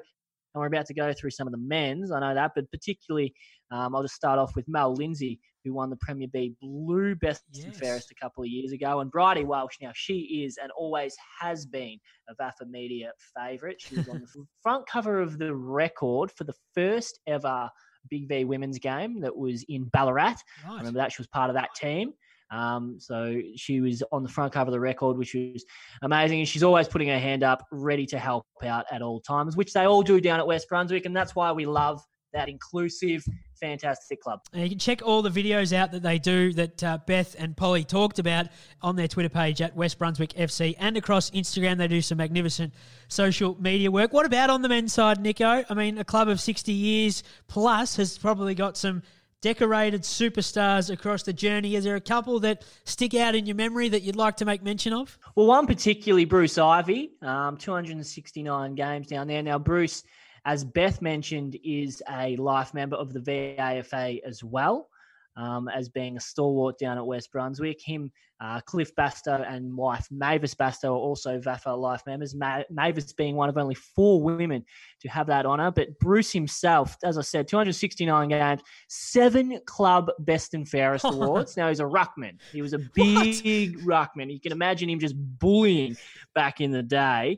we're 0.56 0.66
about 0.66 0.88
to 0.88 0.96
go 0.96 1.14
through 1.14 1.30
some 1.30 1.48
of 1.48 1.52
the 1.52 1.60
men's, 1.60 2.12
I 2.12 2.20
know 2.20 2.34
that, 2.34 2.54
but 2.56 2.72
particularly, 2.72 3.36
um, 3.70 3.96
I'll 3.96 4.02
just 4.02 4.16
start 4.16 4.40
off 4.40 4.56
with 4.56 4.68
Mel 4.68 4.94
Lindsay, 4.94 5.40
who 5.64 5.74
won 5.74 5.90
the 5.90 5.98
Premier 5.98 6.28
B 6.32 6.56
Blue 6.60 7.14
Best 7.16 7.44
and 7.64 7.76
Fairest 7.76 8.10
a 8.10 8.16
couple 8.16 8.44
of 8.44 8.50
years 8.50 8.72
ago, 8.72 9.02
and 9.02 9.12
Bridie 9.12 9.44
Welsh. 9.44 9.76
Now 9.82 9.92
she 9.94 10.44
is 10.46 10.58
and 10.58 10.72
always 10.72 11.16
has 11.40 11.66
been 11.66 12.00
a 12.30 12.36
VAFA 12.42 12.70
Media 12.70 13.12
favourite. 13.36 13.80
She 13.80 13.98
was 13.98 14.08
on 14.08 14.22
the 14.22 14.46
front 14.64 14.88
cover 14.88 15.20
of 15.20 15.38
the 15.38 15.54
record 15.54 16.32
for 16.32 16.46
the 16.46 16.56
first 16.74 17.20
ever 17.28 17.70
Big 18.10 18.28
V 18.28 18.46
women's 18.46 18.80
game 18.80 19.22
that 19.22 19.36
was 19.36 19.64
in 19.70 19.86
Ballarat. 19.86 20.36
I 20.66 20.78
remember 20.78 21.00
that 21.00 21.12
she 21.12 21.22
was 21.22 21.28
part 21.28 21.50
of 21.50 21.56
that 21.56 21.70
team. 21.76 22.14
Um, 22.50 22.96
so 23.00 23.42
she 23.56 23.82
was 23.82 24.04
on 24.12 24.24
the 24.24 24.30
front 24.30 24.54
cover 24.54 24.70
of 24.70 24.74
the 24.74 24.80
record, 24.80 25.18
which 25.18 25.34
was 25.34 25.66
amazing. 26.02 26.40
And 26.40 26.48
she's 26.48 26.64
always 26.64 26.88
putting 26.88 27.10
her 27.10 27.20
hand 27.20 27.44
up, 27.44 27.66
ready 27.72 28.06
to 28.08 28.20
help 28.20 28.46
out 28.64 28.86
at 28.92 29.02
all 29.02 29.20
times, 29.20 29.58
which 29.58 29.74
they 29.74 29.86
all 29.86 30.02
do 30.02 30.22
down 30.22 30.40
at 30.40 30.48
West 30.48 30.70
Brunswick. 30.70 31.06
And 31.06 31.16
that's 31.16 31.36
why 31.36 31.52
we 31.52 31.66
love 31.66 32.02
that 32.34 32.50
inclusive, 32.50 33.24
fantastic 33.58 34.22
club. 34.22 34.42
And 34.54 34.64
you 34.64 34.70
can 34.70 34.80
check 34.80 35.02
all 35.04 35.22
the 35.22 35.30
videos 35.30 35.74
out 35.74 35.92
that 35.92 36.04
they 36.04 36.20
do 36.20 36.54
that 36.54 36.84
uh, 36.84 36.98
Beth 37.06 37.36
and 37.38 37.56
Polly 37.56 37.84
talked 37.84 38.20
about 38.20 38.48
on 38.82 38.96
their 38.96 39.08
Twitter 39.08 39.30
page 39.30 39.62
at 39.62 39.76
West 39.76 40.00
Brunswick 40.00 40.34
FC 40.34 40.76
and 40.80 40.98
across 40.98 41.30
Instagram. 41.32 41.78
They 41.78 41.88
do 41.88 42.02
some 42.02 42.18
magnificent 42.18 42.74
social 43.08 43.60
media 43.62 43.92
work. 43.92 44.14
What 44.14 44.26
about 44.26 44.50
on 44.50 44.62
the 44.62 44.70
men's 44.70 44.94
side, 44.94 45.20
Nico? 45.20 45.64
I 45.70 45.74
mean, 45.74 45.98
a 45.98 46.04
club 46.04 46.30
of 46.30 46.40
60 46.40 46.72
years 46.72 47.24
plus 47.48 47.96
has 47.98 48.18
probably 48.18 48.56
got 48.56 48.78
some 48.78 49.02
decorated 49.42 50.02
superstars 50.02 50.90
across 50.90 51.24
the 51.24 51.34
journey. 51.34 51.76
Is 51.76 51.84
there 51.84 51.96
a 51.96 52.02
couple 52.02 52.40
that 52.42 52.64
stick 52.86 53.14
out 53.14 53.36
in 53.36 53.46
your 53.46 53.56
memory 53.56 53.90
that 53.90 54.02
you'd 54.02 54.16
like 54.16 54.38
to 54.38 54.46
make 54.46 54.64
mention 54.64 54.94
of? 54.94 55.18
Well, 55.36 55.48
one 55.48 55.68
particularly, 55.68 56.26
Bruce 56.26 56.58
Ivy, 56.58 57.12
um, 57.22 57.58
269 57.58 58.76
games 58.76 59.08
down 59.08 59.28
there. 59.28 59.44
Now, 59.44 59.60
Bruce, 59.60 60.04
as 60.48 60.64
Beth 60.64 61.02
mentioned, 61.02 61.58
is 61.62 62.02
a 62.10 62.38
life 62.38 62.74
member 62.74 62.96
of 62.96 63.12
the 63.12 63.20
VAFA 63.20 64.22
as 64.26 64.46
well, 64.46 64.90
um, 65.38 65.70
as 65.70 65.88
being 65.88 66.18
a 66.18 66.20
stalwart 66.20 66.78
down 66.80 66.98
at 66.98 67.06
West 67.06 67.32
Brunswick. 67.32 67.80
Him, 67.82 68.12
uh, 68.42 68.60
Cliff 68.62 68.94
Bastow, 68.96 69.48
and 69.50 69.76
wife 69.76 70.08
Mavis 70.12 70.56
Bastow 70.56 70.90
are 70.90 70.92
also 70.92 71.40
VAFA 71.40 71.78
life 71.78 72.02
members. 72.08 72.36
Ma- 72.36 72.64
Mavis 72.72 73.14
being 73.14 73.36
one 73.36 73.48
of 73.48 73.58
only 73.58 73.76
four 73.76 74.22
women 74.22 74.66
to 75.02 75.08
have 75.10 75.28
that 75.28 75.46
honour. 75.46 75.72
But 75.72 76.00
Bruce 76.00 76.32
himself, 76.32 76.98
as 77.04 77.18
I 77.18 77.22
said, 77.22 77.48
269 77.48 78.30
games, 78.30 78.62
seven 78.90 79.60
club 79.66 80.10
best 80.20 80.56
and 80.56 80.68
fairest 80.68 81.06
awards. 81.08 81.56
Now 81.56 81.70
he's 81.70 81.80
a 81.80 81.84
ruckman. 81.84 82.40
He 82.52 82.62
was 82.62 82.74
a 82.74 82.80
big 82.80 83.80
ruckman. 83.86 84.34
You 84.34 84.40
can 84.40 84.52
imagine 84.52 84.90
him 84.90 85.00
just 85.00 85.16
bullying 85.18 85.96
back 86.34 86.62
in 86.62 86.72
the 86.72 86.84
day. 86.84 87.38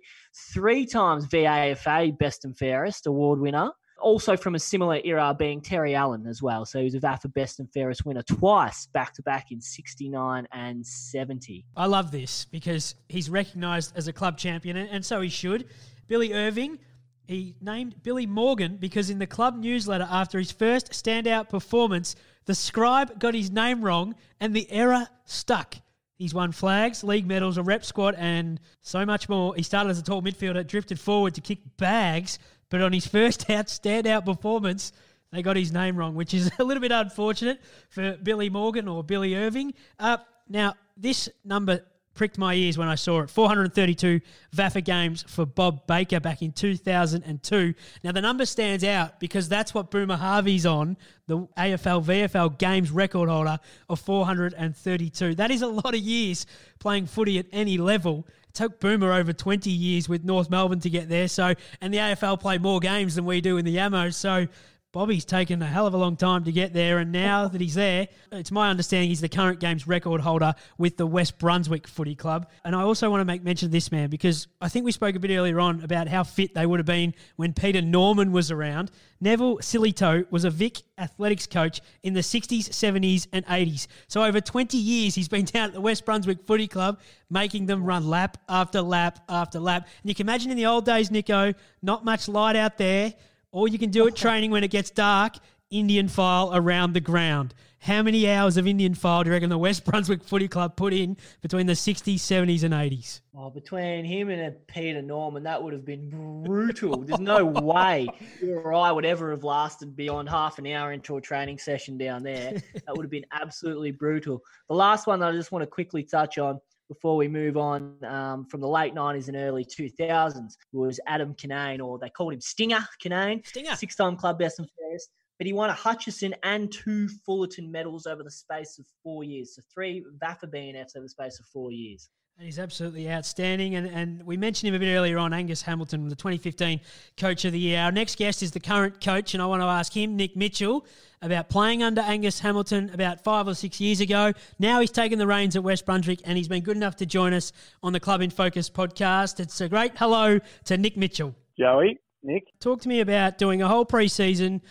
Three 0.54 0.86
times 0.86 1.28
VAFA 1.28 2.18
best 2.18 2.46
and 2.46 2.58
fairest 2.58 3.08
award 3.08 3.40
winner. 3.40 3.72
Also 4.02 4.38
from 4.38 4.56
a 4.56 4.60
similar 4.60 5.00
era 5.04 5.36
being 5.38 5.62
Terry 5.62 5.96
Allen 5.96 6.26
as 6.28 6.42
well. 6.42 6.66
So 6.66 6.80
he 6.80 6.86
was 6.86 6.96
a 6.96 7.00
VAFA 7.00 7.34
best 7.34 7.60
and 7.60 7.72
fairest 7.72 8.06
winner 8.06 8.24
twice 8.24 8.88
back 8.88 9.14
to 9.14 9.22
back 9.22 9.52
in 9.52 9.62
69 9.62 10.48
and 10.52 10.86
70. 10.86 11.66
I 11.76 11.86
love 11.86 12.12
this 12.12 12.46
because 12.46 12.96
he's 13.08 13.30
recognised 13.30 13.94
as 13.96 14.08
a 14.08 14.14
club 14.14 14.38
champion, 14.38 14.78
and 14.78 15.06
so 15.06 15.22
he 15.22 15.30
should. 15.30 15.66
Billy 16.08 16.34
Irving, 16.34 16.80
he 17.28 17.56
named 17.62 18.02
Billy 18.02 18.26
Morgan 18.26 18.78
because 18.78 19.10
in 19.10 19.20
the 19.20 19.28
club 19.28 19.56
newsletter 19.56 20.08
after 20.10 20.40
his 20.40 20.52
first 20.52 20.92
standout 20.92 21.50
performance, 21.50 22.16
the 22.46 22.56
scribe 22.56 23.20
got 23.20 23.36
his 23.36 23.52
name 23.52 23.84
wrong 23.84 24.16
and 24.40 24.56
the 24.56 24.70
error 24.72 25.08
stuck. 25.26 25.76
He's 26.20 26.34
won 26.34 26.52
flags, 26.52 27.04
league 27.04 27.28
medals, 27.28 27.58
a 27.58 27.64
rep 27.64 27.86
squad, 27.86 28.16
and 28.18 28.60
so 28.82 29.06
much 29.06 29.30
more. 29.30 29.56
He 29.56 29.64
started 29.64 29.92
as 29.92 30.00
a 30.00 30.04
tall 30.04 30.22
midfielder, 30.22 30.68
drifted 30.68 31.00
forward 31.00 31.36
to 31.36 31.42
kick 31.42 31.60
bags, 31.78 32.40
but 32.70 32.82
on 32.82 32.94
his 32.94 33.08
first 33.08 33.50
out 33.50 33.68
standout 33.68 34.26
performance, 34.26 34.92
they 35.32 35.42
got 35.42 35.56
his 35.56 35.72
name 35.72 35.96
wrong, 35.96 36.16
which 36.16 36.34
is 36.34 36.52
a 36.60 36.64
little 36.64 36.82
bit 36.82 36.92
unfortunate 36.92 37.60
for 37.90 38.18
Billy 38.24 38.50
Morgan 38.50 38.88
or 38.88 39.04
Billy 39.04 39.36
Irving. 39.36 39.74
Uh, 40.00 40.18
now, 40.48 40.74
this 40.98 41.30
number 41.46 41.84
pricked 42.20 42.38
my 42.38 42.54
ears 42.54 42.78
when 42.78 42.90
I 42.90 42.96
saw 42.96 43.22
it 43.22 43.30
432 43.30 44.20
VAFA 44.54 44.84
games 44.84 45.24
for 45.26 45.46
Bob 45.46 45.88
Baker 45.88 46.20
back 46.20 46.42
in 46.42 46.52
2002. 46.52 47.74
Now, 48.04 48.12
the 48.12 48.22
number 48.22 48.46
stands 48.46 48.84
out 48.84 49.22
because 49.22 49.48
that's 49.48 49.74
what 49.74 49.90
Boomer 49.90 50.18
Harvey's 50.18 50.66
on, 50.66 50.98
the 51.28 51.38
AFL 51.58 52.04
VFL 52.04 52.58
games 52.58 52.92
record 52.92 53.30
holder 53.30 53.58
of 53.88 54.02
432. 54.02 55.36
That 55.36 55.50
is 55.50 55.62
a 55.62 55.68
lot 55.68 55.94
of 55.94 56.02
years 56.02 56.46
playing 56.80 57.06
footy 57.06 57.40
at 57.40 57.46
any 57.54 57.78
level. 57.78 58.28
It 58.50 58.56
took 58.56 58.80
Boomer 58.80 59.14
over 59.14 59.32
20 59.32 59.70
years 59.70 60.10
with 60.10 60.24
North 60.24 60.50
Melbourne 60.50 60.80
to 60.82 60.90
get 60.90 61.08
there. 61.08 61.28
So, 61.28 61.54
and 61.82 61.94
the 61.94 62.00
AFL 62.00 62.40
play 62.40 62.58
more 62.58 62.80
games 62.80 63.16
than 63.16 63.26
we 63.26 63.42
do 63.42 63.58
in 63.58 63.66
the 63.66 63.78
Ammos. 63.78 64.16
So, 64.16 64.48
Bobby's 64.92 65.24
taken 65.24 65.62
a 65.62 65.68
hell 65.68 65.86
of 65.86 65.94
a 65.94 65.98
long 65.98 66.16
time 66.16 66.46
to 66.46 66.52
get 66.52 66.74
there, 66.74 66.98
and 66.98 67.12
now 67.12 67.48
that 67.48 67.62
he's 67.62 67.76
there, 67.76 68.08
it's 68.32 68.50
my 68.50 68.72
understanding 68.72 69.10
he's 69.10 69.22
the 69.22 69.30
current 69.30 69.60
games 69.60 69.88
record 69.88 70.20
holder 70.20 70.56
with 70.80 70.98
the 70.98 71.06
West 71.06 71.38
Brunswick 71.38 71.88
Footy 71.88 72.16
Club. 72.16 72.50
And 72.66 72.76
I 72.76 72.82
also 72.82 73.08
want 73.12 73.22
to 73.22 73.26
make 73.26 73.44
mention 73.44 73.68
of 73.68 73.72
this 73.72 73.92
man 73.92 74.10
because 74.10 74.48
I 74.60 74.68
think 74.68 74.86
we 74.86 74.92
spoke 74.92 75.16
a 75.16 75.20
bit 75.20 75.30
earlier 75.30 75.60
on 75.60 75.84
about 75.84 76.08
how 76.08 76.24
fit 76.24 76.56
they 76.56 76.66
would 76.66 76.80
have 76.80 76.88
been 76.88 77.14
when 77.36 77.54
Peter 77.54 77.84
Norman 77.84 78.32
was 78.32 78.50
around. 78.50 78.90
Neville 79.22 79.60
Sillitoe 79.60 80.26
was 80.32 80.44
a 80.44 80.50
Vic 80.50 80.82
athletics 80.98 81.46
coach 81.46 81.82
in 82.02 82.14
the 82.14 82.22
60s, 82.22 82.70
70s, 82.70 83.28
and 83.32 83.46
80s. 83.46 83.86
So 84.08 84.24
over 84.24 84.42
20 84.42 84.76
years, 84.76 85.14
he's 85.14 85.28
been 85.28 85.46
down 85.46 85.68
at 85.68 85.74
the 85.74 85.82
West 85.82 86.04
Brunswick 86.04 86.48
Footy 86.48 86.68
Club, 86.68 87.00
making 87.30 87.68
them 87.68 87.84
run 87.84 88.08
lap 88.08 88.38
after 88.50 88.82
lap 88.82 89.20
after 89.30 89.60
lap. 89.60 89.88
And 90.02 90.10
you 90.10 90.16
can 90.16 90.26
imagine 90.26 90.50
in 90.50 90.58
the 90.58 90.66
old 90.66 90.86
days, 90.86 91.12
Nico, 91.12 91.54
not 91.84 92.04
much 92.04 92.28
light 92.28 92.56
out 92.56 92.80
there. 92.80 93.14
All 93.52 93.68
you 93.68 93.80
can 93.80 93.90
do 93.90 94.08
at 94.08 94.16
training 94.16 94.52
when 94.52 94.64
it 94.64 94.70
gets 94.70 94.92
dark, 94.92 95.34
Indian 95.72 96.08
file 96.08 96.52
around 96.54 96.94
the 96.94 97.00
ground. 97.00 97.56
How 97.80 98.04
many 98.04 98.30
hours 98.30 98.58
of 98.58 98.68
Indian 98.68 98.94
file 98.94 99.24
do 99.24 99.30
you 99.30 99.34
reckon 99.34 99.50
the 99.50 99.58
West 99.58 99.86
Brunswick 99.86 100.24
Footy 100.24 100.48
Club 100.48 100.76
put 100.76 100.94
in 100.94 101.18
between 101.42 101.66
the 101.66 101.74
60s, 101.74 102.16
70s, 102.16 102.64
and 102.64 102.76
80s? 102.76 103.22
Oh, 103.34 103.50
between 103.50 104.06
him 104.06 104.30
and 104.30 104.56
Peter 104.68 105.02
Norman, 105.02 105.42
that 105.44 105.64
would 105.64 105.74
have 105.74 105.86
been 105.86 106.44
brutal. 106.44 106.98
There's 106.98 107.20
no 107.20 107.44
way 107.46 108.08
you 108.40 108.60
or 108.60 108.76
I 108.76 108.92
would 108.92 109.06
ever 109.06 109.32
have 109.32 109.44
lasted 109.44 109.96
beyond 109.96 110.30
half 110.30 110.60
an 110.60 110.68
hour 110.68 110.92
into 110.92 111.18
a 111.18 111.22
training 111.22 111.58
session 111.58 111.98
down 111.98 112.22
there. 112.22 112.62
That 112.86 112.96
would 112.96 113.04
have 113.04 113.12
been 113.12 113.26
absolutely 113.32 113.92
brutal. 113.92 114.44
The 114.68 114.76
last 114.76 115.08
one 115.08 115.20
that 115.22 115.30
I 115.30 115.32
just 115.32 115.52
want 115.52 115.64
to 115.64 115.68
quickly 115.68 116.04
touch 116.04 116.38
on 116.38 116.60
before 116.90 117.16
we 117.16 117.28
move 117.28 117.56
on 117.56 117.96
um, 118.04 118.46
from 118.46 118.60
the 118.60 118.68
late 118.68 118.94
90s 118.94 119.28
and 119.28 119.38
early 119.38 119.64
2000s 119.64 120.56
was 120.74 121.00
Adam 121.08 121.34
Kinane, 121.36 121.82
or 121.82 122.00
they 122.00 122.10
called 122.10 122.34
him 122.34 122.42
Stinger 122.42 122.86
Kinane. 123.02 123.46
Stinger. 123.48 123.76
Six 123.76 123.96
time 123.96 124.18
club 124.18 124.40
best 124.40 124.60
and 124.60 124.68
fairest. 124.78 125.10
But 125.38 125.48
he 125.48 125.54
won 125.54 125.70
a 125.70 125.74
Hutchison 125.74 126.36
and 126.44 126.70
two 126.70 127.08
Fullerton 127.26 127.72
medals 127.72 128.06
over 128.06 128.24
the 128.24 128.32
space 128.32 128.78
of 128.78 128.86
four 129.02 129.24
years. 129.24 129.56
So 129.56 129.62
three 129.74 130.04
VAFA 130.22 130.54
BNFs 130.54 130.98
over 130.98 131.06
the 131.06 131.10
space 131.10 131.40
of 131.40 131.46
four 131.46 131.72
years. 131.72 132.10
And 132.40 132.46
he's 132.46 132.58
absolutely 132.58 133.12
outstanding. 133.12 133.76
And, 133.76 133.86
and 133.86 134.26
we 134.26 134.38
mentioned 134.38 134.70
him 134.70 134.76
a 134.76 134.80
bit 134.80 134.96
earlier 134.96 135.18
on, 135.18 135.34
Angus 135.34 135.62
Hamilton, 135.62 136.08
the 136.08 136.16
2015 136.16 136.80
Coach 137.18 137.44
of 137.44 137.52
the 137.52 137.60
Year. 137.60 137.82
Our 137.82 137.92
next 137.92 138.18
guest 138.18 138.42
is 138.42 138.52
the 138.52 138.62
current 138.62 139.02
coach, 139.02 139.34
and 139.34 139.44
I 139.44 139.46
want 139.46 139.62
to 139.62 139.66
ask 139.66 139.92
him, 139.92 140.16
Nick 140.16 140.38
Mitchell, 140.38 140.86
about 141.22 141.50
playing 141.50 141.84
under 141.84 142.00
Angus 142.00 142.40
Hamilton 142.40 142.92
about 142.94 143.26
five 143.26 143.50
or 143.50 143.56
six 143.56 143.82
years 143.82 144.00
ago. 144.00 144.32
Now 144.58 144.80
he's 144.80 144.90
taken 144.90 145.20
the 145.20 145.28
reins 145.28 145.58
at 145.58 145.64
West 145.64 145.86
Brunswick, 145.86 146.22
and 146.24 146.38
he's 146.38 146.48
been 146.48 146.64
good 146.64 146.78
enough 146.78 146.96
to 146.98 147.06
join 147.06 147.34
us 147.34 147.52
on 147.84 147.92
the 147.92 148.00
Club 148.00 148.22
in 148.22 148.30
Focus 148.30 148.70
podcast. 148.70 149.42
It's 149.42 149.60
a 149.60 149.68
great 149.68 149.98
hello 149.98 150.40
to 150.64 150.78
Nick 150.78 150.96
Mitchell. 150.96 151.36
Joey, 151.60 152.00
Nick. 152.24 152.44
Talk 152.62 152.80
to 152.84 152.88
me 152.88 153.02
about 153.02 153.38
doing 153.38 153.62
a 153.62 153.68
whole 153.68 153.86
preseason. 153.86 154.62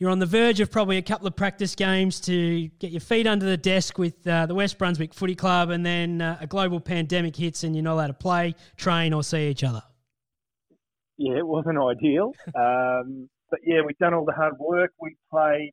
You're 0.00 0.10
on 0.10 0.20
the 0.20 0.26
verge 0.26 0.60
of 0.60 0.70
probably 0.70 0.96
a 0.96 1.02
couple 1.02 1.26
of 1.26 1.34
practice 1.34 1.74
games 1.74 2.20
to 2.20 2.68
get 2.78 2.92
your 2.92 3.00
feet 3.00 3.26
under 3.26 3.44
the 3.44 3.56
desk 3.56 3.98
with 3.98 4.24
uh, 4.28 4.46
the 4.46 4.54
West 4.54 4.78
Brunswick 4.78 5.12
Footy 5.12 5.34
Club, 5.34 5.70
and 5.70 5.84
then 5.84 6.22
uh, 6.22 6.38
a 6.40 6.46
global 6.46 6.78
pandemic 6.78 7.34
hits 7.34 7.64
and 7.64 7.74
you're 7.74 7.82
not 7.82 7.94
allowed 7.94 8.06
to 8.06 8.14
play, 8.14 8.54
train, 8.76 9.12
or 9.12 9.24
see 9.24 9.48
each 9.48 9.64
other. 9.64 9.82
Yeah, 11.16 11.38
it 11.38 11.46
wasn't 11.46 11.78
ideal. 11.78 12.32
um, 12.54 13.28
but 13.50 13.58
yeah, 13.66 13.80
we've 13.84 13.98
done 13.98 14.14
all 14.14 14.24
the 14.24 14.32
hard 14.32 14.54
work. 14.60 14.92
We 15.00 15.16
played 15.32 15.72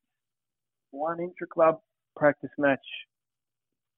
one 0.89 1.19
intra 1.19 1.45
club 1.45 1.76
practice 2.15 2.49
match 2.57 2.80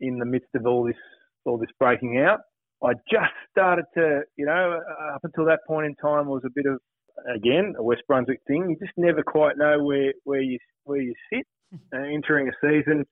in 0.02 0.18
the 0.20 0.26
midst 0.26 0.50
of 0.56 0.66
all 0.66 0.84
this 0.84 0.98
all 1.46 1.58
this 1.58 1.70
breaking 1.80 2.18
out. 2.18 2.40
I 2.84 2.94
just 3.10 3.32
started 3.52 3.86
to, 3.96 4.22
you 4.36 4.46
know, 4.46 4.80
uh, 4.82 5.16
up 5.16 5.22
until 5.24 5.46
that 5.46 5.60
point 5.66 5.86
in 5.86 5.96
time 5.96 6.28
was 6.28 6.44
a 6.46 6.50
bit 6.54 6.66
of 6.66 6.80
again 7.36 7.74
a 7.78 7.84
West 7.84 8.04
Brunswick 8.08 8.42
thing. 8.48 8.70
You 8.70 8.78
just 8.80 8.98
never 8.98 9.24
quite 9.24 9.58
know 9.58 9.84
where 9.84 10.14
where 10.24 10.42
you 10.42 10.60
where 10.84 11.02
you 11.02 11.14
sit 11.32 11.46
uh, 11.94 12.00
entering 12.00 12.50
a 12.50 12.52
season 12.62 13.06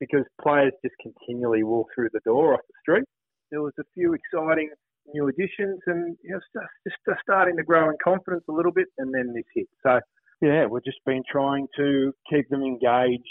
because 0.00 0.24
players 0.40 0.72
just 0.84 0.94
continually 1.02 1.62
walk 1.62 1.88
through 1.94 2.10
the 2.12 2.20
door 2.24 2.54
off 2.54 2.60
the 2.68 2.74
street. 2.80 3.04
There 3.50 3.62
was 3.62 3.72
a 3.78 3.84
few 3.94 4.14
exciting 4.14 4.70
new 5.14 5.28
additions, 5.28 5.80
and 5.86 6.16
you 6.22 6.32
know, 6.32 6.40
just 6.54 6.96
just 7.08 7.20
starting 7.22 7.56
to 7.56 7.62
grow 7.62 7.88
in 7.90 7.96
confidence 8.02 8.44
a 8.48 8.52
little 8.52 8.72
bit, 8.72 8.86
and 8.98 9.14
then 9.14 9.32
this 9.34 9.44
hit. 9.54 9.68
So 9.82 10.00
yeah, 10.42 10.66
we've 10.66 10.84
just 10.84 11.04
been 11.06 11.22
trying 11.30 11.66
to 11.76 12.12
keep 12.28 12.48
them 12.48 12.62
engaged 12.62 13.24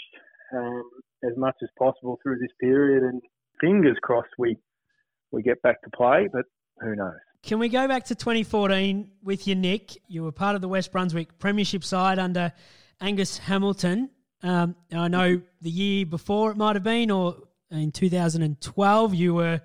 um, 0.54 0.82
as 1.24 1.36
much 1.36 1.56
as 1.62 1.68
possible 1.78 2.18
through 2.22 2.38
this 2.38 2.52
period, 2.60 3.02
and 3.02 3.20
fingers 3.60 3.96
crossed 4.02 4.34
we 4.38 4.56
we 5.32 5.42
get 5.42 5.60
back 5.62 5.82
to 5.82 5.90
play, 5.90 6.28
but 6.32 6.44
who 6.80 6.94
knows? 6.94 7.14
Can 7.46 7.60
we 7.60 7.68
go 7.68 7.86
back 7.86 8.06
to 8.06 8.16
2014 8.16 9.08
with 9.22 9.46
you, 9.46 9.54
Nick? 9.54 10.02
You 10.08 10.24
were 10.24 10.32
part 10.32 10.56
of 10.56 10.62
the 10.62 10.66
West 10.66 10.90
Brunswick 10.90 11.38
Premiership 11.38 11.84
side 11.84 12.18
under 12.18 12.52
Angus 13.00 13.38
Hamilton. 13.38 14.10
Um, 14.42 14.74
I 14.92 15.06
know 15.06 15.40
the 15.60 15.70
year 15.70 16.06
before 16.06 16.50
it 16.50 16.56
might 16.56 16.74
have 16.74 16.82
been, 16.82 17.08
or 17.08 17.36
in 17.70 17.92
2012, 17.92 19.14
you 19.14 19.34
were 19.34 19.60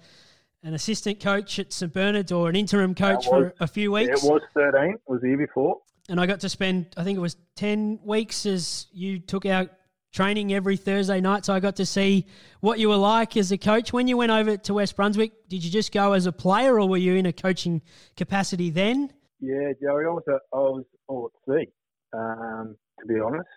an 0.61 0.75
assistant 0.75 1.19
coach 1.19 1.57
at 1.57 1.73
St 1.73 1.91
Bernard's 1.91 2.31
or 2.31 2.49
an 2.49 2.55
interim 2.55 2.93
coach 2.93 3.25
was- 3.25 3.51
for 3.51 3.53
a 3.59 3.65
few 3.65 3.91
weeks. 3.93 4.23
It 4.23 4.31
was 4.31 4.43
13. 4.53 4.91
It 4.91 5.01
was 5.07 5.21
the 5.21 5.29
year 5.29 5.37
before. 5.37 5.81
and 6.07 6.19
I 6.21 6.27
got 6.27 6.41
to 6.41 6.49
spend, 6.49 6.93
I 6.97 7.03
think 7.03 7.17
it 7.17 7.21
was 7.21 7.35
10 7.55 7.99
weeks 8.03 8.45
as 8.45 8.87
you 8.91 9.17
took 9.17 9.47
out 9.47 9.71
training 10.11 10.53
every 10.53 10.77
Thursday 10.77 11.21
night. 11.21 11.45
So 11.45 11.53
I 11.53 11.59
got 11.59 11.75
to 11.77 11.85
see 11.85 12.25
what 12.59 12.79
you 12.79 12.89
were 12.89 12.97
like 12.97 13.37
as 13.37 13.51
a 13.51 13.57
coach. 13.57 13.93
When 13.93 14.07
you 14.07 14.17
went 14.17 14.31
over 14.31 14.57
to 14.57 14.73
West 14.73 14.95
Brunswick, 14.95 15.31
did 15.47 15.63
you 15.63 15.71
just 15.71 15.91
go 15.91 16.13
as 16.13 16.25
a 16.25 16.31
player 16.31 16.79
or 16.79 16.87
were 16.87 16.97
you 16.97 17.15
in 17.15 17.25
a 17.25 17.33
coaching 17.33 17.81
capacity 18.17 18.69
then? 18.69 19.13
Yeah, 19.39 19.71
Joey, 19.81 20.05
I 20.05 20.09
was, 20.09 20.23
a, 20.27 20.33
I 20.53 20.59
was 20.59 20.85
all 21.07 21.31
at 21.33 21.53
sea, 21.53 21.71
um, 22.13 22.75
to 22.99 23.05
be 23.07 23.19
honest. 23.19 23.47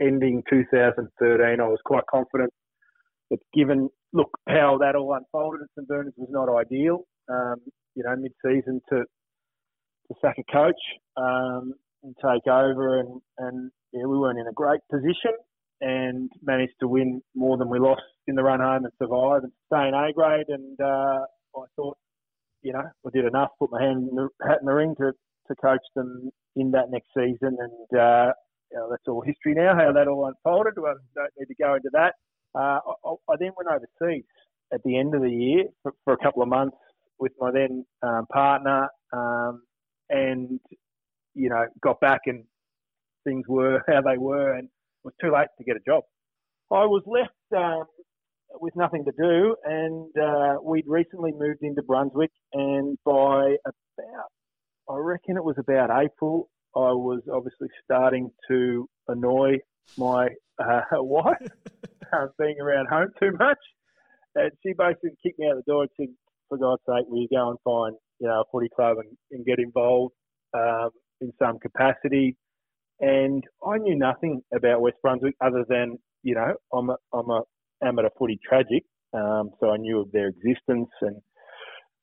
Ending 0.00 0.42
2013, 0.48 1.60
I 1.60 1.68
was 1.68 1.78
quite 1.84 2.04
confident 2.10 2.52
that 3.30 3.38
given, 3.52 3.90
look, 4.12 4.30
how 4.48 4.78
that 4.80 4.94
all 4.96 5.14
unfolded 5.14 5.62
at 5.62 5.68
St 5.76 5.88
Bernard's 5.88 6.14
was 6.16 6.28
not 6.30 6.48
ideal. 6.48 7.04
Um, 7.28 7.56
you 7.94 8.02
know, 8.04 8.14
mid-season 8.16 8.80
to, 8.90 8.96
to 8.96 10.14
sack 10.22 10.36
a 10.38 10.52
coach 10.52 10.80
um, 11.16 11.74
and 12.02 12.14
take 12.16 12.46
over 12.46 13.00
and, 13.00 13.20
and 13.38 13.70
yeah, 13.92 14.06
we 14.06 14.18
weren't 14.18 14.38
in 14.38 14.46
a 14.46 14.52
great 14.52 14.80
position 14.90 15.32
and 15.80 16.30
managed 16.42 16.74
to 16.80 16.88
win 16.88 17.22
more 17.34 17.56
than 17.56 17.68
we 17.68 17.78
lost 17.78 18.02
in 18.26 18.34
the 18.34 18.42
run 18.42 18.60
home 18.60 18.84
and 18.84 18.92
survive 18.98 19.42
and 19.42 19.52
stay 19.66 19.88
in 19.88 19.94
A 19.94 20.12
grade. 20.12 20.46
And 20.48 20.80
uh, 20.80 21.20
I 21.56 21.64
thought, 21.76 21.96
you 22.62 22.72
know, 22.72 22.82
I 22.82 23.10
did 23.12 23.24
enough, 23.26 23.50
put 23.58 23.70
my 23.70 23.82
hand 23.82 24.08
in 24.08 24.16
the, 24.16 24.28
hat 24.46 24.58
in 24.60 24.66
the 24.66 24.72
ring 24.72 24.94
to, 24.98 25.12
to 25.48 25.54
coach 25.56 25.82
them 25.94 26.30
in 26.56 26.70
that 26.70 26.90
next 26.90 27.08
season. 27.14 27.56
And 27.58 28.00
uh, 28.00 28.32
you 28.74 28.78
know, 28.78 28.88
that's 28.90 29.06
all 29.06 29.20
history 29.20 29.54
now, 29.54 29.74
how 29.74 29.92
that 29.92 30.08
all 30.08 30.26
unfolded. 30.26 30.74
I 30.78 30.94
don't 31.14 31.30
need 31.38 31.46
to 31.46 31.62
go 31.62 31.74
into 31.74 31.90
that. 31.92 32.14
Uh, 32.54 32.80
I, 33.04 33.32
I, 33.32 33.36
then 33.38 33.52
went 33.56 33.68
overseas 33.68 34.24
at 34.72 34.82
the 34.84 34.98
end 34.98 35.14
of 35.14 35.22
the 35.22 35.30
year 35.30 35.64
for, 35.82 35.92
for 36.04 36.12
a 36.14 36.18
couple 36.18 36.42
of 36.42 36.48
months 36.48 36.76
with 37.18 37.32
my 37.38 37.50
then 37.50 37.84
um, 38.02 38.26
partner 38.32 38.88
um, 39.12 39.62
and, 40.10 40.60
you 41.34 41.48
know, 41.48 41.66
got 41.82 42.00
back 42.00 42.22
and 42.26 42.44
things 43.24 43.44
were 43.48 43.82
how 43.88 44.00
they 44.02 44.18
were. 44.18 44.54
And 44.54 44.68
was 45.04 45.14
too 45.20 45.32
late 45.32 45.48
to 45.58 45.64
get 45.64 45.76
a 45.76 45.80
job. 45.86 46.04
I 46.72 46.86
was 46.86 47.02
left 47.06 47.32
um, 47.56 47.84
with 48.60 48.74
nothing 48.76 49.04
to 49.04 49.12
do, 49.16 49.56
and 49.64 50.10
uh, 50.16 50.56
we'd 50.62 50.86
recently 50.86 51.32
moved 51.32 51.62
into 51.62 51.82
Brunswick. 51.82 52.30
And 52.52 52.98
by 53.04 53.56
about, 53.64 54.30
I 54.88 54.96
reckon 54.96 55.36
it 55.36 55.44
was 55.44 55.56
about 55.58 55.90
April, 55.90 56.48
I 56.76 56.92
was 56.92 57.20
obviously 57.32 57.68
starting 57.84 58.30
to 58.48 58.88
annoy 59.08 59.58
my 59.96 60.28
uh, 60.58 60.80
wife, 60.92 61.36
uh, 62.12 62.26
being 62.38 62.56
around 62.60 62.88
home 62.88 63.08
too 63.20 63.32
much. 63.38 63.58
And 64.34 64.50
she 64.62 64.72
basically 64.72 65.10
kicked 65.22 65.38
me 65.38 65.46
out 65.48 65.56
the 65.56 65.70
door 65.70 65.82
and 65.82 65.90
said, 65.96 66.08
"For 66.48 66.58
God's 66.58 66.82
sake, 66.88 67.06
will 67.08 67.20
you 67.20 67.28
go 67.30 67.50
and 67.50 67.58
find 67.62 67.96
you 68.18 68.26
know 68.26 68.40
a 68.40 68.44
footy 68.50 68.68
club 68.74 68.96
and, 68.98 69.16
and 69.30 69.46
get 69.46 69.58
involved 69.58 70.14
um, 70.54 70.90
in 71.20 71.32
some 71.38 71.58
capacity?" 71.60 72.36
And 73.00 73.44
I 73.66 73.78
knew 73.78 73.96
nothing 73.96 74.42
about 74.54 74.80
West 74.80 74.96
Brunswick 75.02 75.34
other 75.40 75.64
than 75.68 75.98
you 76.22 76.34
know 76.34 76.54
I'm 76.72 76.90
a, 76.90 76.96
I'm 77.12 77.30
a 77.30 77.42
amateur 77.82 78.08
footy 78.18 78.38
tragic, 78.46 78.84
um, 79.12 79.50
so 79.60 79.70
I 79.70 79.76
knew 79.76 80.00
of 80.00 80.12
their 80.12 80.28
existence 80.28 80.88
and 81.02 81.16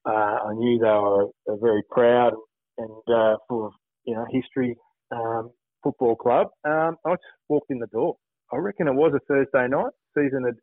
uh, 0.05 0.37
I 0.49 0.53
knew 0.53 0.79
they 0.79 0.87
were 0.87 1.29
a, 1.47 1.57
very 1.57 1.83
proud 1.89 2.33
and 2.77 3.15
uh, 3.15 3.37
full 3.47 3.67
of 3.67 3.73
you 4.05 4.15
know 4.15 4.25
history 4.31 4.75
um, 5.11 5.51
football 5.83 6.15
club. 6.15 6.47
Um, 6.65 6.97
I 7.05 7.11
just 7.11 7.23
walked 7.49 7.71
in 7.71 7.79
the 7.79 7.87
door. 7.87 8.15
I 8.53 8.57
reckon 8.57 8.87
it 8.87 8.93
was 8.93 9.13
a 9.15 9.19
Thursday 9.27 9.67
night. 9.69 9.91
Season 10.17 10.43
had 10.45 10.55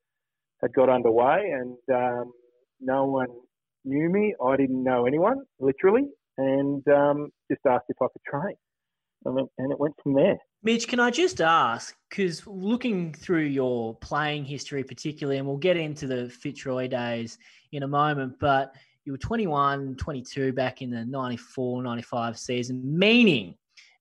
had 0.61 0.73
got 0.75 0.89
underway 0.89 1.53
and 1.53 1.79
um, 1.95 2.33
no 2.81 3.07
one 3.07 3.29
knew 3.85 4.11
me. 4.11 4.35
I 4.45 4.57
didn't 4.57 4.83
know 4.83 5.07
anyone, 5.07 5.39
literally, 5.59 6.09
and 6.37 6.87
um, 6.89 7.31
just 7.51 7.63
asked 7.67 7.87
if 7.89 7.97
I 8.03 8.07
could 8.13 8.23
train 8.29 8.57
and 9.25 9.73
it 9.73 9.79
went 9.79 9.95
from 10.03 10.15
there. 10.15 10.39
Mitch, 10.63 10.89
can 10.89 10.99
I 10.99 11.11
just 11.11 11.41
ask, 11.41 11.95
because 12.09 12.47
looking 12.47 13.13
through 13.13 13.45
your 13.45 13.95
playing 13.97 14.45
history, 14.45 14.83
particularly, 14.83 15.39
and 15.39 15.47
we'll 15.47 15.57
get 15.57 15.77
into 15.77 16.07
the 16.07 16.29
Fitzroy 16.29 16.89
days 16.89 17.39
in 17.73 17.85
a 17.85 17.89
moment, 17.89 18.35
but 18.41 18.75
you 19.05 19.13
were 19.13 19.19
21, 19.19 19.97
22 19.97 20.53
back 20.53 20.83
in 20.83 20.91
the 20.91 21.05
94, 21.05 21.83
95 21.83 22.39
season, 22.39 22.83
meaning, 22.99 23.55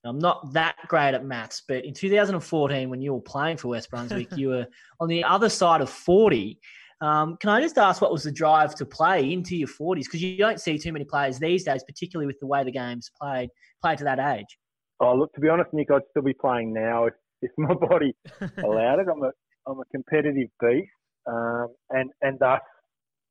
I'm 0.04 0.18
not 0.18 0.52
that 0.52 0.76
great 0.88 1.14
at 1.14 1.24
maths, 1.24 1.62
but 1.66 1.84
in 1.84 1.92
2014, 1.92 2.88
when 2.88 3.02
you 3.02 3.14
were 3.14 3.20
playing 3.20 3.56
for 3.56 3.68
West 3.68 3.90
Brunswick, 3.90 4.28
you 4.36 4.48
were 4.48 4.66
on 5.00 5.08
the 5.08 5.24
other 5.24 5.48
side 5.48 5.80
of 5.80 5.90
40. 5.90 6.58
Um, 7.00 7.36
can 7.40 7.50
I 7.50 7.60
just 7.60 7.78
ask 7.78 8.02
what 8.02 8.10
was 8.10 8.24
the 8.24 8.32
drive 8.32 8.74
to 8.76 8.86
play 8.86 9.32
into 9.32 9.56
your 9.56 9.68
40s? 9.68 10.04
Because 10.04 10.22
you 10.22 10.38
don't 10.38 10.60
see 10.60 10.78
too 10.78 10.92
many 10.92 11.04
players 11.04 11.38
these 11.38 11.64
days, 11.64 11.84
particularly 11.84 12.26
with 12.26 12.40
the 12.40 12.46
way 12.46 12.64
the 12.64 12.72
game's 12.72 13.10
played, 13.20 13.50
played 13.80 13.98
to 13.98 14.04
that 14.04 14.18
age. 14.18 14.58
Oh, 15.00 15.14
look, 15.14 15.32
to 15.34 15.40
be 15.40 15.48
honest, 15.48 15.70
Nick, 15.72 15.90
I'd 15.90 16.02
still 16.10 16.22
be 16.22 16.34
playing 16.34 16.72
now 16.72 17.06
if, 17.06 17.14
if 17.42 17.50
my 17.56 17.74
body 17.74 18.14
allowed 18.64 19.00
it. 19.00 19.06
I'm 19.12 19.22
a 19.22 19.30
I'm 19.66 19.78
a 19.80 19.84
competitive 19.92 20.48
beast, 20.60 20.88
um, 21.26 21.68
and 21.90 22.10
and 22.22 22.38
that's 22.40 22.64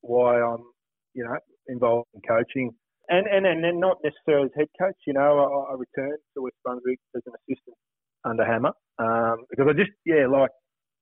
why 0.01 0.41
I'm 0.41 0.63
you 1.13 1.23
know 1.23 1.37
involved 1.67 2.07
in 2.13 2.21
coaching, 2.27 2.71
and 3.09 3.27
and 3.27 3.45
and 3.45 3.63
then 3.63 3.79
not 3.79 3.97
necessarily 4.03 4.45
as 4.45 4.51
head 4.57 4.67
coach. 4.79 4.95
You 5.05 5.13
know, 5.13 5.65
I, 5.69 5.73
I 5.73 5.75
returned 5.75 6.19
to 6.35 6.43
West 6.43 6.55
Brunswick 6.63 6.99
as 7.15 7.23
an 7.25 7.33
assistant 7.33 7.75
under 8.23 8.45
Hammer 8.45 8.71
um, 8.99 9.45
because 9.49 9.67
I 9.69 9.73
just 9.73 9.91
yeah 10.05 10.27
like 10.27 10.51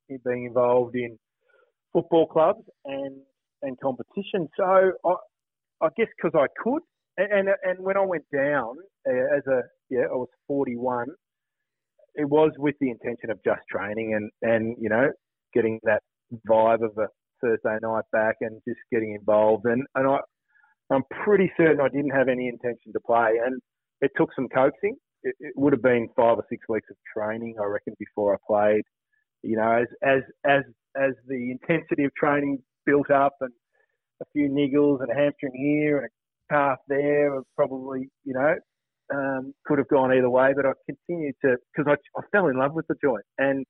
being 0.10 0.46
involved 0.46 0.96
in 0.96 1.18
football 1.94 2.28
clubs 2.28 2.64
and 2.86 3.18
and 3.62 3.80
competition. 3.80 4.48
So 4.58 4.64
I 4.64 5.14
I 5.82 5.90
guess 5.98 6.08
because 6.16 6.32
I 6.36 6.48
could, 6.64 6.82
and, 7.18 7.32
and, 7.32 7.50
and 7.64 7.80
when 7.80 7.98
I 7.98 8.06
went 8.06 8.26
down 8.34 8.76
uh, 9.08 9.38
as 9.38 9.46
a 9.48 9.62
yeah, 9.90 10.06
I 10.12 10.16
was 10.16 10.30
41. 10.48 11.08
It 12.16 12.30
was 12.30 12.52
with 12.58 12.76
the 12.80 12.90
intention 12.90 13.30
of 13.30 13.40
just 13.44 13.62
training 13.70 14.14
and, 14.16 14.32
and 14.42 14.76
you 14.80 14.90
know, 14.90 15.10
getting 15.54 15.80
that 15.84 16.02
vibe 16.48 16.84
of 16.84 16.98
a 16.98 17.08
Thursday 17.42 17.78
night 17.82 18.04
back 18.12 18.36
and 18.42 18.62
just 18.68 18.80
getting 18.92 19.16
involved. 19.16 19.66
And, 19.66 19.84
and 19.96 20.08
I, 20.08 20.20
I'm 20.92 21.04
pretty 21.24 21.52
certain 21.58 21.82
I 21.82 21.90
didn't 21.90 22.12
have 22.12 22.30
any 22.30 22.48
intention 22.48 22.94
to 22.94 23.00
play. 23.00 23.34
And 23.44 23.62
it 24.02 24.12
took 24.18 24.30
some 24.36 24.48
coaxing. 24.48 24.96
It, 25.24 25.36
it 25.40 25.54
would 25.56 25.74
have 25.74 25.82
been 25.82 26.08
five 26.16 26.38
or 26.38 26.46
six 26.50 26.66
weeks 26.70 26.88
of 26.90 26.98
training, 27.16 27.56
I 27.62 27.66
reckon, 27.66 27.96
before 28.00 28.34
I 28.34 28.38
played. 28.48 28.84
You 29.44 29.58
know, 29.58 29.72
as 29.72 29.88
as 30.04 30.22
as 30.46 30.64
as 30.96 31.12
the 31.28 31.52
intensity 31.52 32.06
of 32.06 32.14
training 32.16 32.60
built 32.86 33.12
up 33.12 33.34
and 33.42 33.52
a 34.22 34.26
few 34.34 34.50
niggles 34.50 35.02
and 35.02 35.12
a 35.12 35.16
hamstring 35.16 35.54
here 35.56 35.98
and 35.98 36.08
a 36.08 36.54
calf 36.54 36.80
there, 36.88 37.42
probably 37.56 38.10
you 38.24 38.34
know 38.34 38.56
um, 39.14 39.54
could 39.66 39.78
have 39.78 39.88
gone 39.88 40.14
either 40.14 40.30
way, 40.30 40.54
but 40.56 40.66
I 40.66 40.72
continued 40.86 41.36
to 41.44 41.58
because 41.76 41.92
I, 41.92 42.20
I 42.20 42.24
fell 42.32 42.48
in 42.48 42.58
love 42.58 42.74
with 42.74 42.88
the 42.88 42.96
joint 43.02 43.26
and 43.38 43.66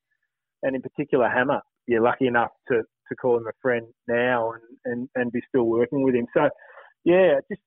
and 0.63 0.75
in 0.75 0.81
particular 0.81 1.29
Hammer. 1.29 1.61
You're 1.87 2.01
lucky 2.01 2.25
enough 2.27 2.49
to, 2.69 2.81
to 2.81 3.15
call 3.15 3.37
him 3.37 3.45
a 3.47 3.51
friend 3.61 3.85
now 4.07 4.53
and, 4.53 4.61
and, 4.85 5.09
and 5.13 5.31
be 5.31 5.39
still 5.49 5.65
working 5.65 6.03
with 6.03 6.15
him. 6.15 6.25
So 6.35 6.49
yeah, 7.03 7.35
just 7.49 7.61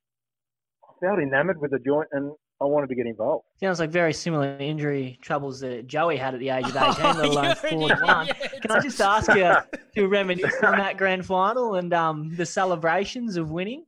I 0.84 1.06
felt 1.06 1.20
enamoured 1.20 1.60
with 1.60 1.70
the 1.70 1.78
joint 1.78 2.08
and 2.12 2.32
I 2.60 2.64
wanted 2.64 2.88
to 2.88 2.96
get 2.96 3.06
involved. 3.06 3.44
Sounds 3.60 3.78
like 3.78 3.90
very 3.90 4.12
similar 4.12 4.56
injury 4.58 5.18
troubles 5.22 5.60
that 5.60 5.86
Joey 5.86 6.16
had 6.16 6.34
at 6.34 6.40
the 6.40 6.48
age 6.48 6.64
of 6.64 6.76
18, 6.98 7.16
let 7.16 7.24
alone 7.26 7.54
41. 7.54 8.26
Yeah, 8.26 8.32
Can 8.60 8.70
I 8.72 8.80
just 8.80 9.00
ask 9.00 9.32
you 9.32 9.54
to 9.94 10.08
reminisce 10.08 10.56
on 10.64 10.76
that 10.78 10.96
grand 10.96 11.24
final 11.24 11.76
and 11.76 11.94
um, 11.94 12.34
the 12.34 12.44
celebrations 12.44 13.36
of 13.36 13.52
winning? 13.52 13.84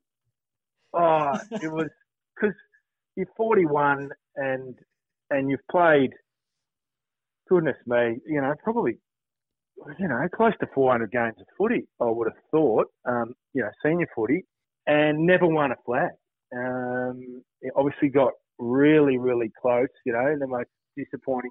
Oh, 0.93 1.33
it 1.51 1.73
was 1.73 1.89
41 3.67 4.11
and 4.37 4.75
and 5.31 5.49
you've 5.51 5.67
played, 5.71 6.11
goodness 7.49 7.77
me, 7.87 8.17
you 8.27 8.41
know, 8.41 8.53
probably, 8.65 8.99
you 9.99 10.09
know, 10.09 10.27
close 10.35 10.53
to 10.61 10.67
400 10.75 11.11
games 11.13 11.37
of 11.39 11.47
footy. 11.57 11.87
I 12.01 12.07
would 12.07 12.27
have 12.27 12.43
thought, 12.51 12.87
um, 13.07 13.35
you 13.55 13.63
know, 13.63 13.71
senior 13.85 14.09
footy, 14.15 14.45
and 14.87 15.25
never 15.25 15.47
won 15.47 15.71
a 15.71 15.77
flag. 15.87 16.11
Um, 16.53 17.43
obviously 17.77 18.09
got 18.09 18.33
really, 18.59 19.19
really 19.19 19.53
close, 19.61 19.89
you 20.05 20.13
know, 20.13 20.27
in 20.33 20.41
the 20.41 20.49
most 20.49 20.69
disappointing 20.97 21.51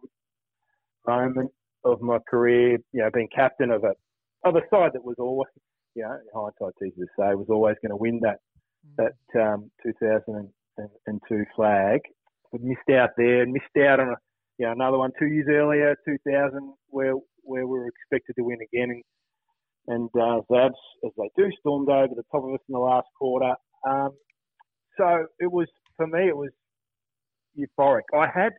moment 1.07 1.49
of 1.85 2.01
my 2.01 2.17
career, 2.29 2.77
you 2.91 3.01
know, 3.01 3.09
being 3.13 3.29
captain 3.33 3.71
of 3.71 3.83
a 3.83 3.93
of 4.45 4.55
a 4.55 4.61
side 4.69 4.91
that 4.93 5.03
was 5.03 5.15
always, 5.19 5.47
you 5.95 6.03
know, 6.03 6.11
in 6.11 6.19
hindsight, 6.33 6.73
easy 6.83 7.01
to 7.01 7.07
say, 7.17 7.33
was 7.35 7.47
always 7.49 7.75
going 7.81 7.91
to 7.91 7.95
win 7.95 8.19
that 8.23 8.39
that 8.97 9.41
um, 9.41 9.71
2000 9.83 10.49
and, 10.79 10.89
and 11.07 11.21
two 11.27 11.45
flag. 11.55 11.99
We 12.51 12.59
missed 12.61 12.89
out 12.97 13.11
there 13.17 13.43
and 13.43 13.51
missed 13.51 13.85
out 13.85 13.99
on 13.99 14.09
a, 14.09 14.15
you 14.57 14.65
know, 14.65 14.71
another 14.71 14.97
one 14.97 15.11
two 15.19 15.27
years 15.27 15.47
earlier, 15.49 15.95
2000, 16.07 16.73
where 16.89 17.13
where 17.43 17.65
we 17.65 17.79
were 17.79 17.87
expected 17.87 18.35
to 18.37 18.43
win 18.43 18.59
again. 18.61 18.89
And, 18.91 19.03
and 19.87 20.09
uh, 20.15 20.41
Xavs, 20.51 20.71
as 21.05 21.11
they 21.17 21.29
do, 21.35 21.49
stormed 21.59 21.89
over 21.89 22.13
the 22.15 22.23
top 22.31 22.43
of 22.43 22.53
us 22.53 22.59
in 22.67 22.73
the 22.73 22.79
last 22.79 23.07
quarter. 23.17 23.53
Um, 23.87 24.09
so 24.97 25.25
it 25.39 25.51
was, 25.51 25.67
for 25.97 26.05
me, 26.05 26.27
it 26.27 26.37
was 26.37 26.51
euphoric. 27.57 28.01
I 28.13 28.27
had 28.33 28.53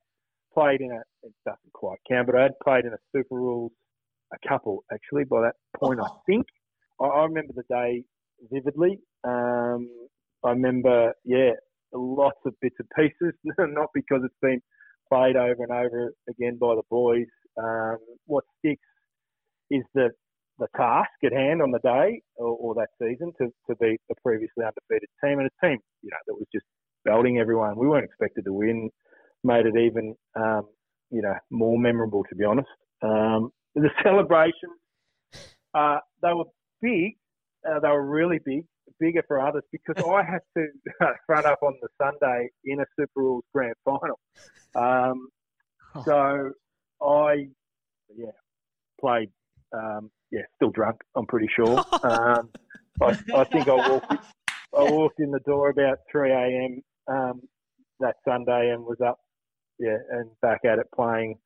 played 0.52 0.80
in 0.80 0.90
a, 0.90 1.01
it 1.26 1.32
doesn't 1.44 1.72
quite 1.72 1.98
count, 2.09 2.26
but 2.26 2.36
I 2.36 2.42
had 2.44 2.59
played 2.64 2.84
in 2.84 2.92
a 2.92 2.98
Super 3.14 3.36
Rules, 3.36 3.72
a 4.32 4.48
couple 4.48 4.84
actually, 4.92 5.24
by 5.24 5.42
that 5.42 5.55
point, 5.78 6.01
I 6.01 6.09
think. 6.26 6.47
I, 7.01 7.05
I 7.05 7.24
remember 7.24 7.52
the 7.55 7.64
day 7.68 8.05
vividly. 8.51 8.98
Um, 9.24 9.88
I 10.44 10.51
remember, 10.51 11.12
yeah, 11.24 11.52
lots 11.93 12.39
of 12.47 12.55
bits 12.61 12.77
and 12.79 12.89
pieces, 12.97 13.35
not 13.59 13.89
because 13.95 14.21
it's 14.25 14.35
been 14.43 14.61
played 15.12 15.37
over 15.37 15.62
and 15.62 15.73
over 15.73 16.12
again 16.29 16.59
by 16.61 16.75
the 16.75 16.83
boys. 16.91 17.27
Um, 17.61 17.99
what 18.27 18.45
sticks 18.59 18.83
is 19.71 19.83
the 19.95 20.11
the 20.61 20.69
task 20.77 21.11
at 21.25 21.33
hand 21.33 21.62
on 21.62 21.71
the 21.71 21.79
day 21.79 22.21
or, 22.37 22.49
or 22.49 22.75
that 22.75 22.89
season 23.01 23.33
to, 23.39 23.47
to 23.69 23.77
beat 23.81 23.99
a 24.11 24.15
previously 24.23 24.62
undefeated 24.62 25.09
team 25.25 25.39
and 25.39 25.49
a 25.49 25.67
team, 25.67 25.79
you 26.03 26.11
know, 26.11 26.19
that 26.27 26.35
was 26.35 26.47
just 26.55 26.67
belting 27.05 27.39
everyone. 27.39 27.77
We 27.79 27.89
weren't 27.89 28.05
expected 28.05 28.45
to 28.45 28.53
win, 28.53 28.91
made 29.43 29.65
it 29.65 29.77
even, 29.77 30.15
um, 30.37 30.69
you 31.11 31.23
know, 31.23 31.35
more 31.51 31.79
memorable 31.79 32.25
to 32.29 32.35
be 32.37 32.45
honest. 32.45 32.69
Um, 33.03 33.51
the 33.75 33.89
celebrations, 34.03 34.79
uh, 35.75 35.99
they 36.23 36.35
were 36.35 36.45
big. 36.83 37.15
Uh, 37.67 37.81
they 37.81 37.89
were 37.89 38.07
really 38.07 38.39
big, 38.45 38.65
bigger 38.99 39.23
for 39.27 39.41
others 39.41 39.62
because 39.73 39.97
I 39.99 40.23
had 40.23 40.41
to 40.57 40.67
front 41.27 41.47
up 41.47 41.59
on 41.62 41.75
the 41.81 41.89
Sunday 42.01 42.49
in 42.65 42.81
a 42.81 42.85
Super 42.99 43.21
Rules 43.21 43.45
Grand 43.55 43.75
Final. 43.85 44.19
Um, 44.75 45.29
so 46.05 46.51
I, 47.05 47.47
yeah, 48.17 48.31
played. 49.01 49.31
Um, 49.73 50.11
yeah, 50.33 50.43
still 50.57 50.71
drunk. 50.71 50.97
I'm 51.17 51.27
pretty 51.27 51.49
sure. 51.55 51.85
Um, 52.03 52.49
I, 53.03 53.09
I 53.37 53.45
think 53.45 53.69
I 53.69 53.91
walked. 53.91 54.11
In, 54.11 54.19
I 54.77 54.83
walked 54.83 55.21
in 55.21 55.31
the 55.31 55.41
door 55.41 55.71
about 55.71 55.99
3 56.11 56.33
a.m. 56.33 56.83
Um, 57.07 57.41
that 58.01 58.17
Sunday 58.27 58.71
and 58.75 58.85
was 58.85 58.99
up, 59.07 59.19
yeah, 59.79 59.97
and 60.12 60.31
back 60.41 60.61
at 60.65 60.79
it 60.79 60.87
playing 60.95 61.37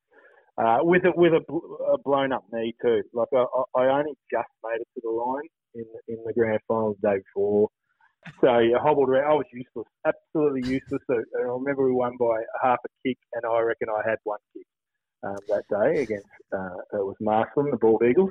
uh, 0.59 0.79
with 0.83 1.03
a 1.05 1.13
with 1.17 1.33
a, 1.33 1.41
bl- 1.47 1.75
a 1.93 1.99
blown 1.99 2.33
up 2.33 2.45
knee 2.53 2.75
too. 2.83 3.03
Like 3.13 3.29
I 3.35 3.45
I 3.77 3.87
only 3.99 4.15
just 4.31 4.49
made 4.63 4.81
it 4.81 4.89
to 4.95 5.01
the 5.03 5.11
line 5.11 5.49
in 5.75 5.85
in 6.09 6.19
the 6.25 6.33
grand 6.33 6.61
final 6.69 6.97
the 7.01 7.11
day 7.11 7.19
before. 7.19 7.69
So 8.41 8.59
yeah, 8.59 8.79
hobbled 8.81 9.09
around. 9.09 9.31
I 9.31 9.35
was 9.35 9.47
useless, 9.53 9.87
absolutely 10.07 10.63
useless. 10.63 11.03
So, 11.07 11.23
I 11.39 11.43
remember 11.43 11.85
we 11.85 11.93
won 11.93 12.17
by 12.19 12.43
half 12.63 12.79
a 12.85 12.89
kick, 13.07 13.19
and 13.35 13.45
I 13.45 13.61
reckon 13.61 13.89
I 13.91 14.09
had 14.09 14.19
one 14.25 14.39
kick 14.55 14.67
um, 15.25 15.37
that 15.49 15.65
day 15.69 16.03
against 16.03 16.27
uh, 16.53 16.77
it 16.93 17.05
was 17.05 17.17
Marsland, 17.21 17.73
the 17.73 17.77
Bald 17.77 18.03
Eagles. 18.09 18.31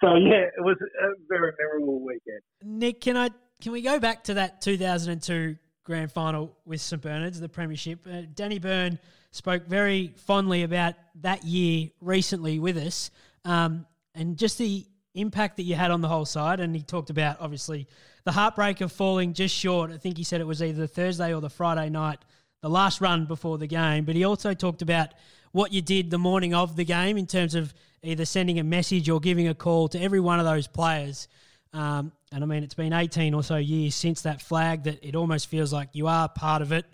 So 0.00 0.14
yeah, 0.16 0.46
it 0.56 0.60
was 0.60 0.76
a 0.80 1.08
very 1.28 1.52
memorable 1.58 2.04
weekend. 2.04 2.40
Nick, 2.62 3.00
can 3.00 3.16
I 3.16 3.30
can 3.60 3.72
we 3.72 3.82
go 3.82 3.98
back 3.98 4.24
to 4.24 4.34
that 4.34 4.60
2002 4.60 5.56
grand 5.84 6.12
final 6.12 6.56
with 6.64 6.80
St 6.80 7.00
Bernard's, 7.00 7.40
the 7.40 7.48
premiership? 7.48 8.06
Uh, 8.10 8.22
Danny 8.34 8.58
Byrne 8.58 8.98
spoke 9.30 9.66
very 9.66 10.14
fondly 10.16 10.62
about 10.62 10.94
that 11.22 11.44
year 11.44 11.90
recently 12.00 12.58
with 12.58 12.76
us, 12.76 13.10
um, 13.44 13.86
and 14.14 14.36
just 14.36 14.58
the 14.58 14.86
impact 15.14 15.56
that 15.56 15.62
you 15.62 15.74
had 15.74 15.90
on 15.90 16.00
the 16.00 16.08
whole 16.08 16.24
side. 16.24 16.60
And 16.60 16.74
he 16.74 16.82
talked 16.82 17.10
about 17.10 17.38
obviously 17.40 17.86
the 18.24 18.32
heartbreak 18.32 18.80
of 18.80 18.92
falling 18.92 19.32
just 19.32 19.54
short. 19.54 19.90
I 19.90 19.96
think 19.96 20.16
he 20.16 20.24
said 20.24 20.40
it 20.40 20.46
was 20.46 20.62
either 20.62 20.82
the 20.82 20.88
Thursday 20.88 21.32
or 21.32 21.40
the 21.40 21.50
Friday 21.50 21.88
night, 21.88 22.18
the 22.60 22.70
last 22.70 23.00
run 23.00 23.26
before 23.26 23.58
the 23.58 23.66
game. 23.66 24.04
But 24.04 24.16
he 24.16 24.24
also 24.24 24.54
talked 24.54 24.82
about 24.82 25.10
what 25.52 25.72
you 25.72 25.80
did 25.80 26.10
the 26.10 26.18
morning 26.18 26.54
of 26.54 26.76
the 26.76 26.84
game 26.84 27.16
in 27.16 27.26
terms 27.26 27.54
of 27.54 27.72
either 28.02 28.24
sending 28.24 28.58
a 28.58 28.64
message 28.64 29.08
or 29.08 29.20
giving 29.20 29.48
a 29.48 29.54
call 29.54 29.88
to 29.88 30.00
every 30.00 30.20
one 30.20 30.38
of 30.38 30.44
those 30.44 30.66
players. 30.66 31.28
Um, 31.72 32.12
and 32.32 32.42
I 32.42 32.46
mean, 32.46 32.62
it's 32.62 32.74
been 32.74 32.92
18 32.92 33.34
or 33.34 33.42
so 33.42 33.56
years 33.56 33.94
since 33.94 34.22
that 34.22 34.40
flag 34.40 34.84
that 34.84 35.04
it 35.04 35.14
almost 35.14 35.48
feels 35.48 35.72
like 35.72 35.90
you 35.92 36.06
are 36.08 36.28
part 36.28 36.62
of 36.62 36.72
it. 36.72 36.86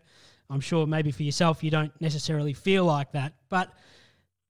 I'm 0.49 0.61
sure 0.61 0.87
maybe 0.87 1.13
for 1.13 1.23
yourself 1.23 1.63
you 1.63 1.71
don't 1.71 1.93
necessarily 2.01 2.53
feel 2.53 2.85
like 2.85 3.13
that, 3.13 3.35
but 3.49 3.73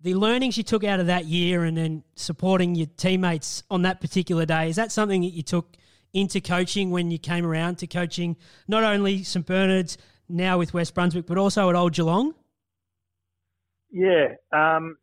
the 0.03 0.15
learnings 0.15 0.57
you 0.57 0.63
took 0.63 0.85
out 0.85 1.01
of 1.01 1.07
that 1.07 1.27
year 1.27 1.65
and 1.65 1.77
then 1.77 2.03
supporting 2.15 2.75
your 2.75 2.87
teammates 2.97 3.63
on 3.71 3.83
that 3.83 4.01
particular 4.01 4.47
day 4.47 4.69
is 4.69 4.77
that 4.77 4.91
something 4.93 5.21
that 5.23 5.29
you 5.33 5.43
took 5.43 5.77
into 6.13 6.41
coaching 6.41 6.91
when 6.91 7.11
you 7.11 7.19
came 7.19 7.47
around 7.47 7.77
to 7.79 7.87
coaching 7.87 8.37
not 8.67 8.83
only 8.83 9.23
St 9.23 9.45
Bernard's 9.47 9.99
now 10.29 10.59
with 10.59 10.73
West 10.75 10.95
Brunswick 10.95 11.27
but 11.27 11.39
also 11.39 11.69
at 11.69 11.77
Old 11.77 11.93
Geelong? 11.93 12.35
Yeah. 13.91 14.35
Um, 14.53 14.97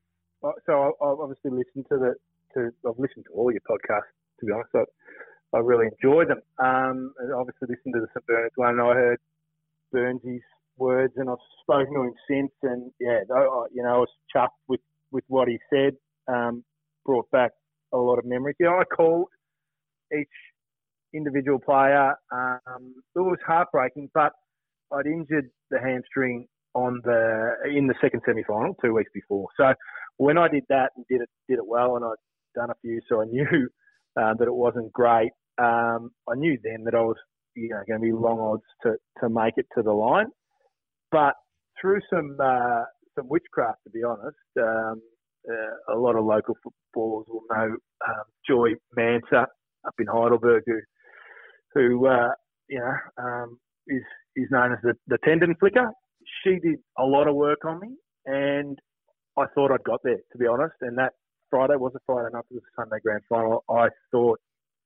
so 0.65 0.95
I've 1.01 1.19
obviously 1.19 1.51
listened 1.51 1.85
to 1.89 1.97
the 1.97 2.15
to 2.53 2.71
I've 2.87 2.97
listened 2.97 3.25
to 3.25 3.33
all 3.33 3.51
your 3.51 3.61
podcasts. 3.61 4.13
To 4.39 4.45
be 4.45 4.51
honest, 4.51 4.69
I, 4.75 5.57
I 5.57 5.59
really 5.59 5.87
enjoyed 5.87 6.29
them. 6.29 6.41
Um, 6.59 7.13
and 7.19 7.33
obviously 7.33 7.67
listened 7.69 7.93
to 7.95 8.01
the 8.01 8.07
St 8.13 8.25
Bernard's 8.25 8.53
one. 8.55 8.79
And 8.79 8.81
I 8.81 8.93
heard 8.93 9.19
Burnsy's 9.93 10.41
words, 10.77 11.13
and 11.17 11.29
I've 11.29 11.37
spoken 11.63 11.93
to 11.95 12.01
him 12.03 12.13
since. 12.29 12.51
And 12.63 12.91
yeah, 12.99 13.21
I- 13.33 13.65
you 13.73 13.83
know, 13.83 13.95
I 13.95 13.97
was 13.97 14.09
chuffed 14.33 14.59
with 14.67 14.79
with 15.11 15.23
what 15.27 15.47
he 15.47 15.57
said. 15.71 15.93
Um, 16.27 16.63
brought 17.05 17.29
back 17.31 17.51
a 17.93 17.97
lot 17.97 18.19
of 18.19 18.25
memories. 18.25 18.55
Yeah, 18.59 18.69
I 18.69 18.83
called 18.83 19.27
each 20.17 20.27
individual 21.13 21.59
player. 21.59 22.13
Um, 22.31 22.95
it 23.15 23.19
was 23.19 23.37
heartbreaking, 23.45 24.09
but 24.13 24.33
I'd 24.91 25.05
injured 25.05 25.49
the 25.71 25.79
hamstring 25.79 26.47
on 26.73 27.01
the 27.03 27.53
in 27.65 27.87
the 27.87 27.95
second 28.01 28.21
semi 28.25 28.43
final 28.43 28.75
two 28.81 28.93
weeks 28.93 29.09
before. 29.13 29.47
So 29.57 29.73
when 30.17 30.37
I 30.37 30.47
did 30.47 30.63
that 30.69 30.91
and 30.95 31.05
did 31.09 31.21
it 31.21 31.29
did 31.49 31.59
it 31.59 31.67
well, 31.67 31.95
and 31.95 32.05
I'd 32.05 32.15
done 32.55 32.69
a 32.69 32.75
few, 32.81 33.01
so 33.09 33.21
I 33.21 33.25
knew 33.25 33.45
uh, 34.19 34.33
that 34.37 34.47
it 34.47 34.53
wasn't 34.53 34.91
great. 34.93 35.31
Um, 35.57 36.11
I 36.29 36.35
knew 36.35 36.57
then 36.63 36.83
that 36.85 36.95
I 36.95 37.01
was 37.01 37.17
you 37.55 37.69
know 37.69 37.81
going 37.87 37.99
to 37.99 38.05
be 38.05 38.11
long 38.11 38.39
odds 38.39 38.63
to 38.83 38.95
to 39.21 39.29
make 39.29 39.55
it 39.57 39.65
to 39.75 39.83
the 39.83 39.91
line, 39.91 40.27
but 41.11 41.33
through 41.81 41.99
some 42.09 42.37
uh, 42.41 42.83
some 43.17 43.27
witchcraft, 43.29 43.79
to 43.83 43.89
be 43.89 44.03
honest. 44.03 44.37
Um, 44.59 45.01
uh, 45.49 45.95
a 45.95 45.97
lot 45.97 46.15
of 46.15 46.25
local 46.25 46.55
footballers 46.63 47.25
will 47.29 47.43
know 47.49 47.75
um, 48.07 48.23
Joy 48.47 48.71
Mansa 48.95 49.47
up 49.87 49.93
in 49.99 50.07
Heidelberg, 50.07 50.63
who, 50.65 50.79
who 51.73 52.07
uh, 52.07 52.29
you 52.67 52.79
know, 52.79 53.23
um, 53.23 53.59
is 53.87 54.03
is 54.35 54.47
known 54.51 54.73
as 54.73 54.79
the, 54.83 54.93
the 55.07 55.17
tendon 55.23 55.55
flicker. 55.59 55.89
She 56.43 56.59
did 56.59 56.79
a 56.97 57.03
lot 57.03 57.27
of 57.27 57.35
work 57.35 57.65
on 57.65 57.79
me, 57.79 57.95
and 58.25 58.77
I 59.37 59.45
thought 59.55 59.71
I'd 59.71 59.83
got 59.83 60.01
there, 60.03 60.17
to 60.31 60.37
be 60.37 60.45
honest. 60.45 60.75
And 60.81 60.97
that 60.97 61.13
Friday 61.49 61.75
was 61.75 61.93
a 61.95 61.99
Friday 62.05 62.29
night, 62.33 62.43
it 62.51 62.55
was 62.55 62.63
Sunday 62.75 62.97
grand 63.01 63.21
final. 63.29 63.63
I 63.69 63.87
thought 64.11 64.39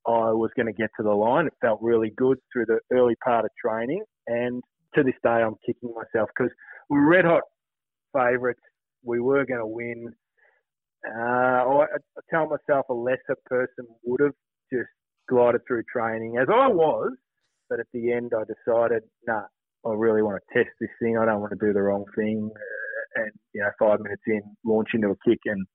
I 0.07 0.31
was 0.31 0.51
going 0.55 0.67
to 0.67 0.73
get 0.73 0.91
to 0.97 1.03
the 1.03 1.11
line. 1.11 1.47
It 1.47 1.53
felt 1.59 1.79
really 1.81 2.11
good 2.15 2.37
through 2.53 2.67
the 2.67 2.79
early 2.93 3.15
part 3.23 3.45
of 3.45 3.51
training, 3.63 4.03
and 4.27 4.61
to 4.95 5.03
this 5.03 5.15
day, 5.23 5.29
I'm 5.29 5.55
kicking 5.65 5.93
myself 5.95 6.29
because 6.35 6.51
we 6.89 6.99
were 6.99 7.07
red 7.07 7.25
hot 7.25 7.43
favourites. 8.13 8.59
We 9.03 9.19
were 9.19 9.45
going 9.45 9.59
to 9.59 9.67
win. 9.67 10.13
Uh, 11.07 11.19
I, 11.19 11.83
I 11.83 12.21
tell 12.29 12.47
myself 12.47 12.85
a 12.89 12.93
lesser 12.93 13.37
person 13.45 13.87
would 14.03 14.21
have 14.21 14.33
just 14.71 14.89
glided 15.29 15.61
through 15.67 15.83
training 15.91 16.37
as 16.39 16.47
I 16.53 16.67
was, 16.67 17.11
but 17.69 17.79
at 17.79 17.87
the 17.93 18.11
end 18.11 18.31
I 18.35 18.43
decided, 18.43 19.03
nah, 19.27 19.43
I 19.85 19.93
really 19.93 20.21
want 20.21 20.39
to 20.41 20.57
test 20.57 20.69
this 20.79 20.89
thing. 21.01 21.17
I 21.17 21.25
don't 21.25 21.41
want 21.41 21.53
to 21.57 21.65
do 21.65 21.73
the 21.73 21.81
wrong 21.81 22.05
thing. 22.15 22.51
Uh, 22.53 23.23
and 23.23 23.31
you 23.53 23.61
know, 23.61 23.69
five 23.79 23.99
minutes 23.99 24.21
in, 24.27 24.41
launch 24.65 24.89
into 24.93 25.09
a 25.09 25.15
kick 25.27 25.39
and 25.45 25.65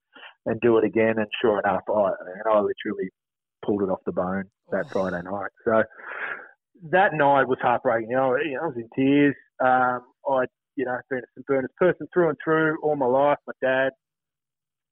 and 0.47 0.61
do 0.61 0.79
it 0.79 0.85
again. 0.85 1.15
And 1.17 1.27
sure 1.43 1.59
enough, 1.59 1.83
I 1.89 2.09
and 2.09 2.53
I 2.53 2.61
literally 2.61 3.11
pulled 3.65 3.83
it 3.83 3.91
off 3.91 4.01
the 4.07 4.13
bone 4.13 4.45
that 4.71 4.87
Friday 4.93 5.21
night. 5.25 5.51
So 5.65 5.83
that 6.91 7.15
night 7.15 7.49
was 7.49 7.59
heartbreaking. 7.61 8.11
You 8.11 8.17
know 8.17 8.37
I 8.37 8.67
was 8.67 8.77
in 8.77 8.89
tears. 8.95 9.35
Um, 9.61 10.03
I, 10.29 10.45
you 10.77 10.85
know, 10.85 10.99
been 11.11 11.19
a 11.19 11.23
St 11.35 11.47
Bernard's 11.47 11.75
person 11.79 12.07
through 12.13 12.29
and 12.29 12.39
through 12.43 12.79
all 12.83 12.97
my 12.97 13.07
life. 13.07 13.39
My 13.47 13.55
dad, 13.63 13.91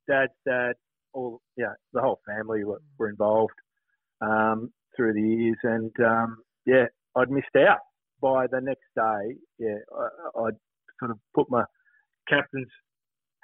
dad's 0.08 0.32
dad, 0.46 0.72
all 1.12 1.40
yeah, 1.56 1.72
the 1.92 2.00
whole 2.00 2.20
family 2.26 2.64
were, 2.64 2.82
were 2.98 3.10
involved 3.10 3.54
um, 4.20 4.72
through 4.96 5.12
the 5.12 5.20
years, 5.20 5.58
and 5.62 5.92
um, 6.04 6.38
yeah, 6.66 6.86
I'd 7.16 7.30
missed 7.30 7.56
out. 7.56 7.78
By 8.20 8.46
the 8.50 8.60
next 8.60 8.86
day, 8.96 9.36
yeah, 9.58 9.76
I, 9.94 10.40
I'd 10.46 10.56
sort 10.98 11.10
of 11.10 11.18
put 11.34 11.50
my 11.50 11.64
captain's 12.26 12.68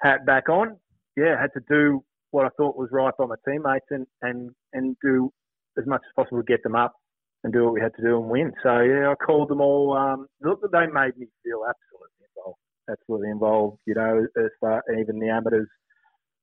hat 0.01 0.25
back 0.25 0.49
on. 0.49 0.77
Yeah, 1.15 1.39
had 1.39 1.53
to 1.53 1.61
do 1.69 2.03
what 2.31 2.45
I 2.45 2.49
thought 2.57 2.77
was 2.77 2.89
right 2.91 3.13
by 3.17 3.25
my 3.27 3.35
teammates, 3.47 3.85
and 3.91 4.07
and 4.23 4.49
and 4.73 4.95
do 5.03 5.31
as 5.77 5.85
much 5.85 6.01
as 6.03 6.13
possible 6.15 6.39
to 6.41 6.45
get 6.45 6.63
them 6.63 6.75
up 6.75 6.93
and 7.43 7.53
do 7.53 7.63
what 7.63 7.73
we 7.73 7.81
had 7.81 7.93
to 7.95 8.01
do 8.01 8.17
and 8.19 8.29
win. 8.29 8.53
So 8.63 8.79
yeah, 8.79 9.11
I 9.11 9.15
called 9.23 9.49
them 9.49 9.61
all. 9.61 9.95
Um, 9.95 10.27
look, 10.41 10.61
they 10.71 10.87
made 10.87 11.17
me 11.17 11.27
feel 11.43 11.61
absolutely 11.67 11.90
absolutely 12.89 13.29
involved. 13.29 13.79
You 13.85 13.95
know, 13.95 14.25
as 14.37 14.51
far 14.59 14.83
even 14.99 15.19
the 15.19 15.29
amateurs 15.29 15.67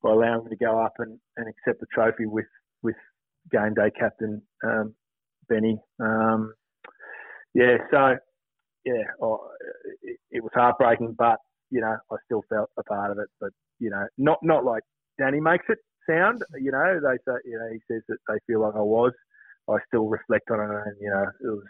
by 0.02 0.12
allowing 0.12 0.44
me 0.44 0.50
to 0.50 0.64
go 0.64 0.78
up 0.80 0.94
and, 0.98 1.18
and 1.36 1.48
accept 1.48 1.80
the 1.80 1.86
trophy 1.92 2.26
with 2.26 2.46
with 2.82 2.96
game 3.50 3.74
day 3.74 3.90
captain 3.98 4.42
um, 4.64 4.94
Benny. 5.48 5.78
Um, 6.00 6.54
yeah, 7.54 7.78
so 7.90 8.16
yeah, 8.84 9.02
oh, 9.20 9.40
it, 10.02 10.18
it 10.30 10.42
was 10.42 10.52
heartbreaking, 10.54 11.14
but 11.18 11.38
you 11.70 11.80
know, 11.80 11.96
I 12.10 12.16
still 12.24 12.42
felt 12.48 12.70
a 12.78 12.82
part 12.84 13.10
of 13.10 13.18
it. 13.18 13.28
But 13.40 13.50
you 13.78 13.90
know, 13.90 14.06
not 14.16 14.38
not 14.42 14.64
like 14.64 14.82
Danny 15.18 15.40
makes 15.40 15.66
it 15.68 15.78
sound. 16.08 16.42
You 16.60 16.70
know, 16.72 17.00
they 17.02 17.16
say 17.26 17.38
you 17.44 17.58
know 17.58 17.68
he 17.72 17.80
says 17.90 18.02
that 18.08 18.18
they 18.28 18.38
feel 18.46 18.60
like 18.60 18.74
I 18.74 18.80
was. 18.80 19.12
I 19.68 19.76
still 19.86 20.06
reflect 20.08 20.50
on 20.50 20.60
it, 20.60 20.82
and 20.86 20.96
you 21.00 21.10
know, 21.10 21.24
it 21.24 21.48
was 21.48 21.64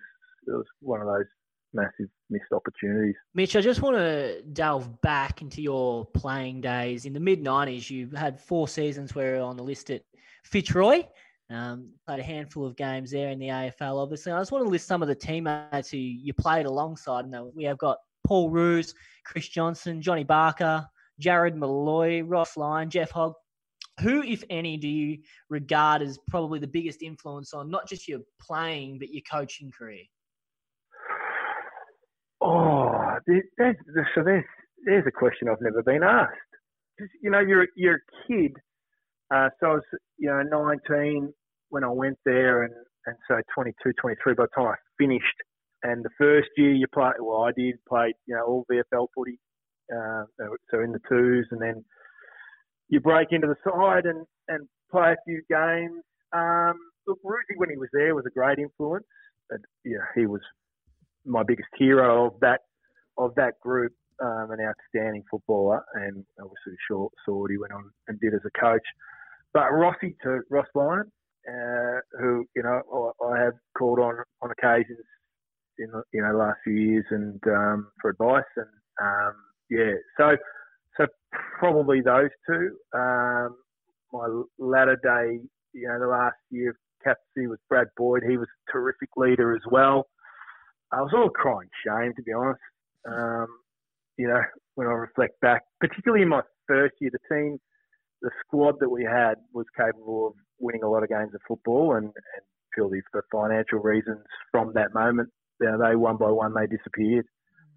it 0.47 0.51
was 0.53 0.67
one 0.81 1.01
of 1.01 1.07
those 1.07 1.27
massive 1.75 2.09
missed 2.31 2.53
opportunities. 2.53 3.15
Mitch, 3.35 3.57
I 3.57 3.61
just 3.61 3.83
want 3.83 3.97
to 3.97 4.43
delve 4.53 5.01
back 5.01 5.43
into 5.43 5.63
your 5.63 6.07
playing 6.07 6.61
days. 6.61 7.05
In 7.05 7.13
the 7.13 7.21
mid 7.21 7.43
90s, 7.43 7.91
you 7.91 8.11
had 8.15 8.41
four 8.41 8.69
seasons 8.69 9.15
where 9.15 9.41
on 9.41 9.57
the 9.57 9.65
list 9.65 9.91
at 9.91 10.03
Fitzroy. 10.45 11.05
Um, 11.51 11.93
played 12.07 12.21
a 12.21 12.23
handful 12.23 12.67
of 12.67 12.77
games 12.77 13.11
there 13.11 13.31
in 13.31 13.39
the 13.39 13.49
AFL, 13.49 14.03
obviously. 14.03 14.33
I 14.33 14.39
just 14.39 14.53
want 14.53 14.67
to 14.67 14.71
list 14.71 14.87
some 14.87 15.01
of 15.01 15.09
the 15.09 15.15
teammates 15.15 15.91
who 15.91 15.97
you 15.97 16.35
played 16.35 16.67
alongside. 16.67 17.25
And 17.25 17.35
we 17.55 17.65
have 17.65 17.79
got 17.79 17.97
Paul 18.27 18.51
Roos, 18.51 18.95
Chris 19.25 19.49
Johnson, 19.49 20.03
Johnny 20.03 20.25
Barker, 20.25 20.87
Jarrod 21.23 21.57
Molloy, 21.57 22.23
Ross 22.23 22.57
Lyon, 22.59 22.91
Jeff 22.91 23.11
Hogg. 23.11 23.33
Who, 24.01 24.23
if 24.23 24.45
any, 24.51 24.77
do 24.77 24.87
you 24.87 25.19
regard 25.49 26.03
as 26.03 26.19
probably 26.29 26.61
the 26.61 26.67
biggest 26.67 27.03
influence 27.03 27.55
on 27.55 27.71
not 27.71 27.89
just 27.89 28.07
your 28.07 28.21
playing 28.41 28.99
but 28.99 29.09
your 29.09 29.23
coaching 29.29 29.73
career? 29.77 30.05
Oh, 32.41 33.17
there's, 33.27 33.45
so 34.15 34.23
there's 34.25 34.45
there's 34.85 35.05
a 35.07 35.11
question 35.11 35.49
I've 35.49 35.61
never 35.61 35.83
been 35.83 36.03
asked. 36.03 36.33
You 37.23 37.31
know, 37.31 37.41
you're 37.41 37.67
you're 37.77 37.97
a 37.97 38.27
kid. 38.27 38.53
Uh, 39.35 39.49
so 39.61 39.67
I 39.67 39.73
was, 39.75 39.83
you 40.19 40.31
know, 40.31 40.43
19 40.43 41.33
when 41.69 41.85
I 41.85 41.89
went 41.89 42.19
there, 42.25 42.63
and 42.63 42.73
and 43.07 43.17
so 43.29 43.41
22, 43.55 43.93
23 44.01 44.35
by 44.35 44.45
the 44.45 44.49
time 44.55 44.73
I 44.73 44.75
finished. 44.99 45.25
And 45.83 46.05
the 46.05 46.11
first 46.19 46.49
year 46.57 46.73
you 46.73 46.87
play, 46.93 47.13
well, 47.21 47.43
I 47.43 47.53
did 47.57 47.77
play, 47.89 48.13
you 48.27 48.35
know, 48.35 48.45
all 48.45 48.67
VFL 48.71 49.07
footy, 49.15 49.39
uh, 49.95 50.25
so 50.71 50.81
in 50.81 50.93
the 50.93 51.01
twos, 51.09 51.47
and 51.51 51.61
then 51.61 51.85
you 52.89 53.01
break 53.01 53.29
into 53.31 53.47
the 53.47 53.57
side 53.65 54.07
and 54.07 54.27
and 54.49 54.69
play 54.91 55.13
a 55.13 55.17
few 55.27 55.43
games. 55.51 56.03
Um, 56.33 56.77
look, 57.07 57.19
Rudy 57.25 57.57
when 57.57 57.71
he 57.71 57.77
was 57.77 57.89
there 57.93 58.15
was 58.15 58.25
a 58.27 58.31
great 58.31 58.59
influence. 58.59 59.07
And, 59.51 59.65
yeah, 59.85 60.05
he 60.15 60.27
was 60.27 60.43
my 61.25 61.43
biggest 61.43 61.69
hero 61.77 62.27
of 62.27 62.41
that 62.41 62.61
of 63.17 63.35
that 63.37 63.55
group. 63.61 63.93
Um, 64.21 64.51
an 64.51 64.59
outstanding 64.61 65.23
footballer, 65.31 65.81
and 65.95 66.25
obviously 66.43 66.73
short 66.91 67.13
saw 67.25 67.43
what 67.43 67.53
he 67.53 67.57
went 67.57 67.73
on 67.73 67.85
and 68.09 68.19
did 68.19 68.35
as 68.35 68.41
a 68.45 68.61
coach. 68.61 68.83
But 69.55 69.71
Rossi 69.71 70.17
to 70.25 70.41
Ross 70.51 70.67
Lyon, 70.75 71.05
uh, 71.49 72.01
who 72.19 72.45
you 72.57 72.65
know 72.65 73.13
I, 73.23 73.25
I, 73.25 73.45
have 73.45 73.53
called 73.79 74.01
on 74.01 74.17
on 74.43 74.51
occasions 74.51 75.07
in 75.79 75.87
the 75.93 76.03
you 76.13 76.21
know 76.21 76.37
last 76.37 76.59
few 76.65 76.75
years 76.75 77.05
and 77.11 77.41
um, 77.47 77.93
for 78.03 78.11
advice 78.11 78.43
and 78.57 78.67
um, 79.01 79.35
yeah 79.71 79.93
so 80.17 80.37
so 80.99 81.07
probably 81.59 82.01
those 82.01 82.31
two. 82.47 82.77
Um, 82.95 83.57
my 84.13 84.27
latter 84.59 84.97
day, 85.03 85.41
you 85.73 85.89
know, 85.89 85.99
the 85.99 86.07
last 86.07 86.37
year 86.51 86.71
of 86.71 86.77
captaincy 87.03 87.47
was 87.47 87.59
Brad 87.69 87.89
Boyd. 87.97 88.23
He 88.29 88.37
was 88.37 88.49
a 88.49 88.73
terrific 88.73 89.11
leader 89.17 89.55
as 89.55 89.63
well. 89.71 90.07
I 90.93 91.01
was 91.01 91.13
all 91.15 91.31
crying 91.31 91.69
shame 91.85 92.13
to 92.17 92.23
be 92.23 92.33
honest. 92.33 92.61
Um, 93.07 93.47
you 94.17 94.29
know, 94.29 94.43
when 94.75 94.87
I 94.87 94.93
reflect 94.93 95.41
back, 95.41 95.63
particularly 95.81 96.23
in 96.23 96.29
my 96.29 96.43
first 96.67 96.95
year, 97.01 97.11
the 97.13 97.35
team, 97.35 97.59
the 98.23 98.31
squad 98.45 98.77
that 98.81 98.89
we 98.89 99.05
had 99.05 99.35
was 99.53 99.67
capable 99.77 100.29
of 100.29 100.33
winning 100.59 100.83
a 100.83 100.91
lot 100.91 101.03
of 101.03 101.09
games 101.09 101.35
of 101.35 101.41
football, 101.47 101.95
and, 101.95 102.07
and 102.07 102.45
purely 102.75 103.01
for 103.13 103.25
financial 103.31 103.79
reasons, 103.79 104.19
from 104.51 104.73
that 104.75 104.93
moment, 104.95 105.29
you 105.61 105.67
know, 105.67 105.79
they 105.79 105.97
one 105.97 106.17
by 106.17 106.31
one 106.31 106.53
they 106.55 106.67
disappeared. 106.67 107.27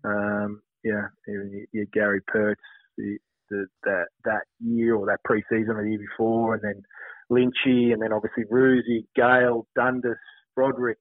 Um, 0.03 0.61
yeah, 0.83 1.07
your, 1.27 1.85
Gary 1.93 2.21
Pertz, 2.21 2.55
the, 2.97 3.17
the, 3.49 3.67
that 3.83 4.05
that 4.25 4.41
year 4.59 4.95
or 4.95 5.05
that 5.05 5.23
pre-season 5.23 5.75
or 5.75 5.83
the 5.83 5.91
year 5.91 5.99
before, 5.99 6.55
and 6.55 6.63
then 6.63 6.83
Lynchy, 7.31 7.93
and 7.93 8.01
then 8.01 8.11
obviously 8.11 8.43
Roosie, 8.51 9.05
Gale, 9.15 9.67
Dundas, 9.75 10.17
Broderick, 10.55 10.97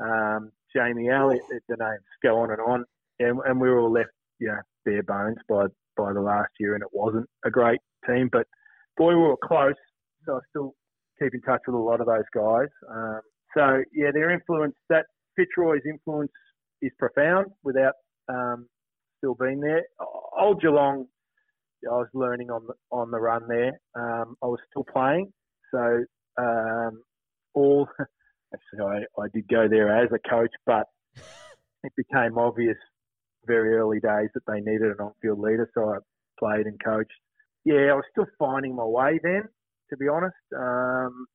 um, 0.00 0.50
Jamie 0.76 1.08
Elliott. 1.08 1.42
The 1.68 1.76
names 1.78 2.04
go 2.22 2.38
on 2.40 2.50
and 2.50 2.60
on, 2.60 2.84
and, 3.18 3.40
and 3.46 3.60
we 3.60 3.68
were 3.68 3.80
all 3.80 3.92
left, 3.92 4.10
you 4.38 4.48
know, 4.48 4.58
bare 4.84 5.02
bones 5.02 5.38
by 5.48 5.66
by 5.96 6.12
the 6.12 6.20
last 6.20 6.50
year, 6.60 6.74
and 6.74 6.82
it 6.82 6.90
wasn't 6.92 7.26
a 7.44 7.50
great 7.50 7.80
team, 8.06 8.28
but 8.30 8.46
boy, 8.96 9.10
we 9.10 9.22
were 9.22 9.36
close. 9.42 9.74
So 10.26 10.36
I 10.36 10.40
still 10.50 10.74
keep 11.20 11.34
in 11.34 11.40
touch 11.40 11.62
with 11.66 11.74
a 11.74 11.78
lot 11.78 12.00
of 12.00 12.06
those 12.06 12.24
guys. 12.34 12.68
Um, 12.90 13.20
so 13.56 13.82
yeah, 13.94 14.10
their 14.12 14.30
influence, 14.30 14.74
that 14.90 15.06
Fitzroy's 15.36 15.82
influence 15.88 16.32
is 16.82 16.92
profound 16.98 17.46
without 17.64 17.94
um, 18.28 18.68
still 19.18 19.34
being 19.34 19.60
there. 19.60 19.84
Old 20.38 20.60
Geelong, 20.60 21.06
I 21.90 21.94
was 21.94 22.08
learning 22.12 22.50
on 22.50 22.66
the, 22.66 22.74
on 22.90 23.10
the 23.10 23.18
run 23.18 23.48
there. 23.48 23.80
Um, 23.94 24.36
I 24.42 24.46
was 24.46 24.58
still 24.70 24.84
playing, 24.92 25.32
so 25.72 26.04
um, 26.38 27.02
all 27.54 27.88
actually 28.54 29.06
I, 29.18 29.20
I 29.20 29.26
did 29.32 29.48
go 29.48 29.68
there 29.68 30.04
as 30.04 30.10
a 30.12 30.28
coach, 30.28 30.52
but 30.64 30.86
it 31.84 31.92
became 31.96 32.38
obvious 32.38 32.76
very 33.46 33.76
early 33.76 34.00
days 34.00 34.30
that 34.34 34.42
they 34.46 34.60
needed 34.60 34.90
an 34.90 35.00
on-field 35.00 35.38
leader, 35.38 35.70
so 35.74 35.90
I 35.90 35.98
played 36.38 36.66
and 36.66 36.78
coached. 36.84 37.12
Yeah, 37.64 37.92
I 37.92 37.94
was 37.94 38.04
still 38.12 38.26
finding 38.38 38.74
my 38.74 38.84
way 38.84 39.20
then 39.22 39.44
to 39.90 39.96
be 39.96 40.08
honest. 40.08 40.36
Um, 40.56 41.26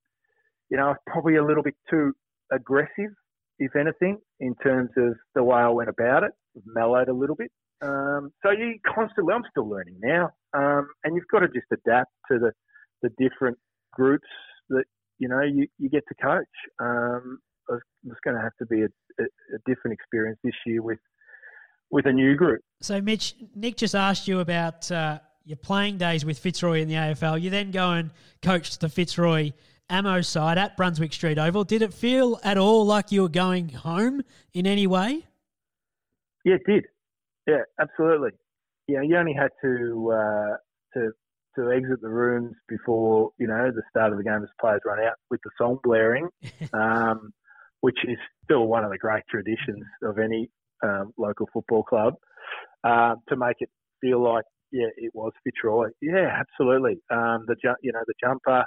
you 0.70 0.78
know, 0.78 0.86
I 0.86 0.90
was 0.90 0.98
probably 1.08 1.36
a 1.36 1.46
little 1.46 1.64
bit 1.64 1.76
too 1.90 2.14
aggressive, 2.52 3.12
if 3.60 3.76
anything, 3.76 4.18
in 4.40 4.56
terms 4.56 4.90
of 4.98 5.16
the 5.36 5.44
way 5.44 5.58
I 5.58 5.70
went 5.70 5.90
about 5.90 6.24
it. 6.24 6.32
Mellowed 6.66 7.10
a 7.10 7.14
little 7.14 7.36
bit. 7.36 7.52
Um, 7.82 8.32
so 8.44 8.52
you 8.52 8.76
constantly, 8.86 9.34
I'm 9.34 9.44
still 9.50 9.68
learning 9.68 9.98
now, 10.04 10.30
um, 10.54 10.88
and 11.04 11.16
you've 11.16 11.28
got 11.32 11.40
to 11.40 11.48
just 11.48 11.68
adapt 11.72 12.12
to 12.32 12.40
the 12.40 12.52
the 13.02 13.10
different 13.18 13.58
groups 13.94 14.28
that 14.70 14.84
you 15.22 15.30
know 15.30 15.42
you, 15.42 15.68
you 15.78 15.88
get 15.88 16.04
to 16.10 16.16
coach. 16.16 16.46
Um, 16.80 17.40
it's 17.70 18.20
going 18.26 18.36
to 18.36 18.42
have 18.42 18.56
to 18.58 18.66
be 18.66 18.82
a, 18.82 18.88
a, 19.22 19.24
a 19.24 19.60
different 19.66 19.94
experience 19.94 20.40
this 20.44 20.56
year 20.66 20.82
with 20.82 20.98
with 21.92 22.06
a 22.08 22.12
new 22.12 22.36
group. 22.36 22.62
So, 22.82 23.00
Mitch, 23.00 23.36
Nick 23.56 23.78
just 23.78 23.96
asked 23.96 24.28
you 24.28 24.40
about 24.40 24.92
uh, 24.92 25.20
your 25.46 25.58
playing 25.58 25.98
days 25.98 26.26
with 26.26 26.40
Fitzroy 26.40 26.82
in 26.82 26.88
the 26.88 26.96
AFL. 26.96 27.40
You 27.40 27.50
then 27.50 27.72
go 27.72 27.92
and 27.92 28.12
coach 28.42 28.80
the 28.80 28.90
Fitzroy 28.90 29.52
Ammo 29.90 30.22
side 30.22 30.58
at 30.58 30.76
Brunswick 30.76 31.14
Street 31.14 31.38
Oval. 31.38 31.66
Did 31.66 31.82
it 31.82 31.94
feel 31.94 32.40
at 32.44 32.58
all 32.58 32.86
like 32.86 33.12
you 33.12 33.22
were 33.22 33.30
going 33.30 33.70
home 33.70 34.24
in 34.54 34.66
any 34.66 34.88
way? 34.88 35.28
Yeah, 36.44 36.56
it 36.56 36.62
did. 36.66 36.86
Yeah, 37.46 37.64
absolutely. 37.80 38.32
Yeah, 38.88 39.02
you 39.04 39.18
only 39.18 39.34
had 39.34 39.52
to 39.62 40.12
uh, 40.12 40.58
to 40.94 41.12
to 41.56 41.72
exit 41.72 42.02
the 42.02 42.10
rooms 42.10 42.56
before 42.68 43.32
you 43.38 43.48
know 43.48 43.72
the 43.72 43.84
start 43.90 44.12
of 44.12 44.18
the 44.18 44.24
game 44.24 44.44
as 44.44 44.50
players 44.60 44.82
run 44.86 45.00
out 45.00 45.16
with 45.30 45.40
the 45.44 45.52
song 45.58 45.78
blaring, 45.84 46.30
um, 46.74 47.32
which 47.82 47.98
is 48.08 48.18
still 48.44 48.68
one 48.68 48.84
of 48.84 48.92
the 48.92 48.98
great 48.98 49.24
traditions 49.30 49.86
of 50.04 50.18
any 50.18 50.50
um, 50.84 51.12
local 51.18 51.48
football 51.54 51.84
club. 51.84 52.16
Uh, 52.84 53.16
to 53.30 53.36
make 53.36 53.58
it 53.60 53.70
feel 54.02 54.24
like 54.24 54.46
yeah, 54.72 54.88
it 54.98 55.12
was 55.14 55.34
Fitzroy. 55.44 55.90
Yeah, 56.02 56.40
absolutely. 56.40 57.02
Um, 57.12 57.46
the 57.48 57.56
you 57.82 57.92
know 57.92 58.02
the 58.08 58.14
jumper, 58.24 58.66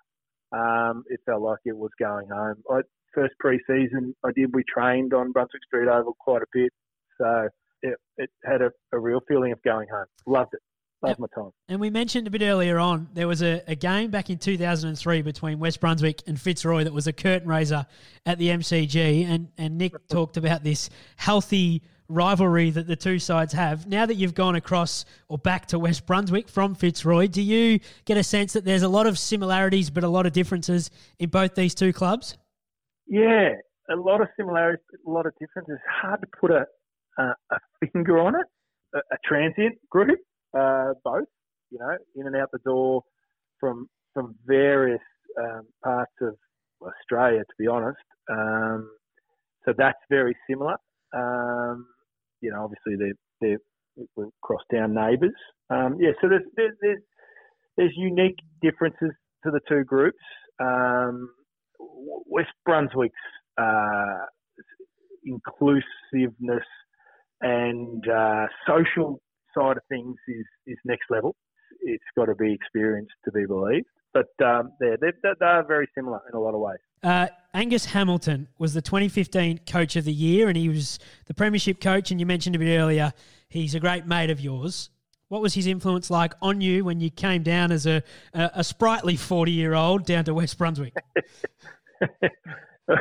um, 0.52 1.04
it 1.08 1.20
felt 1.26 1.42
like 1.42 1.60
it 1.64 1.76
was 1.76 1.90
going 1.98 2.28
home. 2.28 2.62
I, 2.70 2.80
first 3.14 3.34
pre-season 3.38 4.14
I 4.24 4.30
did, 4.34 4.54
we 4.54 4.64
trained 4.64 5.14
on 5.14 5.32
Brunswick 5.32 5.62
Street 5.66 5.88
Oval 5.88 6.16
quite 6.18 6.42
a 6.42 6.46
bit, 6.52 6.72
so 7.18 7.48
it, 7.82 7.96
it 8.16 8.30
had 8.44 8.60
a, 8.60 8.70
a 8.92 8.98
real 8.98 9.20
feeling 9.28 9.52
of 9.52 9.62
going 9.62 9.88
home. 9.88 10.06
Loved 10.26 10.54
it. 10.54 10.60
Loved 11.08 11.20
my 11.20 11.26
time. 11.34 11.50
And 11.68 11.80
we 11.80 11.90
mentioned 11.90 12.26
a 12.26 12.30
bit 12.30 12.42
earlier 12.42 12.78
on 12.78 13.08
there 13.14 13.28
was 13.28 13.42
a, 13.42 13.62
a 13.66 13.74
game 13.74 14.10
back 14.10 14.30
in 14.30 14.38
2003 14.38 15.22
between 15.22 15.58
West 15.58 15.80
Brunswick 15.80 16.22
and 16.26 16.40
Fitzroy 16.40 16.84
that 16.84 16.92
was 16.92 17.06
a 17.06 17.12
curtain 17.12 17.48
raiser 17.48 17.86
at 18.26 18.38
the 18.38 18.48
MCG, 18.48 19.26
and 19.26 19.48
and 19.58 19.78
Nick 19.78 19.92
talked 20.08 20.36
about 20.36 20.64
this 20.64 20.90
healthy 21.16 21.82
rivalry 22.08 22.70
that 22.70 22.86
the 22.86 22.96
two 22.96 23.18
sides 23.18 23.52
have. 23.52 23.86
Now 23.86 24.06
that 24.06 24.16
you've 24.16 24.34
gone 24.34 24.56
across 24.56 25.04
or 25.28 25.38
back 25.38 25.66
to 25.66 25.78
West 25.78 26.06
Brunswick 26.06 26.48
from 26.48 26.74
Fitzroy, 26.74 27.28
do 27.28 27.40
you 27.40 27.80
get 28.04 28.18
a 28.18 28.22
sense 28.22 28.52
that 28.52 28.64
there's 28.64 28.82
a 28.82 28.88
lot 28.88 29.06
of 29.06 29.18
similarities 29.18 29.88
but 29.90 30.04
a 30.04 30.08
lot 30.08 30.26
of 30.26 30.32
differences 30.32 30.90
in 31.18 31.30
both 31.30 31.54
these 31.54 31.74
two 31.74 31.92
clubs? 31.92 32.36
Yeah, 33.06 33.54
a 33.90 33.96
lot 33.96 34.20
of 34.20 34.28
similarities, 34.36 34.84
but 34.90 35.10
a 35.10 35.12
lot 35.12 35.26
of 35.26 35.32
differences. 35.40 35.78
Hard 36.02 36.20
to 36.20 36.26
put 36.40 36.50
a 36.50 36.66
a, 37.18 37.34
a 37.50 37.88
finger 37.92 38.18
on 38.18 38.34
it. 38.34 38.46
A, 38.94 38.98
a 38.98 39.18
transient 39.24 39.76
group, 39.90 40.18
uh, 40.56 40.94
both, 41.04 41.28
you 41.70 41.78
know, 41.78 41.96
in 42.16 42.26
and 42.26 42.36
out 42.36 42.50
the 42.52 42.58
door 42.64 43.02
from 43.58 43.88
from 44.12 44.34
various 44.46 45.00
um, 45.38 45.66
parts 45.82 46.12
of 46.20 46.34
Australia, 46.82 47.40
to 47.40 47.54
be 47.58 47.66
honest. 47.66 47.98
Um, 48.30 48.90
so 49.64 49.72
that's 49.76 49.98
very 50.10 50.36
similar. 50.48 50.76
Um, 51.14 51.86
you 52.40 52.50
know, 52.50 52.64
obviously 52.64 52.96
they're 52.96 53.58
they're 54.16 54.26
crosstown 54.42 54.94
neighbours. 54.94 55.34
Um, 55.70 55.96
yeah, 56.00 56.10
so 56.20 56.28
there's, 56.28 56.42
there's 56.56 56.98
there's 57.76 57.92
unique 57.96 58.38
differences 58.62 59.10
to 59.44 59.50
the 59.50 59.60
two 59.68 59.84
groups. 59.84 60.18
Um, 60.60 61.30
West 61.78 62.52
Brunswick's 62.64 63.14
uh, 63.58 64.26
inclusiveness 65.24 66.64
and 67.40 68.08
uh, 68.08 68.46
social 68.66 69.20
side 69.56 69.76
of 69.76 69.82
things 69.88 70.16
is, 70.28 70.46
is 70.66 70.76
next 70.84 71.04
level. 71.10 71.34
It's 71.80 72.04
got 72.16 72.26
to 72.26 72.34
be 72.34 72.52
experienced 72.52 73.14
to 73.24 73.32
be 73.32 73.46
believed. 73.46 73.86
But 74.14 74.28
um, 74.44 74.72
they're, 74.78 74.96
they're, 74.96 75.34
they're 75.40 75.64
very 75.66 75.88
similar 75.94 76.20
in 76.28 76.36
a 76.36 76.40
lot 76.40 76.54
of 76.54 76.60
ways. 76.60 76.78
Uh, 77.02 77.26
Angus 77.52 77.84
Hamilton 77.84 78.48
was 78.58 78.72
the 78.72 78.80
2015 78.80 79.60
Coach 79.66 79.96
of 79.96 80.04
the 80.04 80.12
Year, 80.12 80.48
and 80.48 80.56
he 80.56 80.68
was 80.68 80.98
the 81.26 81.34
Premiership 81.34 81.80
coach. 81.80 82.10
And 82.10 82.20
you 82.20 82.26
mentioned 82.26 82.54
a 82.54 82.58
bit 82.58 82.78
earlier, 82.78 83.12
he's 83.48 83.74
a 83.74 83.80
great 83.80 84.06
mate 84.06 84.30
of 84.30 84.40
yours. 84.40 84.90
What 85.28 85.42
was 85.42 85.54
his 85.54 85.66
influence 85.66 86.10
like 86.10 86.34
on 86.40 86.60
you 86.60 86.84
when 86.84 87.00
you 87.00 87.10
came 87.10 87.42
down 87.42 87.72
as 87.72 87.86
a, 87.86 88.02
a, 88.32 88.50
a 88.56 88.64
sprightly 88.64 89.16
40 89.16 89.50
year 89.50 89.74
old 89.74 90.06
down 90.06 90.24
to 90.26 90.34
West 90.34 90.56
Brunswick? 90.58 90.94
well, 92.86 92.96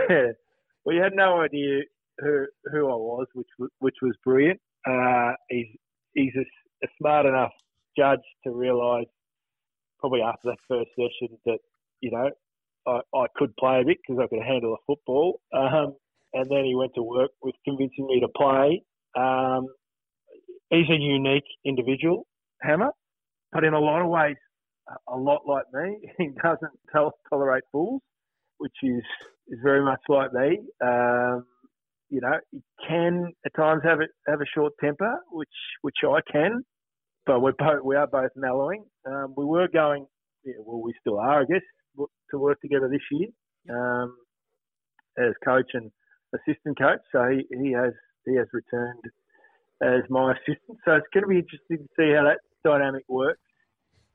you 0.88 1.01
had 1.01 1.13
no 1.13 1.41
idea 1.41 1.81
who, 2.19 2.45
who 2.71 2.88
I 2.89 2.95
was, 2.95 3.27
which 3.34 3.69
which 3.80 3.97
was 4.01 4.13
brilliant. 4.23 4.59
Uh, 4.88 5.34
he's 5.49 5.67
he's 6.14 6.34
a, 6.38 6.45
a 6.85 6.88
smart 6.99 7.26
enough 7.26 7.52
Judge 7.98 8.22
to 8.45 8.52
realise 8.52 9.07
probably 9.99 10.22
after 10.22 10.49
that 10.49 10.57
first 10.68 10.90
session 10.95 11.38
that 11.45 11.60
you 12.02 12.11
know 12.11 12.30
I, 12.88 12.99
I 13.15 13.26
could 13.35 13.56
play 13.57 13.81
a 13.81 13.85
bit 13.85 13.98
because 14.06 14.22
I 14.23 14.27
could 14.27 14.44
handle 14.45 14.73
a 14.73 14.77
football. 14.88 15.40
Um, 15.53 15.95
and 16.34 16.49
then 16.49 16.65
he 16.65 16.76
went 16.76 16.94
to 16.95 17.03
work 17.03 17.31
with 17.41 17.56
convincing 17.65 18.07
me 18.07 18.19
to 18.22 18.27
play. 18.27 18.84
Um, 19.15 19.68
he's 20.69 20.90
a 20.90 20.95
unique 20.99 21.45
individual, 21.65 22.26
Hammer, 22.61 22.91
but 23.52 23.64
in 23.64 23.73
a 23.73 23.80
lot 23.80 24.02
of 24.02 24.10
ways, 24.10 24.35
a 25.07 25.15
lot 25.18 25.41
like 25.48 25.65
me. 25.73 26.10
He 26.18 26.30
doesn't 26.44 26.73
tolerate 27.30 27.64
fools, 27.72 28.02
which 28.57 28.76
is 28.84 29.03
is 29.49 29.60
very 29.64 29.84
much 29.84 29.99
like 30.10 30.34
me. 30.34 30.60
Um, 30.84 31.45
you 32.14 32.22
know, 32.22 32.38
he 32.52 32.61
can 32.88 33.34
at 33.44 33.56
times 33.56 33.81
have 33.84 33.99
a 33.99 34.06
have 34.30 34.40
a 34.40 34.45
short 34.56 34.73
temper, 34.80 35.15
which 35.31 35.49
which 35.81 35.95
I 36.07 36.19
can, 36.31 36.64
but 37.26 37.41
we're 37.41 37.53
both 37.57 37.84
we 37.84 37.95
are 37.95 38.06
both 38.06 38.30
mellowing. 38.35 38.85
Um, 39.03 39.34
we 39.35 39.45
were 39.45 39.68
going, 39.68 40.06
yeah, 40.45 40.53
well, 40.60 40.80
we 40.84 40.94
still 41.02 41.18
are, 41.18 41.41
I 41.41 41.45
guess, 41.45 41.64
to 41.98 42.38
work 42.38 42.61
together 42.61 42.88
this 42.88 43.02
year 43.11 43.30
um, 43.76 44.15
as 45.18 45.34
coach 45.44 45.72
and 45.73 45.91
assistant 46.35 46.77
coach. 46.77 46.99
So 47.11 47.27
he, 47.30 47.48
he 47.49 47.72
has 47.72 47.94
he 48.27 48.35
has 48.35 48.45
returned 48.53 49.03
as 49.81 50.07
my 50.07 50.34
assistant. 50.38 50.77
So 50.85 50.94
it's 50.94 51.07
going 51.15 51.23
to 51.23 51.27
be 51.27 51.40
interesting 51.40 51.80
to 51.80 51.90
see 51.98 52.14
how 52.15 52.26
that 52.26 52.41
dynamic 52.64 53.06
works. 53.10 53.40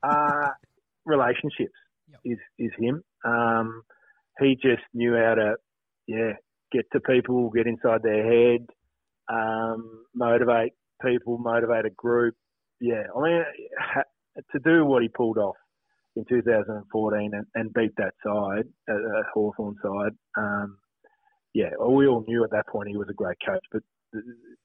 Uh, 0.01 0.51
relationships 1.05 1.75
yep. 2.09 2.19
is 2.23 2.39
is 2.57 2.71
him. 2.79 3.03
Um, 3.25 3.81
he 4.39 4.55
just 4.55 4.83
knew 4.93 5.15
how 5.17 5.35
to, 5.35 5.55
yeah, 6.07 6.31
get 6.71 6.85
to 6.93 6.99
people, 6.99 7.49
get 7.49 7.67
inside 7.67 8.01
their 8.03 8.25
head, 8.25 8.65
um, 9.31 10.05
motivate 10.15 10.73
people, 11.05 11.37
motivate 11.37 11.85
a 11.85 11.89
group. 11.91 12.35
Yeah, 12.81 13.03
I 13.15 13.21
mean, 13.21 13.43
to 14.51 14.59
do 14.63 14.85
what 14.85 15.01
he 15.01 15.09
pulled 15.09 15.37
off 15.37 15.55
in 16.15 16.25
2014 16.27 17.31
and, 17.33 17.45
and 17.55 17.73
beat 17.73 17.91
that 17.97 18.13
side, 18.25 18.65
uh, 18.89 18.93
uh 18.93 19.23
Hawthorn 19.33 19.75
side, 19.83 20.13
um, 20.37 20.77
yeah, 21.53 21.69
we 21.79 22.07
all 22.07 22.23
knew 22.27 22.43
at 22.43 22.51
that 22.51 22.67
point 22.67 22.89
he 22.89 22.97
was 22.97 23.07
a 23.09 23.13
great 23.13 23.37
coach, 23.45 23.63
but 23.71 23.81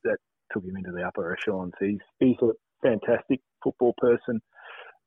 that 0.05 0.19
took 0.53 0.65
him 0.65 0.77
into 0.77 0.93
the 0.93 1.03
upper 1.03 1.33
echelons. 1.33 1.73
He's 1.81 1.99
he's 2.19 2.37
a 2.43 2.51
fantastic 2.83 3.41
football 3.63 3.95
person. 3.99 4.41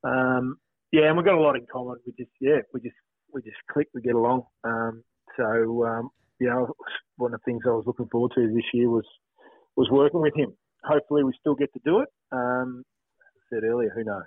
Um, 0.04 0.56
yeah, 0.92 1.08
and 1.08 1.16
we've 1.16 1.26
got 1.26 1.38
a 1.38 1.40
lot 1.40 1.56
in 1.56 1.66
common. 1.70 1.96
We 2.06 2.12
just 2.18 2.30
yeah, 2.40 2.60
we 2.72 2.80
just 2.80 2.96
we 3.32 3.42
just 3.42 3.58
click, 3.70 3.88
we 3.94 4.02
get 4.02 4.14
along. 4.14 4.42
Um, 4.64 5.04
so 5.36 5.86
um, 5.86 6.10
you 6.40 6.48
know, 6.48 6.74
one 7.16 7.34
of 7.34 7.40
the 7.40 7.50
things 7.50 7.62
I 7.66 7.70
was 7.70 7.84
looking 7.86 8.08
forward 8.10 8.32
to 8.34 8.52
this 8.54 8.64
year 8.72 8.88
was 8.88 9.04
was 9.76 9.88
working 9.90 10.20
with 10.20 10.34
him. 10.34 10.52
Hopefully, 10.84 11.24
we 11.24 11.32
still 11.38 11.54
get 11.54 11.72
to 11.72 11.80
do 11.84 12.00
it. 12.00 12.08
Um, 12.32 12.84
said 13.52 13.64
earlier, 13.64 13.90
who 13.94 14.04
knows? 14.04 14.22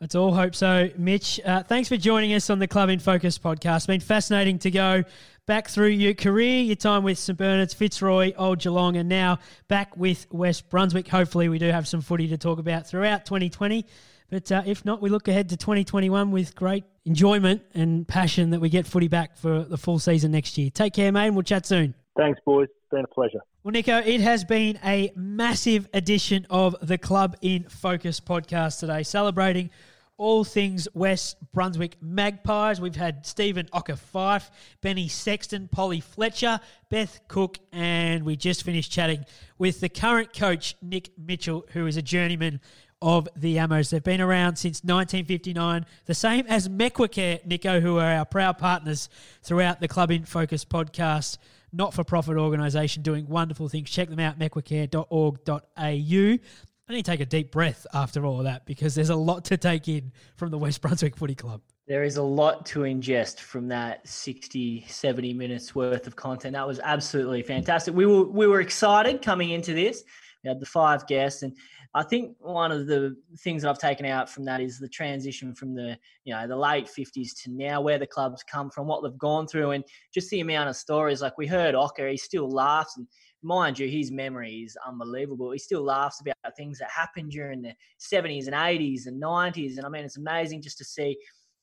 Let's 0.00 0.14
all 0.14 0.34
hope 0.34 0.54
so. 0.54 0.90
Mitch, 0.98 1.40
uh, 1.44 1.62
thanks 1.62 1.88
for 1.88 1.96
joining 1.96 2.34
us 2.34 2.50
on 2.50 2.58
the 2.58 2.66
Club 2.66 2.90
in 2.90 2.98
Focus 2.98 3.38
podcast. 3.38 3.76
It's 3.76 3.86
been 3.86 4.00
fascinating 4.00 4.58
to 4.60 4.70
go 4.70 5.04
back 5.46 5.68
through 5.68 5.88
your 5.88 6.14
career, 6.14 6.60
your 6.62 6.76
time 6.76 7.04
with 7.04 7.18
St 7.18 7.38
Bernard's, 7.38 7.72
Fitzroy, 7.72 8.32
Old 8.36 8.58
Geelong, 8.58 8.96
and 8.96 9.08
now 9.08 9.38
back 9.68 9.96
with 9.96 10.26
West 10.30 10.68
Brunswick. 10.68 11.08
Hopefully, 11.08 11.48
we 11.48 11.58
do 11.58 11.70
have 11.70 11.86
some 11.86 12.00
footy 12.00 12.28
to 12.28 12.36
talk 12.36 12.58
about 12.58 12.86
throughout 12.86 13.24
2020. 13.24 13.86
But 14.30 14.50
uh, 14.50 14.62
if 14.66 14.84
not, 14.84 15.00
we 15.00 15.10
look 15.10 15.28
ahead 15.28 15.48
to 15.50 15.56
2021 15.56 16.32
with 16.32 16.54
great 16.54 16.84
enjoyment 17.06 17.62
and 17.74 18.06
passion 18.06 18.50
that 18.50 18.60
we 18.60 18.68
get 18.68 18.86
footy 18.86 19.08
back 19.08 19.36
for 19.36 19.64
the 19.64 19.76
full 19.76 19.98
season 19.98 20.32
next 20.32 20.56
year. 20.58 20.70
Take 20.70 20.94
care, 20.94 21.12
mate, 21.12 21.26
and 21.26 21.36
we'll 21.36 21.42
chat 21.42 21.66
soon. 21.66 21.94
Thanks, 22.16 22.40
boys. 22.44 22.68
It's 22.68 22.90
been 22.90 23.04
a 23.04 23.08
pleasure. 23.08 23.40
Well, 23.62 23.72
Nico, 23.72 23.98
it 23.98 24.20
has 24.20 24.44
been 24.44 24.78
a 24.84 25.10
massive 25.16 25.88
edition 25.94 26.46
of 26.50 26.76
the 26.82 26.98
Club 26.98 27.36
in 27.40 27.64
Focus 27.64 28.20
podcast 28.20 28.80
today, 28.80 29.02
celebrating 29.02 29.70
all 30.16 30.44
things 30.44 30.86
West 30.94 31.36
Brunswick 31.52 31.96
Magpies. 32.00 32.80
We've 32.80 32.94
had 32.94 33.26
Stephen 33.26 33.68
Ocker 33.72 33.98
Fife, 33.98 34.50
Benny 34.80 35.08
Sexton, 35.08 35.68
Polly 35.68 36.00
Fletcher, 36.00 36.60
Beth 36.88 37.20
Cook, 37.26 37.58
and 37.72 38.24
we 38.24 38.36
just 38.36 38.62
finished 38.62 38.92
chatting 38.92 39.24
with 39.58 39.80
the 39.80 39.88
current 39.88 40.32
coach, 40.32 40.76
Nick 40.80 41.10
Mitchell, 41.18 41.66
who 41.72 41.86
is 41.86 41.96
a 41.96 42.02
journeyman 42.02 42.60
of 43.04 43.28
the 43.36 43.56
Ammos. 43.56 43.90
They've 43.90 44.02
been 44.02 44.22
around 44.22 44.56
since 44.56 44.82
1959, 44.82 45.84
the 46.06 46.14
same 46.14 46.46
as 46.48 46.70
Mecwacare, 46.70 47.44
Nico, 47.44 47.78
who 47.78 47.98
are 47.98 48.10
our 48.10 48.24
proud 48.24 48.56
partners 48.56 49.10
throughout 49.42 49.80
the 49.80 49.88
Club 49.88 50.10
in 50.10 50.24
Focus 50.24 50.64
podcast. 50.64 51.36
Not 51.70 51.92
for 51.92 52.02
profit 52.02 52.38
organisation 52.38 53.02
doing 53.02 53.28
wonderful 53.28 53.68
things. 53.68 53.90
Check 53.90 54.08
them 54.08 54.20
out, 54.20 54.38
mecwacare.org.au. 54.38 55.58
I 55.76 56.92
need 56.92 57.04
to 57.04 57.10
take 57.10 57.20
a 57.20 57.26
deep 57.26 57.50
breath 57.52 57.86
after 57.92 58.24
all 58.24 58.38
of 58.38 58.44
that 58.44 58.64
because 58.64 58.94
there's 58.94 59.10
a 59.10 59.16
lot 59.16 59.44
to 59.46 59.58
take 59.58 59.86
in 59.86 60.10
from 60.36 60.50
the 60.50 60.58
West 60.58 60.80
Brunswick 60.80 61.16
Footy 61.16 61.34
Club. 61.34 61.60
There 61.86 62.04
is 62.04 62.16
a 62.16 62.22
lot 62.22 62.64
to 62.66 62.80
ingest 62.80 63.40
from 63.40 63.68
that 63.68 64.08
60, 64.08 64.86
70 64.88 65.34
minutes 65.34 65.74
worth 65.74 66.06
of 66.06 66.16
content. 66.16 66.54
That 66.54 66.66
was 66.66 66.80
absolutely 66.82 67.42
fantastic. 67.42 67.94
We 67.94 68.06
were 68.06 68.24
we 68.24 68.46
were 68.46 68.62
excited 68.62 69.20
coming 69.20 69.50
into 69.50 69.74
this. 69.74 70.04
We 70.42 70.48
had 70.48 70.60
the 70.60 70.66
five 70.66 71.06
guests, 71.06 71.42
and 71.42 71.54
I 71.96 72.02
think 72.02 72.36
one 72.40 72.72
of 72.72 72.86
the 72.88 73.16
things 73.38 73.62
that 73.62 73.70
I've 73.70 73.78
taken 73.78 74.04
out 74.04 74.28
from 74.28 74.44
that 74.44 74.60
is 74.60 74.78
the 74.78 74.88
transition 74.88 75.54
from 75.54 75.74
the 75.74 75.96
you 76.24 76.34
know 76.34 76.46
the 76.46 76.56
late 76.56 76.88
fifties 76.88 77.34
to 77.42 77.50
now, 77.50 77.80
where 77.80 77.98
the 77.98 78.06
club's 78.06 78.42
come 78.42 78.68
from, 78.68 78.88
what 78.88 79.02
they've 79.02 79.16
gone 79.18 79.46
through, 79.46 79.70
and 79.70 79.84
just 80.12 80.28
the 80.30 80.40
amount 80.40 80.68
of 80.68 80.76
stories. 80.76 81.22
Like 81.22 81.38
we 81.38 81.46
heard 81.46 81.74
Ocker, 81.74 82.10
he 82.10 82.16
still 82.16 82.50
laughs, 82.50 82.96
and 82.96 83.06
mind 83.42 83.78
you, 83.78 83.88
his 83.88 84.10
memory 84.10 84.64
is 84.66 84.76
unbelievable. 84.86 85.52
He 85.52 85.58
still 85.58 85.84
laughs 85.84 86.20
about 86.20 86.56
things 86.56 86.80
that 86.80 86.90
happened 86.90 87.30
during 87.30 87.62
the 87.62 87.74
seventies 87.98 88.48
and 88.48 88.56
eighties 88.56 89.06
and 89.06 89.20
nineties, 89.20 89.78
and 89.78 89.86
I 89.86 89.88
mean 89.88 90.04
it's 90.04 90.18
amazing 90.18 90.62
just 90.62 90.78
to 90.78 90.84
see 90.84 91.16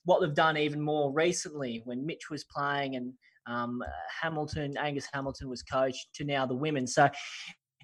what 0.05 0.21
they've 0.21 0.33
done 0.33 0.57
even 0.57 0.81
more 0.81 1.11
recently 1.11 1.81
when 1.85 2.05
Mitch 2.05 2.29
was 2.29 2.43
playing 2.45 2.95
and 2.95 3.13
um, 3.47 3.83
Hamilton, 4.21 4.75
Angus 4.77 5.07
Hamilton 5.11 5.49
was 5.49 5.63
coach 5.63 6.07
to 6.13 6.23
now 6.23 6.45
the 6.45 6.55
women. 6.55 6.87
So 6.87 7.09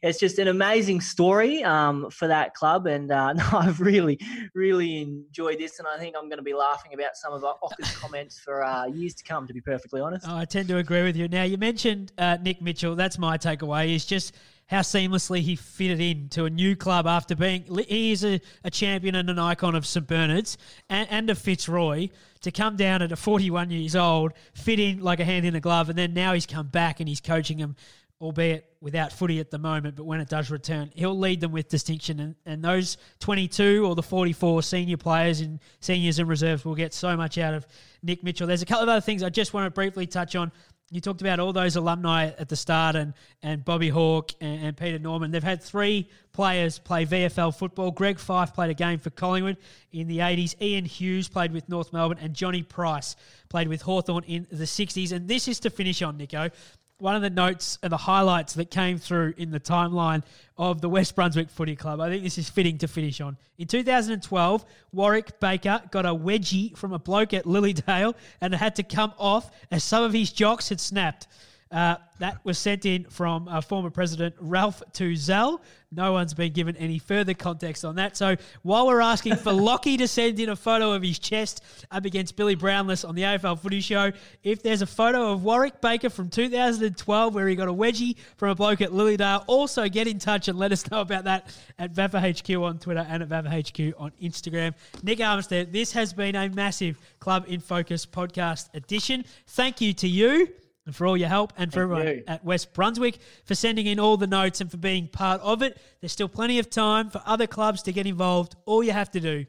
it's 0.01 0.19
just 0.19 0.39
an 0.39 0.47
amazing 0.47 1.01
story 1.01 1.63
um, 1.63 2.09
for 2.11 2.27
that 2.27 2.53
club, 2.53 2.87
and 2.87 3.11
uh, 3.11 3.33
no, 3.33 3.43
I've 3.53 3.79
really, 3.79 4.19
really 4.53 5.01
enjoyed 5.01 5.59
this, 5.59 5.79
and 5.79 5.87
I 5.87 5.97
think 5.97 6.15
I'm 6.17 6.29
going 6.29 6.37
to 6.37 6.43
be 6.43 6.53
laughing 6.53 6.93
about 6.93 7.15
some 7.15 7.33
of 7.33 7.43
Ocker's 7.43 7.95
comments 7.97 8.39
for 8.39 8.63
uh, 8.63 8.85
years 8.85 9.13
to 9.15 9.23
come. 9.23 9.47
To 9.47 9.53
be 9.53 9.61
perfectly 9.61 10.01
honest, 10.01 10.25
oh, 10.27 10.37
I 10.37 10.45
tend 10.45 10.67
to 10.69 10.77
agree 10.77 11.03
with 11.03 11.15
you. 11.15 11.27
Now 11.27 11.43
you 11.43 11.57
mentioned 11.57 12.11
uh, 12.17 12.37
Nick 12.41 12.61
Mitchell. 12.61 12.95
That's 12.95 13.17
my 13.17 13.37
takeaway. 13.37 13.95
Is 13.95 14.05
just 14.05 14.33
how 14.67 14.81
seamlessly 14.81 15.39
he 15.39 15.55
fitted 15.55 16.01
in 16.01 16.27
to 16.29 16.45
a 16.45 16.49
new 16.49 16.75
club 16.75 17.07
after 17.07 17.35
being 17.35 17.63
he 17.87 18.11
is 18.11 18.25
a, 18.25 18.41
a 18.65 18.69
champion 18.69 19.15
and 19.15 19.29
an 19.29 19.39
icon 19.39 19.75
of 19.75 19.85
St 19.85 20.05
Bernard's 20.05 20.57
and, 20.89 21.07
and 21.09 21.29
of 21.29 21.37
Fitzroy 21.37 22.09
to 22.41 22.51
come 22.51 22.75
down 22.75 23.01
at 23.01 23.11
a 23.11 23.15
41 23.15 23.71
years 23.71 23.95
old, 23.95 24.33
fit 24.53 24.79
in 24.79 25.01
like 25.01 25.19
a 25.19 25.25
hand 25.25 25.45
in 25.45 25.55
a 25.55 25.59
glove, 25.59 25.89
and 25.89 25.97
then 25.97 26.13
now 26.13 26.33
he's 26.33 26.45
come 26.45 26.67
back 26.67 26.99
and 26.99 27.09
he's 27.09 27.21
coaching 27.21 27.57
them 27.57 27.75
albeit 28.19 28.65
without 28.81 29.11
footy 29.11 29.39
at 29.39 29.51
the 29.51 29.57
moment, 29.57 29.95
but 29.95 30.03
when 30.03 30.19
it 30.19 30.27
does 30.27 30.49
return, 30.49 30.91
he'll 30.95 31.17
lead 31.17 31.39
them 31.39 31.51
with 31.51 31.69
distinction. 31.69 32.19
And, 32.19 32.35
and 32.45 32.63
those 32.63 32.97
22 33.19 33.85
or 33.85 33.95
the 33.95 34.03
44 34.03 34.63
senior 34.63 34.97
players 34.97 35.41
and 35.41 35.59
seniors 35.79 36.17
and 36.19 36.27
reserves 36.27 36.65
will 36.65 36.75
get 36.75 36.93
so 36.93 37.15
much 37.15 37.37
out 37.37 37.53
of 37.53 37.67
Nick 38.01 38.23
Mitchell. 38.23 38.47
There's 38.47 38.61
a 38.61 38.65
couple 38.65 38.83
of 38.83 38.89
other 38.89 39.01
things 39.01 39.21
I 39.21 39.29
just 39.29 39.53
want 39.53 39.65
to 39.65 39.71
briefly 39.71 40.07
touch 40.07 40.35
on. 40.35 40.51
You 40.89 41.01
talked 41.01 41.19
about 41.19 41.41
all 41.41 41.51
those 41.51 41.75
alumni 41.75 42.27
at 42.27 42.47
the 42.47 42.55
start 42.55 42.95
and, 42.95 43.13
and 43.43 43.65
Bobby 43.65 43.89
Hawke 43.89 44.31
and, 44.39 44.67
and 44.67 44.77
Peter 44.77 44.97
Norman. 44.97 45.31
They've 45.31 45.43
had 45.43 45.61
three 45.61 46.09
players 46.31 46.79
play 46.79 47.05
VFL 47.05 47.53
football. 47.53 47.91
Greg 47.91 48.17
Fife 48.17 48.53
played 48.53 48.69
a 48.69 48.73
game 48.73 48.97
for 48.97 49.09
Collingwood 49.09 49.57
in 49.91 50.07
the 50.07 50.19
80s. 50.19 50.55
Ian 50.61 50.85
Hughes 50.85 51.27
played 51.27 51.51
with 51.51 51.67
North 51.67 51.91
Melbourne. 51.91 52.19
And 52.21 52.33
Johnny 52.33 52.63
Price 52.63 53.17
played 53.49 53.67
with 53.67 53.81
Hawthorn 53.81 54.23
in 54.23 54.47
the 54.49 54.63
60s. 54.63 55.11
And 55.11 55.27
this 55.27 55.49
is 55.49 55.59
to 55.61 55.69
finish 55.69 56.01
on, 56.01 56.15
Nico 56.15 56.51
one 56.99 57.15
of 57.15 57.21
the 57.21 57.29
notes 57.29 57.77
and 57.83 57.91
the 57.91 57.97
highlights 57.97 58.53
that 58.53 58.71
came 58.71 58.97
through 58.97 59.33
in 59.37 59.51
the 59.51 59.59
timeline 59.59 60.23
of 60.57 60.81
the 60.81 60.89
West 60.89 61.15
Brunswick 61.15 61.49
Footy 61.49 61.75
Club. 61.75 61.99
I 61.99 62.09
think 62.09 62.23
this 62.23 62.37
is 62.37 62.49
fitting 62.49 62.79
to 62.79 62.87
finish 62.87 63.21
on. 63.21 63.37
In 63.57 63.67
2012, 63.67 64.65
Warwick 64.91 65.39
Baker 65.39 65.81
got 65.91 66.05
a 66.05 66.09
wedgie 66.09 66.75
from 66.75 66.93
a 66.93 66.99
bloke 66.99 67.33
at 67.33 67.45
Lilydale 67.45 68.15
and 68.41 68.53
had 68.55 68.75
to 68.77 68.83
come 68.83 69.13
off 69.19 69.51
as 69.69 69.83
some 69.83 70.03
of 70.03 70.13
his 70.13 70.31
jocks 70.31 70.69
had 70.69 70.79
snapped. 70.79 71.27
Uh, 71.69 71.97
that 72.19 72.43
was 72.45 72.57
sent 72.57 72.85
in 72.85 73.03
from 73.05 73.47
uh, 73.47 73.59
former 73.61 73.89
President 73.89 74.33
Ralph 74.39 74.81
Tuzel. 74.93 75.59
No 75.91 76.11
one's 76.11 76.33
been 76.33 76.51
given 76.51 76.75
any 76.75 76.99
further 76.99 77.33
context 77.33 77.85
on 77.85 77.95
that. 77.95 78.17
So 78.17 78.35
while 78.61 78.87
we're 78.87 78.99
asking 78.99 79.37
for 79.37 79.53
Lockie 79.67 79.95
to 79.97 80.07
send 80.07 80.37
in 80.39 80.49
a 80.49 80.55
photo 80.55 80.91
of 80.91 81.01
his 81.01 81.17
chest 81.17 81.63
up 81.91 82.03
against 82.03 82.35
Billy 82.35 82.55
Brownless 82.55 83.07
on 83.07 83.15
the 83.15 83.21
AFL 83.21 83.57
Footy 83.59 83.79
Show, 83.79 84.11
if 84.43 84.61
there's 84.61 84.81
a 84.81 84.85
photo 84.85 85.31
of 85.31 85.45
Warwick 85.45 85.79
Baker 85.79 86.09
from 86.09 86.29
2012 86.29 87.33
where 87.33 87.47
he 87.47 87.55
got 87.55 87.69
a 87.69 87.73
wedgie 87.73 88.17
from 88.35 88.49
a 88.49 88.55
bloke 88.55 88.81
at 88.81 88.89
Lilydale, 88.89 89.45
also 89.47 89.87
get 89.87 90.07
in 90.07 90.19
touch 90.19 90.49
and 90.49 90.59
let 90.59 90.73
us 90.73 90.89
know 90.91 90.99
about 90.99 91.23
that 91.23 91.55
at 91.79 91.93
VAFAHQ 91.93 92.63
on 92.63 92.79
Twitter 92.79 93.05
and 93.07 93.23
at 93.23 93.29
VAFAHQ 93.29 93.93
on 93.97 94.11
Instagram. 94.21 94.73
Nick 95.03 95.19
Armstead, 95.19 95.71
this 95.71 95.93
has 95.93 96.11
been 96.11 96.35
a 96.35 96.49
massive 96.49 96.99
Club 97.19 97.45
in 97.47 97.61
Focus 97.61 98.05
podcast 98.05 98.73
edition. 98.73 99.23
Thank 99.47 99.79
you 99.79 99.93
to 99.93 100.07
you. 100.07 100.49
And 100.87 100.95
for 100.95 101.05
all 101.05 101.17
your 101.17 101.27
help, 101.27 101.51
and 101.57 101.69
for 101.71 101.81
Thank 101.81 101.91
everyone 101.91 102.07
you. 102.07 102.23
at 102.27 102.45
West 102.45 102.73
Brunswick 102.73 103.19
for 103.43 103.55
sending 103.55 103.87
in 103.87 103.99
all 103.99 104.15
the 104.15 104.25
notes 104.25 104.61
and 104.61 104.71
for 104.71 104.77
being 104.77 105.09
part 105.09 105.41
of 105.41 105.61
it. 105.61 105.77
There's 105.99 106.13
still 106.13 106.29
plenty 106.29 106.59
of 106.59 106.69
time 106.69 107.09
for 107.09 107.21
other 107.25 107.45
clubs 107.45 107.83
to 107.83 107.91
get 107.91 108.07
involved. 108.07 108.55
All 108.65 108.81
you 108.81 108.93
have 108.93 109.11
to 109.11 109.19
do 109.19 109.45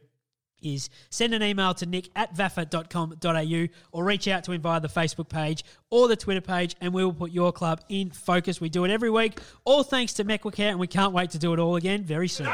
is 0.61 0.91
send 1.11 1.35
an 1.35 1.43
email 1.45 1.75
to 1.75 1.87
nick 1.87 2.09
at 2.17 2.35
vafa.com.au 2.35 3.69
or 3.93 4.05
reach 4.05 4.27
out 4.27 4.43
to 4.43 4.51
him 4.51 4.61
via 4.61 4.81
the 4.81 4.89
Facebook 4.89 5.29
page 5.29 5.65
or 5.91 6.09
the 6.09 6.17
Twitter 6.17 6.41
page 6.41 6.75
and 6.81 6.93
we 6.93 7.05
will 7.05 7.13
put 7.13 7.31
your 7.31 7.53
club 7.53 7.81
in 7.89 8.11
focus. 8.11 8.61
We 8.61 8.69
do 8.69 8.85
it 8.85 8.91
every 8.91 9.11
week. 9.11 9.39
All 9.65 9.85
thanks 9.85 10.15
to 10.15 10.25
Mecwacare 10.25 10.71
and 10.71 10.81
we 10.81 10.89
can't 10.89 11.13
wait 11.13 11.31
to 11.31 11.39
do 11.39 11.53
it 11.53 11.61
all 11.61 11.77
again 11.77 12.03
very 12.03 12.27
soon. 12.27 12.49